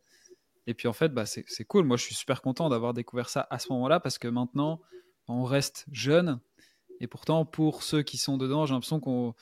Et 0.66 0.74
puis 0.74 0.88
en 0.88 0.94
fait, 0.94 1.10
bah, 1.10 1.26
c'est 1.26 1.66
cool. 1.66 1.86
Moi, 1.86 1.98
je 1.98 2.04
suis 2.04 2.16
super 2.16 2.42
content 2.42 2.70
d'avoir 2.70 2.94
découvert 2.94 3.30
ça 3.30 3.48
à 3.50 3.60
ce 3.60 3.72
moment-là 3.74 4.00
parce 4.00 4.18
que 4.18 4.28
maintenant, 4.28 4.80
on 5.28 5.44
reste 5.44 5.86
jeune. 5.92 6.40
Et 7.02 7.08
pourtant, 7.08 7.46
pour 7.46 7.84
ceux 7.84 8.02
qui 8.02 8.18
sont 8.18 8.38
dedans, 8.38 8.66
j'ai 8.66 8.74
l'impression 8.74 9.02
qu'on, 9.02 9.36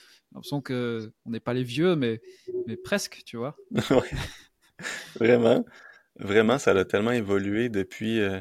n'est 1.28 1.40
pas 1.40 1.54
les 1.54 1.64
vieux, 1.64 1.96
mais, 1.96 2.22
mais 2.66 2.76
presque, 2.76 3.22
tu 3.24 3.38
vois. 3.38 3.56
Vraiment, 5.16 5.64
vraiment, 6.20 6.58
ça 6.58 6.72
a 6.72 6.86
tellement 6.86 7.12
évolué 7.12 7.70
depuis. 7.70 8.20
Euh, 8.20 8.40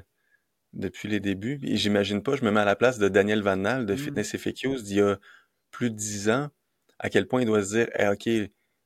depuis 0.72 1.08
les 1.08 1.20
débuts. 1.20 1.58
Et 1.64 1.76
j'imagine 1.76 2.22
pas, 2.22 2.36
je 2.36 2.44
me 2.44 2.50
mets 2.50 2.60
à 2.60 2.64
la 2.64 2.76
place 2.76 2.98
de 2.98 3.08
Daniel 3.08 3.42
Van 3.42 3.56
de 3.56 3.92
mmh. 3.92 3.96
Fitness 3.96 4.36
FAQs 4.36 4.82
d'il 4.82 4.98
y 4.98 5.00
a 5.00 5.18
plus 5.70 5.90
de 5.90 5.96
10 5.96 6.30
ans, 6.30 6.48
à 6.98 7.10
quel 7.10 7.26
point 7.26 7.42
il 7.42 7.46
doit 7.46 7.62
se 7.64 7.76
dire, 7.76 7.88
OK, 8.12 8.28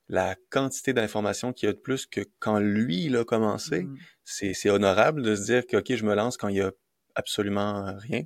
la 0.09 0.37
quantité 0.51 0.93
d'informations 0.93 1.53
qu'il 1.53 1.66
y 1.66 1.70
a 1.70 1.72
de 1.72 1.78
plus 1.78 2.07
que 2.07 2.20
quand 2.39 2.59
lui, 2.59 3.05
il 3.05 3.16
a 3.16 3.24
commencé, 3.24 3.82
mm. 3.82 3.99
c'est 4.24 4.70
honorable 4.70 5.22
de 5.22 5.35
se 5.35 5.45
dire 5.45 5.66
que, 5.66 5.78
OK, 5.78 5.95
je 5.95 6.05
me 6.05 6.14
lance 6.14 6.37
quand 6.37 6.49
il 6.49 6.57
y 6.57 6.62
a 6.62 6.72
absolument 7.14 7.97
rien. 7.99 8.24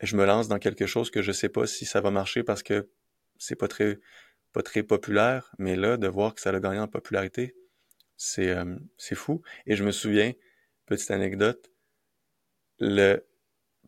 Je 0.00 0.16
me 0.16 0.26
lance 0.26 0.48
dans 0.48 0.58
quelque 0.58 0.86
chose 0.86 1.10
que 1.10 1.22
je 1.22 1.32
sais 1.32 1.48
pas 1.48 1.66
si 1.66 1.86
ça 1.86 2.00
va 2.00 2.10
marcher 2.10 2.42
parce 2.42 2.62
que 2.62 2.88
c'est 3.38 3.54
pas 3.54 3.68
très, 3.68 4.00
pas 4.52 4.62
très 4.62 4.82
populaire, 4.82 5.52
mais 5.58 5.76
là, 5.76 5.96
de 5.96 6.08
voir 6.08 6.34
que 6.34 6.40
ça 6.40 6.50
a 6.50 6.60
gagné 6.60 6.80
en 6.80 6.88
popularité, 6.88 7.54
c'est 8.16 8.50
euh, 8.50 8.76
fou. 9.14 9.42
Et 9.66 9.76
je 9.76 9.84
me 9.84 9.90
souviens, 9.90 10.32
petite 10.86 11.10
anecdote, 11.10 11.70
le 12.78 13.26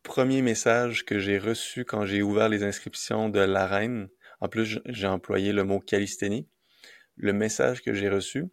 premier 0.03 0.43
message 0.43 1.05
que 1.05 1.19
j'ai 1.19 1.39
reçu 1.39 1.85
quand 1.85 2.05
j'ai 2.05 2.23
ouvert 2.23 2.49
les 2.49 2.63
inscriptions 2.63 3.29
de 3.29 3.41
l'arène, 3.41 4.09
en 4.41 4.49
plus 4.49 4.81
j'ai 4.87 5.07
employé 5.07 5.53
le 5.53 5.65
mot 5.65 5.81
calisthénie, 5.81 6.49
le 7.17 7.33
message 7.33 7.83
que 7.83 7.95
j'ai 7.95 8.09
reçu, 8.09 8.47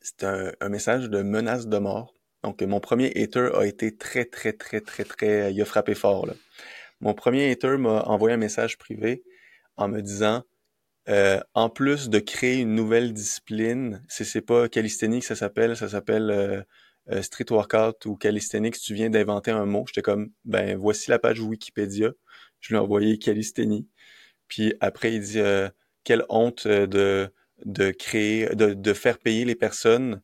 c'est 0.00 0.24
un, 0.24 0.68
message 0.68 1.10
de 1.10 1.22
menace 1.22 1.66
de 1.66 1.78
mort. 1.78 2.14
Donc 2.42 2.62
mon 2.62 2.80
premier 2.80 3.12
hater 3.16 3.50
a 3.54 3.66
été 3.66 3.96
très 3.96 4.24
très 4.24 4.52
très 4.52 4.80
très 4.80 5.04
très, 5.04 5.52
il 5.52 5.60
a 5.60 5.64
frappé 5.64 5.94
fort. 5.94 6.26
Là. 6.26 6.34
Mon 7.00 7.14
premier 7.14 7.50
hater 7.50 7.76
m'a 7.78 8.02
envoyé 8.02 8.34
un 8.34 8.38
message 8.38 8.78
privé 8.78 9.22
en 9.76 9.88
me 9.88 10.00
disant 10.00 10.44
euh, 11.10 11.40
en 11.54 11.68
plus 11.68 12.08
de 12.08 12.18
créer 12.20 12.60
une 12.60 12.74
nouvelle 12.74 13.12
discipline, 13.12 14.02
c'est 14.08 14.40
pas 14.40 14.68
calisthénie 14.68 15.20
que 15.20 15.26
ça 15.26 15.34
s'appelle, 15.36 15.76
ça 15.76 15.88
s'appelle 15.88 16.30
euh, 16.30 16.62
euh, 17.10 17.22
street 17.22 17.46
workout 17.50 18.06
ou 18.06 18.16
calisthenics, 18.16 18.78
tu 18.78 18.94
viens 18.94 19.10
d'inventer 19.10 19.50
un 19.50 19.66
mot. 19.66 19.84
J'étais 19.88 20.02
comme, 20.02 20.30
ben 20.44 20.76
voici 20.76 21.10
la 21.10 21.18
page 21.18 21.40
Wikipédia. 21.40 22.12
Je 22.60 22.68
lui 22.68 22.76
ai 22.76 22.78
envoyé 22.78 23.18
calisthénie. 23.18 23.88
Puis 24.48 24.74
après, 24.80 25.14
il 25.14 25.20
dit, 25.20 25.40
euh, 25.40 25.68
quelle 26.04 26.24
honte 26.28 26.68
de, 26.68 27.32
de 27.64 27.90
créer, 27.90 28.54
de, 28.54 28.74
de 28.74 28.92
faire 28.92 29.18
payer 29.18 29.44
les 29.44 29.56
personnes 29.56 30.22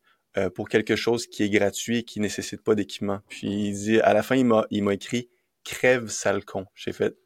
pour 0.54 0.68
quelque 0.68 0.96
chose 0.96 1.26
qui 1.26 1.44
est 1.44 1.48
gratuit 1.48 1.98
et 1.98 2.02
qui 2.02 2.20
nécessite 2.20 2.62
pas 2.62 2.74
d'équipement. 2.74 3.20
Puis 3.28 3.48
il 3.48 3.72
dit, 3.72 4.00
à 4.00 4.12
la 4.12 4.22
fin, 4.22 4.36
il 4.36 4.44
m'a, 4.44 4.66
il 4.70 4.84
m'a 4.84 4.92
écrit, 4.92 5.30
crève 5.64 6.08
sale 6.08 6.44
con. 6.44 6.66
J'ai 6.74 6.92
fait, 6.92 7.16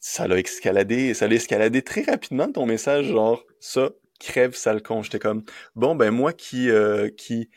ça 0.00 0.28
l'a 0.28 0.38
escaladé, 0.38 1.14
ça 1.14 1.28
l'a 1.28 1.34
escaladé 1.34 1.82
très 1.82 2.02
rapidement 2.02 2.50
ton 2.50 2.66
message, 2.66 3.06
genre, 3.06 3.44
ça, 3.60 3.90
crève 4.18 4.54
sale 4.54 4.82
con. 4.82 5.02
J'étais 5.02 5.18
comme, 5.18 5.44
bon, 5.74 5.94
ben 5.94 6.10
moi 6.10 6.32
qui, 6.32 6.70
qui, 7.16 7.50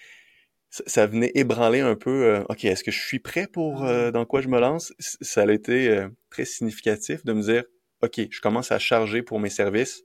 ça, 0.70 1.08
venait 1.08 1.32
ébranler 1.36 1.80
un 1.80 1.96
peu, 1.96 2.26
euh, 2.26 2.44
OK, 2.50 2.66
est-ce 2.66 2.84
que 2.84 2.92
je 2.92 3.00
suis 3.00 3.20
prêt 3.20 3.48
pour 3.48 3.84
ah. 3.84 3.90
euh, 3.90 4.12
dans 4.12 4.26
quoi 4.26 4.42
je 4.42 4.48
me 4.48 4.60
lance? 4.60 4.94
Ça 5.00 5.42
a 5.42 5.52
été 5.52 5.90
euh, 5.90 6.10
très 6.30 6.46
significatif 6.46 7.26
de 7.26 7.34
me 7.34 7.42
dire, 7.42 7.64
OK, 8.02 8.20
je 8.30 8.42
commence 8.42 8.72
à 8.72 8.80
charger 8.80 9.22
pour 9.22 9.40
mes 9.40 9.50
services. 9.50 10.04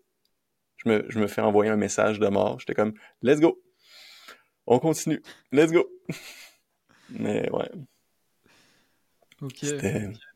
Je 0.79 0.89
me, 0.89 1.07
je 1.09 1.19
me 1.19 1.27
fais 1.27 1.41
envoyer 1.41 1.71
un 1.71 1.77
message 1.77 2.19
de 2.19 2.27
mort. 2.29 2.59
J'étais 2.61 2.75
comme, 2.75 2.95
let's 3.23 3.41
go. 3.41 3.63
On 4.67 4.79
continue. 4.79 5.23
Let's 5.53 5.71
go. 5.71 5.87
Mais 7.11 7.51
ouais. 7.51 7.71
Ok. 9.43 9.65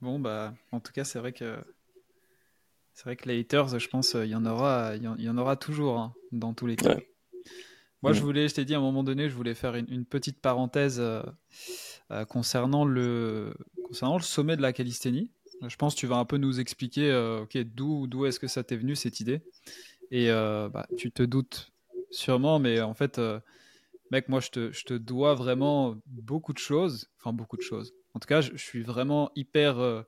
Bon, 0.00 0.18
bah, 0.18 0.54
en 0.70 0.80
tout 0.80 0.92
cas, 0.92 1.04
c'est 1.04 1.18
vrai 1.18 1.32
que 1.32 1.56
c'est 2.98 3.04
vrai 3.04 3.14
que 3.14 3.28
les 3.28 3.38
haters, 3.38 3.78
je 3.78 3.88
pense, 3.88 4.14
il 4.14 4.26
y 4.28 4.34
en 4.34 4.44
aura, 4.44 4.96
il 4.96 5.04
y 5.04 5.28
en, 5.28 5.38
aura 5.38 5.54
toujours 5.54 5.98
hein, 5.98 6.14
dans 6.32 6.52
tous 6.52 6.66
les 6.66 6.74
cas. 6.74 6.96
Moi, 8.02 8.12
je 8.12 8.20
voulais, 8.20 8.48
je 8.48 8.56
t'ai 8.56 8.64
dit 8.64 8.74
à 8.74 8.78
un 8.78 8.80
moment 8.80 9.04
donné, 9.04 9.28
je 9.28 9.36
voulais 9.36 9.54
faire 9.54 9.76
une, 9.76 10.04
petite 10.04 10.40
parenthèse 10.40 10.98
euh, 10.98 11.22
euh, 12.10 12.24
concernant, 12.24 12.84
le, 12.84 13.54
concernant 13.84 14.16
le 14.16 14.22
sommet 14.24 14.56
de 14.56 14.62
la 14.62 14.72
calisthénie. 14.72 15.30
Je 15.64 15.76
pense 15.76 15.94
que 15.94 16.00
tu 16.00 16.08
vas 16.08 16.16
un 16.16 16.24
peu 16.24 16.38
nous 16.38 16.58
expliquer 16.58 17.08
euh, 17.08 17.42
ok 17.42 17.56
d'où, 17.58 18.08
d'où 18.08 18.26
est-ce 18.26 18.40
que 18.40 18.48
ça 18.48 18.64
t'est 18.64 18.76
venu 18.76 18.96
cette 18.96 19.20
idée. 19.20 19.42
Et 20.10 20.30
bah, 20.30 20.88
tu 20.96 21.12
te 21.12 21.22
doutes 21.22 21.70
sûrement, 22.10 22.58
mais 22.58 22.80
en 22.80 22.94
fait, 22.94 23.20
mec, 24.10 24.28
moi, 24.28 24.40
je 24.40 24.50
te, 24.50 24.72
je 24.72 24.84
te, 24.84 24.94
dois 24.94 25.36
vraiment 25.36 25.94
beaucoup 26.06 26.52
de 26.52 26.58
choses. 26.58 27.08
Enfin, 27.20 27.32
beaucoup 27.32 27.56
de 27.56 27.62
choses. 27.62 27.94
En 28.14 28.18
tout 28.18 28.26
cas, 28.26 28.40
je, 28.40 28.50
je 28.56 28.64
suis 28.64 28.82
vraiment 28.82 29.30
hyper 29.36 30.04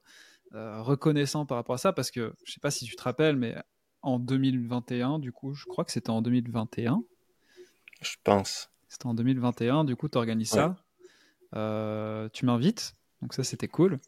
reconnaissant 0.52 1.46
par 1.46 1.56
rapport 1.56 1.74
à 1.74 1.78
ça 1.78 1.92
parce 1.92 2.10
que 2.10 2.34
je 2.44 2.52
sais 2.52 2.60
pas 2.60 2.70
si 2.70 2.84
tu 2.84 2.96
te 2.96 3.02
rappelles, 3.02 3.36
mais 3.36 3.54
en 4.02 4.18
2021, 4.18 5.18
du 5.18 5.32
coup, 5.32 5.54
je 5.54 5.64
crois 5.66 5.84
que 5.84 5.92
c'était 5.92 6.10
en 6.10 6.22
2021 6.22 7.02
je 8.00 8.16
pense. 8.24 8.70
C'était 8.88 9.06
en 9.06 9.14
2021, 9.14 9.84
du 9.84 9.96
coup, 9.96 10.08
tu 10.08 10.18
organises 10.18 10.50
ça. 10.50 10.76
Euh, 11.54 12.28
tu 12.32 12.46
m'invites, 12.46 12.94
donc 13.22 13.34
ça, 13.34 13.44
c'était 13.44 13.68
cool. 13.68 14.00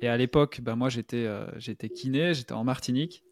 Et 0.00 0.08
à 0.08 0.16
l'époque, 0.16 0.60
bah, 0.62 0.76
moi, 0.76 0.88
j'étais 0.88 1.24
euh, 1.26 1.46
j'étais 1.58 1.88
kiné, 1.88 2.34
j'étais 2.34 2.52
en 2.52 2.64
Martinique. 2.64 3.24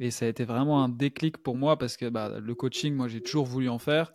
Et 0.00 0.10
ça 0.10 0.26
a 0.26 0.28
été 0.28 0.44
vraiment 0.44 0.82
un 0.82 0.88
déclic 0.88 1.38
pour 1.38 1.56
moi 1.56 1.76
parce 1.76 1.96
que 1.96 2.08
bah, 2.08 2.38
le 2.38 2.54
coaching, 2.54 2.94
moi, 2.94 3.08
j'ai 3.08 3.20
toujours 3.20 3.46
voulu 3.46 3.68
en 3.68 3.78
faire. 3.78 4.12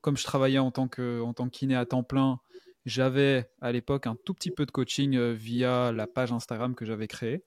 comme 0.00 0.16
je 0.16 0.24
travaillais 0.24 0.58
en 0.58 0.70
tant 0.70 0.88
que, 0.88 1.20
en 1.22 1.32
tant 1.32 1.46
que 1.48 1.56
kiné 1.56 1.74
à 1.74 1.86
temps 1.86 2.02
plein, 2.02 2.40
j'avais 2.88 3.50
à 3.60 3.72
l'époque 3.72 4.06
un 4.06 4.16
tout 4.24 4.34
petit 4.34 4.50
peu 4.50 4.66
de 4.66 4.70
coaching 4.70 5.16
euh, 5.16 5.32
via 5.32 5.92
la 5.92 6.06
page 6.06 6.32
Instagram 6.32 6.74
que 6.74 6.84
j'avais 6.84 7.08
créée. 7.08 7.44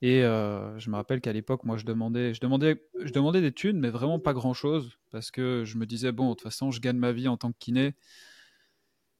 Et 0.00 0.22
euh, 0.22 0.78
je 0.78 0.90
me 0.90 0.96
rappelle 0.96 1.20
qu'à 1.20 1.32
l'époque, 1.32 1.64
moi, 1.64 1.76
je 1.76 1.84
demandais, 1.84 2.32
je 2.32 2.40
demandais, 2.40 2.86
je 3.02 3.12
demandais 3.12 3.40
des 3.40 3.52
thunes, 3.52 3.80
mais 3.80 3.90
vraiment 3.90 4.20
pas 4.20 4.32
grand-chose, 4.32 4.96
parce 5.10 5.32
que 5.32 5.64
je 5.64 5.76
me 5.76 5.86
disais 5.86 6.12
bon, 6.12 6.30
de 6.30 6.34
toute 6.34 6.42
façon, 6.42 6.70
je 6.70 6.80
gagne 6.80 6.98
ma 6.98 7.10
vie 7.10 7.26
en 7.26 7.36
tant 7.36 7.50
que 7.50 7.58
kiné. 7.58 7.94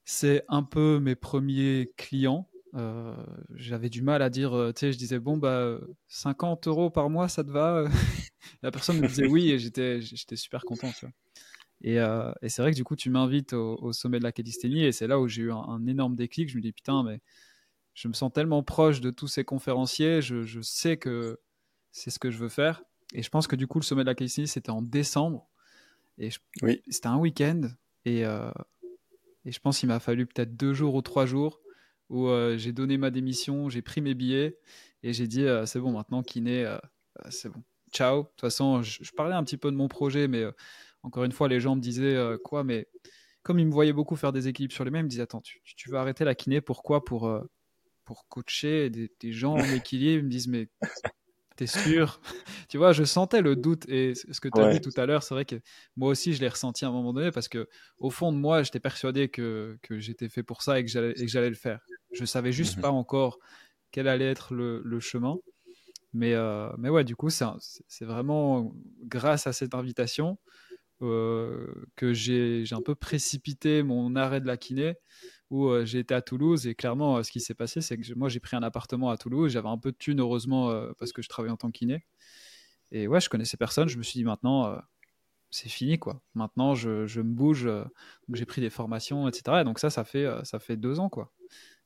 C'est 0.05 0.43
un 0.47 0.63
peu 0.63 0.99
mes 0.99 1.15
premiers 1.15 1.91
clients. 1.97 2.49
Euh, 2.75 3.15
j'avais 3.55 3.89
du 3.89 4.01
mal 4.01 4.21
à 4.21 4.29
dire, 4.29 4.51
tu 4.75 4.79
sais, 4.79 4.93
je 4.93 4.97
disais 4.97 5.19
bon 5.19 5.37
bah 5.37 5.79
50 6.07 6.67
euros 6.67 6.89
par 6.89 7.09
mois, 7.09 7.27
ça 7.27 7.43
te 7.43 7.51
va? 7.51 7.85
La 8.63 8.71
personne 8.71 8.99
me 8.99 9.07
disait 9.07 9.27
oui, 9.27 9.51
et 9.51 9.59
j'étais, 9.59 10.01
j'étais 10.01 10.37
super 10.37 10.63
content. 10.63 10.91
Tu 10.97 11.05
vois. 11.05 11.13
Euh, 11.85 12.33
et, 12.41 12.49
c'est 12.49 12.61
vrai 12.61 12.71
que 12.71 12.75
du 12.75 12.83
coup, 12.83 12.95
tu 12.95 13.09
m'invites 13.09 13.53
au, 13.53 13.93
sommet 13.93 14.19
de 14.19 14.23
la 14.23 14.31
calisthénie 14.31 14.83
et 14.83 14.91
c'est 14.91 15.07
là 15.07 15.19
où 15.19 15.27
j'ai 15.27 15.43
eu 15.43 15.51
un, 15.51 15.85
énorme 15.87 16.15
déclic. 16.15 16.49
Je 16.49 16.57
me 16.57 16.61
dis, 16.61 16.71
putain, 16.71 17.03
mais 17.03 17.21
je 17.93 18.07
me 18.07 18.13
sens 18.13 18.31
tellement 18.33 18.63
proche 18.63 19.01
de 19.01 19.11
tous 19.11 19.27
ces 19.27 19.43
conférenciers, 19.43 20.21
je, 20.21 20.61
sais 20.61 20.97
que 20.97 21.39
c'est 21.91 22.09
ce 22.09 22.19
que 22.19 22.31
je 22.31 22.37
veux 22.37 22.49
faire. 22.49 22.83
Et 23.13 23.23
je 23.23 23.29
pense 23.29 23.47
que 23.47 23.55
du 23.55 23.67
coup, 23.67 23.79
le 23.79 23.83
sommet 23.83 24.03
de 24.03 24.07
la 24.07 24.15
calisthénie, 24.15 24.47
c'était 24.47 24.69
en 24.69 24.81
décembre. 24.81 25.49
Et 26.17 26.29
oui. 26.61 26.81
c'était 26.89 27.07
un 27.07 27.17
week-end. 27.17 27.61
Et, 28.05 28.25
euh, 28.25 28.51
et 29.45 29.51
je 29.51 29.59
pense 29.59 29.79
qu'il 29.79 29.89
m'a 29.89 29.99
fallu 29.99 30.25
peut-être 30.25 30.55
deux 30.55 30.73
jours 30.73 30.95
ou 30.95 31.01
trois 31.01 31.25
jours 31.25 31.61
où 32.09 32.27
euh, 32.27 32.57
j'ai 32.57 32.73
donné 32.73 32.97
ma 32.97 33.11
démission, 33.11 33.69
j'ai 33.69 33.81
pris 33.81 34.01
mes 34.01 34.15
billets 34.15 34.57
et 35.03 35.13
j'ai 35.13 35.27
dit, 35.27 35.45
c'est 35.65 35.79
bon, 35.79 35.91
maintenant, 35.91 36.23
kiné, 36.23 36.77
c'est 37.29 37.49
bon. 37.49 37.63
Ciao. 37.91 38.23
De 38.23 38.27
toute 38.27 38.41
façon, 38.41 38.83
je, 38.83 39.03
je, 39.03 39.11
parlais 39.13 39.33
un 39.33 39.43
petit 39.43 39.57
peu 39.57 39.71
de 39.71 39.75
mon 39.75 39.87
projet, 39.87 40.27
mais 40.27 40.43
encore 41.03 41.23
une 41.23 41.31
fois, 41.31 41.47
les 41.47 41.59
gens 41.59 41.75
me 41.75 41.81
disaient 41.81 42.15
euh, 42.15 42.37
quoi, 42.37 42.63
mais 42.63 42.87
comme 43.43 43.59
ils 43.59 43.65
me 43.65 43.71
voyaient 43.71 43.93
beaucoup 43.93 44.15
faire 44.15 44.31
des 44.31 44.47
équilibres 44.47 44.73
sur 44.73 44.83
les 44.83 44.91
mêmes, 44.91 45.01
ils 45.01 45.05
me 45.05 45.09
disaient 45.09 45.23
Attends, 45.23 45.41
tu, 45.41 45.61
tu 45.63 45.89
veux 45.89 45.97
arrêter 45.97 46.25
la 46.25 46.35
kiné, 46.35 46.61
pourquoi? 46.61 47.05
Pour, 47.05 47.27
euh, 47.27 47.41
pour 48.05 48.27
coacher 48.27 48.89
des, 48.89 49.31
gens 49.31 49.53
en 49.53 49.63
équilibre? 49.63 50.19
Ils 50.19 50.25
me 50.25 50.29
disent 50.29 50.47
Mais 50.47 50.67
t'es 51.55 51.67
sûr? 51.67 52.19
Tu 52.69 52.77
vois, 52.77 52.91
je 52.91 53.03
sentais 53.03 53.41
le 53.41 53.55
doute. 53.55 53.89
Et 53.89 54.13
ce 54.13 54.39
que 54.39 54.47
tu 54.47 54.61
as 54.61 54.71
dit 54.71 54.79
tout 54.79 54.93
à 54.97 55.07
l'heure, 55.07 55.23
c'est 55.23 55.33
vrai 55.33 55.43
que 55.43 55.55
moi 55.97 56.09
aussi 56.09 56.33
je 56.33 56.41
l'ai 56.41 56.47
ressenti 56.47 56.85
à 56.85 56.89
un 56.89 56.91
moment 56.91 57.13
donné 57.13 57.31
parce 57.31 57.47
que 57.47 57.67
au 57.97 58.11
fond 58.11 58.31
de 58.31 58.37
moi, 58.37 58.61
j'étais 58.61 58.79
persuadé 58.79 59.27
que, 59.27 59.75
que 59.81 59.97
j'étais 59.97 60.29
fait 60.29 60.43
pour 60.43 60.61
ça 60.61 60.79
et 60.79 60.85
que 60.85 60.91
j'allais 60.91 61.49
le 61.49 61.55
faire. 61.55 61.79
Je 62.11 62.25
savais 62.25 62.51
juste 62.51 62.77
mmh 62.77 62.81
pas 62.81 62.91
encore 62.91 63.39
quel 63.89 64.07
allait 64.07 64.29
être 64.29 64.53
le, 64.53 64.83
le 64.85 64.99
chemin. 64.99 65.37
Mais, 66.13 66.33
euh, 66.33 66.69
mais 66.77 66.89
ouais, 66.89 67.03
du 67.03 67.15
coup, 67.15 67.29
c'est 67.29 68.05
vraiment 68.05 68.71
grâce 69.03 69.47
à 69.47 69.53
cette 69.53 69.73
invitation 69.73 70.37
que 70.99 72.13
j'ai 72.13 72.65
un 72.71 72.81
peu 72.81 72.95
précipité 72.95 73.83
mon 73.83 74.15
arrêt 74.15 74.41
de 74.41 74.47
la 74.47 74.57
kiné 74.57 74.95
où 75.49 75.67
euh, 75.67 75.85
j'ai 75.85 75.99
été 75.99 76.13
à 76.13 76.21
Toulouse 76.21 76.67
et 76.67 76.75
clairement 76.75 77.17
euh, 77.17 77.23
ce 77.23 77.31
qui 77.31 77.39
s'est 77.39 77.55
passé 77.55 77.81
c'est 77.81 77.97
que 77.97 78.13
moi 78.13 78.29
j'ai 78.29 78.39
pris 78.39 78.55
un 78.55 78.61
appartement 78.61 79.09
à 79.09 79.17
Toulouse 79.17 79.51
j'avais 79.51 79.69
un 79.69 79.77
peu 79.77 79.91
de 79.91 79.97
thunes 79.97 80.19
heureusement 80.19 80.71
parce 80.97 81.11
que 81.11 81.21
je 81.21 81.29
travaillais 81.29 81.51
en 81.51 81.57
tant 81.57 81.71
que 81.71 81.77
kiné. 81.77 82.05
Et 82.91 83.07
ouais 83.07 83.19
je 83.19 83.29
connaissais 83.29 83.57
personne 83.57 83.87
je 83.87 83.97
me 83.97 84.03
suis 84.03 84.19
dit 84.19 84.25
maintenant 84.25 84.77
c'est 85.51 85.69
fini 85.69 85.97
quoi. 85.97 86.21
Maintenant 86.35 86.75
je, 86.75 87.07
je 87.07 87.21
me 87.21 87.33
bouge 87.33 87.63
donc 87.63 88.35
j'ai 88.35 88.45
pris 88.45 88.61
des 88.61 88.69
formations 88.69 89.27
etc 89.27 89.59
et 89.61 89.63
donc 89.63 89.79
ça 89.79 89.89
ça 89.89 90.03
fait 90.03 90.27
ça 90.43 90.59
fait 90.59 90.77
deux 90.77 90.99
ans 90.99 91.09
quoi. 91.09 91.31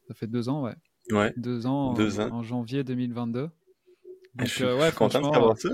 Ça 0.08 0.14
fait 0.14 0.28
deux 0.28 0.50
ans 0.50 0.64
ouais. 0.64 0.76
Ouais. 1.12 1.34
Deux 1.36 1.66
ans, 1.66 1.94
deux 1.94 2.22
ans. 2.22 2.32
En, 2.32 2.44
janvier 2.44 2.84
2022 2.84 3.50
donc, 4.36 4.48
je 4.48 4.52
suis 4.52 4.64
ouais, 4.64 4.92
content 4.94 5.20
de 5.20 5.32
savoir 5.32 5.58
ça 5.58 5.70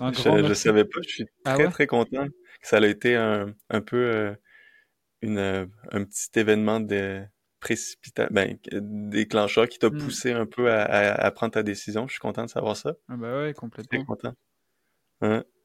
je, 0.00 0.48
ne 0.48 0.54
savais 0.54 0.84
pas 0.84 1.00
je 1.02 1.08
suis 1.08 1.26
ah 1.44 1.54
très 1.54 1.68
très 1.68 1.86
content 1.86 2.26
ça 2.62 2.78
a 2.78 2.86
été 2.86 3.16
un, 3.16 3.54
un 3.70 3.80
peu 3.80 3.96
euh, 3.96 4.34
une, 5.20 5.38
euh, 5.38 5.66
un 5.90 6.04
petit 6.04 6.28
événement 6.36 6.80
de 6.80 7.22
précipitant, 7.60 8.26
ben, 8.30 8.56
déclencheur 8.72 9.68
qui 9.68 9.78
t'a 9.78 9.90
hmm. 9.90 9.98
poussé 9.98 10.32
un 10.32 10.46
peu 10.46 10.70
à, 10.70 10.84
à, 10.84 11.30
prendre 11.30 11.52
ta 11.52 11.62
décision. 11.62 12.06
Je 12.08 12.12
suis 12.12 12.20
content 12.20 12.44
de 12.44 12.50
savoir 12.50 12.76
ça. 12.76 12.94
Ah 13.08 13.16
bah 13.16 13.42
ouais, 13.42 13.54
complètement. 13.54 13.98
Très 13.98 14.06
content. 14.06 14.34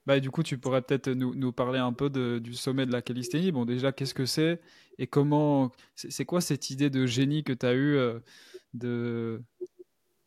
Bah, 0.05 0.19
du 0.19 0.29
coup, 0.29 0.41
tu 0.41 0.57
pourrais 0.57 0.81
peut-être 0.81 1.09
nous, 1.09 1.35
nous, 1.35 1.51
parler 1.51 1.79
un 1.79 1.91
peu 1.91 2.09
de, 2.09 2.39
du 2.39 2.53
sommet 2.53 2.85
de 2.85 2.91
la 2.91 3.01
calisthénie. 3.01 3.51
Bon, 3.51 3.65
déjà, 3.65 3.91
qu'est-ce 3.91 4.13
que 4.13 4.25
c'est? 4.25 4.61
Et 4.99 5.07
comment. 5.07 5.71
C'est 5.95 6.23
quoi 6.23 6.39
cette 6.39 6.69
idée 6.69 6.89
de 6.89 7.05
génie 7.05 7.43
que 7.43 7.51
tu 7.51 7.65
as 7.65 7.73
eue 7.73 7.97
euh, 7.97 8.19
de 8.73 9.43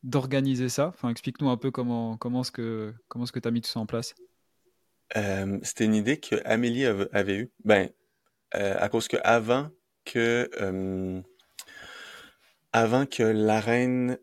d'organiser 0.02 0.68
ça 0.68 0.88
Enfin, 0.88 1.10
explique-nous 1.10 1.50
un 1.50 1.56
peu 1.56 1.70
comment, 1.70 2.16
comment 2.16 2.42
est-ce 2.42 2.52
que 2.52 2.94
tu 3.10 3.48
as 3.48 3.50
mis 3.50 3.60
tout 3.60 3.70
ça 3.70 3.80
en 3.80 3.86
place. 3.86 4.14
Euh, 5.16 5.58
c'était 5.62 5.84
une 5.84 5.94
idée 5.94 6.18
que 6.18 6.36
Amélie 6.44 6.86
avait 6.86 7.36
eue. 7.36 7.50
Ben, 7.64 7.90
euh, 8.54 8.76
à 8.78 8.88
cause 8.88 9.08
que 9.08 9.16
avant 9.24 9.70
que 10.04 10.48
euh, 10.60 11.20
avant 12.72 13.06
que 13.06 13.22
l'arène 13.22 14.18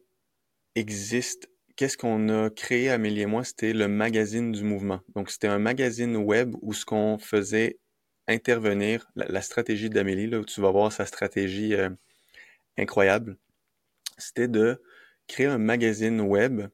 existe, 0.76 1.50
qu'est-ce 1.76 1.98
qu'on 1.98 2.30
a 2.30 2.50
créé 2.50 2.90
Amélie 2.90 3.22
et 3.22 3.26
moi? 3.26 3.44
C'était 3.44 3.74
le 3.74 3.88
magazine 3.88 4.52
du 4.52 4.64
mouvement. 4.64 5.02
Donc 5.16 5.30
c'était 5.30 5.48
un 5.48 5.60
magazine 5.60 6.16
web 6.16 6.56
où 6.62 6.74
ce 6.74 6.86
qu'on 6.86 7.18
faisait 7.18 7.80
intervenir 8.28 9.10
la, 9.16 9.42
stratégie 9.42 9.90
d'Amélie 9.90 10.28
là 10.28 10.40
où 10.40 10.46
tu 10.46 10.62
vas 10.62 10.72
voir 10.72 10.92
sa 10.92 11.06
stratégie 11.06 11.76
incroyable. 12.78 13.38
C'était 14.18 14.48
de 14.48 14.82
créer 15.28 15.48
un 15.48 15.58
magazine 15.58 16.22
web 16.22 16.68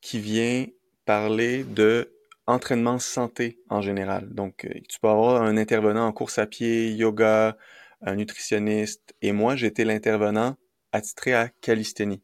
qui 0.00 0.20
vient 0.20 0.66
parler 1.04 1.64
de 1.64 2.12
entraînement 2.46 2.98
santé 2.98 3.60
en 3.68 3.80
général. 3.80 4.32
Donc, 4.32 4.64
euh, 4.64 4.80
tu 4.88 5.00
peux 5.00 5.08
avoir 5.08 5.42
un 5.42 5.56
intervenant 5.56 6.06
en 6.06 6.12
course 6.12 6.38
à 6.38 6.46
pied, 6.46 6.92
yoga, 6.92 7.56
un 8.02 8.16
nutritionniste, 8.16 9.14
et 9.22 9.32
moi, 9.32 9.56
j'étais 9.56 9.84
l'intervenant 9.84 10.56
attitré 10.92 11.34
à 11.34 11.48
calisthénie. 11.48 12.22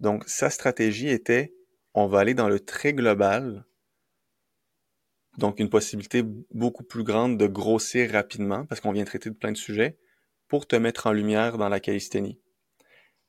Donc, 0.00 0.24
sa 0.26 0.50
stratégie 0.50 1.08
était, 1.08 1.54
on 1.94 2.06
va 2.06 2.20
aller 2.20 2.34
dans 2.34 2.48
le 2.48 2.60
très 2.60 2.92
global, 2.92 3.64
donc 5.38 5.60
une 5.60 5.70
possibilité 5.70 6.24
beaucoup 6.50 6.82
plus 6.82 7.04
grande 7.04 7.38
de 7.38 7.46
grossir 7.46 8.10
rapidement, 8.10 8.66
parce 8.66 8.80
qu'on 8.80 8.92
vient 8.92 9.04
traiter 9.04 9.30
de 9.30 9.36
plein 9.36 9.52
de 9.52 9.56
sujets, 9.56 9.98
pour 10.48 10.66
te 10.66 10.74
mettre 10.74 11.06
en 11.06 11.12
lumière 11.12 11.58
dans 11.58 11.68
la 11.68 11.78
calisthénie. 11.78 12.40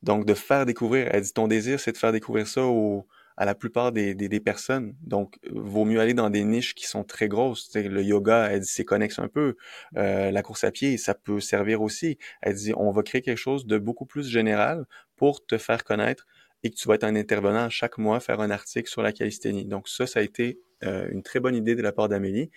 Donc, 0.02 0.26
de 0.26 0.34
faire 0.34 0.66
découvrir, 0.66 1.08
elle 1.10 1.22
dit, 1.22 1.32
ton 1.32 1.48
désir, 1.48 1.78
c'est 1.80 1.92
de 1.92 1.98
faire 1.98 2.12
découvrir 2.12 2.46
ça 2.46 2.64
aux, 2.64 3.06
à 3.36 3.44
la 3.44 3.54
plupart 3.54 3.92
des, 3.92 4.40
personnes. 4.40 4.94
Donc, 5.02 5.38
vaut 5.50 5.84
mieux 5.84 6.00
aller 6.00 6.14
dans 6.14 6.30
des 6.30 6.44
niches 6.44 6.74
qui 6.74 6.86
sont 6.86 7.04
très 7.04 7.28
grosses. 7.28 7.70
le 7.74 8.02
yoga, 8.02 8.48
elle 8.50 8.60
dit, 8.60 8.68
c'est 8.68 8.84
connexe 8.84 9.18
un 9.18 9.28
peu. 9.28 9.56
Euh, 9.96 10.30
la 10.30 10.42
course 10.42 10.64
à 10.64 10.70
pied, 10.70 10.96
ça 10.98 11.14
peut 11.14 11.40
servir 11.40 11.82
aussi. 11.82 12.18
Elle 12.40 12.54
dit, 12.54 12.72
on 12.76 12.90
va 12.90 13.02
créer 13.02 13.22
quelque 13.22 13.38
chose 13.38 13.66
de 13.66 13.78
beaucoup 13.78 14.06
plus 14.06 14.28
général 14.28 14.86
pour 15.16 15.44
te 15.46 15.58
faire 15.58 15.84
connaître 15.84 16.26
et 16.62 16.70
que 16.70 16.76
tu 16.76 16.88
vas 16.88 16.94
être 16.94 17.04
un 17.04 17.16
intervenant 17.16 17.68
chaque 17.70 17.98
mois, 17.98 18.20
faire 18.20 18.40
un 18.40 18.50
article 18.50 18.88
sur 18.88 19.02
la 19.02 19.12
calisthénie. 19.12 19.64
Donc 19.64 19.88
ça, 19.88 20.06
ça 20.06 20.20
a 20.20 20.22
été 20.22 20.60
euh, 20.84 21.08
une 21.10 21.22
très 21.22 21.40
bonne 21.40 21.54
idée 21.54 21.74
de 21.74 21.82
la 21.82 21.92
part 21.92 22.08
d'Amélie. 22.08 22.50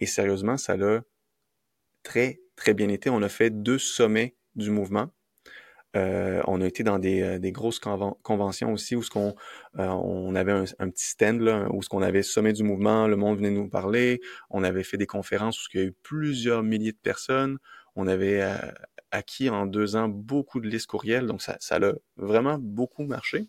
Et 0.00 0.06
sérieusement, 0.06 0.56
ça 0.56 0.76
l'a 0.76 1.02
très, 2.02 2.40
très 2.56 2.74
bien 2.74 2.88
été. 2.88 3.10
On 3.10 3.22
a 3.22 3.28
fait 3.28 3.50
deux 3.50 3.78
sommets 3.78 4.34
du 4.54 4.70
mouvement. 4.70 5.10
Euh, 5.96 6.40
on 6.46 6.60
a 6.60 6.66
été 6.66 6.84
dans 6.84 6.98
des, 6.98 7.22
euh, 7.22 7.50
grosses 7.50 7.80
conventions 7.80 8.72
aussi 8.72 8.94
où 8.94 9.02
ce 9.02 9.10
qu'on 9.10 9.34
euh, 9.78 9.86
on 9.86 10.34
avait 10.36 10.52
un, 10.52 10.90
petit 10.90 11.08
stand 11.08 11.40
là, 11.40 11.66
où 11.72 11.82
ce 11.82 11.88
qu'on 11.88 12.02
avait 12.02 12.22
sommet 12.22 12.52
du 12.52 12.62
mouvement, 12.62 13.08
le 13.08 13.16
monde 13.16 13.38
venait 13.38 13.50
nous 13.50 13.68
parler. 13.68 14.20
On 14.50 14.62
avait 14.62 14.84
fait 14.84 14.96
des 14.96 15.06
conférences 15.06 15.66
où 15.66 15.68
il 15.74 15.80
y 15.80 15.82
a 15.82 15.86
eu 15.86 15.92
plusieurs 16.02 16.62
milliers 16.62 16.92
de 16.92 16.98
personnes. 17.02 17.58
On 17.96 18.06
avait 18.06 18.40
acquis 19.10 19.50
en 19.50 19.66
deux 19.66 19.96
ans 19.96 20.08
beaucoup 20.08 20.60
de 20.60 20.68
listes 20.68 20.86
courriels, 20.86 21.26
donc 21.26 21.42
ça, 21.42 21.56
ça 21.60 21.76
a 21.76 21.92
vraiment 22.16 22.56
beaucoup 22.58 23.04
marché. 23.04 23.48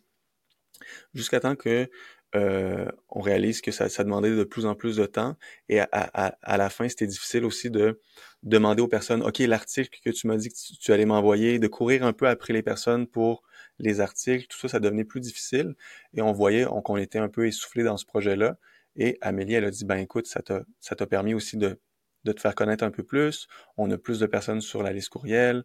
Jusqu'à 1.14 1.40
temps 1.40 1.56
que 1.56 1.90
euh, 2.36 2.90
on 3.10 3.22
réalise 3.22 3.62
que 3.62 3.72
ça, 3.72 3.90
ça, 3.90 4.04
demandait 4.04 4.36
de 4.36 4.44
plus 4.44 4.66
en 4.66 4.76
plus 4.76 4.96
de 4.96 5.06
temps. 5.06 5.36
Et 5.70 5.80
à, 5.80 6.58
la 6.58 6.70
fin, 6.70 6.88
c'était 6.88 7.08
difficile 7.08 7.44
aussi 7.46 7.70
de 7.70 8.00
demander 8.44 8.82
aux 8.82 8.88
personnes, 8.88 9.22
OK, 9.24 9.40
l'article 9.40 10.00
que 10.04 10.10
tu 10.10 10.28
m'as 10.28 10.38
dit 10.38 10.50
que 10.50 10.56
tu, 10.80 10.94
allais 10.94 11.06
m'envoyer, 11.06 11.60
de 11.60 11.68
courir 11.68 12.06
un 12.06 12.14
peu 12.14 12.28
après 12.28 12.54
les 12.54 12.64
personnes 12.64 13.08
pour 13.08 13.44
les 13.80 14.00
articles, 14.00 14.48
tout 14.48 14.58
ça, 14.58 14.68
ça 14.70 14.80
devenait 14.80 15.04
plus 15.04 15.20
difficile. 15.20 15.76
Et 16.14 16.22
on 16.22 16.32
voyait 16.32 16.66
qu'on 16.84 16.98
était 16.98 17.20
un 17.20 17.30
peu 17.30 17.48
essoufflé 17.48 17.84
dans 17.84 17.98
ce 17.98 18.06
projet-là. 18.06 18.58
Et 18.96 19.18
Amélie, 19.22 19.56
elle 19.56 19.66
a 19.66 19.72
dit, 19.72 19.86
ben 19.86 19.98
écoute, 19.98 20.28
ça 20.28 20.42
t'a, 20.42 20.64
ça 20.80 20.96
t'a 20.96 21.08
permis 21.08 21.34
aussi 21.34 21.58
de, 21.58 21.80
de 22.24 22.32
te 22.32 22.42
faire 22.42 22.56
connaître 22.56 22.84
un 22.84 22.92
peu 22.92 23.04
plus. 23.04 23.48
On 23.78 23.90
a 23.92 23.98
plus 23.98 24.20
de 24.20 24.26
personnes 24.26 24.62
sur 24.62 24.84
la 24.84 24.94
liste 24.94 25.10
courriel. 25.10 25.64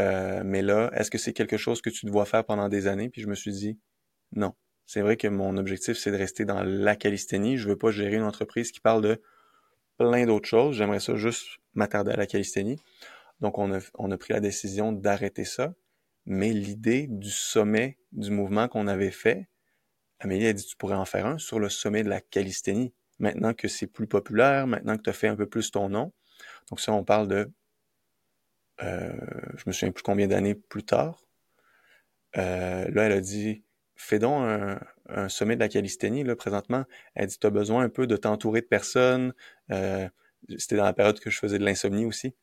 Euh, 0.00 0.42
mais 0.44 0.62
là, 0.62 0.90
est-ce 0.94 1.10
que 1.10 1.18
c'est 1.18 1.32
quelque 1.32 1.56
chose 1.56 1.82
que 1.82 1.90
tu 1.90 2.06
dois 2.06 2.24
faire 2.26 2.44
pendant 2.44 2.68
des 2.68 2.86
années? 2.86 3.10
Puis 3.10 3.22
je 3.22 3.28
me 3.28 3.34
suis 3.34 3.52
dit, 3.52 3.78
non 4.32 4.54
c'est 4.86 5.00
vrai 5.00 5.16
que 5.16 5.28
mon 5.28 5.56
objectif, 5.56 5.96
c'est 5.96 6.10
de 6.10 6.16
rester 6.16 6.44
dans 6.44 6.62
la 6.62 6.96
calisthénie. 6.96 7.56
Je 7.56 7.68
veux 7.68 7.78
pas 7.78 7.90
gérer 7.90 8.16
une 8.16 8.24
entreprise 8.24 8.72
qui 8.72 8.80
parle 8.80 9.02
de 9.02 9.22
plein 9.98 10.26
d'autres 10.26 10.48
choses. 10.48 10.76
J'aimerais 10.76 11.00
ça 11.00 11.16
juste 11.16 11.46
m'attarder 11.74 12.12
à 12.12 12.16
la 12.16 12.26
calisthénie. 12.26 12.78
Donc, 13.40 13.58
on 13.58 13.72
a, 13.72 13.78
on 13.94 14.10
a 14.10 14.18
pris 14.18 14.32
la 14.32 14.40
décision 14.40 14.92
d'arrêter 14.92 15.44
ça. 15.44 15.74
Mais 16.26 16.52
l'idée 16.52 17.06
du 17.08 17.30
sommet 17.30 17.98
du 18.12 18.30
mouvement 18.30 18.68
qu'on 18.68 18.86
avait 18.86 19.10
fait, 19.10 19.48
Amélie 20.20 20.46
a 20.46 20.52
dit, 20.52 20.64
tu 20.64 20.76
pourrais 20.76 20.94
en 20.94 21.04
faire 21.04 21.26
un 21.26 21.38
sur 21.38 21.58
le 21.58 21.68
sommet 21.68 22.04
de 22.04 22.08
la 22.08 22.20
calisthénie. 22.20 22.94
Maintenant 23.18 23.54
que 23.54 23.68
c'est 23.68 23.88
plus 23.88 24.06
populaire, 24.06 24.66
maintenant 24.66 24.96
que 24.96 25.02
tu 25.02 25.10
as 25.10 25.14
fait 25.14 25.28
un 25.28 25.36
peu 25.36 25.46
plus 25.46 25.70
ton 25.70 25.88
nom, 25.88 26.12
Donc 26.70 26.80
ça, 26.80 26.92
on 26.92 27.04
parle 27.04 27.28
de, 27.28 27.50
euh, 28.82 29.12
je 29.56 29.64
me 29.66 29.72
souviens 29.72 29.92
plus 29.92 30.02
combien 30.02 30.28
d'années 30.28 30.54
plus 30.54 30.84
tard. 30.84 31.24
Euh, 32.36 32.88
là, 32.90 33.04
elle 33.04 33.12
a 33.12 33.20
dit, 33.20 33.64
fais 33.96 34.18
donc 34.18 34.44
un, 35.08 35.28
sommet 35.28 35.54
de 35.54 35.60
la 35.60 35.68
calisthénie, 35.68 36.24
là, 36.24 36.36
présentement. 36.36 36.84
Elle 37.14 37.26
dit, 37.26 37.38
tu 37.38 37.50
besoin 37.50 37.84
un 37.84 37.88
peu 37.88 38.06
de 38.06 38.16
t'entourer 38.16 38.60
de 38.60 38.66
personnes. 38.66 39.34
Euh, 39.70 40.08
c'était 40.58 40.76
dans 40.76 40.84
la 40.84 40.92
période 40.92 41.20
que 41.20 41.30
je 41.30 41.38
faisais 41.38 41.58
de 41.58 41.64
l'insomnie 41.64 42.04
aussi. 42.04 42.34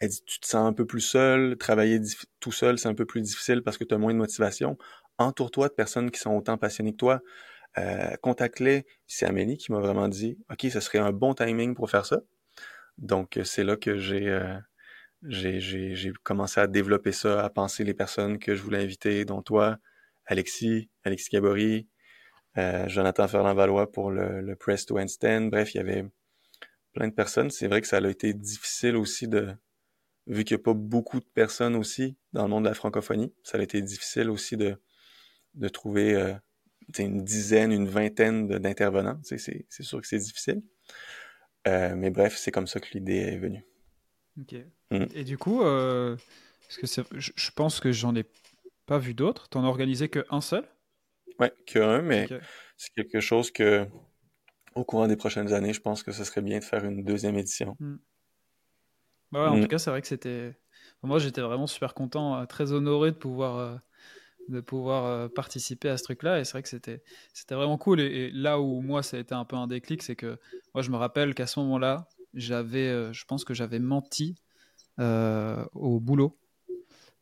Elle 0.00 0.08
dit, 0.08 0.22
tu 0.24 0.40
te 0.40 0.46
sens 0.46 0.68
un 0.68 0.72
peu 0.72 0.86
plus 0.86 1.00
seul, 1.00 1.56
travailler 1.56 2.00
tout 2.40 2.52
seul, 2.52 2.78
c'est 2.78 2.88
un 2.88 2.94
peu 2.94 3.06
plus 3.06 3.22
difficile 3.22 3.62
parce 3.62 3.78
que 3.78 3.84
tu 3.84 3.94
as 3.94 3.98
moins 3.98 4.12
de 4.12 4.18
motivation. 4.18 4.76
Entoure-toi 5.18 5.68
de 5.68 5.74
personnes 5.74 6.10
qui 6.10 6.20
sont 6.20 6.32
autant 6.32 6.58
passionnées 6.58 6.92
que 6.92 6.96
toi. 6.96 7.20
Euh, 7.78 8.16
contacte-les. 8.22 8.86
C'est 9.06 9.26
Amélie 9.26 9.56
qui 9.56 9.72
m'a 9.72 9.78
vraiment 9.78 10.08
dit, 10.08 10.38
OK, 10.50 10.66
ce 10.70 10.80
serait 10.80 10.98
un 10.98 11.12
bon 11.12 11.34
timing 11.34 11.74
pour 11.74 11.90
faire 11.90 12.06
ça. 12.06 12.20
Donc, 12.98 13.40
c'est 13.44 13.64
là 13.64 13.76
que 13.76 13.96
j'ai 13.96 14.28
euh, 14.28 14.58
j'ai 15.22 16.12
commencé 16.22 16.60
à 16.60 16.66
développer 16.66 17.12
ça, 17.12 17.44
à 17.44 17.50
penser 17.50 17.84
les 17.84 17.94
personnes 17.94 18.38
que 18.38 18.54
je 18.54 18.62
voulais 18.62 18.82
inviter, 18.82 19.24
dont 19.24 19.42
toi, 19.42 19.78
Alexis, 20.26 20.90
Alexis 21.04 21.30
Gabory, 21.30 21.88
euh, 22.58 22.88
Jonathan 22.88 23.28
Ferland-Valois 23.28 23.90
pour 23.90 24.10
le, 24.10 24.40
le 24.40 24.56
Press 24.56 24.86
to 24.86 24.98
Handstand. 24.98 25.48
Bref, 25.50 25.74
il 25.74 25.78
y 25.78 25.80
avait 25.80 26.04
plein 26.92 27.08
de 27.08 27.14
personnes. 27.14 27.50
C'est 27.50 27.68
vrai 27.68 27.80
que 27.80 27.86
ça 27.86 27.98
a 27.98 28.08
été 28.08 28.34
difficile 28.34 28.96
aussi 28.96 29.28
de, 29.28 29.54
vu 30.26 30.44
qu'il 30.44 30.56
n'y 30.56 30.60
a 30.60 30.64
pas 30.64 30.74
beaucoup 30.74 31.20
de 31.20 31.26
personnes 31.34 31.74
aussi 31.74 32.16
dans 32.32 32.44
le 32.44 32.48
monde 32.48 32.64
de 32.64 32.68
la 32.68 32.74
francophonie, 32.74 33.32
ça 33.42 33.58
a 33.58 33.62
été 33.62 33.82
difficile 33.82 34.30
aussi 34.30 34.56
de, 34.56 34.76
de 35.54 35.68
trouver 35.68 36.14
euh, 36.14 36.34
une 36.98 37.24
dizaine, 37.24 37.72
une 37.72 37.88
vingtaine 37.88 38.48
d'intervenants. 38.48 39.20
C'est 39.22 39.38
sûr 39.38 40.00
que 40.00 40.06
c'est 40.06 40.18
difficile. 40.18 40.62
Euh, 41.68 41.94
mais 41.96 42.10
bref, 42.10 42.36
c'est 42.36 42.50
comme 42.50 42.66
ça 42.66 42.80
que 42.80 42.88
l'idée 42.94 43.18
est 43.18 43.38
venue. 43.38 43.64
Ok. 44.40 44.54
Mm. 44.90 45.04
Et 45.14 45.24
du 45.24 45.38
coup, 45.38 45.62
euh, 45.62 46.16
parce 46.80 46.94
que 46.94 47.04
je, 47.18 47.50
pense 47.54 47.80
que 47.80 47.92
j'en 47.92 48.14
ai 48.16 48.24
pas 48.92 48.98
vu 48.98 49.14
d'autres. 49.14 49.48
T'en 49.48 49.64
as 49.64 49.68
organisé 49.68 50.10
qu'un 50.10 50.42
seul? 50.42 50.68
Ouais, 51.38 51.50
qu'un, 51.64 52.02
mais 52.02 52.28
c'est 52.76 52.92
quelque 52.94 53.20
chose 53.20 53.50
que, 53.50 53.86
au 54.74 54.84
courant 54.84 55.08
des 55.08 55.16
prochaines 55.16 55.54
années, 55.54 55.72
je 55.72 55.80
pense 55.80 56.02
que 56.02 56.12
ce 56.12 56.24
serait 56.24 56.42
bien 56.42 56.58
de 56.58 56.64
faire 56.64 56.84
une 56.84 57.02
deuxième 57.02 57.38
édition. 57.38 57.74
Mm. 57.80 57.94
Bah 59.32 59.50
en 59.50 59.56
mm. 59.56 59.62
tout 59.62 59.68
cas, 59.68 59.78
c'est 59.78 59.88
vrai 59.88 60.02
que 60.02 60.08
c'était. 60.08 60.54
Moi, 61.02 61.18
j'étais 61.18 61.40
vraiment 61.40 61.66
super 61.66 61.94
content, 61.94 62.38
euh, 62.38 62.44
très 62.44 62.72
honoré 62.72 63.12
de 63.12 63.16
pouvoir, 63.16 63.56
euh, 63.56 63.76
de 64.50 64.60
pouvoir 64.60 65.30
participer 65.30 65.88
à 65.88 65.96
ce 65.96 66.04
truc-là. 66.04 66.38
Et 66.38 66.44
c'est 66.44 66.52
vrai 66.52 66.62
que 66.62 66.68
c'était, 66.68 67.02
c'était 67.32 67.54
vraiment 67.54 67.78
cool. 67.78 67.98
Et, 67.98 68.30
là 68.30 68.60
où 68.60 68.82
moi, 68.82 69.02
ça 69.02 69.16
a 69.16 69.20
été 69.20 69.34
un 69.34 69.46
peu 69.46 69.56
un 69.56 69.68
déclic, 69.68 70.02
c'est 70.02 70.16
que 70.16 70.38
moi, 70.74 70.82
je 70.82 70.90
me 70.90 70.96
rappelle 70.98 71.34
qu'à 71.34 71.46
ce 71.46 71.60
moment-là, 71.60 72.10
j'avais, 72.34 73.10
je 73.14 73.24
pense 73.24 73.46
que 73.46 73.54
j'avais 73.54 73.78
menti 73.78 74.36
euh, 74.98 75.64
au 75.72 75.98
boulot 75.98 76.38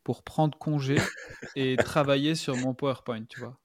pour 0.04 0.22
prendre 0.22 0.56
congé 0.58 0.96
et 1.56 1.76
travailler 1.76 2.34
sur 2.34 2.56
mon 2.56 2.74
PowerPoint, 2.74 3.24
tu 3.24 3.40
vois. 3.40 3.58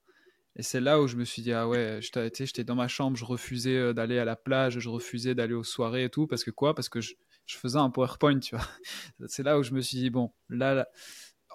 Et 0.57 0.64
c'est 0.64 0.80
là 0.80 1.02
où 1.02 1.07
je 1.07 1.18
me 1.18 1.26
suis 1.26 1.41
dit, 1.41 1.52
ah 1.52 1.68
ouais, 1.68 1.99
j'étais 2.02 2.64
dans 2.64 2.76
ma 2.76 2.88
chambre, 2.88 3.18
je 3.18 3.26
refusais 3.26 3.76
euh, 3.76 3.94
d'aller 3.94 4.20
à 4.20 4.26
la 4.26 4.38
plage, 4.38 4.80
je 4.80 4.90
refusais 4.90 5.36
d'aller 5.36 5.53
aux 5.53 5.66
soirées 5.66 6.06
et 6.06 6.10
tout, 6.10 6.28
parce 6.28 6.44
que 6.44 6.52
quoi? 6.52 6.74
Parce 6.74 6.88
que 6.88 7.02
je, 7.02 7.14
faisais 7.48 7.78
un 7.78 7.90
PowerPoint, 7.90 8.40
tu 8.40 8.56
vois. 8.56 8.66
C'est 9.28 9.44
là 9.44 9.60
où 9.60 9.64
je 9.64 9.74
me 9.74 9.82
suis 9.82 9.98
dit, 9.98 10.10
bon, 10.10 10.32
là, 10.49 10.88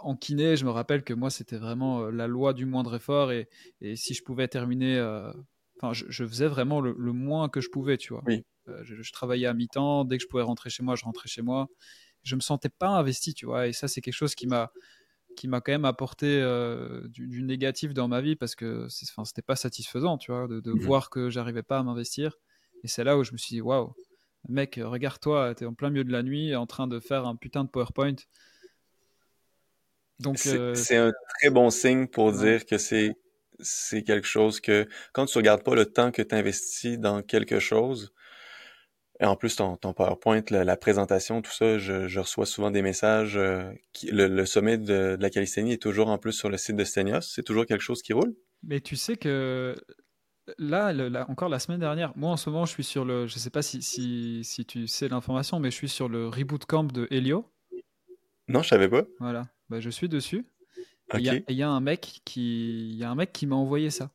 en 0.02 0.16
kiné, 0.16 0.57
je 0.57 0.66
me 0.66 0.70
rappelle 0.70 1.02
que 1.02 1.15
moi, 1.15 1.31
c'était 1.31 1.57
vraiment 1.57 2.02
euh, 2.02 2.11
la 2.11 2.27
loi 2.27 2.52
du 2.52 2.66
moindre 2.66 2.94
effort, 2.94 3.32
et, 3.32 3.48
et 3.81 3.97
si 3.97 4.12
je 4.12 4.23
pouvais 4.23 4.48
terminer, 4.48 5.01
enfin, 5.81 5.94
je, 5.94 6.24
faisais 6.27 6.48
vraiment 6.48 6.82
le, 6.82 6.94
moins 6.94 7.48
que 7.48 7.62
je 7.62 7.70
pouvais, 7.70 7.97
tu 7.97 8.12
vois. 8.12 8.23
Oui. 8.27 8.44
je, 8.82 9.01
je, 9.01 9.12
travaillais 9.12 9.47
à 9.47 9.55
mi-temps, 9.55 10.05
dès 10.05 10.19
que 10.19 10.24
je 10.24 10.28
pouvais 10.28 10.43
rentrer 10.43 10.69
chez 10.69 10.82
moi, 10.82 10.94
je 10.94 11.05
rentrais 11.05 11.28
chez 11.28 11.43
moi 11.43 11.69
je 12.22 12.36
me 12.36 12.40
sentais 12.40 12.68
pas 12.68 12.88
investi, 12.88 13.34
tu 13.34 13.47
vois. 13.47 13.66
Et 13.66 13.72
ça, 13.72 13.88
c'est 13.88 14.01
quelque 14.01 14.14
chose 14.14 14.34
qui 14.34 14.47
m'a 14.47 14.72
qui 15.36 15.48
m'a 15.48 15.60
quand 15.60 15.72
même 15.72 15.84
apporté 15.84 16.26
euh, 16.26 17.06
du, 17.09 17.42
négatif 17.42 17.94
dans 17.94 18.09
ma 18.09 18.20
vie 18.20 18.36
parce 18.36 18.55
que 18.55 18.88
enfin, 19.10 19.24
c'était 19.24 19.42
pas 19.42 19.56
satisfaisant, 19.56 20.18
tu 20.18 20.32
vois, 20.32 20.48
de, 20.48 20.60
mhm. 20.72 20.80
voir 20.80 21.09
que 21.09 21.30
j'arrivais 21.30 21.62
pas 21.62 21.78
à 21.78 21.82
m'investir. 21.82 22.36
Et 22.82 22.88
c'est 22.88 23.05
là 23.05 23.16
où 23.16 23.24
je 23.24 23.32
me 23.32 23.38
suis 23.38 23.55
dit, 23.55 23.60
waouh, 23.60 23.94
mec, 24.48 24.80
regarde-toi, 24.82 25.55
tu 25.55 25.64
es 25.64 25.66
en 25.66 25.74
plein 25.74 25.90
milieu 25.90 26.05
de 26.05 26.12
la 26.12 26.22
nuit 26.22 26.55
en 26.56 26.66
train 26.66 26.86
de 26.86 26.98
faire 26.98 27.26
un 27.26 27.36
putain 27.36 27.64
de 27.64 27.70
PowerPoint. 27.70 28.16
Donc 30.18 30.38
euh, 30.47 30.74
c'est 30.74 30.97
un 30.97 31.12
très 31.38 31.51
bon 31.51 31.70
signe 31.70 32.06
pour 32.06 32.32
dire 32.32 32.66
que 32.66 32.76
c'est 32.76 33.14
c'est 33.62 34.02
quelque 34.02 34.26
chose 34.26 34.60
que 34.60 34.88
quand 35.12 35.26
tu 35.26 35.38
regardes 35.38 35.62
pas 35.62 35.74
le 35.74 35.86
temps 35.86 36.10
que 36.10 36.22
tu 36.22 36.34
investis 36.34 36.98
dans 36.98 37.22
quelque 37.22 37.59
chose, 37.59 38.12
et 39.20 39.26
en 39.26 39.36
plus, 39.36 39.56
ton, 39.56 39.76
ton 39.76 39.92
PowerPoint, 39.92 40.42
la, 40.51 40.76
présentation, 40.76 41.42
tout 41.42 41.52
ça, 41.52 41.76
je, 41.76 42.18
reçois 42.18 42.47
souvent 42.47 42.70
des 42.70 42.80
messages. 42.80 43.36
Euh, 43.36 43.70
le, 44.10 44.44
sommet 44.47 44.78
de, 44.78 45.16
la 45.20 45.28
calisthénie 45.28 45.74
est 45.74 45.82
toujours 45.82 46.09
en 46.09 46.16
plus 46.16 46.32
sur 46.32 46.48
le 46.48 46.56
site 46.56 46.76
de 46.76 46.84
Stenios. 46.84 47.20
C'est 47.20 47.42
toujours 47.42 47.66
quelque 47.66 47.82
chose 47.82 48.01
qui 48.01 48.14
roule? 48.14 48.34
Mais 48.62 48.80
tu 48.80 48.97
sais 48.97 49.16
que 49.16 49.76
là, 50.56 50.94
encore 51.28 51.51
la 51.51 51.59
semaine 51.59 51.80
dernière, 51.80 52.16
moi 52.16 52.30
en 52.30 52.38
ce 52.38 52.48
moment, 52.48 52.64
je 52.64 52.72
suis 52.72 52.84
sur 52.84 53.05
le. 53.05 53.26
Je 53.26 53.38
sais 53.38 53.51
pas 53.51 53.60
si, 53.60 53.82
si, 53.82 54.40
si 54.42 54.64
tu 54.64 54.86
sais 54.86 55.09
l'information, 55.09 55.60
mais 55.60 55.70
je 55.70 55.76
suis 55.76 55.88
sur 55.88 56.09
le 56.09 56.28
reboot 56.28 56.64
camp 56.64 56.84
de 56.84 57.06
Helio. 57.10 57.47
Non, 58.48 58.62
je 58.62 58.68
savais 58.68 58.88
pas. 58.88 59.05
Voilà, 59.18 59.48
bah, 59.68 59.80
je 59.80 59.90
suis 59.90 60.09
dessus. 60.09 60.47
Il 61.14 61.42
y, 61.51 61.62
a 61.62 61.68
un 61.68 61.80
mec 61.80 62.22
qui, 62.24 62.94
y 62.94 63.02
a 63.02 63.10
un 63.10 63.16
mec 63.16 63.32
qui 63.32 63.47
m'a 63.47 63.56
envoyé 63.56 63.90
ça. 63.90 64.12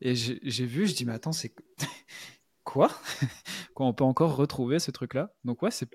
Et 0.00 0.14
j'ai 0.16 0.66
vu, 0.66 0.88
je 0.88 0.94
dis 0.94 1.04
mais 1.04 1.12
attends, 1.12 1.32
c'est 1.32 1.54
quoi? 2.66 2.90
Quoi, 3.74 3.86
on 3.86 3.94
peut 3.94 4.04
encore 4.04 4.36
retrouver 4.36 4.78
ce 4.78 4.90
truc-là? 4.90 5.30
Donc 5.44 5.62
ouais, 5.62 5.70
c'est 5.70 5.86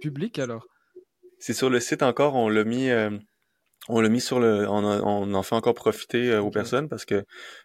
public 0.00 0.38
alors. 0.38 0.66
C'est 1.40 1.54
sur 1.54 1.70
le 1.70 1.80
site 1.80 2.02
encore, 2.02 2.34
on 2.34 2.48
l'a 2.48 2.64
mis, 2.64 2.90
euh, 2.90 3.10
on 3.88 4.00
l'a 4.00 4.10
mis 4.10 4.20
sur 4.20 4.38
le, 4.38 4.68
on, 4.68 5.34
en 5.34 5.42
fait 5.42 5.54
encore 5.54 5.74
profiter 5.74 6.30
euh, 6.30 6.42
aux 6.42 6.50
personnes 6.50 6.88
parce 6.88 7.06
que 7.06 7.24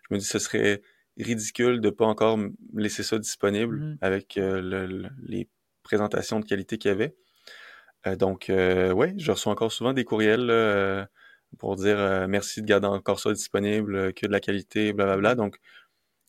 je 0.09 0.15
me 0.15 0.17
dis 0.17 0.25
ce 0.25 0.39
serait 0.39 0.81
ridicule 1.17 1.81
de 1.81 1.89
pas 1.89 2.05
encore 2.05 2.39
laisser 2.73 3.03
ça 3.03 3.19
disponible 3.19 3.79
mm-hmm. 3.79 3.97
avec 4.01 4.37
euh, 4.37 5.07
les 5.27 5.49
présentations 5.83 6.39
de 6.39 6.45
qualité 6.45 6.77
qu'il 6.77 6.89
y 6.89 6.93
avait. 6.93 7.15
donc 8.17 8.45
ouais, 8.49 9.13
je 9.17 9.31
reçois 9.31 9.51
encore 9.51 9.71
souvent 9.71 9.93
des 9.93 10.05
courriels 10.05 11.07
pour 11.59 11.75
dire 11.75 12.27
merci 12.27 12.61
de 12.61 12.65
garder 12.65 12.87
encore 12.87 13.19
ça 13.19 13.33
disponible, 13.33 14.13
que 14.13 14.25
de 14.25 14.31
la 14.31 14.39
qualité, 14.39 14.93
blablabla. 14.93 15.35
Donc 15.35 15.57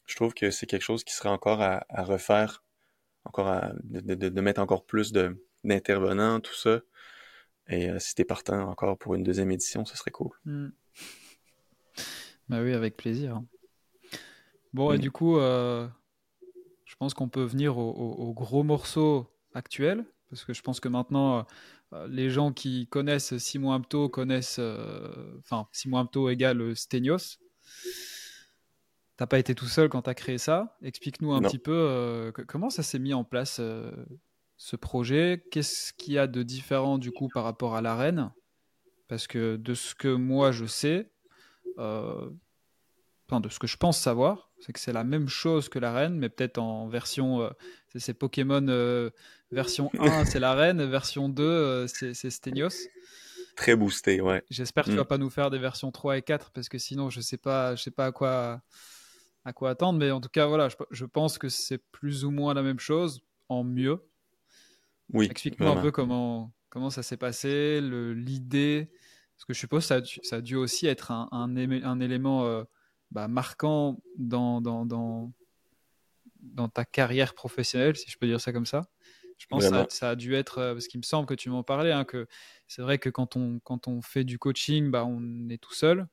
je 0.06 0.14
trouve 0.14 0.34
que 0.34 0.50
c'est 0.50 0.66
quelque 0.66 0.82
chose 0.82 1.04
qui 1.04 1.14
serait 1.14 1.28
encore 1.28 1.60
à, 1.60 1.84
refaire, 2.04 2.64
encore 3.24 3.48
à, 3.48 3.72
de, 3.82 4.40
mettre 4.40 4.60
encore 4.60 4.86
plus 4.86 5.12
d'intervenants, 5.64 6.40
tout 6.40 6.54
ça. 6.54 6.80
Et 7.68 7.90
euh, 7.90 7.98
si 7.98 8.14
t'es 8.14 8.24
partant 8.24 8.68
encore 8.68 8.96
pour 8.96 9.16
une 9.16 9.24
deuxième 9.24 9.50
édition, 9.50 9.84
ce 9.84 9.96
serait 9.96 10.12
cool. 10.12 10.30
Hmm. 10.44 10.68
Bah 12.48 12.62
oui, 12.62 12.72
avec 12.74 12.96
plaisir. 12.96 13.42
Bon, 14.72 14.92
et 14.92 14.98
du 14.98 15.10
coup, 15.10 15.36
euh, 15.36 15.88
je 16.84 16.94
pense 16.94 17.12
qu'on 17.12 17.28
peut 17.28 17.42
venir 17.42 17.76
au, 17.76 18.32
gros 18.34 18.62
morceau 18.62 19.26
actuel, 19.52 20.04
parce 20.30 20.44
que 20.44 20.52
je 20.52 20.62
pense 20.62 20.78
que 20.78 20.86
maintenant, 20.86 21.44
euh, 21.92 22.06
les 22.06 22.30
gens 22.30 22.52
qui 22.52 22.86
connaissent 22.86 23.36
Simon 23.38 23.72
Amto 23.72 24.08
connaissent, 24.08 24.60
enfin, 25.40 25.66
Simon 25.72 25.98
Amto 25.98 26.30
égale 26.30 26.76
Stenios. 26.76 27.40
T'as 29.16 29.26
pas 29.26 29.38
été 29.38 29.54
tout 29.54 29.66
seul 29.66 29.88
quand 29.88 30.02
tu 30.02 30.10
as 30.10 30.14
créé 30.14 30.36
ça? 30.36 30.76
Explique-nous 30.82 31.32
un 31.32 31.40
petit 31.40 31.58
peu 31.58 31.72
euh, 31.72 32.32
comment 32.46 32.68
ça 32.68 32.82
s'est 32.82 32.98
mis 32.98 33.14
en 33.14 33.24
place 33.24 33.58
euh, 33.60 33.90
ce 34.58 34.76
projet? 34.76 35.42
Qu'est-ce 35.50 35.94
qu'il 35.94 36.14
y 36.14 36.18
a 36.18 36.26
de 36.26 36.42
différent 36.42 36.98
du 36.98 37.12
coup 37.12 37.28
par 37.32 37.44
rapport 37.44 37.76
à 37.76 37.80
l'arène? 37.80 38.30
Parce 39.08 39.26
que 39.26 39.56
de 39.56 39.72
ce 39.72 39.94
que 39.94 40.08
moi 40.08 40.52
je 40.52 40.66
sais, 40.66 41.10
euh, 41.78 42.28
enfin 43.26 43.40
de 43.40 43.48
ce 43.48 43.58
que 43.58 43.66
je 43.66 43.78
pense 43.78 43.98
savoir, 43.98 44.50
c'est 44.60 44.74
que 44.74 44.80
c'est 44.80 44.92
la 44.92 45.04
même 45.04 45.28
chose 45.28 45.70
que 45.70 45.78
l'arène, 45.78 46.18
mais 46.18 46.28
peut-être 46.28 46.58
en 46.58 46.86
version. 46.88 47.50
c'est 47.94 48.12
Pokémon 48.12 49.10
version 49.50 49.90
1, 49.98 50.24
c'est 50.26 50.40
l'arène, 50.40 50.84
version 50.84 51.30
2, 51.30 51.86
c'est 51.86 52.30
Stenios. 52.30 52.86
Très 53.56 53.74
boosté, 53.74 54.20
ouais. 54.20 54.44
J'espère 54.50 54.84
que 54.84 54.90
tu 54.90 54.94
mm. 54.94 54.98
vas 54.98 55.04
pas 55.06 55.16
nous 55.16 55.30
faire 55.30 55.48
des 55.48 55.58
versions 55.58 55.90
3 55.90 56.18
et 56.18 56.22
4 56.22 56.50
parce 56.50 56.68
que 56.68 56.76
sinon 56.76 57.08
je 57.08 57.22
sais 57.22 57.38
pas, 57.38 57.74
je 57.76 57.82
sais 57.82 57.90
pas 57.90 58.04
à 58.04 58.12
quoi 58.12 58.60
à 59.46 59.52
quoi 59.52 59.70
attendre. 59.70 59.98
Mais 59.98 60.10
en 60.10 60.20
tout 60.20 60.28
cas, 60.28 60.46
voilà, 60.46 60.68
je, 60.90 61.04
pense 61.04 61.38
que 61.38 61.48
c'est 61.48 61.78
plus 61.92 62.24
ou 62.24 62.30
moins 62.30 62.52
la 62.52 62.62
même 62.62 62.80
chose, 62.80 63.22
en 63.48 63.64
mieux. 63.64 64.04
Oui. 65.12 65.26
Explique-moi 65.30 65.70
un 65.70 65.80
peu 65.80 65.92
comment, 65.92 66.52
comment 66.68 66.90
ça 66.90 67.02
s'est 67.02 67.16
passé, 67.16 67.80
l'idée. 67.80 68.90
Parce 69.36 69.44
que 69.44 69.54
je 69.54 69.58
suppose 69.58 69.84
que 69.84 69.86
ça 69.86 69.94
a 69.96 70.00
dû, 70.00 70.18
ça 70.22 70.36
a 70.36 70.40
dû 70.40 70.56
aussi 70.56 70.86
être 70.86 71.12
un, 71.12 71.28
un, 71.30 71.56
un 71.56 72.00
élément 72.00 72.44
euh, 72.44 72.64
bah, 73.12 73.28
marquant 73.28 74.02
dans, 74.18 74.60
dans, 74.60 74.84
dans, 74.84 75.32
dans, 76.40 76.68
ta 76.68 76.84
carrière 76.84 77.34
professionnelle, 77.34 77.96
si 77.96 78.10
je 78.10 78.18
peux 78.18 78.26
dire 78.26 78.40
ça 78.40 78.52
comme 78.52 78.66
ça. 78.66 78.82
Je 79.38 79.46
pense 79.46 79.64
que 79.64 79.68
ça, 79.68 79.86
ça, 79.90 80.10
a 80.10 80.16
dû 80.16 80.34
être, 80.34 80.58
euh, 80.58 80.72
parce 80.72 80.88
qu'il 80.88 80.98
me 80.98 81.04
semble 81.04 81.26
que 81.26 81.34
tu 81.34 81.50
m'en 81.50 81.62
parlais, 81.62 81.92
hein, 81.92 82.04
que 82.04 82.26
c'est 82.66 82.80
vrai 82.82 82.98
que 82.98 83.10
quand 83.10 83.36
on, 83.36 83.60
quand 83.60 83.86
on 83.86 84.00
fait 84.00 84.24
du 84.24 84.38
coaching, 84.38 84.90
bah, 84.90 85.04
on 85.04 85.48
est 85.50 85.58
tout 85.58 85.74
seul, 85.74 86.08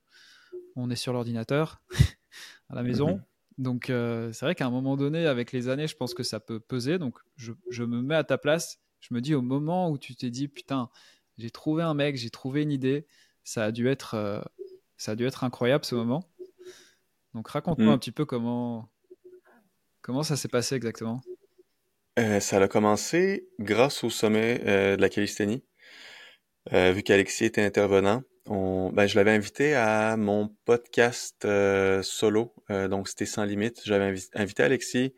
on 0.75 0.91
est 0.91 0.97
sur 0.97 1.13
l'ordinateur. 1.13 1.81
à 2.69 2.75
la 2.75 2.83
maison. 2.83 3.15
Mhm. 3.15 3.23
Donc, 3.57 3.89
euh, 3.89 4.31
c'est 4.31 4.45
vrai 4.45 4.55
qu'à 4.55 4.65
un 4.65 4.71
moment 4.71 4.97
donné, 4.97 5.27
avec 5.27 5.51
les 5.51 5.69
années, 5.69 5.87
je 5.87 5.95
pense 5.95 6.13
que 6.13 6.23
ça 6.23 6.39
peut 6.39 6.59
peser. 6.59 6.97
Donc, 6.97 7.19
je, 7.35 7.83
me 7.83 8.01
mets 8.01 8.15
à 8.15 8.23
ta 8.23 8.37
place. 8.37 8.79
je 8.99 9.13
me 9.13 9.21
dis 9.21 9.35
au 9.35 9.41
moment 9.41 9.89
où 9.89 9.97
tu 9.97 10.15
t'es 10.15 10.29
dit, 10.29 10.47
putain, 10.47 10.89
j'ai 11.37 11.51
trouvé 11.51 11.83
un 11.83 11.93
mec, 11.93 12.15
j'ai 12.17 12.29
trouvé 12.29 12.63
une 12.63 12.71
idée, 12.71 13.05
ça 13.43 13.65
a 13.65 13.71
dû 13.71 13.87
être, 13.87 14.15
euh, 14.15 14.41
ça 14.97 15.11
a 15.11 15.15
dû 15.15 15.25
être 15.25 15.43
incroyable 15.43 15.85
ce 15.85 15.95
moment. 15.95 16.27
Donc 17.33 17.47
raconte-moi 17.47 17.91
mm. 17.91 17.95
un 17.95 17.97
petit 17.97 18.11
peu 18.11 18.25
comment, 18.25 18.89
comment 20.01 20.23
ça 20.23 20.35
s'est 20.35 20.47
passé 20.47 20.75
exactement. 20.75 21.21
Euh, 22.19 22.39
ça 22.39 22.61
a 22.61 22.67
commencé 22.67 23.49
grâce 23.59 24.03
au 24.03 24.09
sommet 24.09 24.59
de 24.59 25.01
la 25.01 25.09
calisthénie. 25.09 25.63
vu 26.71 27.03
qu'Alexis 27.03 27.45
était 27.45 27.63
intervenant, 27.63 28.23
ben, 28.47 29.07
je 29.07 29.15
l'avais 29.15 29.31
invité 29.31 29.75
à 29.75 30.17
mon 30.17 30.49
podcast 30.65 31.47
solo, 32.03 32.53
donc 32.69 33.07
c'était 33.07 33.25
sans 33.25 33.43
limite. 33.43 33.81
J'avais 33.85 34.15
invité 34.35 34.63
Alexis, 34.63 35.13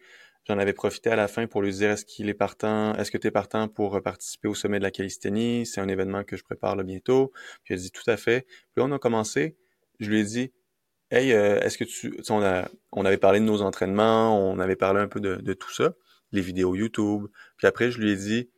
J'en 0.47 0.59
avais 0.59 0.73
profité 0.73 1.09
à 1.09 1.15
la 1.15 1.27
fin 1.27 1.47
pour 1.47 1.63
lui 1.63 1.71
dire 1.71 1.89
est-ce 1.89 2.05
qu'il 2.05 2.29
est 2.29 2.35
partant, 2.35 2.93
est-ce 2.95 3.09
que 3.09 3.17
tu 3.17 3.27
es 3.27 3.31
partant 3.31 3.67
pour 3.67 3.99
participer 4.03 4.47
au 4.47 4.53
sommet 4.53 4.77
de 4.77 4.83
la 4.83 4.91
calisthénie? 4.91 5.65
C'est 5.65 5.81
un 5.81 5.87
événement 5.87 6.23
que 6.23 6.37
je 6.37 6.43
prépare 6.43 6.75
là 6.75 6.83
bientôt. 6.83 7.31
Puis 7.63 7.73
il 7.73 7.79
a 7.79 7.81
dit 7.81 7.89
tout 7.89 8.07
à 8.07 8.15
fait. 8.15 8.41
Puis 8.41 8.77
là, 8.77 8.83
on 8.83 8.91
a 8.91 8.99
commencé. 8.99 9.57
Je 9.99 10.09
lui 10.09 10.19
ai 10.19 10.23
dit 10.23 10.53
Hey, 11.09 11.33
euh, 11.33 11.59
est-ce 11.61 11.79
que 11.79 11.83
tu. 11.83 12.19
On, 12.29 12.43
a, 12.43 12.69
on 12.91 13.05
avait 13.05 13.17
parlé 13.17 13.39
de 13.39 13.45
nos 13.45 13.63
entraînements, 13.63 14.39
on 14.39 14.59
avait 14.59 14.75
parlé 14.75 14.99
un 14.99 15.07
peu 15.07 15.19
de, 15.19 15.35
de 15.37 15.53
tout 15.53 15.73
ça, 15.73 15.95
les 16.31 16.41
vidéos 16.41 16.75
YouTube. 16.75 17.25
Puis 17.57 17.65
après, 17.65 17.89
je 17.89 17.99
lui 17.99 18.11
ai 18.11 18.15
dit 18.15 18.51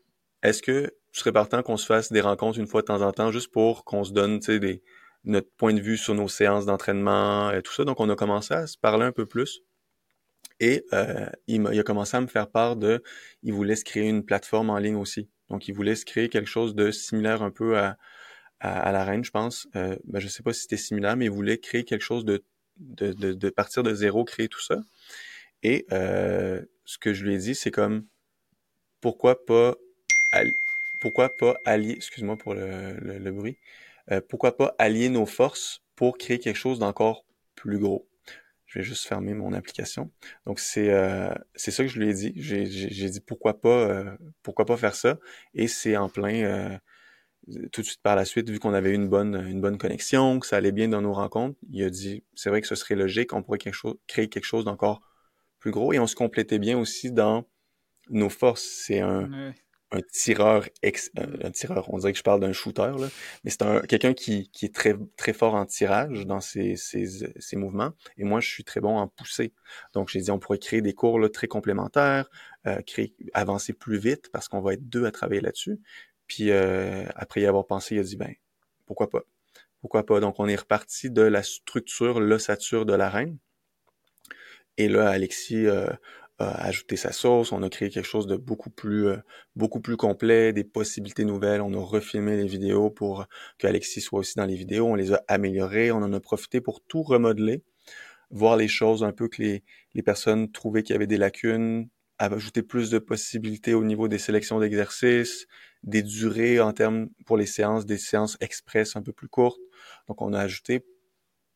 Est-ce 0.43 0.61
que 0.61 0.93
tu 1.17 1.21
serais 1.21 1.31
partant 1.31 1.63
qu'on 1.63 1.77
se 1.77 1.87
fasse 1.87 2.11
des 2.11 2.21
rencontres 2.21 2.59
une 2.59 2.67
fois 2.67 2.81
de 2.81 2.85
temps 2.85 3.01
en 3.01 3.11
temps, 3.11 3.31
juste 3.31 3.51
pour 3.51 3.85
qu'on 3.85 4.03
se 4.03 4.13
donne 4.13 4.37
des, 4.37 4.83
notre 5.23 5.49
point 5.57 5.73
de 5.73 5.81
vue 5.81 5.97
sur 5.97 6.13
nos 6.13 6.27
séances 6.27 6.67
d'entraînement 6.67 7.49
et 7.49 7.63
tout 7.63 7.73
ça. 7.73 7.85
Donc, 7.85 7.99
on 7.99 8.07
a 8.11 8.15
commencé 8.15 8.53
à 8.53 8.67
se 8.67 8.77
parler 8.77 9.03
un 9.03 9.11
peu 9.11 9.25
plus. 9.25 9.63
Et 10.59 10.85
euh, 10.93 11.25
il, 11.47 11.65
a, 11.65 11.81
commencé 11.81 12.15
à 12.15 12.21
me 12.21 12.27
faire 12.27 12.51
part 12.51 12.75
de, 12.75 13.01
il 13.41 13.51
voulait 13.51 13.75
se 13.75 13.83
créer 13.83 14.07
une 14.07 14.23
plateforme 14.23 14.69
en 14.69 14.77
ligne 14.77 14.95
aussi. 14.95 15.27
Donc, 15.49 15.67
il 15.67 15.73
voulait 15.73 15.95
se 15.95 16.05
créer 16.05 16.29
quelque 16.29 16.47
chose 16.49 16.75
de 16.75 16.91
similaire 16.91 17.41
un 17.41 17.49
peu 17.49 17.79
à, 17.79 17.97
à, 18.59 18.91
la 18.91 19.03
reine, 19.03 19.23
je 19.23 19.31
pense. 19.31 19.67
Euh, 19.75 19.97
ben, 20.03 20.19
je 20.19 20.27
sais 20.27 20.43
pas 20.43 20.53
si 20.53 20.61
c'était 20.61 20.77
similaire, 20.77 21.17
mais 21.17 21.25
il 21.25 21.31
voulait 21.31 21.57
créer 21.57 21.83
quelque 21.83 22.03
chose 22.03 22.25
de, 22.25 22.43
de, 22.77 23.11
de, 23.11 23.49
partir 23.49 23.81
de 23.81 23.91
zéro, 23.91 24.23
créer 24.23 24.49
tout 24.49 24.61
ça. 24.61 24.81
Et 25.63 25.87
euh, 25.91 26.61
ce 26.85 26.99
que 26.99 27.15
je 27.15 27.25
lui 27.25 27.33
ai 27.33 27.37
dit, 27.39 27.55
c'est 27.55 27.71
comme, 27.71 28.05
pourquoi 29.01 29.43
pas, 29.47 29.73
pourquoi 30.99 31.35
pas 31.35 31.59
allier, 31.65 31.93
excuse-moi 31.93 32.37
pour 32.37 32.53
le, 32.53 32.93
le, 32.93 33.31
bruit, 33.31 33.57
euh, 34.11 34.21
pourquoi 34.27 34.55
pas 34.55 34.75
allier 34.77 35.09
nos 35.09 35.25
forces 35.25 35.83
pour 35.95 36.17
créer 36.17 36.39
quelque 36.39 36.57
chose 36.57 36.79
d'encore 36.79 37.25
plus 37.55 37.79
gros? 37.79 38.07
Je 38.67 38.79
vais 38.79 38.85
juste 38.85 39.07
fermer 39.07 39.33
mon 39.33 39.53
application. 39.53 40.11
Donc 40.45 40.59
c'est 40.59 40.89
euh, 40.89 41.33
c'est 41.55 41.71
ça 41.71 41.83
que 41.83 41.89
je 41.89 41.99
lui 41.99 42.09
ai 42.09 42.13
dit. 42.13 42.33
J'ai 42.35 43.09
dit 43.09 43.21
pourquoi 43.21 43.61
pas 43.61 43.69
euh, 43.69 44.17
pourquoi 44.43 44.65
pas 44.65 44.75
faire 44.75 44.93
ça. 44.93 45.19
Et 45.53 45.69
c'est 45.69 45.95
en 45.95 46.09
plein 46.09 46.43
euh, 46.43 46.77
tout 47.71 47.81
de 47.81 47.85
suite 47.85 48.01
par 48.01 48.17
la 48.17 48.25
suite, 48.25 48.49
vu 48.49 48.59
qu'on 48.59 48.73
avait 48.73 48.93
une 48.93 49.07
bonne 49.07 49.35
une 49.47 49.61
bonne 49.61 49.77
connexion, 49.77 50.39
que 50.39 50.47
ça 50.47 50.57
allait 50.57 50.73
bien 50.73 50.89
dans 50.89 51.01
nos 51.01 51.13
rencontres, 51.13 51.57
il 51.69 51.81
a 51.83 51.89
dit 51.89 52.23
c'est 52.35 52.49
vrai 52.49 52.61
que 52.61 52.67
ce 52.67 52.75
serait 52.75 52.95
logique, 52.95 53.31
on 53.31 53.41
pourrait 53.41 53.57
quelque 53.57 53.73
chose, 53.73 53.95
créer 54.05 54.27
quelque 54.27 54.45
chose 54.45 54.65
d'encore 54.65 55.01
plus 55.59 55.71
gros. 55.71 55.93
Et 55.93 55.99
on 55.99 56.07
se 56.07 56.15
complétait 56.15 56.59
bien 56.59 56.77
aussi 56.77 57.11
dans 57.11 57.47
nos 58.09 58.29
forces. 58.29 58.63
C'est 58.63 58.99
un 58.99 59.53
un 59.91 60.01
tireur, 60.01 60.67
ex, 60.81 61.11
un, 61.15 61.51
tireur, 61.51 61.91
on 61.93 61.97
dirait 61.97 62.11
que 62.11 62.17
je 62.17 62.23
parle 62.23 62.41
d'un 62.41 62.51
shooter, 62.51 62.93
là, 62.99 63.07
mais 63.43 63.51
c'est 63.51 63.61
un, 63.61 63.79
quelqu'un 63.81 64.13
qui, 64.13 64.49
qui 64.49 64.65
est 64.65 64.75
très, 64.75 64.95
très 65.15 65.31
fort 65.31 65.55
en 65.55 65.65
tirage 65.65 66.25
dans 66.25 66.41
ses, 66.41 66.75
ses, 66.75 67.05
ses, 67.39 67.55
mouvements, 67.55 67.91
et 68.17 68.25
moi, 68.25 68.41
je 68.41 68.49
suis 68.49 68.65
très 68.65 68.81
bon 68.81 68.97
en 68.97 69.07
poussée. 69.07 69.53
Donc, 69.93 70.09
j'ai 70.09 70.19
dit, 70.19 70.31
on 70.31 70.39
pourrait 70.39 70.57
créer 70.57 70.81
des 70.81 70.93
cours 70.93 71.19
là, 71.19 71.29
très 71.29 71.47
complémentaires, 71.47 72.29
euh, 72.65 72.81
créer, 72.81 73.15
avancer 73.33 73.73
plus 73.73 73.97
vite, 73.97 74.29
parce 74.31 74.49
qu'on 74.49 74.61
va 74.61 74.73
être 74.73 74.89
deux 74.89 75.05
à 75.05 75.11
travailler 75.11 75.41
là-dessus. 75.41 75.79
Puis, 76.27 76.51
euh, 76.51 77.05
après 77.15 77.41
y 77.41 77.45
avoir 77.45 77.65
pensé, 77.65 77.95
il 77.95 77.99
a 77.99 78.03
dit, 78.03 78.17
ben, 78.17 78.33
pourquoi 78.85 79.09
pas? 79.09 79.23
Pourquoi 79.79 80.05
pas? 80.05 80.19
Donc, 80.19 80.35
on 80.39 80.47
est 80.47 80.55
reparti 80.55 81.09
de 81.09 81.21
la 81.21 81.43
structure, 81.43 82.19
l'ossature 82.19 82.85
de 82.85 82.93
la 82.93 83.09
reine. 83.09 83.37
Et 84.77 84.89
là, 84.89 85.09
Alexis 85.09 85.65
euh, 85.65 85.87
ajouter 86.39 86.97
sa 86.97 87.11
sauce, 87.11 87.51
on 87.51 87.63
a 87.63 87.69
créé 87.69 87.89
quelque 87.89 88.05
chose 88.05 88.27
de 88.27 88.37
beaucoup 88.37 88.69
plus 88.69 89.07
euh, 89.07 89.17
beaucoup 89.55 89.79
plus 89.79 89.97
complet, 89.97 90.53
des 90.53 90.63
possibilités 90.63 91.25
nouvelles, 91.25 91.61
on 91.61 91.73
a 91.73 91.83
refilmé 91.83 92.37
les 92.37 92.47
vidéos 92.47 92.91
pour 92.91 93.25
que 93.57 93.67
Alexis 93.67 94.01
soit 94.01 94.19
aussi 94.19 94.35
dans 94.35 94.45
les 94.45 94.55
vidéos, 94.55 94.85
on 94.87 94.95
les 94.95 95.13
a 95.13 95.23
améliorées, 95.27 95.91
on 95.91 95.97
en 95.97 96.13
a 96.13 96.19
profité 96.19 96.61
pour 96.61 96.81
tout 96.81 97.01
remodeler, 97.01 97.63
voir 98.29 98.55
les 98.57 98.67
choses 98.67 99.03
un 99.03 99.11
peu 99.11 99.27
que 99.27 99.41
les, 99.41 99.63
les 99.95 100.03
personnes 100.03 100.51
trouvaient 100.51 100.83
qu'il 100.83 100.93
y 100.93 100.95
avait 100.95 101.07
des 101.07 101.17
lacunes, 101.17 101.89
ajouter 102.19 102.63
plus 102.63 102.89
de 102.89 102.99
possibilités 102.99 103.73
au 103.73 103.83
niveau 103.83 104.07
des 104.07 104.17
sélections 104.17 104.59
d'exercices, 104.59 105.47
des 105.83 106.03
durées 106.03 106.59
en 106.59 106.73
termes 106.73 107.09
pour 107.25 107.37
les 107.37 107.45
séances, 107.45 107.85
des 107.85 107.97
séances 107.97 108.37
express 108.41 108.95
un 108.95 109.01
peu 109.01 109.13
plus 109.13 109.27
courtes. 109.27 109.61
Donc 110.07 110.21
on 110.21 110.33
a 110.33 110.39
ajouté 110.39 110.85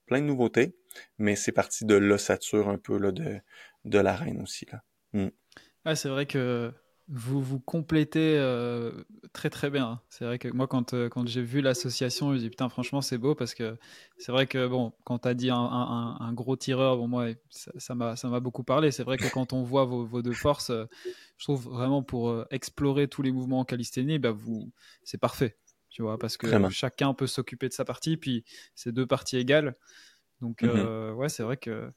plein 0.06 0.22
de 0.22 0.26
nouveautés, 0.26 0.76
mais 1.18 1.36
c'est 1.36 1.52
parti 1.52 1.86
de 1.86 1.95
l'ossature 1.95 2.70
un 2.70 2.78
peu 2.78 2.98
là, 2.98 3.12
de, 3.12 3.40
de 3.86 3.99
la 3.99 4.16
reine 4.16 4.41
aussi. 4.41 4.66
Là. 4.72 4.84
Mm. 5.14 5.95
c'est 5.95 6.10
vrai 6.10 6.26
que 6.26 6.74
vous 7.14 7.41
vous 7.41 7.60
complétez 7.60 8.38
euh, 8.38 8.91
très 9.34 9.49
très 9.49 9.70
bien. 9.70 10.02
C'est 10.10 10.24
vrai 10.24 10.40
que 10.40 10.48
moi, 10.48 10.68
quand, 10.68 10.94
euh, 10.94 11.10
quand 11.10 11.28
j'ai 11.28 11.41
vu 11.41 11.60
l'association, 11.60 12.30
je 12.30 12.36
me 12.36 12.40
dis 12.40 12.49
putain, 12.49 12.70
franchement, 12.70 13.02
c'est 13.02 13.18
beau 13.18 13.36
parce 13.36 13.53
que 13.53 13.78
c'est 14.18 14.32
vrai 14.32 14.48
que 14.48 14.66
bon, 14.66 14.94
quand 15.03 15.20
tu 15.20 15.28
as 15.28 15.34
dit 15.34 15.49
un, 15.49 15.58
un, 15.58 16.34
gros 16.34 16.56
tireur, 16.56 16.95
bon, 16.95 17.10
moi, 17.10 17.28
ça 17.49 17.95
m'a 17.95 18.16
ça 18.16 18.30
m'a 18.30 18.40
beaucoup 18.40 18.64
parlé. 18.64 18.91
C'est 18.91 19.03
vrai 19.03 19.18
que 19.18 19.28
quand 19.28 19.52
on 19.52 19.62
voit 19.62 19.84
vos, 19.84 20.06
vos 20.06 20.22
deux 20.22 20.32
forces, 20.32 20.70
euh, 20.70 20.86
je 21.38 21.44
trouve 21.44 21.66
vraiment 21.66 22.02
pour 22.02 22.45
explorer 22.49 23.10
tous 23.10 23.24
les 23.24 23.34
mouvements 23.34 23.60
en 23.60 23.66
calisthénie, 23.66 24.18
bah, 24.18 24.32
vous, 24.32 24.72
c'est 25.03 25.20
parfait. 25.20 25.58
Tu 25.90 26.03
vois, 26.03 26.18
parce 26.18 26.38
que 26.38 26.70
chacun 26.70 27.14
peut 27.14 27.28
s'occuper 27.28 27.68
de 27.68 27.74
sa 27.74 27.84
partie, 27.84 28.16
puis 28.16 28.45
c'est 28.74 28.94
deux 28.94 29.06
parties 29.06 29.36
égales. 29.36 29.76
Donc, 30.40 30.62
mm-hmm. 30.62 31.12
ouais, 31.12 31.28
c'est 31.28 31.44
vrai 31.44 31.58
que 31.58 31.91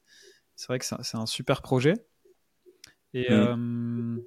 c'est 0.57 0.69
vrai 0.69 0.79
que 0.79 0.85
c'est 0.85 1.17
un 1.17 1.27
super 1.27 1.63
projet. 1.63 1.95
Et 3.13 3.31
mm. 3.31 4.17
euh, 4.19 4.23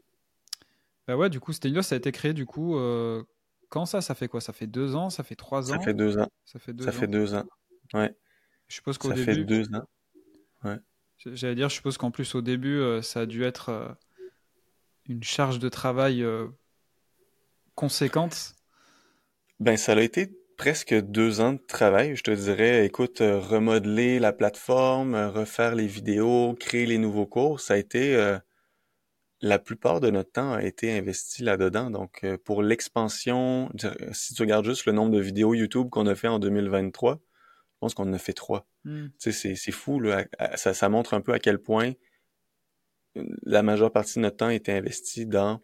bah 1.07 1.17
ouais, 1.17 1.29
du 1.29 1.39
coup, 1.39 1.53
Stelios, 1.53 1.81
ça 1.83 1.95
a 1.95 1.97
été 1.97 2.11
créé 2.11 2.33
du 2.33 2.45
coup. 2.45 2.77
Euh, 2.77 3.23
quand 3.69 3.85
ça? 3.85 4.01
Ça 4.01 4.15
fait 4.15 4.27
quoi? 4.27 4.41
Ça 4.41 4.53
fait 4.53 4.67
deux 4.67 4.95
ans? 4.95 5.09
Ça 5.09 5.23
fait 5.23 5.35
trois 5.35 5.71
ans? 5.71 5.77
Ça 5.77 5.81
fait 5.81 5.93
deux 5.93 6.17
ans. 6.17 6.29
Ça 6.45 6.59
fait 6.59 6.73
deux 6.73 6.83
ça 6.85 6.89
ans. 6.89 6.93
fait 6.93 7.07
deux 7.07 7.33
ans. 7.33 7.45
Ouais. 7.93 8.15
Je 8.67 8.75
suppose 8.75 8.97
qu'au 8.97 9.09
début. 9.09 9.25
Ça 9.25 9.33
fait 9.33 9.43
deux 9.43 9.75
ans. 9.75 9.87
Ouais. 10.63 10.79
J'allais 11.17 11.55
dire, 11.55 11.69
je 11.69 11.75
suppose 11.75 11.97
qu'en 11.97 12.11
plus 12.11 12.35
au 12.35 12.41
début, 12.41 12.77
euh, 12.77 13.01
ça 13.01 13.21
a 13.21 13.25
dû 13.25 13.43
être 13.43 13.97
une 15.07 15.23
charge 15.23 15.59
de 15.59 15.69
travail 15.69 16.25
conséquente. 17.75 18.55
Ben, 19.59 19.77
ça 19.77 19.93
a 19.93 20.01
été 20.01 20.37
presque 20.57 20.93
deux 20.95 21.39
ans 21.39 21.53
de 21.53 21.59
travail, 21.59 22.15
je 22.15 22.23
te 22.23 22.31
dirais. 22.31 22.85
Écoute, 22.85 23.21
euh, 23.21 23.39
remodeler 23.39 24.19
la 24.19 24.34
plateforme, 24.34 25.13
euh, 25.13 25.29
refaire 25.29 25.75
les 25.75 25.88
vidéos, 25.88 26.55
créer 26.59 26.88
les 26.88 26.97
nouveaux 26.97 27.27
cours, 27.27 27.59
ça 27.59 27.75
a 27.75 27.77
été 27.77 28.15
euh, 28.15 28.38
la 29.39 29.59
plupart 29.59 29.99
de 30.01 30.09
notre 30.09 30.31
temps 30.31 30.53
a 30.53 30.63
été 30.63 30.97
investi 30.97 31.43
là-dedans. 31.43 31.91
Donc, 31.91 32.25
pour 32.43 32.63
l'expansion, 32.63 33.71
si 34.11 34.34
tu 34.34 34.41
regardes 34.41 34.65
juste 34.65 34.88
le 34.88 34.93
nombre 34.93 35.11
de 35.11 35.21
vidéos 35.21 35.53
YouTube 35.53 35.89
qu'on 35.91 36.07
a 36.07 36.15
fait 36.15 36.27
en 36.27 36.39
2023, 36.39 37.19
je 37.19 37.77
pense 37.79 37.93
qu'on 37.93 38.09
en 38.09 38.13
a 38.13 38.17
fait 38.17 38.34
trois. 38.34 38.67
Hmm. 38.84 39.09
Tu 39.19 39.31
sais, 39.31 39.55
c'est 39.55 39.71
fou, 39.71 39.99
là. 39.99 40.25
Ça, 40.55 40.73
ça 40.73 40.89
montre 40.89 41.13
un 41.13 41.21
peu 41.21 41.34
à 41.34 41.39
quel 41.39 41.59
point 41.59 41.93
la 43.43 43.61
majeure 43.61 43.91
partie 43.91 44.15
de 44.15 44.21
notre 44.21 44.38
temps 44.38 44.49
était 44.49 44.71
investie 44.71 45.27
dans, 45.27 45.61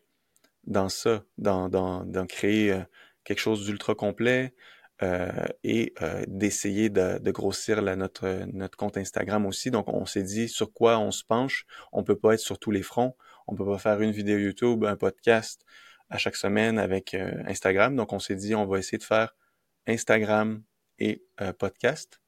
dans 0.65 0.90
ça, 0.90 1.24
dans, 1.40 1.68
dans, 1.68 2.06
dans 2.06 2.28
créer 2.28 2.80
quelque 3.24 3.40
chose 3.40 3.65
d'ultra 3.65 3.95
complet, 3.95 4.53
et 5.02 5.94
euh, 6.02 6.24
d'essayer 6.28 6.90
de, 6.90 7.18
de, 7.18 7.32
grossir 7.32 7.82
la, 7.82 7.95
notre, 7.95 8.45
notre 8.53 8.78
compte 8.78 8.98
Instagram 8.98 9.45
aussi. 9.45 9.72
Donc, 9.72 9.88
on 9.90 10.06
s'est 10.06 10.24
dit 10.24 10.48
sur 10.48 10.72
quoi 10.72 10.99
on 10.99 11.11
se 11.11 11.24
penche? 11.24 11.65
On 11.91 12.03
peut 12.03 12.18
pas 12.18 12.34
être 12.36 12.40
sur 12.40 12.60
tous 12.60 12.72
les 12.72 12.84
fronts. 12.84 13.15
On 13.48 13.56
peut 13.56 13.65
pas 13.65 13.78
faire 13.78 14.02
une 14.02 14.11
vidéo 14.11 14.38
YouTube, 14.38 14.86
un 14.86 14.95
podcast 14.95 15.65
à 16.10 16.18
chaque 16.18 16.36
semaine 16.36 16.80
avec 16.80 17.14
euh, 17.14 17.44
Instagram. 17.48 17.95
Donc, 17.95 18.14
on 18.14 18.20
s'est 18.20 18.36
dit, 18.36 18.56
on 18.56 18.65
va 18.65 18.80
essayer 18.80 18.98
de 18.98 19.03
faire 19.03 19.36
Instagram 19.88 20.64
et 20.99 21.26
podcast. 21.57 22.22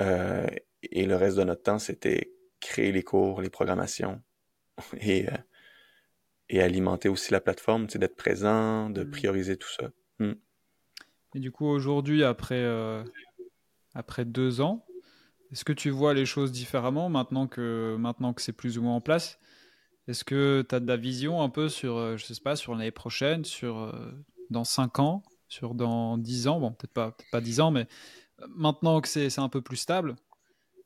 et 0.00 1.06
le 1.06 1.14
reste 1.14 1.36
de 1.36 1.44
notre 1.44 1.62
temps, 1.62 1.78
c'était 1.78 2.32
créer 2.60 2.90
les 2.90 3.02
cours, 3.02 3.40
les 3.42 3.50
programmations 3.50 4.20
et, 5.00 5.26
et 6.48 6.62
alimenter 6.62 7.08
aussi 7.08 7.32
la 7.32 7.40
plateforme, 7.40 7.86
d'être 7.86 8.16
présent, 8.16 8.90
de 8.90 9.04
mmh. 9.04 9.10
prioriser 9.10 9.56
tout 9.56 9.68
ça. 9.68 9.90
Hmm. 10.18 10.34
Et 11.34 11.40
du 11.40 11.52
coup, 11.52 11.66
aujourd'hui, 11.66 12.24
après, 12.24 12.62
euh, 12.62 13.04
après 13.94 14.24
deux 14.24 14.60
ans, 14.60 14.86
est-ce 15.52 15.64
que 15.64 15.72
tu 15.72 15.90
vois 15.90 16.14
les 16.14 16.26
choses 16.26 16.52
différemment 16.52 17.08
maintenant 17.08 17.46
que, 17.46 17.96
maintenant 17.98 18.32
que 18.32 18.42
c'est 18.42 18.52
plus 18.52 18.78
ou 18.78 18.82
moins 18.82 18.96
en 18.96 19.00
place? 19.00 19.38
Est-ce 20.06 20.24
que 20.24 20.64
tu 20.66 20.74
as 20.74 20.80
de 20.80 20.86
la 20.86 20.96
vision 20.96 21.42
un 21.42 21.50
peu 21.50 21.68
sur, 21.68 21.96
euh, 21.96 22.16
je 22.16 22.24
sais 22.24 22.40
pas, 22.42 22.56
sur 22.56 22.74
l'année 22.74 22.90
prochaine, 22.90 23.44
sur 23.44 23.78
euh, 23.78 24.12
dans 24.50 24.64
cinq 24.64 24.98
ans, 24.98 25.22
sur 25.48 25.74
dans 25.74 26.16
dix 26.16 26.48
ans? 26.48 26.60
Bon, 26.60 26.72
peut-être 26.72 26.92
pas, 26.92 27.16
pas 27.30 27.40
dix 27.40 27.60
ans, 27.60 27.70
mais 27.70 27.86
maintenant 28.48 29.00
que 29.00 29.08
c'est 29.08 29.38
un 29.38 29.48
peu 29.48 29.60
plus 29.60 29.76
stable, 29.76 30.16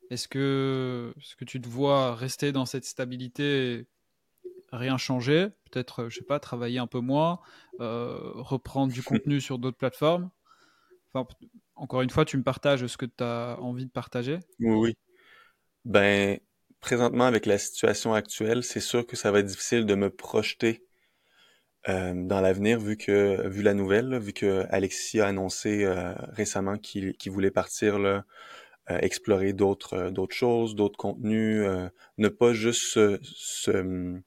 est-ce 0.09 0.27
que, 0.27 1.13
est 1.17 1.21
-ce 1.21 1.35
que 1.37 1.45
tu 1.45 1.61
te 1.61 1.69
vois 1.69 2.15
rester 2.15 2.51
dans 2.51 2.65
cette 2.65 2.85
stabilité 2.85 3.87
rien 4.73 4.97
changer, 4.97 5.49
peut-être, 5.71 6.09
je 6.09 6.17
sais 6.17 6.25
pas, 6.25 6.39
travailler 6.39 6.79
un 6.79 6.87
peu 6.87 6.99
moins, 6.99 7.39
reprendre 7.79 8.91
du 8.91 9.03
contenu 9.03 9.39
sur 9.39 9.59
d'autres 9.59 9.77
plateformes. 9.77 10.29
Enfin, 11.13 11.27
encore 11.75 12.01
une 12.01 12.09
fois, 12.09 12.25
tu 12.25 12.37
me 12.37 12.43
partages 12.43 12.85
ce 12.85 12.97
que 12.97 13.05
tu 13.05 13.23
as 13.23 13.57
envie 13.59 13.85
de 13.85 13.91
partager. 13.91 14.39
Oui, 14.59 14.75
oui. 14.75 14.97
Ben, 15.85 16.39
présentement, 16.79 17.25
avec 17.25 17.45
la 17.45 17.57
situation 17.57 18.13
actuelle, 18.13 18.63
c'est 18.63 18.79
sûr 18.79 19.05
que 19.05 19.15
ça 19.15 19.31
va 19.31 19.39
être 19.39 19.45
difficile 19.45 19.85
de 19.85 19.95
me 19.95 20.09
projeter 20.09 20.85
euh, 21.89 22.13
dans 22.15 22.39
l'avenir, 22.39 22.79
vu 22.79 22.95
que 22.95 23.47
vu 23.47 23.61
la 23.61 23.73
nouvelle, 23.73 24.17
vu 24.17 24.31
que 24.33 24.65
Alexis 24.69 25.19
a 25.19 25.27
annoncé 25.27 25.83
euh, 25.83 26.13
récemment 26.31 26.77
qu'il 26.77 27.15
voulait 27.27 27.51
partir 27.51 27.99
là, 27.99 28.23
euh, 28.89 28.97
explorer 28.99 29.53
d'autres 29.53 30.09
d'autres 30.09 30.35
choses, 30.35 30.75
d'autres 30.75 30.97
contenus, 30.97 31.65
ne 32.17 32.27
pas 32.29 32.53
juste 32.53 32.83
se, 32.83 33.19
se, 33.23 34.21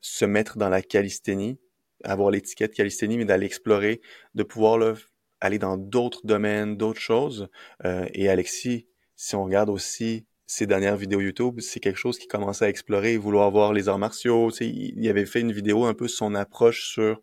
se, 0.00 0.24
mettre 0.24 0.58
dans 0.58 0.68
la 0.68 0.82
calisthénie, 0.82 1.58
avoir 2.04 2.30
l'étiquette 2.30 2.74
calisthénie, 2.74 3.18
mais 3.18 3.24
d'aller 3.24 3.46
explorer, 3.46 4.00
de 4.34 4.42
pouvoir 4.42 4.78
là, 4.78 4.94
aller 5.40 5.58
dans 5.58 5.76
d'autres 5.76 6.26
domaines, 6.26 6.76
d'autres 6.76 7.00
choses. 7.00 7.48
et 7.84 8.28
Alexis, 8.28 8.86
si 9.16 9.34
on 9.34 9.44
regarde 9.44 9.70
aussi 9.70 10.26
ses 10.46 10.66
dernières 10.66 10.96
vidéos 10.96 11.20
YouTube, 11.20 11.60
c'est 11.60 11.80
quelque 11.80 11.98
chose 11.98 12.18
qui 12.18 12.28
commençait 12.28 12.66
à 12.66 12.68
explorer, 12.68 13.16
vouloir 13.16 13.50
voir 13.50 13.72
les 13.72 13.88
arts 13.88 13.98
martiaux. 13.98 14.50
il 14.60 15.08
avait 15.08 15.26
fait 15.26 15.40
une 15.40 15.52
vidéo 15.52 15.84
un 15.84 15.94
peu 15.94 16.06
son 16.06 16.34
approche 16.34 16.88
sur 16.88 17.20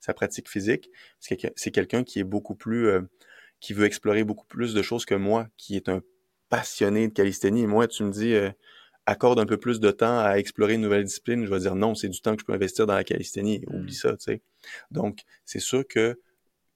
sa 0.00 0.14
pratique 0.14 0.48
physique. 0.48 0.90
C'est 1.20 1.70
quelqu'un 1.70 2.04
qui 2.04 2.18
est 2.18 2.24
beaucoup 2.24 2.54
plus, 2.54 2.88
euh, 2.88 3.00
qui 3.60 3.72
veut 3.72 3.86
explorer 3.86 4.24
beaucoup 4.24 4.46
plus 4.46 4.74
de 4.74 4.82
choses 4.82 5.06
que 5.06 5.14
moi, 5.14 5.48
qui 5.56 5.76
est 5.76 5.88
un 5.88 6.02
passionné 6.48 7.08
de 7.08 7.12
calisthénie. 7.12 7.66
Moi, 7.66 7.88
tu 7.88 8.04
me 8.04 8.10
dis, 8.10 8.34
euh, 8.34 8.50
accorde 9.06 9.38
un 9.38 9.46
peu 9.46 9.56
plus 9.56 9.80
de 9.80 9.90
temps 9.90 10.18
à 10.18 10.38
explorer 10.38 10.74
une 10.74 10.80
nouvelle 10.80 11.04
discipline. 11.04 11.44
Je 11.44 11.50
vais 11.50 11.60
dire 11.60 11.74
non, 11.74 11.94
c'est 11.94 12.08
du 12.08 12.20
temps 12.20 12.34
que 12.34 12.40
je 12.40 12.46
peux 12.46 12.52
investir 12.52 12.86
dans 12.86 12.94
la 12.94 13.04
calisthénie. 13.04 13.60
Mm. 13.66 13.74
Oublie 13.76 13.94
ça, 13.94 14.10
tu 14.16 14.24
sais. 14.24 14.42
Donc, 14.90 15.20
c'est 15.44 15.60
sûr 15.60 15.86
que 15.86 16.20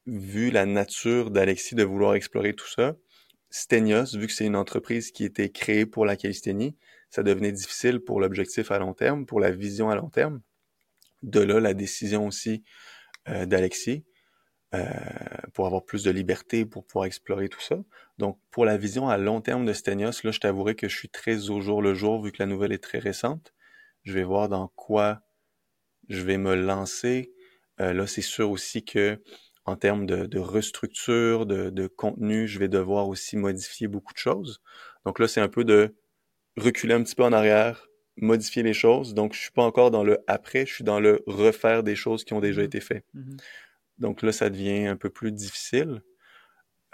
vu 0.07 0.51
la 0.51 0.67
nature 0.67 1.31
d'Alexis 1.31 1.75
de 1.75 1.85
vouloir 1.85 2.15
explorer 2.15 2.55
tout 2.55 2.69
ça, 2.69 2.97
Stenios, 3.51 4.17
vu 4.17 4.29
que 4.29 4.33
c'est 4.33 4.47
une 4.47 4.57
entreprise 4.57 5.11
qui 5.11 5.25
était 5.25 5.51
créée 5.51 5.85
pour 5.85 6.07
la 6.07 6.17
calisthénie, 6.17 6.77
ça 7.11 7.25
devenait 7.25 7.53
difficile 7.53 7.99
pour 8.01 8.21
l'objectif 8.21 8.71
à 8.71 8.79
long 8.79 8.95
terme, 8.95 9.27
pour 9.27 9.41
la 9.41 9.51
vision 9.51 9.91
à 9.91 9.97
long 9.97 10.09
terme. 10.09 10.41
De 11.23 11.41
là, 11.41 11.59
la 11.59 11.75
décision 11.75 12.27
aussi 12.27 12.63
euh, 13.29 13.47
d'Alexis 13.47 14.05
euh, 14.75 14.85
pour 15.53 15.67
avoir 15.67 15.85
plus 15.85 16.05
de 16.05 16.11
liberté, 16.11 16.65
pour 16.65 16.85
pouvoir 16.85 17.07
explorer 17.07 17.49
tout 17.49 17.61
ça. 17.61 17.77
Donc, 18.19 18.39
pour 18.51 18.65
la 18.65 18.77
vision 18.77 19.09
à 19.09 19.19
long 19.19 19.41
terme 19.41 19.65
de 19.65 19.73
Stenios, 19.73 20.23
là, 20.23 20.31
je 20.31 20.39
t'avouerai 20.39 20.77
que 20.77 20.89
je 20.89 20.97
suis 20.97 21.09
très 21.09 21.51
au 21.51 21.61
jour 21.61 21.83
le 21.83 21.95
jour, 21.95 22.23
vu 22.23 22.31
que 22.31 22.41
la 22.41 22.47
nouvelle 22.47 22.73
est 22.73 22.83
très 22.83 22.99
récente. 22.99 23.53
Je 24.05 24.13
vais 24.13 24.23
voir 24.23 24.49
dans 24.49 24.69
quoi 24.69 25.23
je 26.09 26.23
vais 26.23 26.39
me 26.39 26.55
lancer. 26.55 27.33
Euh, 27.81 27.93
là, 27.93 28.07
c'est 28.07 28.23
sûr 28.23 28.51
aussi 28.51 28.85
que 28.85 29.21
en 29.65 29.77
termes 29.77 30.07
de, 30.07 30.27
de 30.27 30.39
restructure, 30.39 31.47
de, 31.47 31.71
de, 31.71 31.87
contenu, 31.87 32.47
je 32.47 32.59
vais 32.59 32.69
devoir 32.69 33.09
aussi 33.09 33.37
modifier 33.37 33.89
beaucoup 33.89 34.13
de 34.13 34.19
choses. 34.19 34.61
Donc 35.05 35.19
là, 35.19 35.29
c'est 35.29 35.41
un 35.41 35.49
peu 35.49 35.65
de 35.65 35.95
reculer 36.57 36.95
un 36.95 37.03
petit 37.03 37.15
peu 37.15 37.25
en 37.25 37.33
arrière, 37.33 37.89
modifier 38.17 38.63
les 38.63 38.73
choses. 38.73 39.15
Donc, 39.15 39.35
je 39.35 39.41
suis 39.41 39.51
pas 39.51 39.63
encore 39.63 39.91
dans 39.91 40.05
le 40.05 40.19
après, 40.27 40.67
je 40.67 40.75
suis 40.75 40.85
dans 40.85 41.01
le 41.01 41.23
refaire 41.27 41.83
des 41.83 41.97
choses 41.97 42.25
qui 42.25 42.35
ont 42.35 42.41
déjà 42.41 42.63
mm-hmm. 42.63 42.67
été 42.67 42.81
faites. 42.81 43.05
Mm-hmm. 43.15 43.41
Donc 44.01 44.23
là, 44.23 44.33
ça 44.33 44.51
devient 44.51 44.87
un 44.87 44.97
peu 44.97 45.11
plus 45.11 45.31
difficile. 45.31 46.03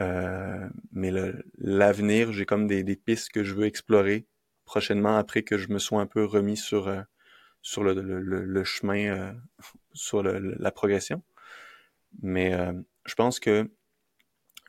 Euh, 0.01 0.69
mais 0.93 1.11
l'avenir, 1.59 2.33
j'ai 2.33 2.45
comme 2.45 2.67
des, 2.67 2.83
des, 2.83 2.97
pistes 2.97 3.31
que 3.31 3.43
je 3.45 3.55
veux 3.55 3.65
explorer 3.65 4.27
prochainement 4.67 5.17
après 5.17 5.43
que 5.43 5.57
je 5.57 5.69
me 5.69 5.79
sois 5.79 6.01
un 6.03 6.07
peu 6.07 6.25
remis 6.25 6.57
sur, 6.57 6.89
euh, 6.89 7.01
sur 7.63 7.83
le, 7.83 8.65
chemin, 8.65 9.17
euh, 9.17 9.33
sur 9.95 10.23
la 10.23 10.71
progression. 10.73 11.23
Mais 12.23 12.53
je 13.05 13.15
pense 13.15 13.41
que 13.41 13.71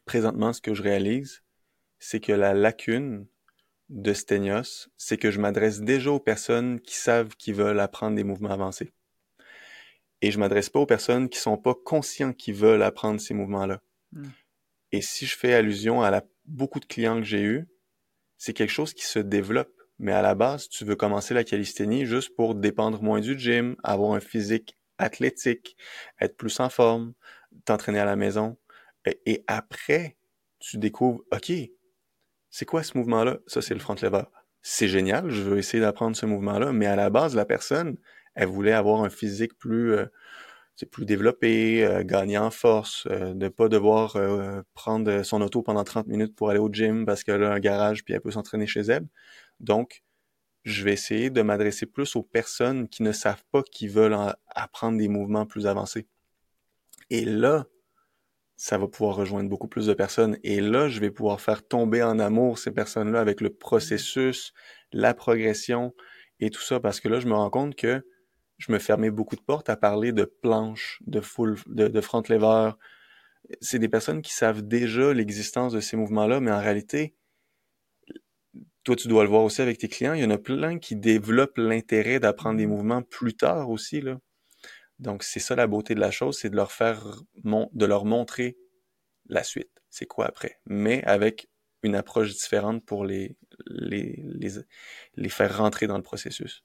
présentement, 0.05 0.53
ce 0.53 0.61
que 0.61 0.73
je 0.73 0.83
réalise, 0.83 1.43
c'est 1.99 2.19
que 2.19 2.33
la 2.33 2.53
lacune 2.53 3.25
de 3.89 4.13
Stenios, 4.13 4.89
c'est 4.97 5.17
que 5.17 5.31
je 5.31 5.39
m'adresse 5.39 5.81
déjà 5.81 6.11
aux 6.11 6.19
personnes 6.19 6.81
qui 6.81 6.95
savent 6.95 7.35
qu'ils 7.37 7.55
veulent 7.55 7.79
apprendre 7.79 8.15
des 8.15 8.25
mouvements 8.25 8.51
avancés. 8.51 8.91
Et 10.21 10.31
je 10.31 10.39
m'adresse 10.39 10.69
pas 10.69 10.79
aux 10.79 10.85
personnes 10.85 11.29
qui 11.29 11.39
sont 11.39 11.57
pas 11.57 11.75
conscients 11.75 12.33
qu'ils 12.33 12.55
veulent 12.55 12.83
apprendre 12.83 13.21
ces 13.21 13.33
mouvements-là. 13.33 13.81
Hmm. 14.11 14.29
Et 14.91 15.01
si 15.01 15.25
je 15.25 15.37
fais 15.37 15.53
allusion 15.53 16.01
à 16.01 16.11
la, 16.11 16.23
beaucoup 16.45 16.79
de 16.79 16.85
clients 16.85 17.17
que 17.17 17.25
j'ai 17.25 17.41
eus, 17.41 17.67
c'est 18.37 18.53
quelque 18.53 18.71
chose 18.71 18.93
qui 18.93 19.05
se 19.05 19.19
développe. 19.19 19.71
Mais 19.99 20.11
à 20.11 20.21
la 20.21 20.35
base, 20.35 20.69
tu 20.69 20.85
veux 20.85 20.95
commencer 20.95 21.33
la 21.33 21.43
calisthénie 21.43 22.05
juste 22.05 22.35
pour 22.35 22.55
dépendre 22.55 23.01
moins 23.01 23.19
du 23.19 23.37
gym, 23.37 23.75
avoir 23.83 24.13
un 24.13 24.19
physique 24.19 24.77
athlétique, 24.99 25.75
être 26.21 26.37
plus 26.37 26.59
en 26.59 26.69
forme, 26.69 27.13
t'entraîner 27.65 27.99
à 27.99 28.05
la 28.05 28.15
maison. 28.15 28.57
Et, 29.25 29.43
après, 29.47 30.17
tu 30.59 30.77
découvres, 30.77 31.21
OK, 31.31 31.51
c'est 32.49 32.65
quoi 32.65 32.83
ce 32.83 32.97
mouvement-là? 32.97 33.39
Ça, 33.47 33.61
c'est 33.61 33.73
le 33.73 33.79
front 33.79 33.95
lever. 34.01 34.23
C'est 34.61 34.87
génial, 34.87 35.29
je 35.29 35.41
veux 35.41 35.57
essayer 35.57 35.79
d'apprendre 35.79 36.15
ce 36.15 36.25
mouvement-là, 36.25 36.73
mais 36.73 36.87
à 36.87 36.95
la 36.95 37.09
base, 37.09 37.35
la 37.35 37.45
personne, 37.45 37.97
elle 38.37 38.47
voulait 38.47 38.73
avoir 38.73 39.03
un 39.03 39.09
physique 39.09 39.57
plus, 39.57 39.93
euh, 39.93 40.05
plus 40.85 41.05
développé, 41.05 41.83
euh, 41.83 42.03
gagner 42.03 42.37
en 42.37 42.51
force, 42.51 43.07
euh, 43.09 43.33
de 43.33 43.47
pas 43.47 43.67
devoir 43.67 44.15
euh, 44.15 44.61
prendre 44.75 45.23
son 45.23 45.41
auto 45.41 45.63
pendant 45.63 45.83
30 45.83 46.07
minutes 46.07 46.35
pour 46.35 46.51
aller 46.51 46.59
au 46.59 46.69
gym 46.71 47.05
parce 47.05 47.23
qu'elle 47.23 47.43
a 47.43 47.51
un 47.51 47.59
garage 47.59 48.05
puis 48.05 48.13
elle 48.13 48.21
peut 48.21 48.31
s'entraîner 48.31 48.67
chez 48.67 48.81
elle. 48.81 49.07
Donc, 49.59 50.03
je 50.63 50.83
vais 50.83 50.93
essayer 50.93 51.29
de 51.31 51.41
m'adresser 51.41 51.87
plus 51.87 52.15
aux 52.15 52.23
personnes 52.23 52.87
qui 52.87 53.01
ne 53.01 53.11
savent 53.11 53.43
pas 53.51 53.63
qu'ils 53.63 53.89
veulent 53.89 54.17
apprendre 54.49 54.97
des 54.99 55.07
mouvements 55.07 55.45
plus 55.45 55.65
avancés. 55.65 56.07
Et 57.09 57.25
là, 57.25 57.65
ça 58.57 58.77
va 58.77 58.87
pouvoir 58.87 59.15
rejoindre 59.15 59.49
beaucoup 59.49 59.67
plus 59.67 59.85
de 59.87 59.93
personnes. 59.93 60.37
Et 60.43 60.61
là, 60.61 60.89
je 60.89 60.99
vais 60.99 61.11
pouvoir 61.11 61.41
faire 61.41 61.65
tomber 61.65 62.03
en 62.03 62.19
amour 62.19 62.59
ces 62.59 62.71
personnes-là 62.71 63.19
avec 63.19 63.39
le 63.39 63.49
processus, 63.49 64.53
la 64.91 65.13
progression 65.13 65.95
et 66.39 66.49
tout 66.49 66.61
ça. 66.61 66.79
Parce 66.79 66.99
que 66.99 67.07
là, 67.07 67.19
je 67.19 67.27
me 67.27 67.33
rends 67.33 67.49
compte 67.49 67.75
que 67.75 68.03
je 68.57 68.71
me 68.71 68.79
fermais 68.79 69.11
beaucoup 69.11 69.35
de 69.35 69.41
portes 69.41 69.69
à 69.69 69.77
parler 69.77 70.11
de 70.11 70.25
planches, 70.25 71.01
de 71.05 71.21
full, 71.21 71.57
de, 71.67 71.87
de 71.87 72.01
front 72.01 72.23
lever. 72.27 72.71
C'est 73.61 73.79
des 73.79 73.89
personnes 73.89 74.21
qui 74.21 74.33
savent 74.33 74.61
déjà 74.61 75.13
l'existence 75.13 75.73
de 75.73 75.79
ces 75.79 75.95
mouvements-là, 75.95 76.39
mais 76.39 76.51
en 76.51 76.59
réalité, 76.59 77.15
toi, 78.83 78.95
tu 78.95 79.07
dois 79.07 79.23
le 79.23 79.29
voir 79.29 79.43
aussi 79.43 79.61
avec 79.61 79.77
tes 79.77 79.87
clients. 79.87 80.13
Il 80.13 80.21
y 80.21 80.25
en 80.25 80.29
a 80.29 80.37
plein 80.37 80.79
qui 80.79 80.95
développent 80.95 81.57
l'intérêt 81.57 82.19
d'apprendre 82.19 82.57
des 82.57 82.65
mm-hmm. 82.65 82.69
mouvements 82.69 83.01
plus 83.03 83.35
tard 83.35 83.69
aussi, 83.69 84.01
là. 84.01 84.19
Donc, 84.99 85.23
c'est 85.23 85.39
ça 85.39 85.55
la 85.55 85.67
beauté 85.67 85.93
de 85.93 85.99
la 85.99 86.09
chose, 86.09 86.39
c'est 86.39 86.49
de 86.49 86.55
leur 86.55 86.71
faire, 86.71 87.21
de 87.35 87.85
leur 87.85 88.05
montrer 88.05 88.57
la 89.27 89.43
suite. 89.43 89.71
C'est 89.89 90.07
quoi 90.07 90.25
après? 90.25 90.59
Mais 90.65 91.03
avec 91.03 91.49
une 91.83 91.95
approche 91.95 92.33
différente 92.33 92.83
pour 92.85 93.05
les, 93.05 93.37
les, 93.67 94.23
les, 95.15 95.29
faire 95.29 95.57
rentrer 95.57 95.85
dans 95.87 95.97
le 95.97 96.03
processus. 96.03 96.63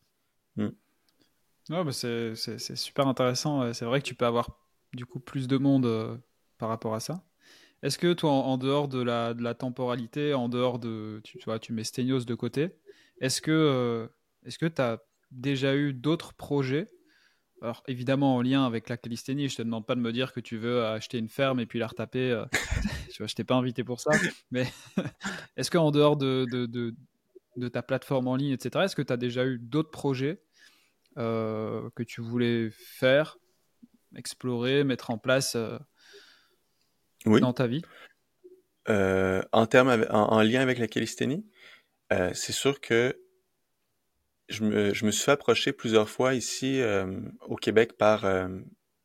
Hmm. 0.57 0.71
C'est 1.93 2.77
super 2.77 3.07
intéressant. 3.09 3.73
C'est 3.73 3.85
vrai 3.85 4.01
que 4.01 4.07
tu 4.07 4.15
peux 4.15 4.27
avoir 4.27 4.63
du 4.95 5.07
coup 5.07 5.21
plus 5.21 5.49
de 5.49 5.57
monde 5.57 5.87
euh, 5.87 6.17
par 6.59 6.69
rapport 6.69 6.95
à 6.95 7.01
ça. 7.01 7.25
Est-ce 7.83 7.99
que 7.99 8.13
toi, 8.13 8.31
en, 8.31 8.59
dehors 8.59 8.87
de 8.87 9.03
la, 9.03 9.35
de 9.35 9.53
temporalité, 9.53 10.35
en 10.35 10.49
dehors 10.49 10.79
de, 10.79 11.21
tu, 11.25 11.39
vois, 11.45 11.59
tu 11.59 11.73
mets 11.73 11.83
Stenios 11.83 12.25
de 12.25 12.35
côté, 12.35 12.77
est-ce 13.21 13.43
que 13.43 13.51
euh, 13.51 14.07
que 14.61 14.67
tu 14.67 14.81
as 14.81 15.03
déjà 15.33 15.75
eu 15.75 15.93
d'autres 15.93 16.35
projets? 16.35 16.87
Alors 17.61 17.83
évidemment 17.89 18.37
en 18.37 18.43
lien 18.43 18.65
avec 18.65 18.89
la 18.89 18.97
calisthénie, 18.97 19.49
je 19.49 19.57
te 19.57 19.63
demande 19.63 19.87
pas 19.87 19.95
de 19.95 20.01
me 20.01 20.13
dire 20.13 20.33
que 20.33 20.41
tu 20.41 20.59
veux 20.59 20.85
acheter 20.85 21.19
une 21.19 21.29
ferme 21.29 21.59
et 21.59 21.67
puis 21.67 21.81
la 21.81 21.89
retaper. 21.89 22.31
Euh, 22.31 22.45
je 23.19 23.35
t'ai 23.35 23.45
pas 23.45 23.57
invité 23.57 23.83
pour 23.83 24.01
ça. 24.01 24.13
Mais 24.53 24.67
est-ce 25.57 25.71
qu'en 25.71 25.91
dehors 25.91 26.17
de, 26.17 26.47
de, 27.57 27.69
ta 27.69 27.83
plateforme 27.83 28.29
en 28.29 28.37
ligne, 28.37 28.53
etc., 28.53 28.85
est-ce 28.85 28.97
que 28.97 29.03
tu 29.03 29.13
as 29.13 29.17
déjà 29.17 29.45
eu 29.45 29.59
d'autres 29.59 29.91
projets 29.91 30.41
euh, 31.19 31.89
que 31.95 32.03
tu 32.03 32.21
voulais 32.21 32.71
faire, 32.73 33.39
explorer, 34.17 34.85
mettre 34.85 35.11
en 35.11 35.19
place 35.19 35.57
euh, 35.57 35.79
dans 37.27 37.53
ta 37.53 37.67
vie? 37.67 37.83
En, 38.89 39.67
termes 39.67 40.07
en, 40.11 40.43
lien 40.43 40.61
avec 40.61 40.79
la 40.79 40.89
calisthénie, 40.89 41.47
c'est 42.11 42.53
sûr 42.53 42.81
que 42.81 43.17
je 44.49 44.65
me, 44.65 44.95
je 44.95 45.05
me, 45.07 45.11
suis 45.11 45.25
fait 45.25 45.33
approcher 45.33 45.73
plusieurs 45.73 46.09
fois 46.09 46.35
ici 46.35 46.81
euh, 46.81 47.21
au 47.47 47.57
Québec 47.57 47.97
par, 47.97 48.25
euh, 48.25 48.49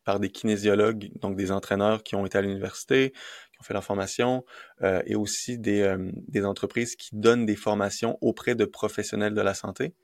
par 0.04 0.20
des 0.20 0.30
kinésiologues, 0.30 1.10
donc 1.20 1.36
des 1.36 1.52
entraîneurs 1.52 2.04
qui 2.04 2.16
ont 2.16 2.26
été 2.26 2.38
à 2.38 2.42
l'université, 2.42 3.12
qui 3.12 3.60
ont 3.60 3.64
fait 3.64 3.74
leur 3.74 3.84
formation, 3.84 4.46
euh, 4.82 5.02
et 5.06 5.16
aussi 5.16 5.58
des, 5.58 5.96
des 6.28 6.46
entreprises 6.46 6.96
qui 6.96 7.10
donnent 7.14 7.46
des 7.46 7.56
formations 7.56 8.18
auprès 8.22 8.56
de 8.56 8.66
professionnels 8.66 9.34
de 9.34 9.42
la 9.42 9.54
santé 9.54 9.96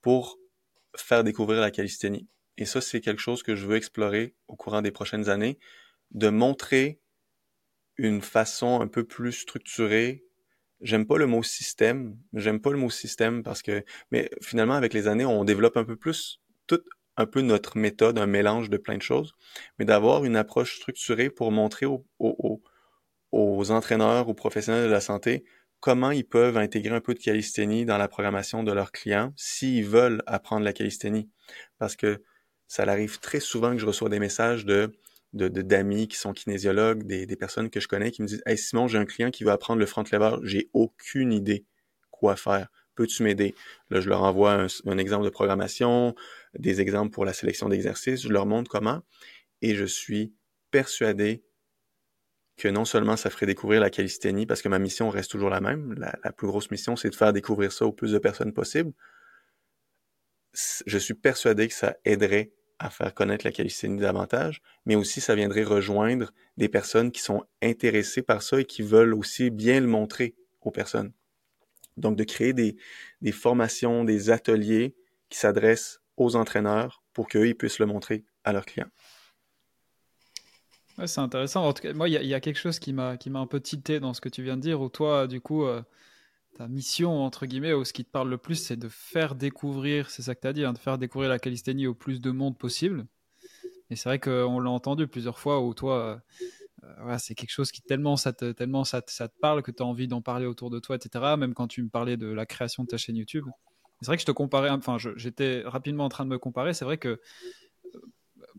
pour 0.00 0.38
faire 0.96 1.24
découvrir 1.24 1.60
la 1.60 1.70
calisthénie. 1.70 2.28
Et 2.56 2.64
ça, 2.64 2.80
c'est 2.80 3.00
quelque 3.00 3.20
chose 3.20 3.42
que 3.42 3.56
je 3.56 3.66
veux 3.66 3.76
explorer 3.76 4.34
au 4.48 4.56
courant 4.56 4.82
des 4.82 4.92
prochaines 4.92 5.28
années, 5.28 5.58
de 6.12 6.28
montrer 6.28 7.00
une 7.96 8.22
façon 8.22 8.80
un 8.80 8.88
peu 8.88 9.04
plus 9.04 9.32
structurée 9.32 10.24
J'aime 10.84 11.06
pas 11.06 11.16
le 11.16 11.26
mot 11.26 11.42
système. 11.42 12.18
J'aime 12.34 12.60
pas 12.60 12.70
le 12.70 12.76
mot 12.76 12.90
système 12.90 13.42
parce 13.42 13.62
que, 13.62 13.84
mais 14.10 14.30
finalement, 14.42 14.74
avec 14.74 14.92
les 14.92 15.08
années, 15.08 15.24
on 15.24 15.44
développe 15.44 15.78
un 15.78 15.84
peu 15.84 15.96
plus 15.96 16.40
tout 16.66 16.82
un 17.16 17.26
peu 17.26 17.40
notre 17.40 17.78
méthode, 17.78 18.18
un 18.18 18.26
mélange 18.26 18.68
de 18.70 18.76
plein 18.76 18.96
de 18.96 19.02
choses, 19.02 19.34
mais 19.78 19.86
d'avoir 19.86 20.24
une 20.24 20.36
approche 20.36 20.76
structurée 20.76 21.30
pour 21.30 21.52
montrer 21.52 21.86
aux, 21.86 22.04
aux, 22.18 22.60
aux, 23.32 23.70
entraîneurs, 23.70 24.28
aux 24.28 24.34
professionnels 24.34 24.86
de 24.86 24.92
la 24.92 25.00
santé 25.00 25.44
comment 25.84 26.12
ils 26.12 26.26
peuvent 26.26 26.56
intégrer 26.56 26.94
un 26.94 27.02
peu 27.02 27.12
de 27.12 27.18
calisthénie 27.18 27.84
dans 27.84 27.98
la 27.98 28.08
programmation 28.08 28.62
de 28.62 28.72
leurs 28.72 28.90
clients 28.90 29.34
s'ils 29.36 29.84
veulent 29.84 30.22
apprendre 30.24 30.64
la 30.64 30.72
calisthénie. 30.72 31.28
Parce 31.78 31.94
que 31.94 32.22
ça 32.68 32.84
arrive 32.84 33.20
très 33.20 33.38
souvent 33.38 33.72
que 33.72 33.76
je 33.76 33.84
reçois 33.84 34.08
des 34.08 34.18
messages 34.18 34.64
de 34.64 34.94
d'amis 35.34 36.08
qui 36.08 36.16
sont 36.16 36.32
kinésiologues, 36.32 37.02
des, 37.02 37.26
personnes 37.36 37.68
que 37.68 37.80
je 37.80 37.88
connais 37.88 38.12
qui 38.12 38.22
me 38.22 38.26
disent 38.26 38.42
Hey 38.46 38.56
Simon, 38.56 38.88
j'ai 38.88 38.96
un 38.96 39.04
client 39.04 39.30
qui 39.30 39.44
veut 39.44 39.50
apprendre 39.50 39.78
le 39.78 39.84
front 39.84 40.04
lever, 40.10 40.36
j'ai 40.44 40.70
aucune 40.72 41.34
idée 41.34 41.66
quoi 42.10 42.34
faire. 42.34 42.68
Peux-tu 42.94 43.22
m'aider? 43.22 43.54
Là, 43.90 44.00
je 44.00 44.08
leur 44.08 44.22
envoie 44.22 44.66
un, 44.86 44.96
exemple 44.96 45.26
de 45.26 45.30
programmation, 45.30 46.14
des 46.58 46.80
exemples 46.80 47.10
pour 47.10 47.26
la 47.26 47.34
sélection 47.34 47.68
d'exercices, 47.68 48.22
je 48.22 48.28
leur 48.30 48.46
montre 48.46 48.70
comment, 48.70 49.02
et 49.60 49.74
je 49.74 49.84
suis 49.84 50.32
persuadé 50.70 51.44
que 52.56 52.68
non 52.68 52.84
seulement 52.84 53.16
ça 53.16 53.30
ferait 53.30 53.46
découvrir 53.46 53.80
la 53.80 53.90
calisthénie, 53.90 54.46
parce 54.46 54.62
que 54.62 54.68
ma 54.68 54.78
mission 54.78 55.10
reste 55.10 55.30
toujours 55.30 55.50
la 55.50 55.60
même, 55.60 55.94
la, 55.94 56.32
plus 56.32 56.46
grosse 56.46 56.70
mission, 56.70 56.96
c'est 56.96 57.10
de 57.10 57.14
faire 57.14 57.32
découvrir 57.32 57.72
ça 57.72 57.86
au 57.86 57.92
plus 57.92 58.12
de 58.12 58.18
personnes 58.18 58.52
possible. 58.52 58.92
Je 60.86 60.98
suis 60.98 61.14
persuadé 61.14 61.66
que 61.66 61.74
ça 61.74 61.96
aiderait 62.04 62.52
à 62.78 62.90
faire 62.90 63.12
connaître 63.14 63.44
la 63.44 63.52
calisthénie 63.52 64.00
davantage, 64.00 64.62
mais 64.86 64.94
aussi 64.94 65.20
ça 65.20 65.34
viendrait 65.34 65.64
rejoindre 65.64 66.32
des 66.56 66.68
personnes 66.68 67.10
qui 67.10 67.22
sont 67.22 67.44
intéressées 67.62 68.22
par 68.22 68.42
ça 68.42 68.60
et 68.60 68.64
qui 68.64 68.82
veulent 68.82 69.14
aussi 69.14 69.50
bien 69.50 69.80
le 69.80 69.86
montrer 69.86 70.34
aux 70.60 70.70
personnes. 70.70 71.12
Donc 71.96 72.16
de 72.16 72.24
créer 72.24 72.52
des, 72.52 72.76
des 73.20 73.32
formations, 73.32 74.04
des 74.04 74.30
ateliers 74.30 74.94
qui 75.28 75.38
s'adressent 75.38 76.00
aux 76.16 76.36
entraîneurs 76.36 77.02
pour 77.12 77.28
qu'eux 77.28 77.48
ils 77.48 77.54
puissent 77.56 77.78
le 77.78 77.86
montrer 77.86 78.24
à 78.44 78.52
leurs 78.52 78.66
clients. 78.66 78.90
Ouais, 80.98 81.06
c'est 81.08 81.20
intéressant. 81.20 81.66
En 81.66 81.72
tout 81.72 81.82
cas, 81.82 81.92
moi, 81.92 82.08
il 82.08 82.12
y, 82.12 82.34
a 82.34 82.40
quelque 82.40 82.58
chose 82.58 82.78
qui 82.78 82.92
m'a 82.92 83.16
un 83.34 83.46
peu 83.46 83.60
tilté 83.60 83.98
dans 83.98 84.14
ce 84.14 84.20
que 84.20 84.28
tu 84.28 84.42
viens 84.42 84.56
de 84.56 84.62
dire, 84.62 84.80
où 84.80 84.88
toi, 84.88 85.26
du 85.26 85.40
coup, 85.40 85.64
euh, 85.64 85.82
ta 86.56 86.68
mission, 86.68 87.24
entre 87.24 87.46
guillemets, 87.46 87.72
ou 87.72 87.84
ce 87.84 87.92
qui 87.92 88.04
te 88.04 88.10
parle 88.10 88.30
le 88.30 88.38
plus, 88.38 88.56
c'est 88.56 88.76
de 88.76 88.88
faire 88.88 89.34
découvrir, 89.34 90.10
c'est 90.10 90.22
ça 90.22 90.34
que 90.34 90.40
tu 90.40 90.46
as 90.46 90.52
dit, 90.52 90.64
hein, 90.64 90.72
de 90.72 90.78
faire 90.78 90.98
découvrir 90.98 91.30
la 91.30 91.40
calisthénie 91.40 91.88
au 91.88 91.94
plus 91.94 92.20
de 92.20 92.30
monde 92.30 92.56
possible. 92.56 93.06
Et 93.90 93.96
c'est 93.96 94.08
vrai 94.08 94.20
qu'on 94.20 94.60
l'a 94.60 94.70
entendu 94.70 95.08
plusieurs 95.08 95.38
fois 95.38 95.60
où 95.62 95.74
toi, 95.74 96.22
euh, 96.84 97.06
ouais, 97.06 97.18
c'est 97.18 97.34
quelque 97.34 97.50
chose 97.50 97.72
qui 97.72 97.82
tellement 97.82 98.16
ça 98.16 98.32
te, 98.32 98.52
tellement 98.52 98.84
ça 98.84 99.02
ça 99.06 99.28
te 99.28 99.38
parle 99.40 99.62
que 99.62 99.70
tu 99.70 99.82
as 99.82 99.86
envie 99.86 100.08
d'en 100.08 100.22
parler 100.22 100.46
autour 100.46 100.70
de 100.70 100.78
toi, 100.78 100.96
etc. 100.96 101.36
Même 101.36 101.54
quand 101.54 101.68
tu 101.68 101.82
me 101.82 101.88
parlais 101.88 102.16
de 102.16 102.26
la 102.28 102.46
création 102.46 102.84
de 102.84 102.88
ta 102.88 102.96
chaîne 102.96 103.16
YouTube. 103.16 103.46
C'est 104.00 104.06
vrai 104.06 104.16
que 104.16 104.22
je 104.22 104.26
te 104.26 104.32
comparais, 104.32 104.70
enfin, 104.70 104.96
j'étais 105.16 105.62
rapidement 105.64 106.04
en 106.04 106.08
train 106.08 106.24
de 106.24 106.30
me 106.30 106.38
comparer. 106.38 106.74
C'est 106.74 106.84
vrai 106.84 106.98
que 106.98 107.20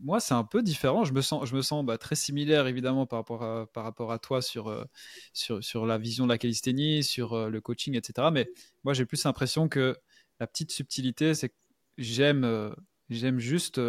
moi, 0.02 0.20
c'est 0.20 0.34
un 0.34 0.44
peu 0.44 0.62
différent. 0.62 1.04
Je 1.04 1.12
me 1.12 1.20
sens, 1.20 1.48
je 1.48 1.54
me 1.54 1.62
sens 1.62 1.84
bah, 1.84 1.98
très 1.98 2.14
similaire, 2.14 2.66
évidemment, 2.66 3.06
par 3.06 3.20
rapport 3.20 3.42
à, 3.42 3.66
par 3.66 3.84
rapport 3.84 4.12
à 4.12 4.18
toi 4.18 4.42
sur, 4.42 4.68
euh, 4.68 4.84
sur, 5.32 5.62
sur 5.62 5.86
la 5.86 5.98
vision 5.98 6.24
de 6.24 6.30
la 6.30 6.38
calisthénie, 6.38 7.02
sur 7.02 7.32
euh, 7.32 7.48
le 7.48 7.60
coaching, 7.60 7.96
etc. 7.96 8.28
Mais 8.32 8.48
moi, 8.84 8.92
j'ai 8.94 9.06
plus 9.06 9.24
l'impression 9.24 9.68
que 9.68 9.96
la 10.40 10.46
petite 10.46 10.70
subtilité, 10.70 11.34
c'est 11.34 11.48
que 11.48 11.54
j'aime 11.98 12.44
euh, 12.44 12.70
j'aime 13.08 13.38
juste 13.38 13.80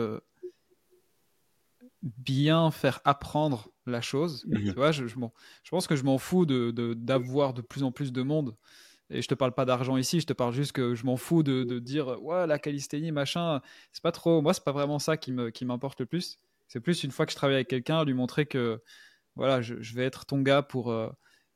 bien 2.01 2.71
faire 2.71 3.01
apprendre 3.03 3.69
la 3.85 4.01
chose. 4.01 4.45
Mmh 4.47 4.63
tu 4.63 4.71
vois, 4.71 4.91
je, 4.91 5.07
je, 5.07 5.15
je, 5.63 5.69
pense 5.69 5.88
que 5.88 5.95
je 5.95 6.03
m'en 6.03 6.17
fous 6.17 6.45
d'avoir 6.45 6.73
de, 6.73 6.93
d'avoir 6.93 7.53
de 7.53 7.61
plus 7.61 7.84
en 7.84 7.91
plus 7.91 8.11
de 8.11 8.21
monde 8.21 8.55
et 9.09 9.21
je 9.21 9.27
te 9.27 9.35
parle 9.35 9.53
pas 9.53 9.65
d'argent 9.65 9.95
ici, 9.95 10.19
je 10.19 10.25
te 10.25 10.34
parle 10.34 10.53
juste 10.53 10.73
que 10.73 10.93
je 10.93 11.05
m'en 11.05 11.15
fous 11.15 11.43
de, 11.43 11.63
de, 11.63 11.79
dire 11.79 12.21
ouais 12.21 12.45
la 12.45 12.59
calisthénie 12.59 13.11
machin, 13.11 13.61
c'est 13.93 14.03
pas 14.03 14.11
trop. 14.11 14.41
Moi 14.41 14.53
c'est 14.53 14.63
pas 14.63 14.73
vraiment 14.73 14.99
ça 14.99 15.15
qui 15.17 15.31
me 15.31 15.49
qui 15.49 15.65
m'importe 15.65 15.99
le 15.99 16.05
plus. 16.05 16.39
C'est 16.67 16.81
plus 16.81 17.03
une 17.03 17.11
fois 17.11 17.25
que 17.25 17.31
je 17.31 17.38
travaille 17.38 17.55
avec 17.55 17.69
quelqu'un, 17.69 18.03
lui 18.03 18.13
montrer 18.13 18.45
que 18.45 18.81
voilà 19.35 19.61
je, 19.61 19.75
je, 19.81 19.95
vais 19.95 20.03
être 20.03 20.25
ton 20.25 20.41
gars 20.41 20.61
pour 20.61 20.91
euh, 20.91 21.09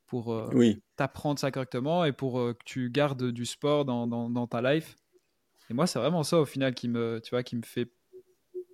pour 0.07 0.33
euh, 0.33 0.49
oui. 0.53 0.81
t'apprendre 0.95 1.39
ça 1.39 1.51
correctement 1.51 2.05
et 2.05 2.13
pour 2.13 2.39
euh, 2.39 2.53
que 2.53 2.63
tu 2.63 2.89
gardes 2.89 3.31
du 3.31 3.45
sport 3.45 3.83
dans, 3.83 4.07
dans, 4.07 4.29
dans 4.29 4.47
ta 4.47 4.61
life. 4.61 4.95
Et 5.69 5.73
moi 5.73 5.87
c'est 5.87 5.99
vraiment 5.99 6.23
ça 6.23 6.39
au 6.39 6.45
final 6.45 6.73
qui 6.73 6.87
me 6.87 7.19
tu 7.21 7.31
vois 7.31 7.43
qui 7.43 7.57
me 7.57 7.63
fait 7.63 7.91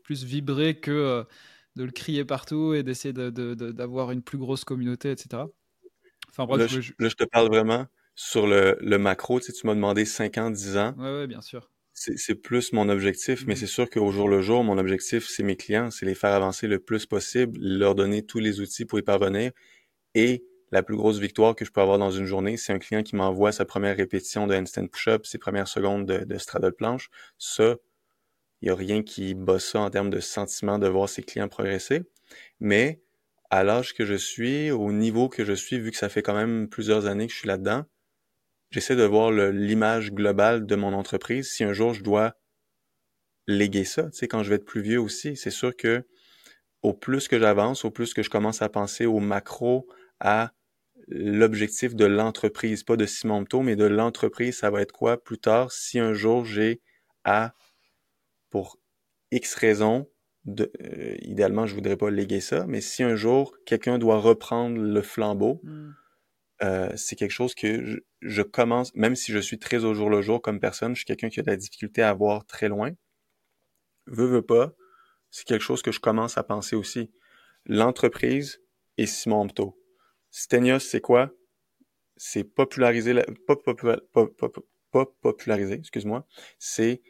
plus 0.04 0.24
vibrer 0.24 0.80
que 0.80 1.26
de 1.76 1.84
le 1.84 1.92
crier 1.92 2.26
partout 2.26 2.74
et 2.74 2.84
d'essayer 2.84 3.14
d'avoir 3.14 4.08
de, 4.08 4.14
une 4.14 4.22
plus 4.22 4.38
grosse 4.38 4.64
communauté, 4.64 5.12
etc. 5.12 5.44
Enfin 6.30 6.46
bref, 6.46 6.60
là, 6.60 6.82
je, 6.82 6.92
là, 6.98 7.10
je 7.10 7.16
te 7.16 7.24
parle 7.24 7.48
vraiment 7.48 7.88
sur 8.18 8.48
le, 8.48 8.78
le 8.82 9.00
macro, 9.00 9.40
tu, 9.40 9.48
sais, 9.48 9.54
tu 9.54 9.68
m'as 9.68 9.76
demandé 9.76 10.06
5 10.06 10.40
ans, 10.40 10.52
10 10.52 10.78
ans. 10.78 10.96
Oui, 10.96 11.06
ouais, 11.06 11.28
bien 11.28 11.42
sûr. 11.42 11.72
C'est 11.94 12.36
plus 12.36 12.74
mon 12.74 12.90
objectif, 12.90 13.46
mais 13.48 13.54
Mhm. 13.54 13.62
c'est 13.62 13.68
sûr 13.68 13.90
qu'au 13.90 14.12
jour 14.12 14.30
le 14.30 14.42
jour, 14.42 14.64
mon 14.64 14.78
objectif, 14.78 15.28
c'est 15.28 15.44
mes 15.44 15.56
clients, 15.56 15.90
c'est 15.92 16.06
les 16.06 16.16
faire 16.16 16.32
avancer 16.34 16.68
le 16.68 16.80
plus 16.80 17.08
possible, 17.08 17.60
leur 17.60 17.96
donner 17.96 18.24
tous 18.24 18.40
les 18.40 18.60
outils 18.62 18.86
pour 18.86 19.00
y 19.00 19.02
parvenir. 19.02 19.52
Et 20.16 20.46
la 20.72 20.84
plus 20.84 20.98
grosse 20.98 21.20
victoire 21.20 21.56
que 21.56 21.66
je 21.66 21.72
peux 21.72 21.82
avoir 21.82 22.00
dans 22.00 22.12
une 22.12 22.26
journée, 22.26 22.58
c'est 22.58 22.74
un 22.74 22.80
client 22.80 23.04
qui 23.04 23.16
m'envoie 23.16 23.52
sa 23.54 23.66
première 23.66 23.98
répétition 23.98 24.48
de 24.48 24.56
handstand 24.56 24.88
push-up, 24.88 25.26
ses 25.26 25.40
premières 25.40 25.68
secondes 25.70 26.06
de, 26.08 26.26
de 26.26 26.38
straddle 26.40 26.74
planche. 26.74 27.10
Ça, 27.40 27.78
il 28.62 28.66
n'y 28.68 28.72
a 28.72 28.76
rien 28.76 29.04
qui 29.04 29.34
bat 29.36 29.60
ça 29.60 29.80
en 29.82 29.90
termes 29.90 30.10
de 30.10 30.20
sentiment 30.20 30.80
de 30.80 30.88
voir 30.88 31.10
ses 31.10 31.24
clients 31.24 31.48
progresser. 31.48 32.02
Mais 32.60 33.02
à 33.50 33.64
l'âge 33.64 33.94
que 33.96 34.06
je 34.06 34.16
suis, 34.16 34.72
au 34.72 34.92
niveau 34.92 35.30
que 35.30 35.46
je 35.46 35.54
suis, 35.54 35.80
vu 35.80 35.92
que 35.92 35.98
ça 35.98 36.10
fait 36.10 36.24
quand 36.24 36.36
même 36.36 36.70
plusieurs 36.70 37.06
années 37.08 37.28
que 37.28 37.34
je 37.34 37.40
suis 37.40 37.48
là-dedans, 37.48 37.86
j'essaie 38.70 38.96
de 38.96 39.04
voir 39.04 39.32
l'image 39.32 40.12
globale 40.12 40.66
de 40.66 40.76
mon 40.76 40.94
entreprise. 40.94 41.52
Si 41.52 41.64
un 41.64 41.74
jour 41.74 41.94
je 41.94 42.04
dois 42.04 42.36
léguer 43.48 43.86
ça, 43.86 44.10
tu 44.10 44.18
sais, 44.18 44.28
quand 44.28 44.44
je 44.44 44.50
vais 44.50 44.56
être 44.56 44.66
plus 44.66 44.82
vieux 44.82 45.00
aussi, 45.00 45.36
c'est 45.38 45.52
sûr 45.52 45.76
que 45.76 46.06
au 46.84 46.94
plus 46.94 47.28
que 47.28 47.40
j'avance, 47.40 47.86
au 47.86 47.92
plus 47.92 48.14
que 48.14 48.24
je 48.24 48.30
commence 48.30 48.62
à 48.62 48.70
penser 48.70 49.06
au 49.06 49.20
macro, 49.20 49.88
à 50.20 50.52
l'objectif 51.08 51.96
de 51.96 52.06
l'entreprise, 52.06 52.84
pas 52.84 52.98
de 52.98 53.06
Simon 53.06 53.42
Mto, 53.42 53.62
mais 53.62 53.76
de 53.76 53.86
l'entreprise, 53.86 54.58
ça 54.58 54.70
va 54.70 54.82
être 54.82 54.92
quoi 54.92 55.22
plus 55.24 55.38
tard 55.38 55.72
si 55.72 56.00
un 56.00 56.14
jour 56.14 56.46
j'ai 56.46 56.82
à, 57.24 57.54
pour 58.50 58.78
X 59.32 59.56
raisons, 59.56 60.10
euh, 60.60 61.16
idéalement 61.22 61.66
je 61.66 61.76
voudrais 61.76 61.98
pas 61.98 62.10
léguer 62.10 62.42
ça, 62.42 62.66
mais 62.68 62.82
si 62.82 63.04
un 63.04 63.16
jour 63.16 63.56
quelqu'un 63.66 63.98
doit 63.98 64.20
reprendre 64.20 64.78
le 64.78 65.02
flambeau, 65.02 65.62
Mm. 65.64 65.92
Euh, 66.64 66.92
c'est 66.96 67.16
quelque 67.16 67.32
chose 67.32 67.54
que 67.56 68.02
je, 68.22 68.42
commence, 68.42 68.94
même 68.96 69.16
si 69.16 69.32
je 69.32 69.40
suis 69.40 69.60
très 69.60 69.86
au 69.86 69.94
jour 69.94 70.10
le 70.10 70.22
jour 70.22 70.42
comme 70.42 70.60
personne, 70.60 70.96
je 70.96 71.00
suis 71.00 71.06
quelqu'un 71.06 71.30
qui 71.30 71.40
a 71.40 71.44
de 71.44 71.50
la 71.50 71.58
difficulté 71.58 72.02
à 72.02 72.14
voir 72.14 72.46
très 72.46 72.68
loin. 72.68 72.92
Veux, 74.08 74.26
veux 74.26 74.42
pas, 74.42 74.74
c'est 75.30 75.46
quelque 75.46 75.62
chose 75.62 75.82
que 75.82 75.92
je 75.92 76.00
commence 76.00 76.38
à 76.38 76.44
penser 76.44 76.76
aussi. 76.76 77.12
L'entreprise 77.66 78.62
et 78.98 79.06
Simon 79.06 79.46
Mto. 79.46 79.78
Stenios, 80.32 80.80
c'est 80.80 81.02
quoi? 81.02 81.32
C'est 82.16 82.44
populariser, 82.44 83.14
la, 83.14 83.26
pas, 83.46 83.56
pas, 83.56 83.76
pas, 83.76 84.50
pas 84.92 85.06
populariser, 85.22 85.76
excuse-moi, 85.76 86.26
c'est 86.58 87.02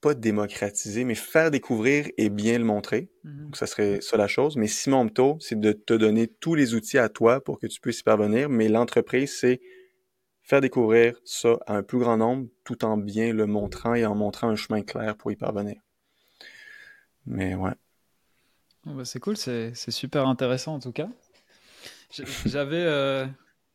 pas 0.00 0.14
démocratiser, 0.14 1.04
mais 1.04 1.14
faire 1.14 1.50
découvrir 1.50 2.08
et 2.16 2.30
bien 2.30 2.58
le 2.58 2.64
montrer. 2.64 3.10
Mhm. 3.24 3.44
Donc, 3.44 3.56
ça 3.56 3.66
serait 3.66 4.00
ça 4.00 4.16
la 4.16 4.28
chose. 4.28 4.56
Mais 4.56 4.68
Simon 4.68 5.04
Mto, 5.04 5.38
c'est 5.40 5.58
de 5.58 5.72
te 5.72 5.94
donner 5.94 6.28
tous 6.28 6.54
les 6.54 6.74
outils 6.74 6.98
à 6.98 7.08
toi 7.08 7.40
pour 7.42 7.58
que 7.58 7.66
tu 7.66 7.80
puisses 7.80 8.00
y 8.00 8.02
parvenir. 8.04 8.48
Mais 8.48 8.68
l'entreprise, 8.68 9.36
c'est 9.38 9.60
faire 10.42 10.60
découvrir 10.60 11.20
ça 11.24 11.58
à 11.66 11.74
un 11.74 11.82
plus 11.82 11.98
grand 11.98 12.16
nombre 12.16 12.48
tout 12.64 12.84
en 12.84 12.96
bien 12.96 13.32
le 13.32 13.46
montrant 13.46 13.94
et 13.94 14.06
en 14.06 14.14
montrant 14.14 14.48
un 14.48 14.56
chemin 14.56 14.82
clair 14.82 15.16
pour 15.16 15.30
y 15.30 15.36
parvenir. 15.36 15.76
Mais 17.26 17.54
ouais. 17.54 17.74
Oh, 18.86 18.92
bah, 18.94 19.04
c'est 19.04 19.20
cool, 19.20 19.36
c'est 19.36 19.72
c'est 19.74 19.90
super 19.90 20.26
intéressant 20.26 20.74
en 20.74 20.80
tout 20.80 20.92
cas. 20.92 21.08
J'avais 22.46 22.76
euh, 22.76 23.26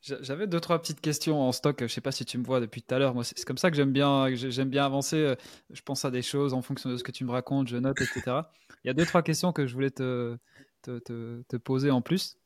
j'avais 0.04 0.48
deux 0.48 0.60
trois 0.60 0.80
petites 0.80 1.00
questions 1.00 1.42
en 1.42 1.52
stock. 1.52 1.78
Je 1.82 1.88
sais 1.88 2.02
pas 2.02 2.12
si 2.12 2.26
tu 2.26 2.38
me 2.38 2.44
vois 2.44 2.60
depuis 2.60 2.82
tout 2.82 2.94
à 2.94 3.00
l'heure. 3.00 3.16
C'est 3.24 3.46
comme 3.46 3.58
ça 3.58 3.72
que 3.72 3.78
j'aime 3.78 3.94
bien 3.94 4.28
bien 4.66 4.86
avancer. 4.86 5.18
Euh, 5.18 5.36
Je 5.70 5.82
pense 5.82 6.04
à 6.04 6.12
des 6.12 6.22
choses 6.22 6.54
en 6.54 6.62
fonction 6.62 6.90
de 6.90 6.98
ce 6.98 7.04
que 7.04 7.12
tu 7.12 7.24
me 7.24 7.32
racontes, 7.32 7.70
je 7.70 7.78
note, 7.78 8.02
etc. 8.02 8.42
Il 8.84 8.88
y 8.88 8.90
a 8.90 8.94
deux 8.94 9.06
trois 9.06 9.24
questions 9.24 9.54
que 9.54 9.66
je 9.66 9.74
voulais 9.74 9.92
te 9.92 10.38
te, 10.82 11.00
te, 11.00 11.56
poser 11.58 11.90
en 11.92 12.02
plus. 12.02 12.38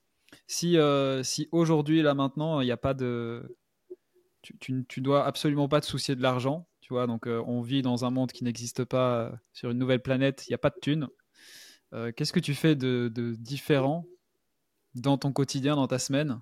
Si 0.46 0.78
euh, 0.78 1.24
si 1.24 1.50
aujourd'hui 1.52 2.04
là 2.04 2.14
maintenant 2.14 2.62
il 2.62 2.66
n'y 2.66 2.72
a 2.72 2.78
pas 2.78 2.94
de 2.94 3.58
tu, 4.44 4.56
tu, 4.60 4.86
tu 4.88 5.02
dois 5.02 5.26
absolument 5.26 5.68
pas 5.68 5.82
te 5.82 5.88
soucier 5.88 6.16
de 6.16 6.22
l'argent, 6.22 6.68
tu 6.82 6.94
vois. 6.94 7.08
Donc 7.08 7.28
euh, 7.28 7.44
on 7.48 7.62
vit 7.62 7.82
dans 7.82 8.06
un 8.06 8.12
monde 8.12 8.32
qui 8.32 8.44
n'existe 8.44 8.86
pas 8.86 9.32
sur 9.54 9.72
une 9.72 9.80
nouvelle 9.80 10.02
planète. 10.02 10.46
Il 10.48 10.52
n'y 10.52 10.56
a 10.56 10.60
pas 10.60 10.70
de 10.70 10.80
thunes. 10.82 11.08
Qu'est-ce 12.16 12.34
que 12.34 12.42
tu 12.42 12.54
fais 12.54 12.76
de, 12.76 13.10
de 13.14 13.34
différent 13.36 14.06
dans 14.94 15.18
ton 15.18 15.32
quotidien, 15.32 15.76
dans 15.76 15.88
ta 15.88 16.00
semaine, 16.00 16.42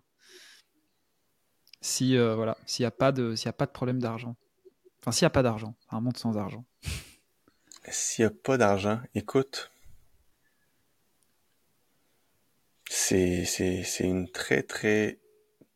si 1.85 2.17
euh, 2.17 2.35
voilà, 2.35 2.57
s'il 2.65 2.83
n'y 2.83 2.87
a 2.87 2.91
pas 2.91 3.11
de 3.11 3.35
s'il 3.35 3.47
a 3.47 3.53
pas 3.53 3.67
de 3.67 3.71
problème 3.71 3.99
d'argent. 3.99 4.35
Enfin, 4.99 5.11
s'il 5.11 5.25
n'y 5.25 5.27
a 5.27 5.31
pas 5.31 5.43
d'argent, 5.43 5.75
un 5.91 6.01
monde 6.01 6.17
sans 6.17 6.35
argent. 6.35 6.65
S'il 7.87 8.25
n'y 8.25 8.27
a 8.27 8.33
pas 8.43 8.57
d'argent, 8.57 8.99
écoute, 9.13 9.71
c'est, 12.89 13.45
une 13.99 14.27
très, 14.31 14.63
très, 14.63 15.19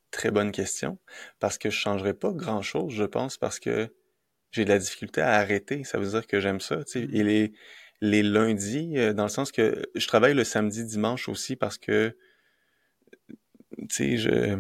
très 0.10 0.32
bonne 0.32 0.52
question 0.52 0.98
parce 1.40 1.60
que 1.60 1.70
je 1.70 1.78
changerais 1.78 2.16
pas 2.16 2.32
grand-chose, 2.32 2.92
je 2.92 3.04
pense, 3.04 3.38
parce 3.38 3.60
que 3.60 3.94
j'ai 4.52 4.66
de 4.66 4.70
la 4.70 4.80
difficulté 4.80 5.22
à 5.22 5.34
arrêter. 5.34 5.84
Ça 5.84 6.00
veut 6.00 6.10
dire 6.10 6.26
que 6.26 6.40
j'aime 6.40 6.60
ça. 6.60 6.84
tu 6.86 6.94
sais. 6.94 7.04
Et 7.04 7.24
les, 7.24 7.54
les 8.02 8.24
lundis, 8.24 8.98
euh, 8.98 9.14
dans 9.14 9.24
le 9.24 9.30
sens 9.30 9.52
que 9.52 9.86
je 9.94 10.08
travaille 10.08 10.34
le 10.34 10.44
samedi, 10.44 10.84
dimanche 10.86 11.30
aussi 11.30 11.56
parce 11.56 11.78
que, 11.78 12.18
tu 13.78 13.88
sais, 13.90 14.18
je 14.18 14.60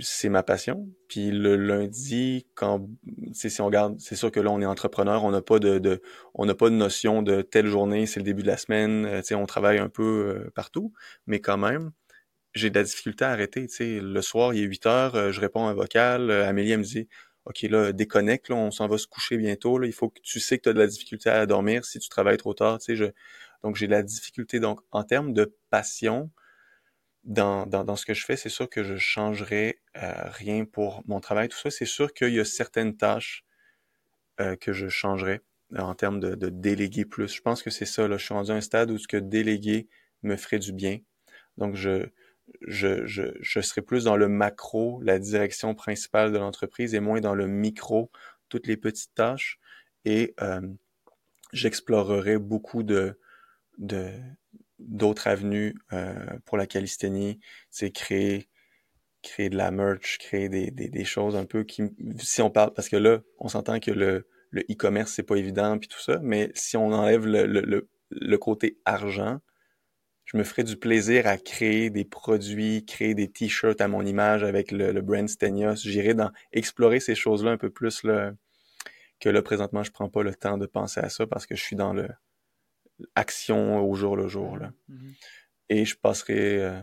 c'est 0.00 0.28
ma 0.28 0.42
passion. 0.42 0.88
Puis 1.08 1.30
le 1.30 1.56
lundi, 1.56 2.46
quand 2.54 2.88
si 3.32 3.60
on 3.60 3.66
regarde, 3.66 3.98
c'est 3.98 4.16
sûr 4.16 4.30
que 4.30 4.40
là 4.40 4.50
on 4.50 4.60
est 4.60 4.66
entrepreneur, 4.66 5.24
on 5.24 5.30
n'a 5.30 5.42
pas 5.42 5.58
de, 5.58 6.02
on 6.34 6.46
n'a 6.46 6.54
pas 6.54 6.70
de 6.70 6.74
notion 6.74 7.22
de 7.22 7.42
telle 7.42 7.66
journée, 7.66 8.06
c'est 8.06 8.20
le 8.20 8.24
début 8.24 8.42
de 8.42 8.48
la 8.48 8.56
semaine. 8.56 9.06
Euh, 9.06 9.22
tu 9.22 9.34
on 9.34 9.46
travaille 9.46 9.78
un 9.78 9.88
peu 9.88 10.02
euh, 10.46 10.50
partout, 10.54 10.92
mais 11.26 11.40
quand 11.40 11.58
même, 11.58 11.92
j'ai 12.54 12.70
de 12.70 12.78
la 12.78 12.84
difficulté 12.84 13.24
à 13.24 13.30
arrêter. 13.30 13.66
Tu 13.68 14.00
le 14.00 14.22
soir 14.22 14.54
il 14.54 14.62
est 14.62 14.66
8 14.66 14.86
heures, 14.86 15.14
euh, 15.14 15.32
je 15.32 15.40
réponds 15.40 15.66
à 15.66 15.70
un 15.70 15.74
vocal, 15.74 16.30
Amélie 16.30 16.72
elle 16.72 16.78
me 16.78 16.84
dit 16.84 17.08
OK, 17.48 17.62
là, 17.62 17.92
déconnecte, 17.92 18.50
là, 18.50 18.56
on 18.56 18.70
s'en 18.70 18.88
va 18.88 18.98
se 18.98 19.06
coucher 19.06 19.38
bientôt. 19.38 19.78
Là. 19.78 19.86
Il 19.86 19.92
faut 19.94 20.10
que 20.10 20.20
tu 20.20 20.38
sais 20.38 20.58
que 20.58 20.64
tu 20.64 20.68
as 20.68 20.74
de 20.74 20.78
la 20.78 20.86
difficulté 20.86 21.30
à 21.30 21.46
dormir 21.46 21.84
si 21.86 21.98
tu 21.98 22.10
travailles 22.10 22.36
trop 22.36 22.52
tard. 22.52 22.78
Tu. 22.78 22.94
Donc, 23.62 23.76
j'ai 23.76 23.86
de 23.86 23.92
la 23.92 24.02
difficulté. 24.02 24.60
Donc, 24.60 24.80
en 24.90 25.02
termes 25.02 25.32
de 25.32 25.56
passion, 25.70 26.30
dans, 27.28 27.66
dans, 27.66 27.84
dans 27.84 27.94
ce 27.94 28.06
que 28.06 28.14
je 28.14 28.24
fais, 28.24 28.36
c'est 28.36 28.48
sûr 28.48 28.68
que 28.70 28.82
je 28.82 28.96
changerai 28.96 29.80
euh, 30.02 30.12
rien 30.30 30.64
pour 30.64 31.02
mon 31.06 31.20
travail, 31.20 31.48
tout 31.48 31.58
ça. 31.58 31.70
C'est 31.70 31.84
sûr 31.84 32.14
qu'il 32.14 32.32
y 32.32 32.40
a 32.40 32.44
certaines 32.44 32.96
tâches 32.96 33.44
euh, 34.40 34.56
que 34.56 34.72
je 34.72 34.88
changerai 34.88 35.42
en 35.76 35.94
termes 35.94 36.20
de, 36.20 36.34
de, 36.34 36.48
déléguer 36.48 37.04
plus. 37.04 37.34
Je 37.34 37.42
pense 37.42 37.62
que 37.62 37.68
c'est 37.68 37.84
ça. 37.84 38.08
Là. 38.08 38.16
Je 38.16 38.24
suis 38.24 38.34
rendu 38.34 38.50
à 38.50 38.54
un 38.54 38.62
stade 38.62 38.90
où 38.90 38.96
ce 38.96 39.06
que 39.06 39.18
déléguer 39.18 39.88
me 40.22 40.36
ferait 40.36 40.58
du 40.58 40.72
bien. 40.72 41.00
Donc, 41.58 41.74
je, 41.76 42.06
je, 42.62 43.04
je, 43.06 43.24
je 43.40 43.60
serai 43.60 43.82
plus 43.82 44.04
dans 44.04 44.16
le 44.16 44.28
macro, 44.28 45.02
la 45.02 45.18
direction 45.18 45.74
principale 45.74 46.32
de 46.32 46.38
l'entreprise, 46.38 46.94
et 46.94 47.00
moins 47.00 47.20
dans 47.20 47.34
le 47.34 47.46
micro, 47.46 48.10
toutes 48.48 48.66
les 48.66 48.78
petites 48.78 49.14
tâches. 49.14 49.58
Et 50.06 50.34
euh, 50.40 50.62
j'explorerai 51.52 52.38
beaucoup 52.38 52.82
de, 52.82 53.20
de, 53.76 54.10
d'autres 54.78 55.26
avenues 55.28 55.74
euh, 55.92 56.14
pour 56.44 56.56
la 56.56 56.66
calisthénie, 56.66 57.40
c'est 57.70 57.90
créer 57.90 58.48
créer 59.22 59.50
de 59.50 59.56
la 59.56 59.70
merch, 59.70 60.18
créer 60.18 60.48
des, 60.48 60.70
des, 60.70 61.04
choses 61.04 61.34
un 61.34 61.44
peu 61.44 61.64
qui 61.64 61.82
si 62.18 62.40
on 62.40 62.50
parle 62.50 62.72
parce 62.72 62.88
que 62.88 62.96
là 62.96 63.20
on 63.38 63.48
s'entend 63.48 63.80
que 63.80 63.90
le 63.90 64.28
le 64.50 64.62
e-commerce 64.70 65.12
c'est 65.12 65.24
pas 65.24 65.36
évident 65.36 65.78
puis 65.78 65.88
tout 65.88 66.00
ça, 66.00 66.18
mais 66.22 66.50
si 66.54 66.76
on 66.76 66.92
enlève 66.92 67.26
le, 67.26 67.46
le, 67.46 67.88
le, 68.10 68.38
côté 68.38 68.78
argent, 68.84 69.40
je 70.24 70.36
me 70.36 70.44
ferais 70.44 70.64
du 70.64 70.76
plaisir 70.76 71.26
à 71.26 71.36
créer 71.36 71.90
des 71.90 72.04
produits, 72.04 72.84
créer 72.86 73.14
des 73.14 73.28
t-shirts 73.28 73.80
à 73.80 73.88
mon 73.88 74.06
image 74.06 74.44
avec 74.44 74.70
le, 74.72 74.92
le 74.92 75.02
brand 75.02 75.28
Stenios. 75.28 75.76
J'irai 75.76 76.14
dans 76.14 76.30
explorer 76.52 77.00
ces 77.00 77.14
choses-là 77.14 77.50
un 77.50 77.58
peu 77.58 77.70
plus 77.70 78.04
là, 78.04 78.32
que 79.20 79.28
là 79.28 79.42
présentement 79.42 79.82
je 79.82 79.90
prends 79.90 80.08
pas 80.08 80.22
le 80.22 80.34
temps 80.34 80.58
de 80.58 80.66
penser 80.66 81.00
à 81.00 81.08
ça 81.08 81.26
parce 81.26 81.46
que 81.46 81.54
je 81.56 81.62
suis 81.62 81.76
dans 81.76 81.92
le 81.92 82.08
action 83.14 83.80
au 83.88 83.94
jour 83.94 84.16
le 84.16 84.28
jour. 84.28 84.56
Là. 84.56 84.72
Mm-hmm. 84.90 85.14
Et 85.70 85.84
je 85.84 85.96
passerai, 85.96 86.62
euh, 86.62 86.80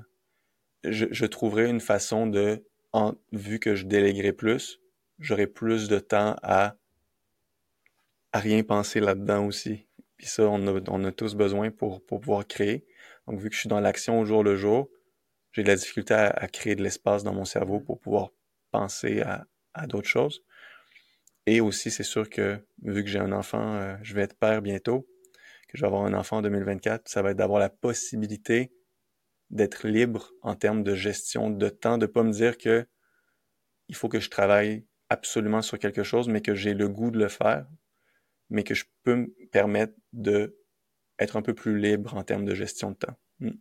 je, 0.83 1.05
je, 1.11 1.25
trouverai 1.25 1.69
une 1.69 1.79
façon 1.79 2.27
de, 2.27 2.65
en, 2.93 3.13
vu 3.31 3.59
que 3.59 3.75
je 3.75 3.85
déléguerai 3.85 4.33
plus, 4.33 4.79
j'aurai 5.19 5.47
plus 5.47 5.87
de 5.87 5.99
temps 5.99 6.35
à, 6.43 6.75
à 8.31 8.39
rien 8.39 8.63
penser 8.63 8.99
là-dedans 8.99 9.45
aussi. 9.45 9.87
Puis 10.17 10.27
ça, 10.27 10.43
on 10.43 10.67
a, 10.67 10.81
on 10.89 11.03
a 11.03 11.11
tous 11.11 11.35
besoin 11.35 11.71
pour, 11.71 12.05
pour 12.05 12.21
pouvoir 12.21 12.47
créer. 12.47 12.85
Donc, 13.27 13.39
vu 13.39 13.49
que 13.49 13.55
je 13.55 13.61
suis 13.61 13.69
dans 13.69 13.79
l'action 13.79 14.19
au 14.19 14.25
jour 14.25 14.43
le 14.43 14.55
jour, 14.55 14.89
j'ai 15.51 15.63
de 15.63 15.67
la 15.67 15.75
difficulté 15.75 16.13
à, 16.13 16.27
à 16.27 16.47
créer 16.47 16.75
de 16.75 16.83
l'espace 16.83 17.23
dans 17.23 17.33
mon 17.33 17.45
cerveau 17.45 17.79
pour 17.79 17.99
pouvoir 17.99 18.29
penser 18.71 19.21
à, 19.21 19.47
à 19.73 19.87
d'autres 19.87 20.07
choses. 20.07 20.43
Et 21.47 21.61
aussi, 21.61 21.91
c'est 21.91 22.03
sûr 22.03 22.29
que 22.29 22.59
vu 22.81 23.03
que 23.03 23.09
j'ai 23.09 23.19
un 23.19 23.31
enfant, 23.31 23.75
euh, 23.75 23.95
je 24.01 24.13
vais 24.15 24.21
être 24.21 24.37
père 24.37 24.61
bientôt 24.61 25.07
je 25.75 25.81
vais 25.81 25.87
avoir 25.87 26.05
un 26.05 26.13
enfant 26.13 26.37
en 26.37 26.41
2024, 26.41 27.07
ça 27.07 27.21
va 27.21 27.31
être 27.31 27.37
d'avoir 27.37 27.59
la 27.59 27.69
possibilité 27.69 28.71
d'être 29.49 29.87
libre 29.87 30.31
en 30.41 30.55
termes 30.55 30.83
de 30.83 30.95
gestion 30.95 31.49
de 31.49 31.69
temps, 31.69 31.97
de 31.97 32.05
pas 32.05 32.23
me 32.23 32.31
dire 32.31 32.57
que 32.57 32.87
il 33.87 33.95
faut 33.95 34.09
que 34.09 34.19
je 34.19 34.29
travaille 34.29 34.85
absolument 35.09 35.61
sur 35.61 35.77
quelque 35.77 36.03
chose, 36.03 36.27
mais 36.27 36.41
que 36.41 36.55
j'ai 36.55 36.73
le 36.73 36.89
goût 36.89 37.11
de 37.11 37.19
le 37.19 37.27
faire, 37.27 37.67
mais 38.49 38.63
que 38.63 38.73
je 38.73 38.85
peux 39.03 39.15
me 39.15 39.27
permettre 39.51 39.93
de 40.13 40.57
être 41.19 41.37
un 41.37 41.41
peu 41.41 41.53
plus 41.53 41.77
libre 41.77 42.15
en 42.15 42.23
termes 42.23 42.45
de 42.45 42.55
gestion 42.55 42.91
de 42.91 42.95
temps. 42.95 43.15
Hmm. 43.39 43.51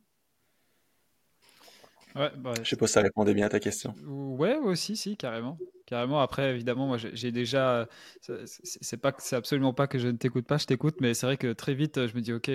Ouais, 2.16 2.30
bah, 2.36 2.54
je 2.62 2.68
sais 2.68 2.76
pas 2.76 2.86
si 2.86 2.92
ça 2.92 3.02
répondait 3.02 3.34
bien 3.34 3.46
à 3.46 3.50
ta 3.50 3.60
question. 3.60 3.94
Ouais, 4.06 4.56
aussi, 4.56 4.96
si, 4.96 5.16
carrément. 5.16 5.58
Carrément. 5.94 6.20
Après, 6.20 6.50
évidemment, 6.50 6.88
moi, 6.88 6.98
j'ai 6.98 7.30
déjà. 7.30 7.88
C'est 8.20 8.96
pas, 8.96 9.14
c'est 9.18 9.36
absolument 9.36 9.72
pas 9.72 9.86
que 9.86 10.00
je 10.00 10.08
ne 10.08 10.16
t'écoute 10.16 10.44
pas, 10.44 10.58
je 10.58 10.66
t'écoute, 10.66 10.96
mais 11.00 11.14
c'est 11.14 11.24
vrai 11.24 11.36
que 11.36 11.52
très 11.52 11.72
vite, 11.72 12.08
je 12.08 12.16
me 12.16 12.20
dis, 12.20 12.32
ok, 12.32 12.50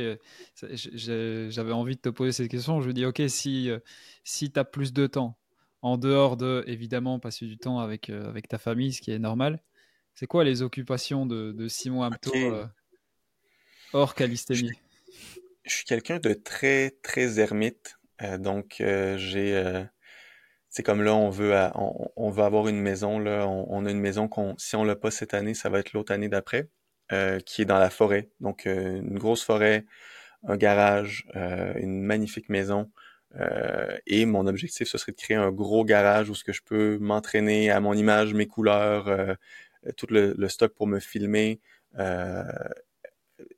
j'avais 0.74 1.72
envie 1.72 1.96
de 1.96 2.02
te 2.02 2.10
poser 2.10 2.34
cette 2.34 2.52
question. 2.52 2.82
Je 2.82 2.90
me 2.90 2.94
dis, 2.94 3.06
ok, 3.06 3.22
si 3.30 3.70
si 4.26 4.52
as 4.58 4.66
plus 4.66 4.92
de 4.92 5.08
temps 5.08 5.38
en 5.82 5.98
dehors 5.98 6.36
de, 6.36 6.66
évidemment, 6.68 7.18
passer 7.18 7.46
du 7.46 7.58
temps 7.58 7.80
avec 7.80 8.10
euh, 8.10 8.28
avec 8.28 8.50
ta 8.50 8.58
famille, 8.58 8.92
ce 8.92 9.00
qui 9.00 9.12
est 9.12 9.20
normal. 9.20 9.64
C'est 10.16 10.28
quoi 10.28 10.44
les 10.44 10.62
occupations 10.62 11.26
de, 11.26 11.54
de 11.54 11.70
Simon 11.70 12.04
Amto 12.04 12.36
euh, 12.36 12.66
hors 13.94 14.16
calisthénie? 14.16 14.72
Je, 15.64 15.74
suis 15.74 15.86
quelqu'un 15.86 16.20
de 16.20 16.34
très 16.34 16.92
très 17.04 17.40
ermite, 17.40 17.98
euh, 18.22 18.38
donc 18.38 18.76
j'ai 18.80 19.88
c'est 20.70 20.84
comme 20.84 21.02
là, 21.04 21.16
on 21.16 21.30
veut, 21.30 21.54
on, 21.76 22.10
on, 22.16 22.30
veut 22.30 22.44
avoir 22.44 22.68
une 22.68 22.80
maison. 22.80 23.20
Là, 23.20 23.48
on, 23.48 23.86
a 23.86 23.92
une 23.92 24.00
maison 24.00 24.28
qu'on, 24.28 24.56
si 24.58 24.76
on 24.76 24.84
l'a 24.84 24.96
pas 24.96 25.12
cette 25.12 25.34
année, 25.34 25.54
ça 25.56 25.70
va 25.70 25.80
être 25.80 25.94
l'autre 25.94 26.14
année 26.14 26.30
d'après, 26.30 26.70
euh, 27.12 27.40
qui 27.40 27.64
est 27.64 27.66
dans 27.66 27.80
la 27.80 27.90
forêt. 27.90 28.30
Donc, 28.40 28.68
euh, 28.68 29.00
une 29.02 29.18
grosse 29.18 29.44
forêt, 29.44 29.86
un 30.48 30.58
garage, 30.58 31.26
euh, 31.36 31.74
une 31.78 32.02
magnifique 32.02 32.50
maison. 32.50 32.92
et 34.08 34.26
mon 34.26 34.48
objectif, 34.48 34.88
ce 34.88 34.98
serait 34.98 35.12
de 35.12 35.18
créer 35.18 35.38
un 35.38 35.52
gros 35.52 35.86
garage 35.86 36.30
où 36.30 36.36
ce 36.36 36.44
que 36.44 36.54
je 36.54 36.62
peux 36.64 36.98
m'entraîner 37.00 37.70
à 37.72 37.80
mon 37.80 37.94
image, 37.94 38.34
mes 38.34 38.48
couleurs, 38.48 39.38
tout 39.98 40.08
le, 40.10 40.34
le, 40.38 40.50
stock 40.50 40.74
pour 40.74 40.88
me 40.88 41.00
filmer 41.00 41.60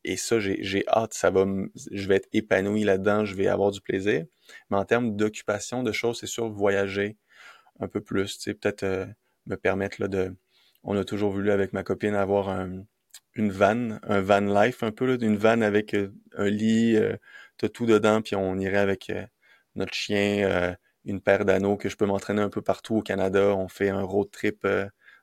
et 0.03 0.18
ça, 0.18 0.40
j'ai 0.40 0.84
hâte, 0.88 1.14
ça 1.14 1.32
va, 1.32 1.45
je 1.91 2.08
vais 2.08 2.16
être 2.18 2.30
épanoui 2.34 2.84
là-dedans, 2.84 3.26
je 3.26 3.36
vais 3.36 3.48
avoir 3.48 3.72
du 3.72 3.82
plaisir. 3.82 4.26
Mais 4.70 4.78
en 4.78 4.86
termes 4.86 5.16
d'occupation, 5.16 5.84
de 5.84 5.91
choses, 5.91 6.20
c'est 6.20 6.28
sûr, 6.28 6.49
voyager 6.49 7.18
un 7.80 7.88
peu 7.88 8.02
plus, 8.02 8.38
tu 8.38 8.44
sais, 8.44 8.53
peut-être 8.53 8.84
euh, 8.84 9.06
me 9.48 9.56
permettre 9.58 10.02
là 10.02 10.08
de, 10.08 10.36
on 10.84 10.98
a 10.98 11.03
toujours 11.06 11.32
voulu 11.32 11.52
avec 11.52 11.74
ma 11.74 11.84
copine 11.84 12.16
avoir 12.16 12.49
un, 12.49 12.84
une 13.36 13.52
vanne, 13.52 13.99
un 14.03 14.22
van 14.22 14.41
life 14.41 14.84
un 14.84 14.91
peu 14.91 15.06
là, 15.06 15.18
une 15.20 15.38
vanne 15.38 15.64
avec 15.64 15.94
euh, 15.94 16.14
un 16.36 16.49
lit, 16.49 16.95
euh, 16.98 17.16
t'as 17.58 17.70
tout 17.70 17.86
dedans, 17.86 18.22
puis 18.22 18.36
on 18.36 18.58
irait 18.58 18.78
avec 18.78 19.10
euh, 19.10 19.26
notre 19.76 19.94
chien, 19.94 20.76
une 21.06 21.22
paire 21.22 21.45
d'anneaux 21.45 21.78
que 21.78 21.90
je 21.90 21.95
peux 21.95 22.06
m'entraîner 22.06 22.41
un 22.41 22.49
peu 22.49 22.62
partout 22.62 22.98
au 22.98 23.02
Canada. 23.02 23.56
On 23.56 23.70
fait 23.70 23.90
un 23.90 24.02
road 24.03 24.30
trip 24.32 24.68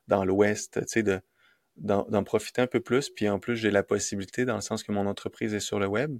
dans 0.07 0.25
l'Ouest, 0.25 0.79
tu 0.81 0.87
sais, 0.87 1.03
de 1.03 1.21
d'en 1.79 2.23
profiter 2.23 2.61
un 2.61 2.67
peu 2.67 2.79
plus. 2.79 3.09
Puis 3.09 3.29
en 3.29 3.39
plus, 3.39 3.55
j'ai 3.55 3.71
la 3.71 3.83
possibilité, 3.83 4.45
dans 4.45 4.55
le 4.55 4.61
sens 4.61 4.83
que 4.83 4.91
mon 4.91 5.05
entreprise 5.05 5.53
est 5.53 5.59
sur 5.59 5.79
le 5.79 5.87
web, 5.87 6.17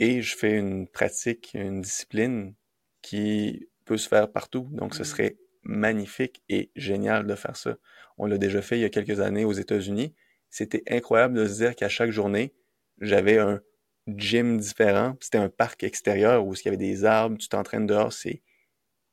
et 0.00 0.22
je 0.22 0.36
fais 0.36 0.56
une 0.56 0.88
pratique, 0.88 1.52
une 1.54 1.80
discipline 1.80 2.54
qui 3.02 3.68
peut 3.84 3.96
se 3.96 4.08
faire 4.08 4.30
partout. 4.32 4.68
Donc, 4.72 4.94
ce 4.94 5.02
mmh. 5.02 5.04
serait 5.04 5.36
magnifique 5.62 6.42
et 6.48 6.70
génial 6.76 7.26
de 7.26 7.34
faire 7.34 7.56
ça. 7.56 7.76
On 8.18 8.26
l'a 8.26 8.38
déjà 8.38 8.62
fait 8.62 8.78
il 8.78 8.82
y 8.82 8.84
a 8.84 8.90
quelques 8.90 9.20
années 9.20 9.44
aux 9.44 9.52
États-Unis. 9.52 10.14
C'était 10.50 10.82
incroyable 10.88 11.34
de 11.34 11.46
se 11.46 11.54
dire 11.54 11.76
qu'à 11.76 11.88
chaque 11.88 12.10
journée, 12.10 12.54
j'avais 13.00 13.38
un 13.38 13.60
gym 14.06 14.58
différent. 14.58 15.16
C'était 15.20 15.38
un 15.38 15.48
parc 15.48 15.82
extérieur 15.82 16.46
où 16.46 16.54
il 16.54 16.64
y 16.64 16.68
avait 16.68 16.76
des 16.76 17.04
arbres, 17.04 17.38
tu 17.38 17.48
t'entraînes 17.48 17.86
dehors, 17.86 18.12
c'est 18.12 18.42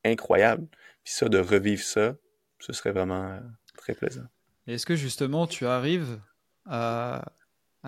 incroyable. 0.04 0.66
Puis 1.04 1.14
ça, 1.14 1.28
de 1.28 1.38
revivre 1.38 1.82
ça, 1.82 2.16
ce 2.58 2.72
serait 2.72 2.92
vraiment 2.92 3.32
euh, 3.32 3.40
très 3.76 3.94
plaisant. 3.94 4.26
Est-ce 4.66 4.86
que 4.86 4.96
justement 4.96 5.46
tu 5.46 5.66
arrives 5.66 6.20
à, 6.66 7.24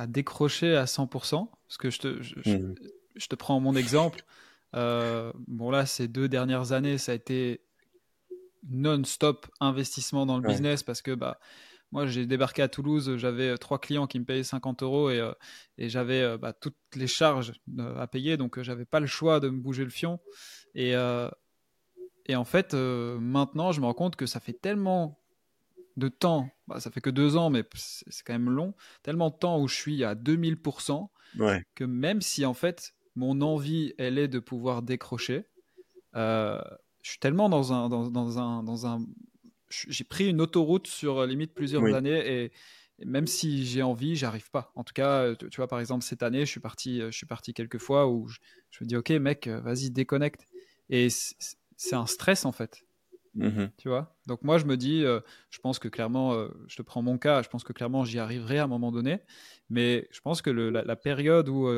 décrocher 0.09 0.77
à 0.77 0.85
100% 0.85 1.49
Parce 1.67 1.77
que 1.79 1.91
je 1.91 1.99
te, 2.01 2.09
mmh. 2.09 2.75
je, 3.15 3.27
te 3.27 3.35
prends 3.35 3.61
mon 3.61 3.77
exemple. 3.77 4.25
Euh, 4.75 5.33
bon 5.47 5.71
là, 5.71 5.87
ces 5.87 6.09
deux 6.09 6.29
dernières 6.29 6.73
années, 6.73 6.99
ça 6.99 7.13
a 7.13 7.15
été 7.15 7.61
non-stop 8.69 9.47
investissement 9.61 10.27
dans 10.27 10.39
le 10.39 10.49
business 10.49 10.83
parce 10.83 11.03
que 11.03 11.15
bah, 11.15 11.39
moi 11.93 12.07
j'ai 12.07 12.27
débarqué 12.27 12.63
à 12.63 12.69
Toulouse, 12.69 13.17
j'avais 13.19 13.51
euh, 13.51 13.57
trois 13.57 13.79
clients 13.79 14.07
qui 14.07 14.19
me 14.19 14.25
payaient 14.25 14.43
50 14.43 14.83
euros 14.83 15.11
et, 15.11 15.21
euh, 15.21 15.33
et 15.79 15.89
j'avais 15.89 16.37
bah, 16.39 16.53
toutes 16.53 16.79
les 16.97 17.07
charges 17.07 17.53
à 17.79 18.07
payer, 18.09 18.37
donc 18.37 18.61
j'avais 18.63 18.87
pas 18.87 19.01
le 19.01 19.07
choix 19.07 19.39
de 19.39 19.49
me 19.49 19.61
bouger 19.61 19.85
le 19.85 19.91
fion. 19.91 20.19
Et, 20.75 20.95
et 22.27 22.37
en 22.37 22.45
fait, 22.45 22.75
maintenant, 22.75 23.71
je 23.71 23.81
me 23.81 23.87
rends 23.87 23.95
compte 23.95 24.17
que 24.17 24.27
ça 24.27 24.41
fait 24.41 24.55
tellement 24.55 25.24
de 25.97 26.09
temps, 26.09 26.51
bah, 26.67 26.81
ça 26.81 26.91
fait 26.91 27.01
que 27.01 27.11
deux 27.11 27.37
ans, 27.37 27.51
mais 27.51 27.65
c'est 27.75 28.25
quand 28.25 28.33
même 28.33 28.51
long, 28.51 28.75
tellement 29.03 29.31
de 29.31 29.37
temps 29.37 29.61
où 29.61 29.69
je 29.69 29.75
suis 29.75 30.05
à 30.05 30.15
2000%, 30.15 31.09
que 31.75 31.85
même 31.85 32.21
si 32.21 32.45
en 32.45 32.55
fait 32.55 32.95
mon 33.17 33.41
envie, 33.43 33.95
elle 33.99 34.19
est 34.19 34.29
de 34.29 34.39
pouvoir 34.39 34.83
décrocher, 34.83 35.45
euh, 36.17 36.61
je 37.03 37.11
suis 37.11 37.19
tellement 37.19 37.49
dans 37.49 37.73
un, 37.73 37.89
dans, 37.89 38.39
un, 38.39 38.63
dans 38.63 38.87
un, 38.87 39.05
j'ai 39.69 40.05
pris 40.05 40.29
une 40.29 40.41
autoroute 40.41 40.87
sur 40.87 41.27
limite 41.27 41.55
plusieurs 41.55 41.85
années 41.95 42.45
et, 42.45 42.53
même 43.05 43.27
si 43.27 43.67
j'ai 43.67 43.83
envie, 43.83 44.15
j'arrive 44.15 44.51
pas. 44.53 44.71
En 44.77 44.85
tout 44.85 44.95
cas, 44.95 45.35
tu, 45.35 45.57
vois, 45.57 45.67
par 45.67 45.81
exemple, 45.81 46.05
cette 46.05 46.23
année, 46.23 46.47
je 46.47 46.51
suis 46.51 46.61
parti, 46.61 47.01
je 47.01 47.11
suis 47.11 47.27
parti 47.27 47.53
quelques 47.53 47.79
fois 47.79 48.07
où 48.09 48.29
je, 48.29 48.39
me 48.83 48.87
dis, 48.87 48.97
ok, 48.97 49.11
mec, 49.11 49.49
vas-y, 49.49 49.91
déconnecte. 49.91 50.47
Et 50.91 51.09
c'est 51.11 51.97
un 51.97 52.07
stress 52.07 52.45
en 52.45 52.53
fait. 52.53 52.84
Mmh 53.35 53.67
tu 53.79 53.89
vois? 53.89 54.17
Donc 54.27 54.43
moi, 54.43 54.59
je 54.59 54.65
me 54.65 54.77
dis, 54.77 55.03
je 55.03 55.59
pense 55.61 55.79
que 55.79 55.89
clairement, 55.89 56.49
je 56.67 56.77
te 56.77 56.83
prends 56.83 57.03
mon 57.03 57.19
cas, 57.19 57.43
je 57.43 57.49
pense 57.49 57.65
que 57.65 57.73
clairement, 57.73 58.05
j'y 58.05 58.19
arriverai 58.19 58.59
à 58.59 58.65
un 58.65 58.69
moment 58.69 58.93
donné. 58.93 59.21
Mais 59.71 60.09
je 60.13 60.21
pense 60.21 60.41
que 60.43 60.51
la, 60.51 60.97
période 60.97 61.49
où 61.49 61.69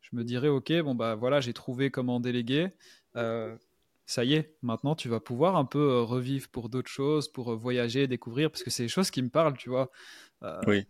je 0.00 0.10
me 0.12 0.24
dirais, 0.24 0.48
ok, 0.48 0.72
bon 0.82 0.94
bah 0.94 1.14
voilà, 1.14 1.40
j'ai 1.40 1.52
trouvé 1.52 1.90
comment 1.90 2.20
déléguer. 2.20 2.68
ça 3.14 4.24
y 4.24 4.34
est, 4.34 4.56
maintenant 4.62 4.94
tu 4.94 5.08
vas 5.08 5.20
pouvoir 5.20 5.56
un 5.56 5.64
peu 5.64 6.02
revivre 6.02 6.48
pour 6.50 6.68
d'autres 6.68 6.90
choses, 6.90 7.28
pour 7.28 7.56
voyager, 7.56 8.06
découvrir, 8.06 8.50
parce 8.50 8.62
que 8.62 8.70
c'est 8.70 8.82
des 8.82 8.88
choses 8.88 9.10
qui 9.10 9.22
me 9.22 9.30
parlent, 9.30 9.56
tu 9.56 9.70
vois. 9.70 9.90
oui. 10.66 10.86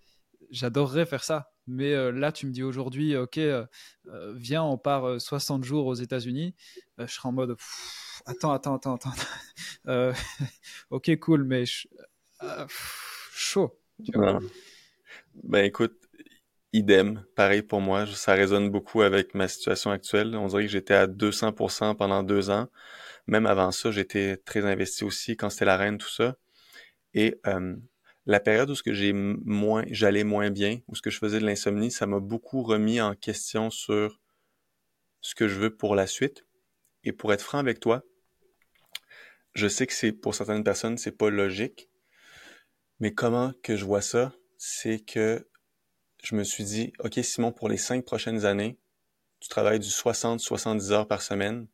J'adorerais 0.51 1.07
faire 1.07 1.23
ça. 1.23 1.53
Mais 1.71 2.13
là, 2.13 2.33
tu 2.33 2.47
me 2.47 2.53
dis 2.53 2.63
aujourd'hui, 2.63 3.17
ok, 3.17 3.41
viens, 4.35 4.63
on 4.63 4.77
part 4.79 5.21
60 5.21 5.65
jours 5.65 5.87
aux 5.87 5.95
États-Unis. 5.95 6.55
je 6.99 7.07
serai 7.07 7.29
en 7.29 7.33
mode, 7.33 7.57
attends, 8.27 8.53
attends, 8.53 8.75
attends, 8.75 8.95
attends. 8.95 9.11
Euh, 9.87 10.13
ok, 10.91 11.19
cool, 11.21 11.45
mais 11.45 11.65
euh, 12.43 12.67
chaud. 13.33 13.79
Ben 15.43 15.65
écoute, 15.65 15.97
idem, 16.73 17.25
pareil 17.35 17.63
pour 17.63 17.81
moi. 17.81 18.07
Ça 18.07 18.35
résonne 18.35 18.71
beaucoup 18.71 19.01
avec 19.03 19.35
ma 19.35 19.49
situation 19.49 19.91
actuelle. 19.91 20.37
On 20.37 20.49
dirait 20.49 20.65
que 20.65 20.71
j'étais 20.71 20.95
à 20.95 21.07
200% 21.07 21.97
pendant 21.97 22.23
deux 22.23 22.51
ans. 22.51 22.69
Même 23.27 23.47
avant 23.47 23.71
ça, 23.71 23.91
j'étais 23.91 24.37
très 24.37 24.65
investi 24.65 25.05
aussi 25.05 25.37
quand 25.37 25.51
c'était 25.51 25.65
la 25.65 25.77
reine, 25.77 25.99
tout 25.99 26.11
ça. 26.11 26.37
Et 27.15 27.41
euh, 27.47 27.75
la 28.31 28.39
période 28.39 28.71
où 28.71 28.77
ce 28.77 28.85
que 28.85 28.95
j'ai 28.95 29.13
moins, 29.13 29.83
j'allais 29.91 30.23
moins 30.23 30.51
bien, 30.51 30.79
où 30.87 30.95
ce 30.95 31.03
que 31.03 31.11
je 31.11 31.19
faisais 31.19 31.41
de 31.41 31.45
l'insomnie, 31.45 31.91
ça 31.91 32.07
m'a 32.07 32.21
beaucoup 32.21 32.63
remis 32.63 33.01
en 33.01 33.17
question 33.17 33.71
sur 33.71 34.21
ce 35.21 35.35
que 35.35 35.49
je 35.49 35.59
veux 35.59 35.75
pour 35.77 35.97
la 35.97 36.07
suite. 36.07 36.47
Et 37.03 37.11
pour 37.11 37.33
être 37.33 37.43
franc 37.43 37.59
avec 37.59 37.81
toi, 37.81 38.05
je 39.55 39.67
sais 39.67 39.85
que 39.85 39.93
c'est 39.93 40.13
pour 40.13 40.37
certaines 40.37 40.63
personnes, 40.63 40.97
c'est 40.97 41.11
pas 41.11 41.29
logique. 41.29 41.91
Mais 43.01 43.13
comment 43.13 43.53
que 43.65 43.75
je 43.75 43.85
vois 43.85 44.01
ça, 44.01 44.33
c'est 44.59 45.01
que 45.01 45.49
je 46.23 46.37
me 46.37 46.45
suis 46.45 46.63
dit, 46.63 46.93
OK, 47.01 47.19
Simon, 47.25 47.51
pour 47.51 47.69
les 47.69 47.79
cinq 47.79 48.05
prochaines 48.05 48.45
années, 48.45 48.79
tu 49.41 49.49
travailles 49.49 49.81
du 49.81 49.89
60-70 49.89 50.93
heures 50.93 51.09
par 51.09 51.23
semaine 51.23 51.67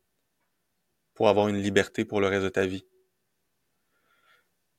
pour 1.13 1.29
avoir 1.29 1.49
une 1.49 1.61
liberté 1.61 2.07
pour 2.07 2.23
le 2.23 2.29
reste 2.29 2.45
de 2.45 2.49
ta 2.49 2.65
vie. 2.65 2.87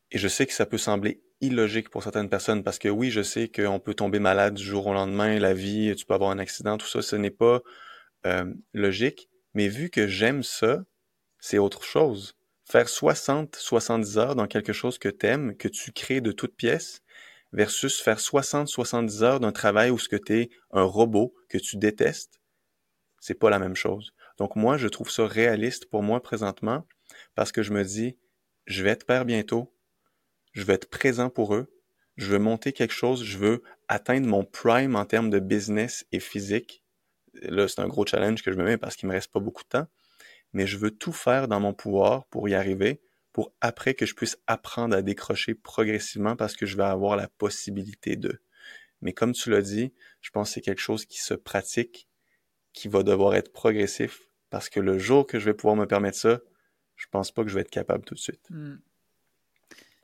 Et 0.10 0.18
je 0.18 0.28
sais 0.28 0.48
que 0.48 0.54
ça 0.54 0.66
peut 0.66 0.80
sembler 0.80 1.22
illogique 1.42 1.90
pour 1.90 2.04
certaines 2.04 2.30
personnes 2.30 2.64
parce 2.64 2.80
que 2.80 2.90
oui, 2.90 3.12
je 3.12 3.22
sais 3.22 3.50
qu'on 3.50 3.80
peut 3.80 3.94
tomber 3.94 4.20
malade 4.20 4.56
du 4.56 4.64
jour 4.64 4.88
au 4.88 4.94
lendemain, 4.94 5.40
la 5.40 5.54
vie, 5.54 5.94
tu 5.96 6.06
peux 6.06 6.14
avoir 6.14 6.32
un 6.32 6.40
accident, 6.40 6.78
tout 6.78 6.88
ça, 6.88 7.02
ce 7.02 7.16
n'est 7.16 7.32
pas 7.32 7.62
euh, 8.26 8.46
logique. 8.74 9.30
Mais 9.54 9.68
vu 9.68 9.90
que 9.90 10.08
j'aime 10.08 10.44
ça, 10.44 10.84
c'est 11.40 11.58
autre 11.58 11.84
chose. 11.84 12.36
Faire 12.66 12.90
60, 12.90 13.56
70 13.56 14.18
heures 14.18 14.36
dans 14.36 14.48
quelque 14.48 14.74
chose 14.74 14.98
que 14.98 15.10
t'aimes, 15.10 15.56
que 15.56 15.68
tu 15.68 15.92
crées 15.92 16.22
de 16.22 16.32
toutes 16.32 16.56
pièces, 16.56 17.02
versus 17.54 18.02
faire 18.02 18.20
60, 18.20 18.68
70 18.68 19.24
heures 19.24 19.40
d'un 19.40 19.52
travail 19.52 19.90
où 19.90 19.98
ce 19.98 20.10
que 20.10 20.16
t'es 20.16 20.50
un 20.72 20.84
robot 20.84 21.34
que 21.50 21.58
tu 21.58 21.78
détestes, 21.78 22.42
c'est 23.20 23.40
pas 23.40 23.50
la 23.50 23.60
même 23.60 23.76
chose. 23.76 24.12
Donc 24.38 24.56
moi, 24.56 24.78
je 24.78 24.88
trouve 24.88 25.10
ça 25.10 25.26
réaliste 25.26 25.90
pour 25.90 26.04
moi 26.04 26.22
présentement 26.22 26.86
parce 27.36 27.52
que 27.52 27.64
je 27.64 27.74
me 27.74 27.84
dis, 27.84 28.18
je 28.66 28.84
vais 28.84 28.90
être 28.90 29.06
père 29.06 29.26
bientôt, 29.26 29.74
je 30.58 30.66
vais 30.66 30.74
être 30.74 30.90
présent 30.90 31.30
pour 31.30 31.56
eux, 31.56 31.74
je 32.18 32.28
veux 32.28 32.40
monter 32.40 32.74
quelque 32.74 32.94
chose, 32.94 33.24
je 33.24 33.38
veux 33.38 33.64
atteindre 33.88 34.28
mon 34.28 34.44
prime 34.44 34.96
en 34.96 35.06
termes 35.06 35.30
de 35.30 35.40
business 35.40 36.06
et 36.12 36.20
physique. 36.20 36.84
Là, 37.42 37.68
c'est 37.68 37.80
un 37.82 37.88
gros 37.88 38.06
challenge 38.06 38.42
que 38.42 38.52
je 38.52 38.58
me 38.58 38.64
mets 38.64 38.78
parce 38.78 38.96
qu'il 38.96 39.08
me 39.08 39.14
reste 39.14 39.32
pas 39.32 39.40
beaucoup 39.40 39.64
de 39.64 39.70
temps 39.70 39.88
mais 40.54 40.68
je 40.68 40.78
veux 40.78 40.92
tout 40.92 41.12
faire 41.12 41.48
dans 41.48 41.60
mon 41.60 41.74
pouvoir 41.74 42.26
pour 42.28 42.48
y 42.50 42.56
arriver, 42.56 43.02
pour 43.32 43.54
après 43.62 43.94
que 43.94 44.06
je 44.06 44.16
puisse 44.16 44.38
apprendre 44.48 44.96
à 44.96 45.02
décrocher 45.02 45.54
progressivement 45.54 46.36
parce 46.36 46.56
que 46.56 46.66
je 46.66 46.78
vais 46.78 46.84
avoir 46.84 47.16
la 47.16 47.28
possibilité 47.28 48.16
de. 48.16 48.42
Mais 49.02 49.14
comme 49.14 49.34
tu 49.34 49.52
l'as 49.52 49.62
dit, 49.62 49.94
je 50.22 50.32
pense 50.32 50.50
que 50.50 50.54
c'est 50.56 50.62
quelque 50.62 50.82
chose 50.82 51.06
qui 51.06 51.22
se 51.22 51.36
pratique, 51.36 52.08
qui 52.74 52.88
va 52.88 53.04
devoir 53.04 53.36
être 53.36 53.52
progressif, 53.52 54.22
parce 54.50 54.70
que 54.70 54.80
le 54.80 54.98
jour 54.98 55.28
que 55.28 55.40
je 55.40 55.46
vais 55.46 55.54
pouvoir 55.54 55.76
me 55.76 55.86
permettre 55.86 56.18
ça, 56.18 56.40
je 56.96 57.06
pense 57.12 57.32
pas 57.32 57.44
que 57.44 57.50
je 57.50 57.56
vais 57.56 57.62
être 57.62 57.70
capable 57.70 58.04
tout 58.04 58.16
de 58.16 58.20
suite. 58.20 58.50
Hmm. 58.50 58.78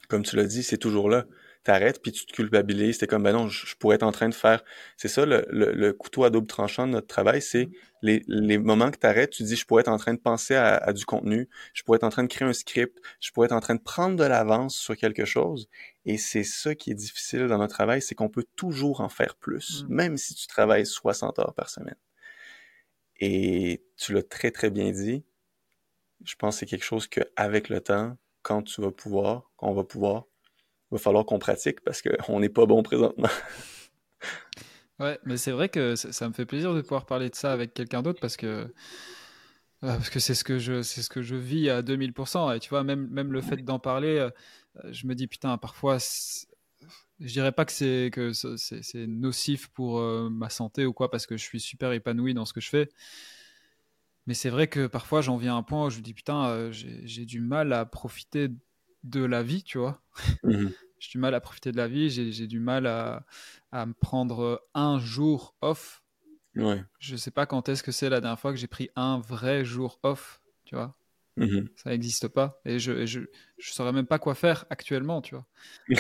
Comme 0.10 0.24
tu 0.24 0.36
l'as 0.36 0.46
dit, 0.46 0.64
c'est 0.64 0.78
toujours 0.78 1.10
là 1.10 1.26
t'arrêtes 1.64 2.02
puis 2.02 2.12
tu 2.12 2.26
te 2.26 2.34
culpabilises. 2.34 2.98
T'es 2.98 3.08
comme 3.08 3.24
ben 3.24 3.34
non, 3.34 3.48
je, 3.48 3.76
pourrais 3.78 3.96
être 3.96 4.04
en 4.04 4.12
train 4.12 4.30
de 4.30 4.34
faire. 4.34 4.64
C'est 4.98 5.08
ça 5.08 5.26
le, 5.26 5.46
le, 5.50 5.94
couteau 5.94 6.24
à 6.24 6.30
double 6.30 6.48
tranchant 6.48 6.86
de 6.88 6.92
notre 6.92 7.08
travail, 7.08 7.42
c'est 7.42 7.70
les, 8.02 8.24
les 8.28 8.58
moments 8.58 8.92
que 8.92 8.98
t'arrêtes, 8.98 9.32
tu 9.32 9.44
dis 9.44 9.56
je 9.56 9.66
pourrais 9.66 9.82
être 9.82 9.88
en 9.90 9.98
train 9.98 10.14
de 10.14 10.20
penser 10.20 10.56
à, 10.56 10.94
du 10.94 11.06
contenu, 11.06 11.50
je 11.74 11.84
pourrais 11.84 11.98
être 11.98 12.04
en 12.04 12.10
train 12.10 12.24
de 12.24 12.28
créer 12.28 12.48
un 12.48 12.54
script, 12.54 13.00
je 13.20 13.32
pourrais 13.32 13.46
être 13.46 13.54
en 13.54 13.62
train 13.62 13.76
de 13.76 13.82
prendre 13.82 14.16
de 14.16 14.24
l'avance 14.24 14.76
sur 14.76 14.96
quelque 14.96 15.26
chose. 15.26 15.70
Et 16.06 16.18
c'est 16.18 16.44
ça 16.44 16.76
qui 16.76 16.92
est 16.92 16.96
difficile 16.96 17.48
dans 17.48 17.58
notre 17.58 17.74
travail, 17.74 18.02
c'est 18.02 18.16
qu'on 18.16 18.30
peut 18.30 18.46
toujours 18.56 19.02
en 19.02 19.10
faire 19.10 19.36
plus, 19.36 19.84
mm. 19.84 19.94
même 19.94 20.18
si 20.18 20.36
tu 20.36 20.48
travailles 20.48 20.86
60 20.86 21.40
heures 21.40 21.54
par 21.54 21.70
semaine. 21.70 21.96
Et 23.20 23.84
tu 23.98 24.14
l'as 24.14 24.24
très 24.24 24.52
très 24.52 24.70
bien 24.70 24.92
dit. 24.92 25.24
Je 26.26 26.36
pense 26.36 26.56
que 26.56 26.60
c'est 26.62 26.66
quelque 26.66 26.86
chose 26.86 27.08
que 27.08 27.22
avec 27.36 27.70
le 27.70 27.82
temps, 27.82 28.18
quand 28.44 28.62
tu 28.62 28.82
vas 28.82 28.92
pouvoir, 28.92 29.50
quand 29.58 29.70
on 29.70 29.74
va 29.74 29.84
pouvoir, 29.84 30.26
va 30.94 31.00
falloir 31.00 31.26
qu'on 31.26 31.40
pratique 31.40 31.82
parce 31.82 32.02
qu'on 32.02 32.40
n'est 32.40 32.50
pas 32.50 32.66
bon 32.66 32.84
présentement. 32.84 33.30
ouais, 35.00 35.20
mais 35.26 35.38
c'est 35.38 35.52
vrai 35.52 35.70
que 35.70 35.96
ça, 35.96 36.28
me 36.28 36.34
fait 36.34 36.46
plaisir 36.46 36.74
de 36.74 36.82
pouvoir 36.82 37.06
parler 37.06 37.30
de 37.30 37.36
ça 37.36 37.52
avec 37.52 37.74
quelqu'un 37.74 38.02
d'autre 38.02 38.20
parce 38.22 38.38
que 38.38 38.72
parce 39.82 40.10
que 40.10 40.20
c'est 40.20 40.36
ce 40.36 40.46
que 40.46 40.60
je 40.60 40.82
c'est 40.82 41.02
ce 41.02 41.10
que 41.10 41.22
je 41.22 41.36
vis 41.36 41.70
à 41.70 41.82
2000% 41.82 42.56
et 42.56 42.60
tu 42.62 42.70
vois 42.70 42.84
même 42.86 43.08
même 43.10 43.34
le 43.34 43.42
fait 43.42 43.58
d'en 43.58 43.80
parler 43.80 44.18
euh, 44.18 44.30
je 44.92 45.08
me 45.08 45.14
dis 45.14 45.28
putain 45.28 45.58
parfois 45.58 45.98
je 47.20 47.28
dirais 47.28 47.52
pas 47.52 47.66
que 47.66 47.74
c'est 47.74 48.10
que 48.14 48.32
c'est 48.32 49.08
nocif 49.08 49.68
pour 49.68 50.00
euh, 50.00 50.30
ma 50.30 50.50
santé 50.50 50.86
ou 50.86 50.94
quoi 50.94 51.12
parce 51.12 51.26
que 51.26 51.36
je 51.36 51.44
suis 51.44 51.60
super 51.60 51.92
épanoui 51.92 52.34
dans 52.34 52.46
ce 52.46 52.54
que 52.54 52.62
je 52.62 52.70
fais 52.70 52.90
mais 54.28 54.34
c'est 54.34 54.50
vrai 54.50 54.68
que 54.68 54.88
parfois 54.88 55.22
j'en 55.22 55.38
viens 55.38 55.56
à 55.56 55.58
un 55.58 55.64
point 55.64 55.86
où 55.86 55.90
je 55.90 55.98
me 55.98 56.04
dis 56.04 56.14
putain 56.14 56.48
euh, 56.48 56.70
j'ai 56.72 57.26
du 57.26 57.42
mal 57.42 57.74
à 57.74 57.86
profiter 57.86 58.50
de 59.04 59.24
la 59.24 59.44
vie 59.44 59.64
tu 59.64 59.78
vois 59.78 60.02
mmh 60.44 60.68
j'ai 61.04 61.10
du 61.12 61.18
mal 61.18 61.36
à 61.36 61.42
profiter 61.42 61.74
de 61.74 61.78
la 61.78 61.88
vie, 61.90 62.10
j'ai 62.10 62.48
du 62.48 62.60
mal 62.60 62.88
à, 62.88 63.26
à, 63.74 63.86
me 63.86 63.94
prendre 63.94 64.66
un 64.74 65.00
jour 65.00 65.54
off. 65.62 66.02
Ouais. 66.56 66.82
Je 67.00 67.18
sais 67.18 67.32
pas 67.32 67.46
quand 67.46 67.68
est-ce 67.68 67.84
que 67.84 67.92
c'est 67.92 68.10
la 68.10 68.22
dernière 68.22 68.40
fois 68.40 68.52
que 68.52 68.58
j'ai 68.58 68.68
pris 68.68 68.90
un 68.96 69.20
vrai 69.20 69.66
jour 69.66 70.00
off, 70.04 70.42
tu 70.64 70.76
vois. 70.76 70.96
Mm-hmm. 71.38 71.68
Ça 71.76 71.90
n'existe 71.90 72.30
pas. 72.30 72.62
Et 72.64 72.80
je, 72.80 73.06
je, 73.06 73.20
je 73.58 73.74
saurais 73.74 73.92
même 73.92 74.06
pas 74.06 74.18
quoi 74.18 74.34
faire 74.34 74.66
actuellement, 74.70 75.22
tu 75.22 75.36
vois. 75.36 75.46
je, 75.90 75.98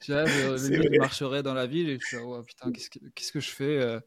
je, 0.00 0.98
marcherais 0.98 1.42
dans 1.42 1.54
la 1.54 1.66
ville 1.66 1.90
et 1.90 1.98
je 2.00 2.06
suis 2.06 2.16
oh, 2.16 2.42
putain, 2.42 2.72
qu'est-ce 2.72 2.88
que, 2.88 2.98
qu'est-ce 3.14 3.32
que 3.32 3.40
je 3.40 3.50
fais 3.50 3.78
euh? 3.78 4.00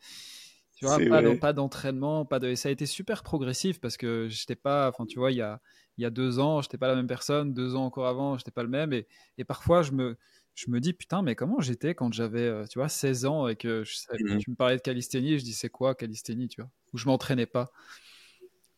Tu 0.97 1.09
vois, 1.09 1.35
pas, 1.39 1.53
d'entraînement, 1.53 2.25
pas 2.25 2.39
de. 2.39 2.47
Et 2.47 2.55
ça 2.55 2.69
a 2.69 2.71
été 2.71 2.85
super 2.85 3.23
progressif 3.23 3.79
parce 3.79 3.97
que 3.97 4.27
j'étais 4.29 4.55
pas. 4.55 4.89
Enfin, 4.89 5.05
tu 5.05 5.19
vois, 5.19 5.31
il 5.31 5.37
y 5.37 5.41
a, 5.41 5.61
il 5.97 6.03
y 6.03 6.05
a 6.05 6.09
deux 6.09 6.39
ans, 6.39 6.61
j'étais 6.61 6.77
pas 6.77 6.87
la 6.87 6.95
même 6.95 7.07
personne. 7.07 7.53
Deux 7.53 7.75
ans 7.75 7.85
encore 7.85 8.07
avant, 8.07 8.37
j'étais 8.37 8.51
pas 8.51 8.63
le 8.63 8.69
même. 8.69 8.93
Et, 8.93 9.07
et 9.37 9.43
parfois, 9.43 9.81
je 9.81 9.91
me, 9.91 10.17
je 10.55 10.71
me 10.71 10.79
dis, 10.79 10.93
putain, 10.93 11.21
mais 11.21 11.35
comment 11.35 11.59
j'étais 11.59 11.93
quand 11.95 12.13
j'avais, 12.13 12.47
euh, 12.47 12.65
tu 12.65 12.79
vois, 12.79 12.89
16 12.89 13.25
ans 13.25 13.47
et 13.47 13.55
que 13.55 13.83
je, 13.83 13.97
mmh 14.19 14.37
tu 14.39 14.49
me 14.49 14.55
parlais 14.55 14.77
de 14.77 14.81
calisthénie 14.81 15.33
et 15.33 15.39
je 15.39 15.43
dis, 15.43 15.53
c'est 15.53 15.69
quoi 15.69 15.95
calisthénie, 15.95 16.47
tu 16.47 16.61
vois 16.61 16.69
Ou 16.93 16.97
je 16.97 17.07
m'entraînais 17.07 17.45
pas. 17.45 17.71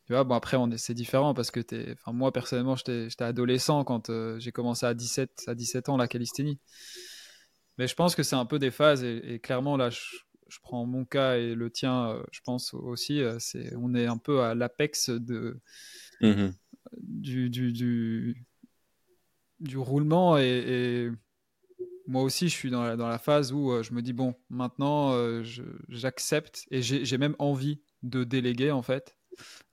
Tu 0.08 0.14
vois, 0.14 0.24
bon, 0.24 0.36
après, 0.36 0.58
c'est 0.78 0.94
différent 0.94 1.34
parce 1.34 1.52
que 1.52 1.60
es, 1.60 1.94
enfin, 1.94 2.14
moi, 2.14 2.32
personnellement, 2.32 2.76
j'étais 2.76 3.24
adolescent 3.24 3.84
quand 3.84 4.10
euh, 4.10 4.40
j'ai 4.40 4.52
commencé 4.52 4.86
à 4.86 4.94
17, 4.94 5.44
à 5.48 5.54
17 5.54 5.90
ans 5.90 5.98
la 5.98 6.08
calisthénie. 6.08 6.60
Mais 7.78 7.88
je 7.88 7.94
pense 7.94 8.16
que 8.16 8.24
c'est 8.24 8.36
un 8.36 8.46
peu 8.46 8.58
des 8.58 8.72
phases 8.72 9.04
et, 9.04 9.40
clairement, 9.40 9.78
là, 9.78 9.92
je, 9.92 10.00
je 10.50 10.60
prends 10.62 10.86
mon 10.86 11.06
cas 11.06 11.38
et 11.38 11.56
le 11.56 11.70
tien, 11.70 12.12
euh, 12.12 12.24
je 12.32 12.42
pense 12.42 12.74
aussi, 12.74 13.22
c'est 13.40 13.76
on 13.76 13.94
est 13.96 14.06
un 14.06 14.18
peu 14.18 14.42
à 14.42 14.56
l'apex 14.56 15.10
de, 15.10 15.60
mmh 16.22 16.50
du, 17.02 17.50
du, 17.50 18.46
du, 19.60 19.78
roulement 19.78 20.38
et, 20.38 21.10
moi 22.08 22.24
aussi 22.24 22.50
je 22.50 22.54
suis 22.54 22.70
dans 22.70 22.84
la, 22.84 22.96
dans 22.96 23.08
la 23.08 23.18
phase 23.18 23.52
où 23.52 23.72
euh, 23.72 23.84
je 23.84 23.94
me 23.94 24.02
dis 24.02 24.14
bon 24.14 24.36
maintenant 24.50 25.12
euh, 25.14 25.44
j'accepte 25.90 26.66
et 26.72 26.82
j'ai 26.82 27.18
même 27.18 27.36
envie 27.40 27.82
de 28.04 28.24
déléguer 28.24 28.72
en 28.72 28.82
fait 28.82 29.18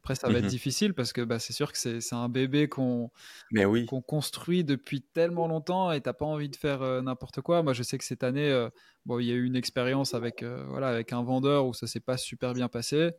après 0.04 0.16
ça 0.16 0.28
va 0.28 0.38
être 0.38 0.44
mmh 0.44 0.48
difficile 0.48 0.92
parce 0.92 1.14
que 1.14 1.22
bah, 1.22 1.38
c'est 1.38 1.54
sûr 1.54 1.72
que 1.72 1.78
c'est 1.78 2.14
un 2.14 2.28
bébé 2.28 2.68
qu'on 2.68 3.10
oui. 3.52 3.86
construit 4.06 4.62
depuis 4.62 5.00
tellement 5.00 5.48
longtemps 5.48 5.92
et 5.92 6.00
t'as 6.02 6.12
pas 6.12 6.26
envie 6.26 6.50
de 6.50 6.56
faire 6.56 6.82
euh, 6.82 7.00
n'importe 7.00 7.40
quoi 7.40 7.62
moi 7.62 7.72
je 7.72 7.82
sais 7.82 7.96
que 7.96 8.04
cette 8.04 8.22
année 8.22 8.68
bon 9.06 9.18
il 9.18 9.26
y 9.26 9.32
a 9.32 9.34
eu 9.34 9.44
une 9.44 9.56
expérience 9.56 10.12
avec 10.12 10.44
voilà 10.68 10.88
avec 10.88 11.14
un 11.14 11.22
vendeur 11.22 11.66
où 11.66 11.72
ça 11.72 11.86
s'est 11.86 12.00
pas 12.00 12.18
super 12.18 12.52
bien 12.52 12.68
passé 12.68 13.12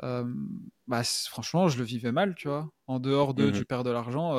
bah, 0.00 1.02
franchement, 1.02 1.66
je 1.66 1.76
le 1.76 1.82
vivais 1.82 2.12
mal, 2.12 2.36
tu 2.36 2.46
vois. 2.46 2.70
En 2.86 3.00
dehors 3.00 3.34
de, 3.34 3.50
tu 3.50 3.62
mmh 3.62 3.64
perds 3.64 3.82
de 3.82 3.90
l'argent. 3.90 4.38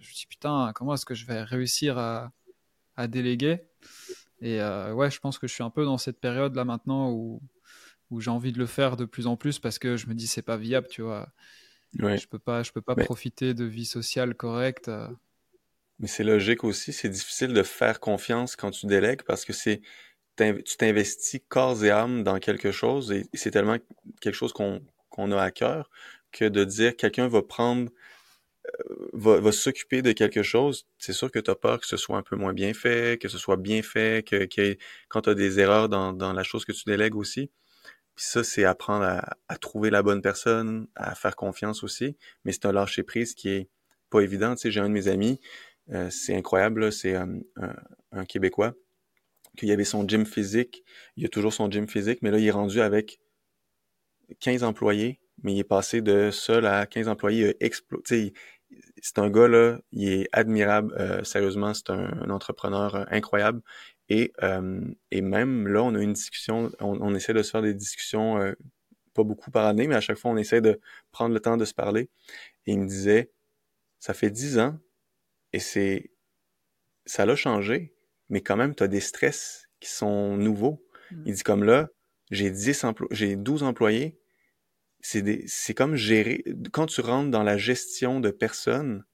je 0.00 0.08
me 0.08 0.12
dis 0.12 0.26
putain, 0.28 0.72
comment 0.74 0.94
est-ce 0.94 1.06
que 1.06 1.14
je 1.14 1.24
vais 1.24 1.40
réussir 1.40 1.98
à, 1.98 2.32
à 2.96 3.06
déléguer? 3.06 3.60
Et 4.40 4.60
ouais, 4.60 5.08
je 5.08 5.20
pense 5.20 5.38
que 5.38 5.46
je 5.46 5.54
suis 5.54 5.62
un 5.62 5.70
peu 5.70 5.84
dans 5.84 5.98
cette 5.98 6.18
période 6.18 6.56
là 6.56 6.64
maintenant 6.64 7.12
où, 7.12 7.40
où 8.10 8.20
j'ai 8.20 8.30
envie 8.30 8.52
de 8.52 8.58
le 8.58 8.66
faire 8.66 8.96
de 8.96 9.04
plus 9.04 9.26
en 9.26 9.36
plus 9.36 9.58
parce 9.58 9.78
que 9.78 9.96
je 9.96 10.06
me 10.06 10.14
dis 10.14 10.26
c'est 10.26 10.42
pas 10.42 10.56
viable, 10.56 10.88
tu 10.88 11.02
vois. 11.02 11.28
Je 11.94 12.26
peux 12.26 12.38
pas, 12.38 12.62
je 12.62 12.72
peux 12.72 12.82
pas 12.82 12.94
profiter 12.94 13.54
de 13.54 13.64
vie 13.64 13.86
sociale 13.86 14.34
correcte. 14.34 14.90
Mais 15.98 16.08
c'est 16.08 16.24
logique 16.24 16.62
aussi, 16.64 16.92
c'est 16.92 17.08
difficile 17.08 17.54
de 17.54 17.62
faire 17.62 18.00
confiance 18.00 18.54
quand 18.54 18.70
tu 18.70 18.86
délègues 18.86 19.22
parce 19.22 19.44
que 19.44 19.52
c'est 19.52 19.80
tu 20.36 20.76
t'investis 20.76 21.40
corps 21.48 21.82
et 21.84 21.90
âme 21.90 22.22
dans 22.22 22.38
quelque 22.38 22.70
chose 22.72 23.12
et 23.12 23.26
c'est 23.34 23.50
tellement 23.50 23.78
quelque 24.20 24.34
chose 24.34 24.52
qu'on 24.52 24.82
qu'on 25.08 25.32
a 25.32 25.42
à 25.42 25.50
cœur 25.50 25.90
que 26.32 26.44
de 26.44 26.64
dire 26.64 26.96
quelqu'un 26.96 27.28
va 27.28 27.42
prendre 27.42 27.90
euh, 28.90 29.08
va, 29.12 29.40
va 29.40 29.52
s'occuper 29.52 30.02
de 30.02 30.12
quelque 30.12 30.42
chose, 30.42 30.86
c'est 30.98 31.12
sûr 31.12 31.30
que 31.30 31.38
tu 31.38 31.50
as 31.50 31.54
peur 31.56 31.80
que 31.80 31.86
ce 31.86 31.96
soit 31.96 32.18
un 32.18 32.22
peu 32.22 32.36
moins 32.36 32.52
bien 32.52 32.74
fait, 32.74 33.20
que 33.20 33.28
ce 33.28 33.38
soit 33.38 33.56
bien 33.56 33.82
fait, 33.82 34.26
que, 34.26 34.44
que 34.46 34.76
quand 35.08 35.22
tu 35.22 35.30
as 35.30 35.34
des 35.34 35.60
erreurs 35.60 35.88
dans, 35.88 36.12
dans 36.12 36.32
la 36.32 36.42
chose 36.42 36.64
que 36.64 36.72
tu 36.72 36.84
délègues 36.86 37.16
aussi. 37.16 37.50
Puis 38.16 38.24
ça, 38.26 38.42
c'est 38.42 38.64
apprendre 38.64 39.04
à, 39.48 39.58
trouver 39.58 39.90
la 39.90 40.02
bonne 40.02 40.22
personne, 40.22 40.88
à 40.96 41.14
faire 41.14 41.36
confiance 41.36 41.84
aussi. 41.84 42.16
Mais 42.44 42.52
c'est 42.52 42.66
un 42.66 42.72
lâcher 42.72 43.02
prise 43.02 43.34
qui 43.34 43.50
est 43.50 43.68
pas 44.10 44.20
évident. 44.20 44.54
Tu 44.54 44.62
sais, 44.62 44.70
j'ai 44.70 44.80
un 44.80 44.88
de 44.88 44.94
mes 44.94 45.08
amis, 45.08 45.40
euh, 45.90 46.10
c'est 46.10 46.34
incroyable, 46.34 46.92
c'est 46.92 47.14
euh, 47.14 47.26
un, 47.56 47.74
un, 48.12 48.24
Québécois, 48.24 48.74
qu'il 49.56 49.70
avait 49.70 49.84
son 49.84 50.06
gym 50.08 50.26
physique, 50.26 50.84
il 51.16 51.24
a 51.26 51.28
toujours 51.28 51.52
son 51.52 51.70
gym 51.70 51.88
physique, 51.88 52.20
mais 52.22 52.30
là, 52.30 52.38
il 52.38 52.46
est 52.46 52.50
rendu 52.50 52.80
avec 52.80 53.20
15 54.40 54.64
employés, 54.64 55.20
mais 55.42 55.54
il 55.54 55.58
est 55.58 55.64
passé 55.64 56.00
de 56.00 56.30
seul 56.30 56.66
à 56.66 56.86
15 56.86 57.08
employés. 57.08 57.56
C'est 59.02 59.18
un 59.18 59.30
gars, 59.30 59.48
là, 59.48 59.78
il 59.92 60.08
est 60.08 60.28
admirable, 60.32 60.94
euh, 60.98 61.22
sérieusement, 61.24 61.74
c'est 61.74 61.90
un, 61.90 62.30
entrepreneur 62.30 63.06
incroyable. 63.10 63.62
Et, 64.08 64.32
euh, 64.42 64.80
et 65.10 65.20
même 65.20 65.66
là, 65.66 65.82
on 65.82 65.94
a 65.94 66.00
une 66.00 66.12
discussion, 66.12 66.70
on, 66.80 67.14
essaie 67.14 67.34
de 67.34 67.42
se 67.42 67.50
faire 67.50 67.62
des 67.62 67.74
discussions, 67.74 68.54
pas 69.14 69.24
beaucoup 69.24 69.50
par 69.50 69.66
année, 69.66 69.88
mais 69.88 69.96
à 69.96 70.00
chaque 70.00 70.18
fois, 70.18 70.30
on 70.30 70.36
essaie 70.36 70.60
de 70.60 70.80
prendre 71.10 71.34
le 71.34 71.40
temps 71.40 71.56
de 71.56 71.64
se 71.64 71.74
parler. 71.74 72.08
Et 72.66 72.72
il 72.72 72.78
me 72.78 72.86
disait, 72.86 73.32
ça 73.98 74.14
fait 74.14 74.30
10 74.30 74.58
ans, 74.60 74.78
et 75.52 75.58
c'est, 75.58 76.10
ça 77.04 77.26
l'a 77.26 77.34
changé, 77.34 77.94
mais 78.28 78.40
quand 78.40 78.56
même, 78.56 78.74
tu 78.74 78.82
as 78.82 78.88
des 78.88 79.00
stress 79.00 79.68
qui 79.80 79.90
sont 79.90 80.36
nouveaux. 80.36 80.84
Mm. 81.10 81.22
Il 81.26 81.34
dit 81.34 81.42
comme 81.42 81.64
là, 81.64 81.88
j'ai 82.30 82.50
10 82.50 82.86
j'ai 83.10 83.36
12 83.36 83.62
employés. 83.62 84.18
C'est 85.00 85.46
c'est 85.46 85.74
comme 85.74 85.94
gérer, 85.94 86.44
quand 86.72 86.86
tu 86.86 87.00
rentres 87.00 87.30
dans 87.30 87.44
la 87.44 87.56
gestion 87.56 88.18
de 88.18 88.30
personnes, 88.30 89.04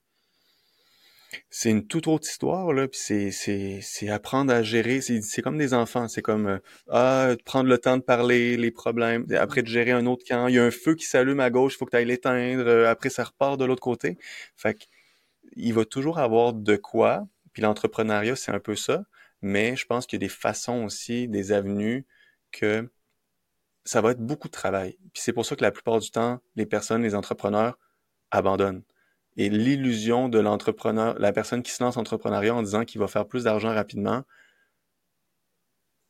c'est 1.50 1.70
une 1.70 1.86
toute 1.86 2.08
autre 2.08 2.28
histoire, 2.28 2.72
là, 2.72 2.88
puis 2.88 2.98
c'est, 3.02 3.30
c'est, 3.30 3.80
c'est 3.82 4.08
apprendre 4.08 4.52
à 4.52 4.62
gérer, 4.62 5.00
c'est, 5.00 5.42
comme 5.42 5.58
des 5.58 5.74
enfants, 5.74 6.08
c'est 6.08 6.22
comme, 6.22 6.46
euh, 6.46 6.58
ah, 6.90 7.30
prendre 7.44 7.68
le 7.68 7.78
temps 7.78 7.96
de 7.96 8.02
parler, 8.02 8.56
les 8.56 8.70
problèmes, 8.70 9.26
après 9.38 9.62
de 9.62 9.68
gérer 9.68 9.92
un 9.92 10.06
autre 10.06 10.24
camp, 10.26 10.48
il 10.48 10.54
y 10.54 10.58
a 10.58 10.64
un 10.64 10.70
feu 10.70 10.94
qui 10.94 11.04
s'allume 11.04 11.40
à 11.40 11.50
gauche, 11.50 11.74
il 11.74 11.78
faut 11.78 11.86
que 11.86 11.90
tu 11.90 11.96
ailles 11.96 12.04
l'éteindre, 12.06 12.66
euh, 12.66 12.90
après 12.90 13.10
ça 13.10 13.24
repart 13.24 13.58
de 13.58 13.64
l'autre 13.64 13.82
côté. 13.82 14.18
Fait 14.56 14.74
que, 14.74 14.84
il 15.56 15.74
va 15.74 15.84
toujours 15.84 16.18
avoir 16.18 16.52
de 16.54 16.76
quoi, 16.76 17.26
puis 17.52 17.62
l'entrepreneuriat, 17.62 18.36
c'est 18.36 18.52
un 18.52 18.60
peu 18.60 18.76
ça, 18.76 19.04
mais 19.42 19.76
je 19.76 19.86
pense 19.86 20.06
qu'il 20.06 20.16
y 20.16 20.24
a 20.24 20.26
des 20.26 20.32
façons 20.32 20.84
aussi, 20.84 21.28
des 21.28 21.52
avenues 21.52 22.06
que 22.52 22.88
ça 23.84 24.00
va 24.00 24.12
être 24.12 24.20
beaucoup 24.20 24.48
de 24.48 24.52
travail. 24.52 24.96
Puis 25.12 25.22
c'est 25.22 25.32
pour 25.32 25.44
ça 25.46 25.56
que 25.56 25.62
la 25.62 25.72
plupart 25.72 25.98
du 25.98 26.10
temps, 26.10 26.40
les 26.56 26.66
personnes, 26.66 27.02
les 27.02 27.14
entrepreneurs 27.14 27.78
abandonnent. 28.30 28.82
Et 29.36 29.48
l'illusion 29.48 30.28
de 30.28 30.38
l'entrepreneur, 30.38 31.18
la 31.18 31.32
personne 31.32 31.62
qui 31.62 31.72
se 31.72 31.82
lance 31.82 31.96
en 31.96 32.00
entrepreneuriat 32.00 32.54
en 32.54 32.62
disant 32.62 32.84
qu'il 32.84 33.00
va 33.00 33.08
faire 33.08 33.26
plus 33.26 33.44
d'argent 33.44 33.72
rapidement, 33.72 34.24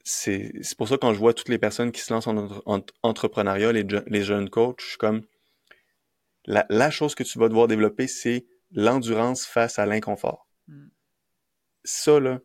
c'est 0.05 0.53
pour 0.77 0.89
ça 0.89 0.97
que 0.97 1.01
quand 1.01 1.15
je 1.15 1.19
vois 1.19 1.32
toutes 1.32 1.49
les 1.49 1.59
personnes 1.59 1.93
qui 1.93 2.01
se 2.01 2.12
lancent 2.12 2.27
en, 2.27 2.82
entrepreneuriat, 3.03 3.73
les, 3.73 3.86
les, 4.07 4.24
jeunes 4.24 4.51
coachs, 4.51 4.81
je 4.81 4.89
suis 4.89 4.99
comme 4.99 5.23
la, 6.44 6.66
la, 6.70 6.90
chose 6.90 7.15
que 7.15 7.23
tu 7.23 7.39
vas 7.39 7.49
devoir 7.49 7.69
développer, 7.69 8.09
c'est 8.09 8.44
l'endurance 8.73 9.47
face 9.47 9.78
à 9.78 9.86
l'inconfort. 9.86 10.49
Mm. 10.66 10.89
Ça, 11.85 12.19
là, 12.19 12.40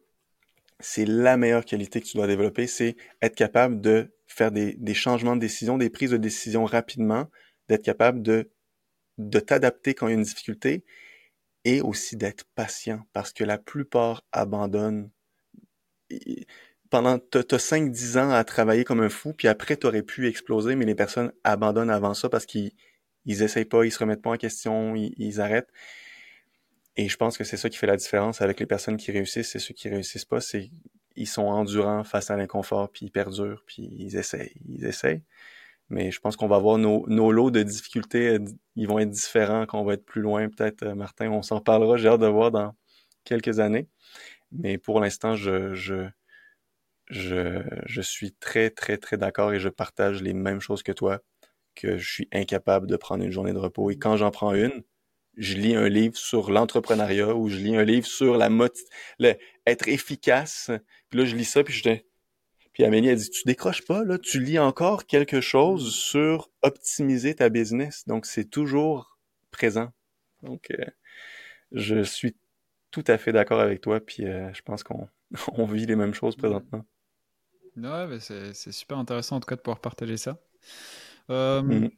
c'est 0.80 1.06
la 1.06 1.38
meilleure 1.38 1.66
qualité 1.66 2.00
que 2.00 2.06
tu 2.06 2.18
dois 2.18 2.28
développer, 2.28 2.68
c'est 2.68 2.96
être 3.24 3.36
capable 3.36 3.82
de 3.82 4.14
faire 4.28 4.52
des, 4.52 4.74
des, 4.76 4.94
changements 4.94 5.36
de 5.36 5.42
décision, 5.42 5.80
des 5.80 5.90
prises 5.90 6.12
de 6.12 6.18
décision 6.18 6.66
rapidement, 6.66 7.28
d'être 7.70 7.84
capable 7.84 8.22
de, 8.22 8.52
de 9.18 9.40
t'adapter 9.40 9.94
quand 9.94 10.08
il 10.08 10.12
y 10.12 10.14
a 10.14 10.18
une 10.18 10.24
difficulté 10.24 10.84
et 11.66 11.82
aussi 11.82 12.18
d'être 12.18 12.46
patient 12.56 13.06
parce 13.14 13.34
que 13.34 13.44
la 13.44 13.58
plupart 13.58 14.24
abandonnent. 14.32 15.10
Pendant, 16.90 17.20
t'as 17.20 17.42
5-10 17.58 18.18
ans 18.18 18.32
à 18.32 18.44
travailler 18.46 18.86
comme 18.86 19.02
un 19.02 19.10
fou, 19.10 19.34
puis 19.34 19.50
après, 19.50 19.76
tu 19.76 19.86
aurais 19.88 20.04
pu 20.04 20.28
exploser, 20.28 20.76
mais 20.78 20.86
les 20.86 20.96
personnes 20.96 21.34
abandonnent 21.44 21.90
avant 21.90 22.14
ça 22.14 22.30
parce 22.30 22.46
qu'ils 22.46 22.72
ils 23.26 23.44
essayent 23.44 23.66
pas, 23.66 23.84
ils 23.84 23.92
se 23.92 24.00
remettent 24.00 24.22
pas 24.22 24.30
en 24.32 24.38
question, 24.38 24.96
ils, 24.96 25.14
ils 25.18 25.42
arrêtent. 25.42 25.70
Et 26.96 27.10
je 27.10 27.18
pense 27.18 27.38
que 27.38 27.44
c'est 27.44 27.58
ça 27.58 27.70
qui 27.70 27.78
fait 27.78 27.88
la 27.88 27.98
différence 27.98 28.42
avec 28.42 28.60
les 28.60 28.66
personnes 28.66 28.98
qui 28.98 29.12
réussissent 29.12 29.56
et 29.56 29.60
ceux 29.60 29.74
qui 29.74 29.90
réussissent 29.90 30.26
pas, 30.26 30.40
c'est 30.42 30.72
ils 31.18 31.28
sont 31.28 31.44
endurants 31.44 32.04
face 32.04 32.32
à 32.32 32.38
l'inconfort, 32.38 32.90
puis 32.92 33.08
ils 33.08 33.12
perdurent, 33.12 33.64
puis 33.66 33.90
ils 34.00 34.16
essayent, 34.16 34.54
ils 34.70 34.86
essayent. 34.86 35.24
Mais 35.90 36.12
je 36.12 36.20
pense 36.20 36.36
qu'on 36.36 36.48
va 36.48 36.58
avoir 36.58 36.78
nos, 36.78 37.06
nos, 37.08 37.32
lots 37.32 37.52
de 37.52 37.64
difficultés, 37.64 38.30
euh, 38.30 38.40
ils 38.76 38.88
vont 38.88 39.00
être 39.00 39.10
différents, 39.10 39.66
qu'on 39.66 39.84
va 39.84 39.94
être 39.94 40.06
plus 40.06 40.22
loin, 40.22 40.50
peut-être, 40.50 40.84
euh, 40.84 40.96
Martin, 40.96 41.30
on 41.32 41.42
s'en 41.42 41.62
parlera, 41.62 41.98
j'ai 41.98 42.10
hâte 42.10 42.22
de 42.22 42.28
voir 42.28 42.52
dans 42.52 42.74
quelques 43.24 43.60
années. 43.60 43.88
Mais 44.52 44.78
pour 44.78 45.00
l'instant, 45.00 45.36
je, 45.36 45.74
je, 45.74 46.08
je, 47.10 47.64
je 47.86 48.02
suis 48.02 48.34
très, 48.34 48.70
très, 48.70 48.98
très 48.98 49.18
d'accord 49.18 49.54
et 49.54 49.60
je 49.60 49.70
partage 49.70 50.22
les 50.22 50.34
mêmes 50.34 50.62
choses 50.62 50.84
que 50.84 50.92
toi, 50.92 51.20
que 51.76 51.98
je 51.98 52.12
suis 52.12 52.28
incapable 52.34 52.88
de 52.88 52.98
prendre 52.98 53.24
une 53.24 53.32
journée 53.32 53.54
de 53.54 53.60
repos. 53.60 53.92
Et 53.92 53.98
quand 53.98 54.18
j'en 54.18 54.32
prends 54.32 54.54
une, 54.54 54.84
je 55.38 55.56
lis 55.56 55.76
un 55.76 55.88
livre 55.88 56.18
sur 56.18 56.52
l'entrepreneuriat 56.52 57.36
ou 57.36 57.48
je 57.50 57.58
lis 57.58 57.76
un 57.76 57.84
livre 57.84 58.08
sur 58.08 58.38
la 58.38 58.50
mot 58.50 58.68
le, 59.20 59.36
être 59.66 59.88
efficace. 59.88 60.72
Puis 61.10 61.20
là, 61.20 61.26
je 61.26 61.36
lis 61.36 61.46
ça, 61.46 61.64
puis 61.64 61.74
je 61.74 61.84
Puis 62.78 62.86
Amélie 62.86 63.10
a 63.10 63.16
dit, 63.16 63.32
tu 63.32 63.42
décroches 63.48 63.84
pas, 63.86 64.04
là, 64.04 64.20
tu 64.20 64.40
lis 64.40 64.60
encore 64.60 65.08
quelque 65.08 65.42
chose 65.42 65.96
sur 65.96 66.52
optimiser 66.62 67.34
ta 67.34 67.50
business. 67.50 68.06
Donc, 68.06 68.28
c'est 68.28 68.46
toujours 68.46 69.18
présent. 69.50 69.92
Donc, 70.44 70.70
euh, 70.70 70.86
je 71.72 72.04
suis 72.04 72.36
tout 72.92 73.04
à 73.08 73.18
fait 73.18 73.32
d'accord 73.32 73.62
avec 73.62 73.82
toi, 73.82 74.00
puis 74.00 74.28
euh, 74.28 74.54
je 74.54 74.62
pense 74.62 74.84
qu'on 74.84 75.10
on 75.54 75.66
vit 75.66 75.88
les 75.88 75.96
mêmes 75.96 76.14
choses 76.14 76.36
présentement. 76.36 76.86
Ouais, 77.78 78.20
c'est 78.20 78.54
super 78.54 79.00
intéressant 79.00 79.38
en 79.38 79.40
tout 79.40 79.48
cas 79.48 79.56
de 79.56 79.62
pouvoir 79.62 79.80
partager 79.80 80.18
ça. 80.18 80.38
Euh, 81.32 81.64
mm-hmm. 81.64 81.92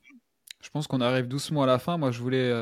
Je 0.62 0.70
pense 0.70 0.88
qu'on 0.88 1.02
arrive 1.02 1.28
doucement 1.28 1.64
à 1.64 1.68
la 1.68 1.80
fin. 1.80 1.98
Moi, 1.98 2.12
je 2.12 2.22
voulais 2.22 2.54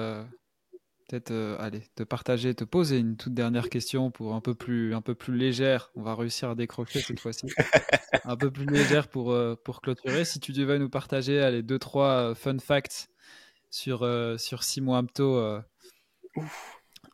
peut-être 1.08 1.32
euh, 1.32 1.70
te 1.96 2.04
partager, 2.04 2.54
te 2.54 2.64
poser 2.64 3.00
une 3.00 3.16
toute 3.16 3.34
dernière 3.34 3.70
question 3.70 4.12
pour 4.12 4.36
un 4.36 4.42
peu 4.42 4.54
plus, 4.54 4.94
un 4.94 5.02
peu 5.02 5.16
plus 5.16 5.36
légère. 5.36 5.90
On 5.96 6.02
va 6.02 6.16
réussir 6.16 6.50
à 6.50 6.56
décrocher 6.56 7.00
cette 7.00 7.20
fois-ci. 7.20 7.48
un 8.26 8.36
peu 8.36 8.52
plus 8.52 8.66
légère 8.66 9.08
pour, 9.08 9.32
euh, 9.32 9.56
clôturer. 9.82 10.26
Si 10.26 10.40
tu 10.40 10.52
devais 10.52 10.80
nous 10.80 10.90
partager 10.90 11.42
allez, 11.42 11.64
deux, 11.64 11.80
trois 11.80 12.32
euh, 12.32 12.36
fun 12.36 12.60
facts 12.60 13.10
sur, 13.70 14.08
sur 14.38 14.64
Simon 14.64 14.96
Amto, 14.96 15.60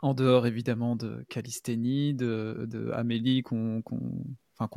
en 0.01 0.13
dehors 0.13 0.45
évidemment 0.45 0.95
de 0.95 1.25
Calisthénie, 1.29 2.13
de, 2.13 2.65
de 2.69 2.91
Amélie 2.91 3.41
qu'on 3.41 3.81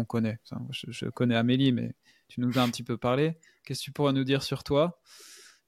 connaît. 0.09 0.38
je, 0.70 0.90
je, 0.90 1.06
connais 1.06 1.36
Amélie, 1.36 1.72
mais 1.72 1.94
tu 2.28 2.40
nous 2.40 2.59
as 2.59 2.62
un 2.62 2.68
petit 2.70 2.82
peu 2.82 2.97
parlé. 2.97 3.36
Qu'est-ce 3.64 3.80
que 3.80 3.84
tu 3.84 3.93
pourrais 3.93 4.14
nous 4.14 4.24
dire 4.24 4.43
sur 4.43 4.64
toi 4.64 5.01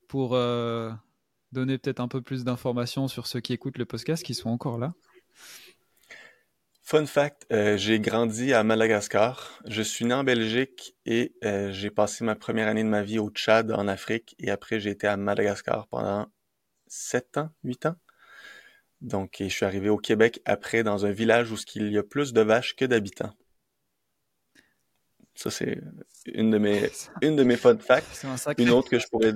pour 0.09 0.35
donner 1.53 1.79
peut-être 1.79 2.01
un 2.01 2.09
peu 2.09 2.21
plus 2.23 2.45
d'informations 2.45 3.09
sur 3.09 3.27
ceux 3.27 3.41
qui 3.41 3.53
écoutent 3.53 3.79
le 3.79 3.87
podcast, 3.87 4.23
qui 4.25 4.35
sont 4.35 4.51
encore 4.51 4.79
là 4.79 4.93
Fun 6.83 7.05
fact, 7.05 7.47
euh, 7.53 7.77
j'ai 7.77 8.01
grandi 8.01 8.55
à 8.55 8.65
Madagascar. 8.65 9.61
Je 9.67 9.83
suis 9.83 10.07
né 10.07 10.15
en 10.15 10.25
Belgique 10.25 10.97
et 11.05 11.35
euh, 11.45 11.71
j'ai 11.71 11.91
passé 11.91 12.25
ma 12.25 12.35
première 12.35 12.67
année 12.67 12.83
de 12.83 12.89
ma 12.89 13.03
vie 13.03 13.19
au 13.19 13.29
Tchad, 13.29 13.71
en 13.73 13.89
Afrique, 13.89 14.35
et 14.39 14.51
après 14.51 14.81
j'ai 14.81 14.89
été 14.89 15.07
à 15.07 15.19
Madagascar 15.19 15.87
pendant 15.89 16.29
7 16.87 17.37
ans, 17.37 17.51
8 17.65 17.87
ans. 17.87 17.97
Donc, 19.03 19.37
je 19.39 19.49
suis 19.49 19.67
arrivé 19.67 19.91
au 19.91 19.99
Québec 19.99 20.41
après 20.47 20.83
dans 20.83 21.05
un 21.05 21.11
village 21.11 21.53
où 21.53 21.57
il 21.75 21.93
y 21.93 21.99
a 21.99 22.03
plus 22.03 22.33
de 22.33 22.41
vaches 22.41 22.75
que 22.75 22.85
d'habitants. 22.85 23.35
Ça, 25.35 25.51
c'est 25.51 25.79
une 26.25 26.51
de 26.51 26.59
mes, 26.59 26.91
une 27.23 27.37
de 27.37 27.45
mes 27.45 27.57
fun 27.57 27.77
facts. 27.79 28.27
Une 28.57 28.71
autre 28.71 28.89
que 28.89 28.99
je 28.99 29.07
pourrais, 29.07 29.35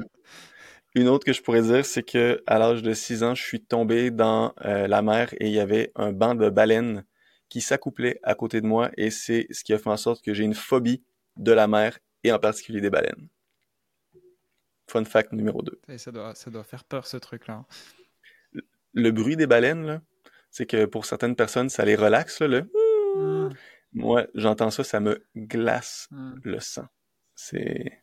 une 0.94 1.08
autre 1.08 1.24
que 1.24 1.32
je 1.32 1.42
pourrais 1.42 1.62
dire, 1.62 1.86
c'est 1.86 2.02
que 2.02 2.42
à 2.46 2.58
l'âge 2.58 2.82
de 2.82 2.92
6 2.92 3.22
ans, 3.22 3.34
je 3.34 3.42
suis 3.42 3.62
tombé 3.64 4.10
dans 4.10 4.54
euh, 4.64 4.86
la 4.86 5.02
mer 5.02 5.32
et 5.34 5.46
il 5.46 5.52
y 5.52 5.60
avait 5.60 5.90
un 5.94 6.12
banc 6.12 6.34
de 6.34 6.50
baleines 6.50 7.04
qui 7.48 7.60
s'accouplait 7.60 8.18
à 8.22 8.34
côté 8.34 8.60
de 8.60 8.66
moi 8.66 8.90
et 8.96 9.10
c'est 9.10 9.46
ce 9.50 9.64
qui 9.64 9.72
a 9.72 9.78
fait 9.78 9.90
en 9.90 9.96
sorte 9.96 10.22
que 10.22 10.34
j'ai 10.34 10.44
une 10.44 10.54
phobie 10.54 11.02
de 11.36 11.52
la 11.52 11.66
mer 11.66 11.98
et 12.24 12.32
en 12.32 12.38
particulier 12.38 12.80
des 12.80 12.90
baleines. 12.90 13.28
Fun 14.88 15.04
fact 15.04 15.32
numéro 15.32 15.62
2. 15.62 15.80
ça, 15.96 16.12
doit, 16.12 16.34
ça 16.34 16.50
doit 16.50 16.64
faire 16.64 16.84
peur 16.84 17.06
ce 17.06 17.16
truc-là. 17.16 17.64
Le, 18.92 19.10
bruit 19.10 19.36
des 19.36 19.46
baleines, 19.46 20.02
C'est 20.50 20.66
que 20.66 20.84
pour 20.84 21.06
certaines 21.06 21.36
personnes, 21.36 21.70
ça 21.70 21.84
les 21.84 21.96
relaxe, 21.96 22.40
là, 22.40 22.48
le... 22.48 22.70
Ah. 23.16 23.48
Moi, 23.94 24.26
j'entends 24.34 24.70
ça, 24.70 24.84
ça 24.84 25.00
me 25.00 25.24
glace 25.34 26.08
Ah. 26.12 26.34
le 26.42 26.60
sang. 26.60 26.86
C'est... 27.34 28.01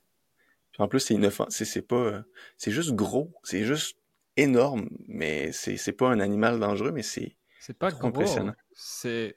En 0.78 0.88
plus, 0.88 1.00
c'est 1.00 1.14
inoffensif. 1.16 1.68
C'est 1.68 1.82
pas... 1.82 1.96
euh, 1.96 2.22
C'est 2.58 2.72
juste 2.72 2.91
gros. 2.94 3.32
C'est 3.44 3.64
juste 3.66 3.98
énorme. 4.38 4.90
Mais 5.08 5.52
c'est 5.52 5.91
pas 5.94 6.10
un 6.10 6.20
animal 6.20 6.60
dangereux, 6.60 6.91
mais 6.91 7.04
c'est... 7.04 7.36
C'est 7.60 7.78
pas 7.78 7.91
Trop 7.91 8.10
gros, 8.10 8.10
impressionnant. 8.10 8.54
c'est 8.74 9.36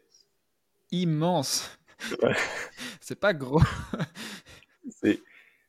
immense. 0.92 1.78
Ouais. 2.22 2.34
c'est 3.00 3.18
pas 3.18 3.34
gros. 3.34 3.60
c'est- 5.02 5.20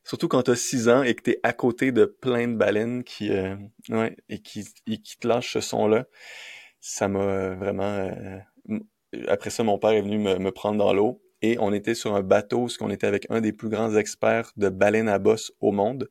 Surtout 0.06 0.28
quand 0.28 0.42
t'as 0.42 0.54
6 0.54 0.90
ans 0.90 1.02
et 1.02 1.14
que 1.14 1.22
t'es 1.22 1.40
à 1.42 1.54
côté 1.54 1.90
de 1.90 2.04
plein 2.04 2.46
de 2.46 2.56
baleines 2.56 3.04
qui... 3.04 3.30
euh, 3.32 3.56
Ouais, 3.88 4.16
et 4.28 4.42
qui, 4.42 4.66
et 4.86 4.98
qui 5.00 5.16
te 5.18 5.26
lâchent 5.26 5.54
ce 5.54 5.60
son-là. 5.60 6.06
Ça 6.80 7.08
m'a 7.08 7.20
euh, 7.22 7.54
vraiment... 7.56 7.84
euh, 8.70 8.78
Après 9.28 9.48
ça, 9.50 9.62
mon 9.64 9.78
père 9.78 9.90
est 9.92 10.02
venu 10.02 10.18
me, 10.18 10.36
me 10.38 10.52
prendre 10.52 10.78
dans 10.78 10.92
l'eau. 10.92 11.23
Et 11.46 11.58
on 11.60 11.74
était 11.74 11.94
sur 12.02 12.14
un 12.14 12.22
bateau, 12.22 12.60
parce 12.62 12.78
qu'on 12.78 12.88
était 12.96 13.06
avec 13.06 13.26
un 13.28 13.40
des 13.46 13.52
plus 13.52 13.68
grands 13.68 13.94
experts 14.02 14.50
de 14.56 14.70
baleines 14.70 15.10
à 15.10 15.18
bosse 15.18 15.52
au 15.60 15.72
monde. 15.72 16.08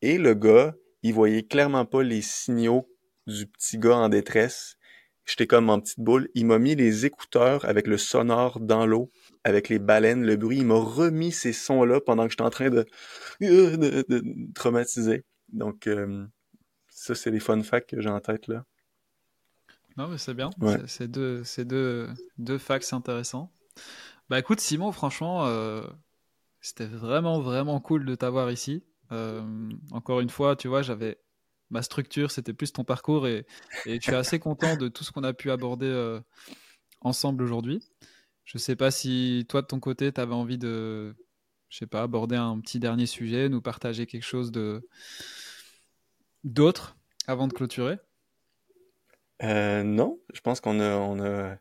Et 0.00 0.16
le 0.16 0.32
gars, 0.32 0.74
il 1.02 1.12
voyait 1.12 1.42
clairement 1.42 1.84
pas 1.84 2.02
les 2.02 2.22
signaux 2.22 2.88
du 3.26 3.46
petit 3.46 3.76
gars 3.76 3.98
en 4.04 4.08
détresse. 4.08 4.78
J'étais 5.26 5.46
comme 5.46 5.68
en 5.68 5.80
petite 5.80 6.00
boule. 6.00 6.30
Il 6.34 6.46
m'a 6.46 6.58
mis 6.58 6.74
les 6.74 7.04
écouteurs 7.04 7.60
avec 7.66 7.86
le 7.86 7.98
sonore 7.98 8.58
dans 8.60 8.86
l'eau, 8.86 9.10
avec 9.44 9.68
les 9.68 9.78
baleines, 9.78 10.24
le 10.24 10.36
bruit. 10.36 10.58
Il 10.64 10.66
m'a 10.66 10.80
remis 11.00 11.32
ces 11.32 11.52
sons-là 11.52 12.00
pendant 12.00 12.24
que 12.24 12.30
j'étais 12.30 12.48
en 12.50 12.56
train 12.58 12.70
de, 12.70 12.86
de, 13.42 13.76
de- 13.76 14.04
de 14.08 14.24
traumatiser. 14.54 15.24
Donc, 15.52 15.86
euh, 15.86 16.24
ça, 16.88 17.14
c'est 17.14 17.30
les 17.30 17.40
fun 17.40 17.62
facts 17.62 17.90
que 17.90 18.00
j'ai 18.00 18.08
en 18.08 18.20
tête 18.20 18.46
là. 18.48 18.64
Non, 19.98 20.08
mais 20.08 20.16
c'est 20.16 20.32
bien. 20.32 20.48
Ouais. 20.60 20.78
C'est- 20.86 21.08
deux, 21.08 21.44
c'est 21.44 21.66
deux, 21.66 22.08
deux 22.38 22.58
facts 22.58 22.92
intéressants. 22.94 23.50
Bah 24.28 24.38
écoute, 24.38 24.60
Simon, 24.60 24.92
franchement, 24.92 25.46
euh, 25.46 25.82
c'était 26.60 26.86
vraiment, 26.86 27.40
vraiment 27.40 27.80
cool 27.80 28.04
de 28.04 28.14
t'avoir 28.14 28.50
ici. 28.50 28.84
Euh, 29.10 29.70
encore 29.90 30.20
une 30.20 30.28
fois, 30.28 30.54
tu 30.54 30.68
vois, 30.68 30.82
j'avais 30.82 31.18
ma 31.70 31.82
structure, 31.82 32.30
c'était 32.30 32.52
plus 32.52 32.72
ton 32.72 32.84
parcours 32.84 33.26
et, 33.26 33.46
et 33.86 33.96
je 33.96 34.00
suis 34.02 34.14
assez 34.14 34.38
content 34.40 34.76
de 34.76 34.88
tout 34.88 35.02
ce 35.02 35.12
qu'on 35.12 35.24
a 35.24 35.32
pu 35.32 35.50
aborder 35.50 35.86
euh, 35.86 36.20
ensemble 37.00 37.42
aujourd'hui. 37.42 37.82
Je 38.44 38.58
sais 38.58 38.76
pas 38.76 38.90
si 38.90 39.46
toi, 39.48 39.62
de 39.62 39.66
ton 39.66 39.80
côté, 39.80 40.12
tu 40.12 40.20
avais 40.20 40.34
envie 40.34 40.58
de, 40.58 41.16
je 41.70 41.78
sais 41.78 41.86
pas, 41.86 42.02
aborder 42.02 42.36
un 42.36 42.60
petit 42.60 42.80
dernier 42.80 43.06
sujet, 43.06 43.48
nous 43.48 43.62
partager 43.62 44.06
quelque 44.06 44.24
chose 44.24 44.52
de 44.52 44.86
d'autre 46.44 46.96
avant 47.26 47.46
de 47.48 47.52
clôturer? 47.52 47.98
Euh, 49.42 49.82
non, 49.82 50.18
je 50.34 50.40
pense 50.40 50.60
qu'on 50.60 50.80
a, 50.80 50.96
on 50.96 51.20
a, 51.20 51.56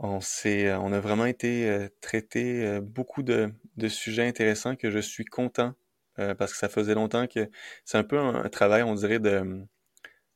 on 0.00 0.20
s'est, 0.20 0.72
on 0.74 0.92
a 0.92 1.00
vraiment 1.00 1.26
été 1.26 1.68
euh, 1.70 1.88
traité 2.00 2.66
euh, 2.66 2.80
beaucoup 2.80 3.22
de, 3.22 3.52
de 3.76 3.88
sujets 3.88 4.26
intéressants 4.26 4.76
que 4.76 4.90
je 4.90 4.98
suis 4.98 5.26
content 5.26 5.74
euh, 6.18 6.34
parce 6.34 6.52
que 6.52 6.58
ça 6.58 6.68
faisait 6.70 6.94
longtemps 6.94 7.26
que 7.26 7.50
c'est 7.84 7.98
un 7.98 8.04
peu 8.04 8.18
un, 8.18 8.48
travail, 8.48 8.82
on 8.82 8.94
dirait 8.94 9.20
de, 9.20 9.66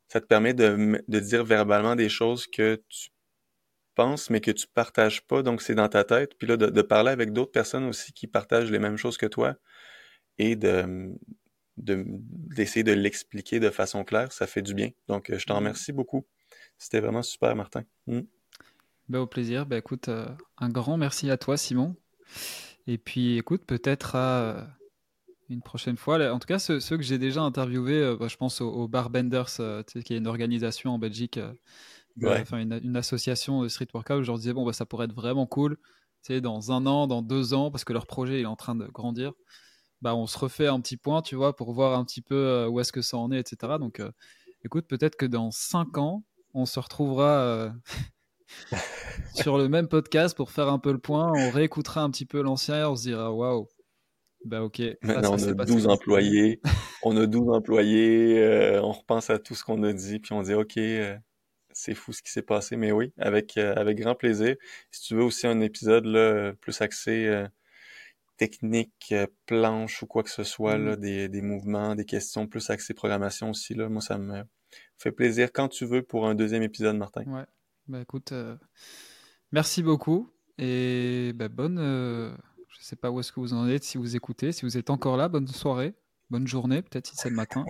ça 0.09 0.21
te 0.21 0.27
permet 0.27 0.55
de, 0.55 1.03
de 1.09 1.21
dire 1.21 1.45
verbalement 1.45 1.97
des 1.97 2.09
choses 2.11 2.47
que 2.47 2.83
tu 2.89 3.11
penses 3.95 4.31
mais 4.31 4.41
que 4.41 4.51
tu 4.51 4.67
partages 4.69 5.23
pas, 5.27 5.43
donc 5.43 5.63
c'est 5.63 5.75
dans 5.75 5.89
ta 5.89 6.05
tête, 6.05 6.37
puis 6.39 6.49
là 6.49 6.57
de, 6.57 6.67
de 6.67 6.83
parler 6.83 7.11
avec 7.13 7.33
d'autres 7.33 7.53
personnes 7.53 7.85
aussi 7.85 8.13
qui 8.13 8.27
partagent 8.27 8.71
les 8.71 8.79
mêmes 8.81 8.97
choses 8.99 9.19
que 9.19 9.27
toi 9.27 9.57
et 10.39 10.57
de, 10.57 11.13
de 11.79 12.05
d'essayer 12.07 12.85
de 12.85 12.93
l'expliquer 12.93 13.61
de 13.61 13.71
façon 13.71 14.05
claire, 14.05 14.33
ça 14.33 14.47
fait 14.47 14.63
du 14.63 14.75
bien. 14.75 14.91
Donc 15.09 15.31
euh, 15.31 15.39
je 15.39 15.47
t'en 15.47 15.55
Mhm. 15.55 15.59
remercie 15.61 15.93
beaucoup. 15.93 16.27
C'était 16.79 17.01
vraiment 17.01 17.23
super, 17.23 17.57
Martin. 17.57 17.85
Mm. 18.07 18.21
Ben, 19.09 19.21
au 19.21 19.27
plaisir. 19.27 19.67
Ben, 19.67 19.77
écoute, 19.79 20.09
euh, 20.09 20.27
un 20.59 20.69
grand 20.69 20.97
merci 20.97 21.31
à 21.31 21.37
toi, 21.37 21.57
Simon. 21.57 21.95
Et 22.87 22.99
puis, 22.99 23.37
écoute, 23.39 23.65
peut-être 23.67 24.17
à 24.17 24.41
euh, 24.41 24.65
une 25.51 25.63
prochaine 25.63 25.97
fois. 25.97 26.33
En 26.33 26.39
tout 26.39 26.47
cas, 26.47 26.59
ceux, 26.59 26.81
ceux 26.81 26.97
que 26.97 27.03
j'ai 27.03 27.19
déjà 27.19 27.43
interviewés, 27.43 28.01
euh, 28.01 28.17
bah, 28.17 28.29
je 28.29 28.37
pense 28.37 28.61
au, 28.61 28.71
au 28.71 28.89
Barbenders, 28.89 29.61
euh, 29.61 29.83
tu 29.83 29.99
sais, 29.99 30.03
qui 30.05 30.15
est 30.15 30.19
une 30.19 30.27
organisation 30.27 30.95
en 30.95 30.99
Belgique, 30.99 31.39
Ouais. 32.23 32.41
enfin 32.43 32.59
une, 32.59 32.81
une 32.85 32.97
association 32.97 33.63
de 33.63 33.69
street 33.69 33.89
workout. 33.93 34.19
où 34.21 34.23
Je 34.23 34.29
leur 34.29 34.39
disais, 34.39 34.53
bon, 34.53 34.65
bah, 34.65 34.73
ça 34.73 34.87
pourrait 34.87 35.07
être 35.07 35.15
vraiment 35.15 35.47
cool, 35.47 35.77
tu 35.77 36.35
sais, 36.35 36.41
dans 36.41 36.73
un 36.73 36.87
an, 36.87 37.07
dans 37.07 37.23
deux 37.23 37.55
ans, 37.55 37.71
parce 37.71 37.85
que 37.85 37.93
leur 37.93 38.07
projet 38.07 38.43
est 38.43 38.47
en 38.47 38.57
train 38.57 38.75
de 38.77 38.87
grandir. 38.87 39.33
Bah, 40.01 40.15
on 40.15 40.27
se 40.27 40.39
refait 40.39 40.67
un 40.69 40.81
petit 40.81 40.97
point, 40.97 41.23
tu 41.23 41.35
vois, 41.35 41.57
pour 41.57 41.73
voir 41.73 41.99
un 41.99 42.05
petit 42.05 42.23
peu 42.23 42.67
où 42.71 42.79
est-ce 42.81 42.93
que 42.93 43.03
ça 43.03 43.17
en 43.19 43.33
est, 43.33 43.41
etc. 43.41 43.79
Donc, 43.79 44.01
écoute, 44.65 44.87
peut-être 44.87 45.17
que 45.17 45.27
dans 45.27 45.51
cinq 45.51 45.99
ans, 45.99 46.25
on 46.55 46.67
se 46.67 46.79
retrouvera. 46.81 47.73
sur 49.35 49.59
le 49.59 49.69
même 49.69 49.89
podcast 49.89 50.37
pour 50.37 50.51
faire 50.51 50.69
un 50.69 50.79
peu 50.79 50.93
le 50.93 50.99
point. 50.99 51.33
On 51.35 51.51
réécoutera 51.51 52.03
un 52.03 52.11
petit 52.11 52.27
peu 52.27 52.43
l'ancien, 52.43 52.89
on 52.91 52.97
se 52.97 53.03
dira 53.03 53.33
waouh, 53.33 53.69
bah 54.45 54.63
ok. 54.63 54.79
là, 54.79 54.95
Maintenant, 55.03 55.39
ça 55.39 55.47
on 55.49 55.53
a 55.53 55.55
passé 55.55 55.73
12 55.73 55.83
comme 55.83 55.91
ça. 55.91 55.91
employés. 55.93 56.61
On 57.03 57.17
a 57.17 57.27
12 57.27 57.49
employés. 57.51 58.39
euh, 58.39 58.81
on 58.83 58.93
repense 58.93 59.31
à 59.31 59.39
tout 59.39 59.55
ce 59.55 59.65
qu'on 59.65 59.83
a 59.83 59.93
dit, 59.93 60.19
puis 60.21 60.33
on 60.33 60.43
dit, 60.43 60.55
OK, 60.55 60.77
euh, 60.77 61.17
c'est 61.73 61.95
fou 61.95 62.13
ce 62.13 62.23
qui 62.23 62.31
s'est 62.31 62.43
passé. 62.43 62.77
Mais 62.77 62.93
oui, 62.93 63.13
avec, 63.19 63.57
euh, 63.57 63.75
avec 63.77 63.99
grand 63.99 64.15
plaisir. 64.15 64.57
Si 64.91 65.03
tu 65.03 65.15
veux 65.17 65.23
aussi 65.25 65.47
un 65.47 65.61
épisode 65.61 66.05
là, 66.07 66.53
plus 66.61 66.81
axé 66.81 67.45
technique, 68.37 69.15
planche 69.47 70.03
ou 70.03 70.07
quoi 70.07 70.23
que 70.25 70.31
ce 70.31 70.43
soit, 70.43 70.77
Mm. 70.77 70.85
là, 70.87 70.97
des, 70.97 71.29
des 71.29 71.41
mouvements, 71.43 71.95
des 71.95 72.05
questions 72.05 72.47
plus 72.47 72.69
axées 72.71 72.93
programmation 72.95 73.51
aussi, 73.51 73.75
là, 73.75 73.89
moi, 73.89 74.01
ça 74.03 74.19
me 74.19 74.43
fait 74.99 75.13
plaisir 75.13 75.51
quand 75.53 75.69
tu 75.69 75.85
veux 75.87 76.03
pour 76.03 76.27
un 76.27 76.35
deuxième 76.35 76.63
épisode, 76.65 76.97
Martin. 76.97 77.23
Ouais, 77.27 77.45
bah 77.89 78.01
écoute, 78.01 78.33
euh, 78.33 78.57
merci 79.53 79.83
beaucoup 79.83 80.31
et 80.59 81.33
bah, 81.35 81.49
bonne. 81.49 81.79
euh, 81.79 82.35
je 82.69 82.79
sais 82.81 82.97
pas 82.97 83.11
où 83.11 83.21
est-ce 83.21 83.33
que 83.33 83.41
vous 83.41 83.55
en 83.55 83.69
êtes, 83.69 83.85
si 83.85 83.99
vous 83.99 84.17
écoutez, 84.17 84.53
si 84.53 84.63
vous 84.63 84.77
êtes 84.77 84.91
encore 84.91 85.17
là, 85.17 85.29
bonne 85.29 85.47
soirée, 85.49 85.95
bonne 86.31 86.47
journée, 86.47 86.83
peut-être 86.83 87.07
si 87.07 87.17
c'est 87.17 87.31
le 87.31 87.37
matin. 87.37 87.65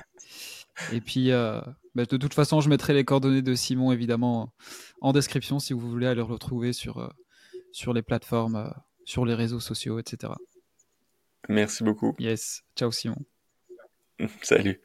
Et 0.92 1.00
puis, 1.00 1.30
euh, 1.30 1.60
bah, 1.94 2.04
de 2.04 2.16
toute 2.16 2.34
façon, 2.34 2.60
je 2.60 2.68
mettrai 2.68 2.94
les 2.94 3.04
coordonnées 3.04 3.42
de 3.42 3.54
Simon 3.54 3.92
évidemment 3.92 4.52
en 5.00 5.12
description 5.12 5.58
si 5.58 5.72
vous 5.72 5.88
voulez 5.90 6.06
aller 6.06 6.16
le 6.16 6.22
retrouver 6.22 6.72
sur, 6.72 6.98
euh, 6.98 7.08
sur 7.72 7.92
les 7.92 8.02
plateformes, 8.02 8.72
sur 9.04 9.24
les 9.24 9.34
réseaux 9.34 9.60
sociaux, 9.60 9.98
etc. 9.98 10.32
Merci 11.48 11.84
beaucoup. 11.84 12.14
Yes, 12.18 12.62
ciao 12.76 12.90
Simon. 12.90 13.24
Salut. 14.42 14.80